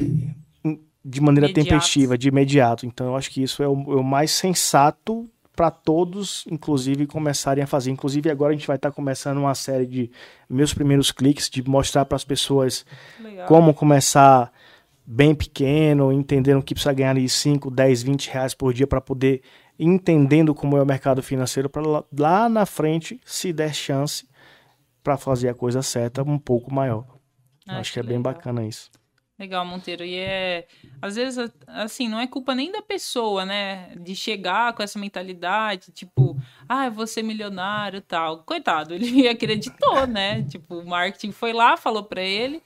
de 1.03 1.19
maneira 1.19 1.47
imediato. 1.47 1.69
tempestiva, 1.69 2.17
de 2.17 2.29
imediato. 2.29 2.85
Então 2.85 3.07
eu 3.07 3.15
acho 3.17 3.29
que 3.29 3.43
isso 3.43 3.61
é 3.61 3.67
o, 3.67 3.73
é 3.73 3.97
o 3.97 4.03
mais 4.03 4.31
sensato 4.31 5.29
para 5.55 5.71
todos, 5.71 6.45
inclusive, 6.49 7.07
começarem 7.07 7.63
a 7.63 7.67
fazer. 7.67 7.91
Inclusive, 7.91 8.29
agora 8.29 8.51
a 8.51 8.55
gente 8.55 8.67
vai 8.67 8.75
estar 8.75 8.89
tá 8.89 8.95
começando 8.95 9.37
uma 9.37 9.55
série 9.55 9.85
de 9.85 10.11
meus 10.49 10.73
primeiros 10.73 11.11
cliques, 11.11 11.49
de 11.49 11.67
mostrar 11.67 12.05
para 12.05 12.15
as 12.15 12.23
pessoas 12.23 12.85
Legal. 13.19 13.47
como 13.47 13.73
começar 13.73 14.51
bem 15.05 15.35
pequeno, 15.35 16.11
entendendo 16.11 16.63
que 16.63 16.73
precisa 16.73 16.93
ganhar 16.93 17.11
ali 17.11 17.29
5, 17.29 17.69
10, 17.69 18.03
20 18.03 18.29
reais 18.29 18.53
por 18.53 18.73
dia 18.73 18.87
para 18.87 18.99
poder 18.99 19.41
entendendo 19.77 20.55
como 20.55 20.77
é 20.77 20.81
o 20.81 20.85
mercado 20.85 21.21
financeiro 21.21 21.69
para 21.69 21.81
lá, 21.81 22.03
lá 22.17 22.49
na 22.49 22.65
frente, 22.65 23.19
se 23.25 23.51
der 23.51 23.73
chance 23.73 24.27
para 25.03 25.17
fazer 25.17 25.49
a 25.49 25.53
coisa 25.53 25.81
certa 25.81 26.23
um 26.23 26.39
pouco 26.39 26.73
maior. 26.73 27.05
Acho, 27.67 27.79
Acho 27.79 27.93
que 27.93 27.99
é 27.99 28.01
legal. 28.01 28.15
bem 28.15 28.21
bacana 28.21 28.65
isso. 28.65 28.89
Legal, 29.37 29.65
Monteiro. 29.65 30.03
E 30.05 30.15
é. 30.15 30.65
Às 31.01 31.15
vezes, 31.15 31.51
assim, 31.67 32.07
não 32.07 32.19
é 32.19 32.25
culpa 32.27 32.55
nem 32.55 32.71
da 32.71 32.81
pessoa, 32.81 33.45
né? 33.45 33.93
De 33.97 34.15
chegar 34.15 34.73
com 34.73 34.81
essa 34.81 34.97
mentalidade, 34.97 35.91
tipo, 35.91 36.37
ah, 36.67 36.85
eu 36.85 36.91
vou 36.91 37.05
ser 37.05 37.21
milionário 37.21 38.01
tal. 38.01 38.43
Coitado, 38.43 38.93
ele 38.93 39.27
acreditou, 39.29 40.07
né? 40.07 40.43
Tipo, 40.43 40.75
o 40.79 40.87
marketing 40.87 41.31
foi 41.31 41.51
lá, 41.51 41.75
falou 41.75 42.03
para 42.03 42.21
ele, 42.21 42.61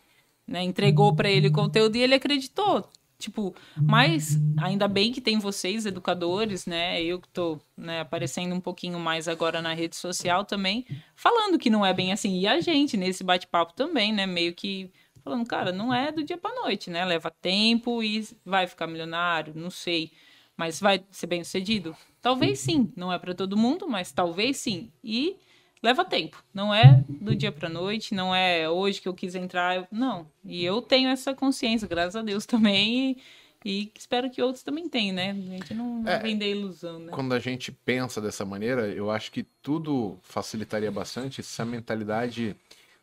né? 0.47 0.63
Entregou 0.63 1.15
para 1.15 1.29
ele 1.29 1.47
o 1.47 1.51
conteúdo 1.51 1.95
e 1.95 2.01
ele 2.01 2.13
acreditou. 2.13 2.87
Tipo, 3.17 3.53
mas 3.75 4.39
ainda 4.57 4.87
bem 4.87 5.11
que 5.11 5.19
tem 5.19 5.39
vocês, 5.39 5.85
educadores, 5.85 6.65
né? 6.65 7.03
Eu 7.03 7.19
que 7.19 7.27
tô 7.27 7.59
né, 7.75 7.99
aparecendo 7.99 8.55
um 8.55 8.61
pouquinho 8.61 8.97
mais 8.97 9.27
agora 9.27 9.61
na 9.61 9.73
rede 9.73 9.97
social 9.97 10.45
também, 10.45 10.85
falando 11.15 11.59
que 11.59 11.69
não 11.69 11.85
é 11.85 11.93
bem 11.93 12.13
assim. 12.13 12.39
E 12.39 12.47
a 12.47 12.61
gente, 12.61 12.95
nesse 12.95 13.21
bate-papo 13.21 13.73
também, 13.73 14.13
né? 14.13 14.25
Meio 14.25 14.53
que 14.53 14.89
falando, 15.23 15.47
cara, 15.47 15.71
não 15.71 15.93
é 15.93 16.11
do 16.11 16.23
dia 16.23 16.37
para 16.37 16.61
noite, 16.61 16.89
né? 16.89 17.05
Leva 17.05 17.31
tempo 17.31 18.01
e 18.03 18.27
vai 18.45 18.67
ficar 18.67 18.87
milionário, 18.87 19.53
não 19.55 19.69
sei. 19.69 20.11
Mas 20.55 20.79
vai 20.79 21.03
ser 21.09 21.27
bem 21.27 21.43
sucedido? 21.43 21.95
Talvez 22.21 22.59
sim. 22.59 22.91
Não 22.95 23.13
é 23.13 23.17
para 23.17 23.33
todo 23.33 23.55
mundo, 23.55 23.87
mas 23.87 24.11
talvez 24.11 24.57
sim. 24.57 24.91
E 25.01 25.37
leva 25.81 26.03
tempo. 26.03 26.43
Não 26.53 26.73
é 26.73 27.03
do 27.07 27.33
dia 27.33 27.51
para 27.51 27.69
noite, 27.69 28.13
não 28.13 28.35
é 28.35 28.69
hoje 28.69 29.01
que 29.01 29.07
eu 29.07 29.13
quis 29.13 29.35
entrar. 29.35 29.87
Não. 29.91 30.27
E 30.43 30.63
eu 30.63 30.81
tenho 30.81 31.09
essa 31.09 31.33
consciência, 31.33 31.87
graças 31.87 32.15
a 32.15 32.21
Deus 32.21 32.43
também. 32.45 33.11
E, 33.11 33.17
e 33.63 33.91
espero 33.97 34.29
que 34.29 34.41
outros 34.41 34.63
também 34.63 34.89
tenham, 34.89 35.15
né? 35.15 35.31
A 35.31 35.33
gente 35.33 35.73
não 35.73 36.03
é, 36.05 36.19
vender 36.19 36.51
ilusão, 36.51 36.99
né? 36.99 37.11
Quando 37.11 37.33
a 37.33 37.39
gente 37.39 37.71
pensa 37.71 38.19
dessa 38.19 38.43
maneira, 38.43 38.87
eu 38.87 39.09
acho 39.09 39.31
que 39.31 39.43
tudo 39.61 40.17
facilitaria 40.21 40.91
bastante 40.91 41.41
se 41.41 41.61
a 41.61 41.65
mentalidade 41.65 42.55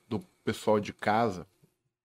do 0.09 0.21
pessoal 0.45 0.79
de 0.79 0.93
casa 0.93 1.47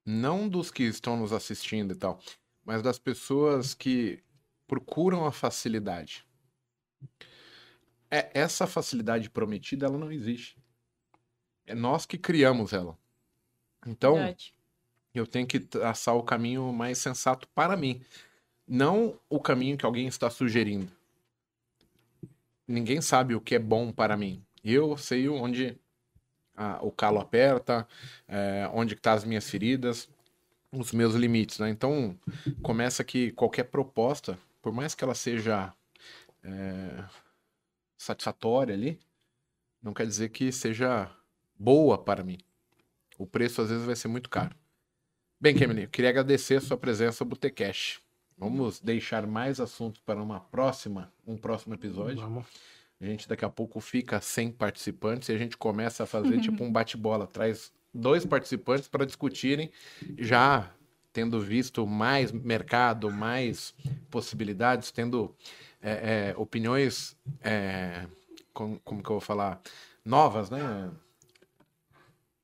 não 0.06 0.48
dos 0.48 0.72
que 0.72 0.84
estão 0.84 1.18
nos 1.18 1.32
assistindo 1.32 1.94
e 1.94 1.98
tal, 1.98 2.20
mas 2.64 2.82
das 2.82 3.00
pessoas 3.00 3.74
que 3.74 4.24
procuram 4.68 5.26
a 5.26 5.32
facilidade. 5.32 6.26
É, 8.10 8.30
essa 8.34 8.68
facilidade 8.68 9.30
prometida, 9.30 9.86
ela 9.86 9.98
não 9.98 10.12
existe. 10.12 10.58
É 11.66 11.76
nós 11.76 12.06
que 12.06 12.18
criamos 12.18 12.74
ela. 12.74 12.98
Então, 13.86 14.16
Verdade. 14.16 14.54
eu 15.14 15.26
tenho 15.26 15.48
que 15.48 15.60
traçar 15.60 16.16
o 16.16 16.24
caminho 16.24 16.72
mais 16.74 16.98
sensato 16.98 17.48
para 17.56 17.78
mim. 17.78 18.02
Não 18.68 19.20
o 19.30 19.40
caminho 19.40 19.78
que 19.78 19.86
alguém 19.86 20.08
está 20.08 20.30
sugerindo. 20.30 20.92
Ninguém 22.68 23.02
sabe 23.02 23.36
o 23.36 23.42
que 23.42 23.56
é 23.56 23.60
bom 23.60 23.92
para 23.92 24.16
mim. 24.16 24.46
Eu 24.64 24.98
sei 24.98 25.28
onde 25.28 25.80
o 26.82 26.92
calo 26.92 27.20
aperta, 27.20 27.88
é, 28.28 28.70
onde 28.74 28.94
estão 28.94 29.12
tá 29.12 29.18
as 29.18 29.24
minhas 29.24 29.50
feridas, 29.50 30.10
os 30.72 30.92
meus 30.92 31.16
limites, 31.16 31.60
né? 31.60 31.70
Então, 31.70 32.18
começa 32.62 33.04
que 33.04 33.32
qualquer 33.32 33.66
proposta, 33.66 34.38
por 34.62 34.72
mais 34.72 34.96
que 34.96 35.04
ela 35.04 35.16
seja 35.16 35.74
é, 36.44 37.04
satisfatória 37.98 38.74
ali, 38.74 39.00
não 39.82 39.94
quer 39.94 40.06
dizer 40.06 40.30
que 40.30 40.52
seja 40.52 41.10
boa 41.58 41.98
para 41.98 42.24
mim. 42.24 42.38
O 43.18 43.26
preço 43.26 43.62
às 43.62 43.70
vezes 43.70 43.86
vai 43.86 43.96
ser 43.96 44.08
muito 44.08 44.30
caro. 44.30 44.56
Bem, 45.40 45.56
Kemily, 45.56 45.84
eu 45.84 45.90
queria 45.90 46.10
agradecer 46.10 46.56
a 46.56 46.62
sua 46.62 46.78
presença 46.78 47.24
no 47.24 47.30
Botecash. 47.30 48.00
Vamos 48.38 48.80
deixar 48.80 49.28
mais 49.28 49.60
assuntos 49.60 50.02
para 50.02 50.22
uma 50.22 50.40
próxima, 50.40 51.12
um 51.26 51.38
próximo 51.38 51.74
episódio. 51.74 52.22
Vamos. 52.22 52.48
A 53.02 53.06
gente 53.06 53.28
daqui 53.28 53.44
a 53.44 53.50
pouco 53.50 53.80
fica 53.80 54.22
sem 54.22 54.52
participantes 54.52 55.30
e 55.30 55.32
a 55.32 55.38
gente 55.38 55.58
começa 55.58 56.04
a 56.04 56.06
fazer 56.06 56.40
tipo 56.42 56.64
um 56.64 56.72
bate-bola. 56.72 57.26
Traz 57.26 57.74
dois 57.92 58.26
participantes 58.26 58.88
para 58.88 59.06
discutirem, 59.06 59.72
já 60.20 60.72
tendo 61.12 61.40
visto 61.40 61.86
mais 61.88 62.32
mercado, 62.32 63.12
mais 63.12 63.74
possibilidades, 64.10 64.92
tendo 64.92 65.36
é, 65.82 66.30
é, 66.30 66.38
opiniões, 66.38 67.18
é, 67.42 68.06
com, 68.54 68.78
como 68.80 69.02
que 69.02 69.10
eu 69.10 69.16
vou 69.16 69.22
falar, 69.22 69.60
novas, 70.06 70.50
né? 70.50 70.92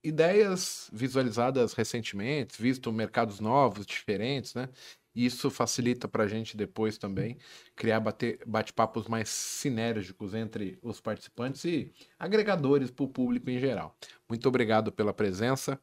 Ideias 0.04 0.90
visualizadas 0.92 1.74
recentemente, 1.74 2.62
visto 2.62 2.92
mercados 2.92 3.40
novos, 3.40 3.86
diferentes, 3.86 4.54
né? 4.56 4.70
Isso 5.18 5.50
facilita 5.50 6.08
para 6.08 6.26
a 6.26 6.28
gente 6.28 6.56
depois 6.56 6.96
também 6.96 7.40
criar 7.76 8.00
bate-papos 8.46 9.08
mais 9.08 9.30
sinérgicos 9.30 10.36
entre 10.36 10.78
os 10.80 11.02
participantes 11.02 11.66
e 11.66 11.92
agregadores 12.20 12.92
para 12.92 13.04
o 13.04 13.08
público 13.08 13.50
em 13.50 13.58
geral. 13.58 13.98
Muito 14.30 14.48
obrigado 14.48 14.92
pela 14.92 15.12
presença. 15.12 15.80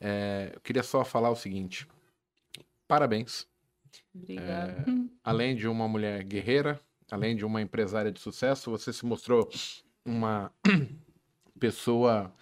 É, 0.00 0.52
eu 0.54 0.60
queria 0.60 0.84
só 0.84 1.04
falar 1.04 1.30
o 1.30 1.34
seguinte: 1.34 1.84
parabéns. 2.86 3.48
Obrigada. 4.14 4.84
É, 4.88 4.92
além 5.24 5.56
de 5.56 5.66
uma 5.66 5.88
mulher 5.88 6.22
guerreira, 6.22 6.80
além 7.10 7.34
de 7.34 7.44
uma 7.44 7.60
empresária 7.60 8.12
de 8.12 8.20
sucesso, 8.20 8.70
você 8.70 8.92
se 8.92 9.04
mostrou 9.04 9.50
uma 10.04 10.52
pessoa 11.58 12.32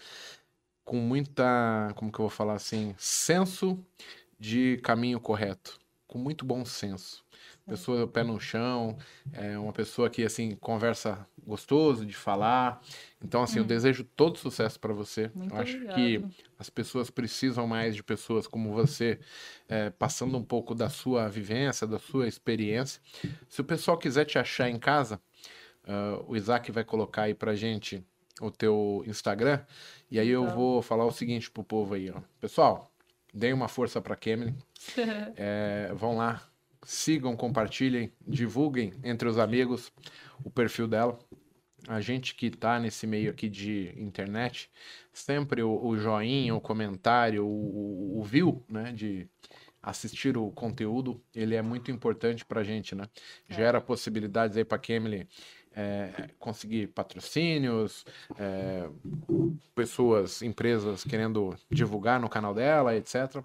com 0.85 0.97
muita, 0.97 1.91
como 1.97 2.13
que 2.13 2.19
eu 2.19 2.25
vou 2.25 2.31
falar 2.31 2.53
assim, 2.53 2.95
senso 2.99 3.83
de 4.39 4.77
caminho 4.83 5.19
correto 5.19 5.83
com 6.15 6.19
muito 6.21 6.45
bom 6.45 6.65
senso. 6.65 7.25
Pessoa 7.67 8.07
pé 8.07 8.23
no 8.23 8.39
chão, 8.39 8.97
é 9.33 9.59
uma 9.59 9.73
pessoa 9.73 10.09
que 10.09 10.23
assim 10.23 10.55
conversa 10.55 11.27
gostoso 11.45 12.07
de 12.07 12.15
falar. 12.15 12.81
Então 13.21 13.43
assim, 13.43 13.59
hum. 13.59 13.63
eu 13.63 13.65
desejo 13.65 14.05
todo 14.05 14.39
sucesso 14.39 14.79
para 14.79 14.93
você. 14.93 15.29
Muito 15.35 15.53
eu 15.53 15.61
acho 15.61 15.75
obrigado. 15.75 15.97
que 15.97 16.25
as 16.57 16.71
pessoas 16.71 17.11
precisam 17.11 17.67
mais 17.67 17.97
de 17.97 18.03
pessoas 18.05 18.47
como 18.47 18.73
você, 18.73 19.19
é, 19.69 19.91
passando 19.91 20.39
um 20.39 20.45
pouco 20.45 20.73
da 20.73 20.89
sua 20.89 21.29
vivência, 21.29 21.85
da 21.85 21.99
sua 21.99 22.29
experiência. 22.29 23.03
Se 23.49 23.61
o 23.61 23.65
pessoal 23.65 23.99
quiser 23.99 24.25
te 24.25 24.39
achar 24.39 24.71
em 24.71 24.79
casa, 24.79 25.21
uh, 25.83 26.25
o 26.29 26.37
Isaac 26.37 26.71
vai 26.71 26.85
colocar 26.85 27.23
aí 27.23 27.35
pra 27.35 27.57
gente 27.57 28.05
o 28.41 28.53
teu 28.53 29.03
Instagram. 29.05 29.65
E 30.09 30.21
aí 30.21 30.29
eu 30.29 30.47
vou 30.49 30.81
falar 30.81 31.07
o 31.07 31.11
seguinte 31.11 31.51
pro 31.51 31.65
povo 31.65 31.95
aí, 31.95 32.09
ó. 32.09 32.21
Pessoal, 32.41 32.94
deem 33.35 33.53
uma 33.53 33.69
força 33.69 34.01
para 34.01 34.17
Kemily. 34.17 34.55
É, 35.37 35.91
vão 35.95 36.17
lá, 36.17 36.47
sigam, 36.85 37.37
compartilhem, 37.37 38.13
divulguem 38.27 38.93
entre 39.03 39.29
os 39.29 39.39
amigos 39.39 39.91
o 40.45 40.51
perfil 40.51 40.87
dela. 40.87 41.19
A 41.89 42.01
gente 42.01 42.35
que 42.35 42.47
está 42.47 42.79
nesse 42.79 43.07
meio 43.07 43.31
aqui 43.31 43.49
de 43.49 43.93
internet, 43.97 44.71
sempre 45.13 45.63
o, 45.63 45.85
o 45.85 45.97
joinha, 45.97 46.55
o 46.55 46.61
comentário, 46.61 47.45
o, 47.45 48.21
o, 48.21 48.23
view, 48.23 48.65
né, 48.69 48.93
de 48.93 49.29
assistir 49.83 50.37
o 50.39 50.51
conteúdo, 50.51 51.23
ele 51.35 51.55
é 51.55 51.61
muito 51.61 51.91
importante 51.91 52.45
para 52.45 52.61
a 52.61 52.65
gente, 52.65 52.95
né? 52.95 53.05
Gera 53.51 53.83
possibilidades 53.83 54.57
aí 54.57 54.65
para 54.65 54.79
Kemily 54.79 55.29
é, 55.77 56.29
conseguir 56.39 56.89
patrocínios, 56.89 58.05
é, 58.39 58.89
pessoas, 59.75 60.41
empresas 60.43 61.05
querendo 61.05 61.57
divulgar 61.71 62.21
no 62.21 62.29
canal 62.29 62.55
dela, 62.55 62.97
etc. 62.97 63.43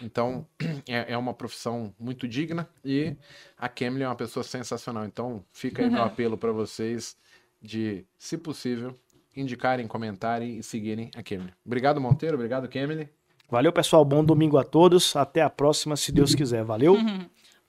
Então, 0.00 0.46
é, 0.88 1.12
é, 1.12 1.18
uma 1.18 1.34
profissão 1.34 1.92
muito 1.98 2.28
digna 2.28 2.68
e 2.84 3.16
a 3.58 3.68
Kemily 3.68 4.04
é 4.04 4.08
uma 4.08 4.14
pessoa 4.14 4.44
sensacional. 4.44 5.04
Então, 5.04 5.44
fica 5.52 5.82
aí 5.82 5.90
meu 5.90 6.02
apelo 6.02 6.36
para 6.36 6.52
vocês 6.52 7.16
de, 7.60 8.04
se 8.18 8.38
possível, 8.38 8.98
indicarem, 9.36 9.86
comentarem 9.86 10.58
e 10.58 10.62
seguirem 10.62 11.10
a 11.16 11.22
Kemily. 11.22 11.52
Obrigado, 11.64 12.00
Monteiro. 12.00 12.36
Obrigado, 12.36 12.68
Kemily. 12.68 13.08
Valeu, 13.50 13.72
pessoal. 13.72 14.04
Bom 14.04 14.24
domingo 14.24 14.56
a 14.56 14.64
todos. 14.64 15.14
Até 15.14 15.42
a 15.42 15.50
próxima, 15.50 15.96
se 15.96 16.10
Deus 16.12 16.34
quiser. 16.34 16.64
Valeu. 16.64 16.96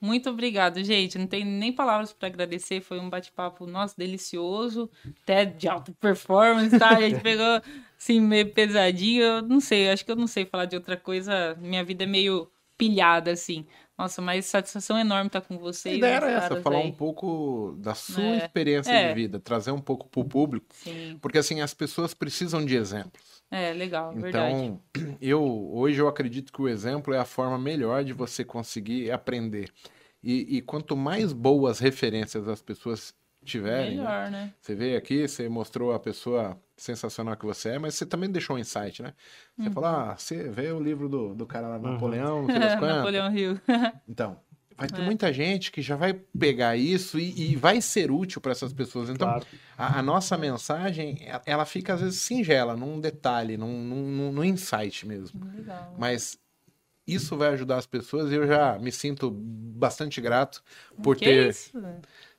Muito 0.04 0.30
obrigado, 0.30 0.84
gente. 0.84 1.18
Não 1.18 1.26
tem 1.26 1.46
nem 1.46 1.72
palavras 1.72 2.12
para 2.12 2.28
agradecer. 2.28 2.82
Foi 2.82 3.00
um 3.00 3.10
bate-papo, 3.10 3.66
nossa, 3.66 3.96
delicioso, 3.98 4.90
até 5.24 5.46
de 5.46 5.70
alta 5.70 5.94
performance, 5.94 6.78
tá? 6.78 6.90
A 6.98 7.00
gente 7.02 7.22
pegou, 7.24 7.62
assim, 7.98 8.20
meio 8.20 8.52
pesadinho. 8.52 9.24
Eu 9.24 9.42
não 9.44 9.62
sei, 9.62 9.90
acho 9.90 10.04
que 10.04 10.12
eu 10.12 10.16
não 10.18 10.28
sei 10.28 10.46
falar 10.46 10.66
de 10.66 10.76
outra 10.76 10.98
coisa. 10.98 11.56
Minha 11.62 11.86
vida 11.86 12.04
é 12.04 12.08
meio 12.08 12.52
pilhada, 12.78 13.32
assim. 13.32 13.66
Nossa, 13.98 14.22
mas 14.22 14.46
satisfação 14.48 15.00
enorme 15.00 15.28
estar 15.28 15.40
com 15.40 15.58
vocês. 15.58 15.96
A 15.96 15.98
ideia 16.00 16.16
era 16.16 16.32
essa, 16.32 16.62
falar 16.62 16.80
aí. 16.80 16.88
um 16.88 16.92
pouco 16.92 17.74
da 17.78 17.94
sua 17.96 18.22
É. 18.24 18.38
experiência 18.40 18.92
É. 18.92 19.08
de 19.08 19.14
vida, 19.14 19.40
trazer 19.40 19.72
um 19.72 19.80
pouco 19.80 20.08
pro 20.10 20.26
público, 20.26 20.66
Sim, 20.72 21.18
porque 21.22 21.38
assim, 21.38 21.62
as 21.62 21.74
pessoas 21.74 22.14
precisam 22.14 22.66
de 22.66 22.76
exemplos. 22.76 23.33
É 23.54 23.74
legal, 23.74 24.14
verdade. 24.14 24.56
Então, 24.56 24.80
eu 25.22 25.44
hoje 25.74 26.00
eu 26.00 26.08
acredito 26.08 26.52
que 26.52 26.62
o 26.62 26.68
exemplo 26.68 27.14
é 27.14 27.20
a 27.20 27.26
forma 27.26 27.58
melhor 27.58 28.04
de 28.04 28.14
você 28.14 28.44
conseguir 28.44 29.12
aprender. 29.12 29.70
E, 30.24 30.58
e 30.58 30.62
quanto 30.62 30.96
mais 30.96 31.34
boas 31.34 31.80
referências 31.80 32.48
as 32.48 32.62
pessoas 32.62 33.14
tiverem, 33.44 33.98
né? 33.98 34.04
Melhor, 34.04 34.32
né? 34.32 34.54
Você 34.62 34.74
veio 34.74 34.98
aqui, 34.98 35.28
você 35.28 35.50
mostrou 35.50 35.94
a 35.94 36.00
pessoa 36.00 36.58
sensacional 36.78 37.36
que 37.36 37.46
você 37.46 37.70
é, 37.70 37.80
mas 37.80 37.96
você 37.96 38.06
também 38.06 38.30
deixou 38.32 38.56
um 38.56 38.60
insight, 38.60 39.02
né? 39.04 39.14
Você 39.58 39.68
Uhum. 39.68 39.74
falou, 39.74 39.90
ah, 39.90 40.16
você 40.18 40.50
vê 40.50 40.72
o 40.72 40.80
livro 40.80 41.10
do, 41.10 41.36
do 41.36 41.46
cara 41.46 41.68
lá, 41.68 41.78
Napoleão, 41.80 42.44
quantas. 42.48 42.80
Napoleão 42.80 43.36
Hill. 43.36 43.60
Então, 44.08 44.40
vai 44.84 44.90
ter 44.90 45.02
É. 45.02 45.06
muita 45.06 45.32
gente 45.32 45.72
que 45.72 45.82
já 45.82 45.96
vai 45.96 46.14
pegar 46.14 46.76
isso 46.76 47.18
e, 47.20 47.52
e 47.52 47.56
vai 47.56 47.80
ser 47.82 48.12
útil 48.12 48.42
para 48.42 48.52
essas 48.52 48.74
pessoas. 48.74 49.10
Então, 49.10 49.28
Claro. 49.28 49.46
a, 49.78 50.00
a 50.00 50.02
nossa 50.02 50.38
mensagem, 50.38 51.18
ela 51.46 51.66
fica 51.66 51.94
às 51.94 52.02
vezes 52.02 52.20
singela, 52.20 52.76
num 52.76 53.00
detalhe, 53.00 53.56
num, 53.58 53.84
num, 53.84 54.32
num- 54.32 54.44
insight 54.44 55.08
mesmo. 55.08 55.40
Legal. 55.56 55.96
Mas 55.98 56.38
isso 57.08 57.36
vai 57.38 57.50
ajudar 57.50 57.78
as 57.78 57.86
pessoas 57.86 58.32
e 58.32 58.36
eu 58.36 58.46
já 58.48 58.78
me 58.80 58.92
sinto 58.92 59.30
bastante 59.32 60.20
grato 60.22 60.62
por 61.02 61.16
Que 61.16 61.26
ter, 61.26 61.50
isso? 61.50 61.72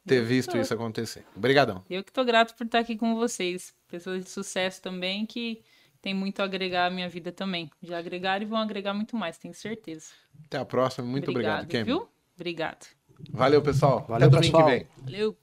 ter 0.07 0.23
visto 0.23 0.53
tô- 0.53 0.59
isso 0.59 0.73
acontecer. 0.75 1.25
Obrigadão. 1.37 1.83
Eu 1.89 2.03
que 2.05 2.12
tô 2.12 2.25
grato 2.25 2.55
por 2.55 2.65
estar 2.66 2.79
aqui 2.81 2.97
com 2.97 3.15
vocês. 3.15 3.75
Pessoas 3.89 4.25
de 4.25 4.31
sucesso 4.31 4.81
também 4.83 5.25
que 5.27 5.62
tem 6.03 6.12
muito 6.15 6.41
a 6.41 6.45
agregar 6.45 6.87
à 6.87 6.91
minha 6.91 7.09
vida 7.09 7.33
também. 7.33 7.71
Já 7.83 7.99
agregaram 7.99 8.43
e 8.45 8.47
vão 8.47 8.59
agregar 8.59 8.93
muito 8.93 9.16
mais, 9.16 9.39
tenho 9.39 9.55
certeza. 9.55 10.09
Até 10.45 10.59
a 10.59 10.65
próxima. 10.65 11.07
Muito 11.07 11.31
obrigado, 11.31 11.66
Kem. 11.66 11.85
Viu? 11.85 12.07
Obrigado. 12.36 12.86
Valeu, 13.31 13.62
pessoal. 13.62 14.05
Valeu, 14.09 14.28
Até 14.28 14.36
domingo 14.36 14.56
que 14.59 14.62
pessoal. 14.65 14.69
vem. 14.70 14.86
Valeu. 15.05 15.36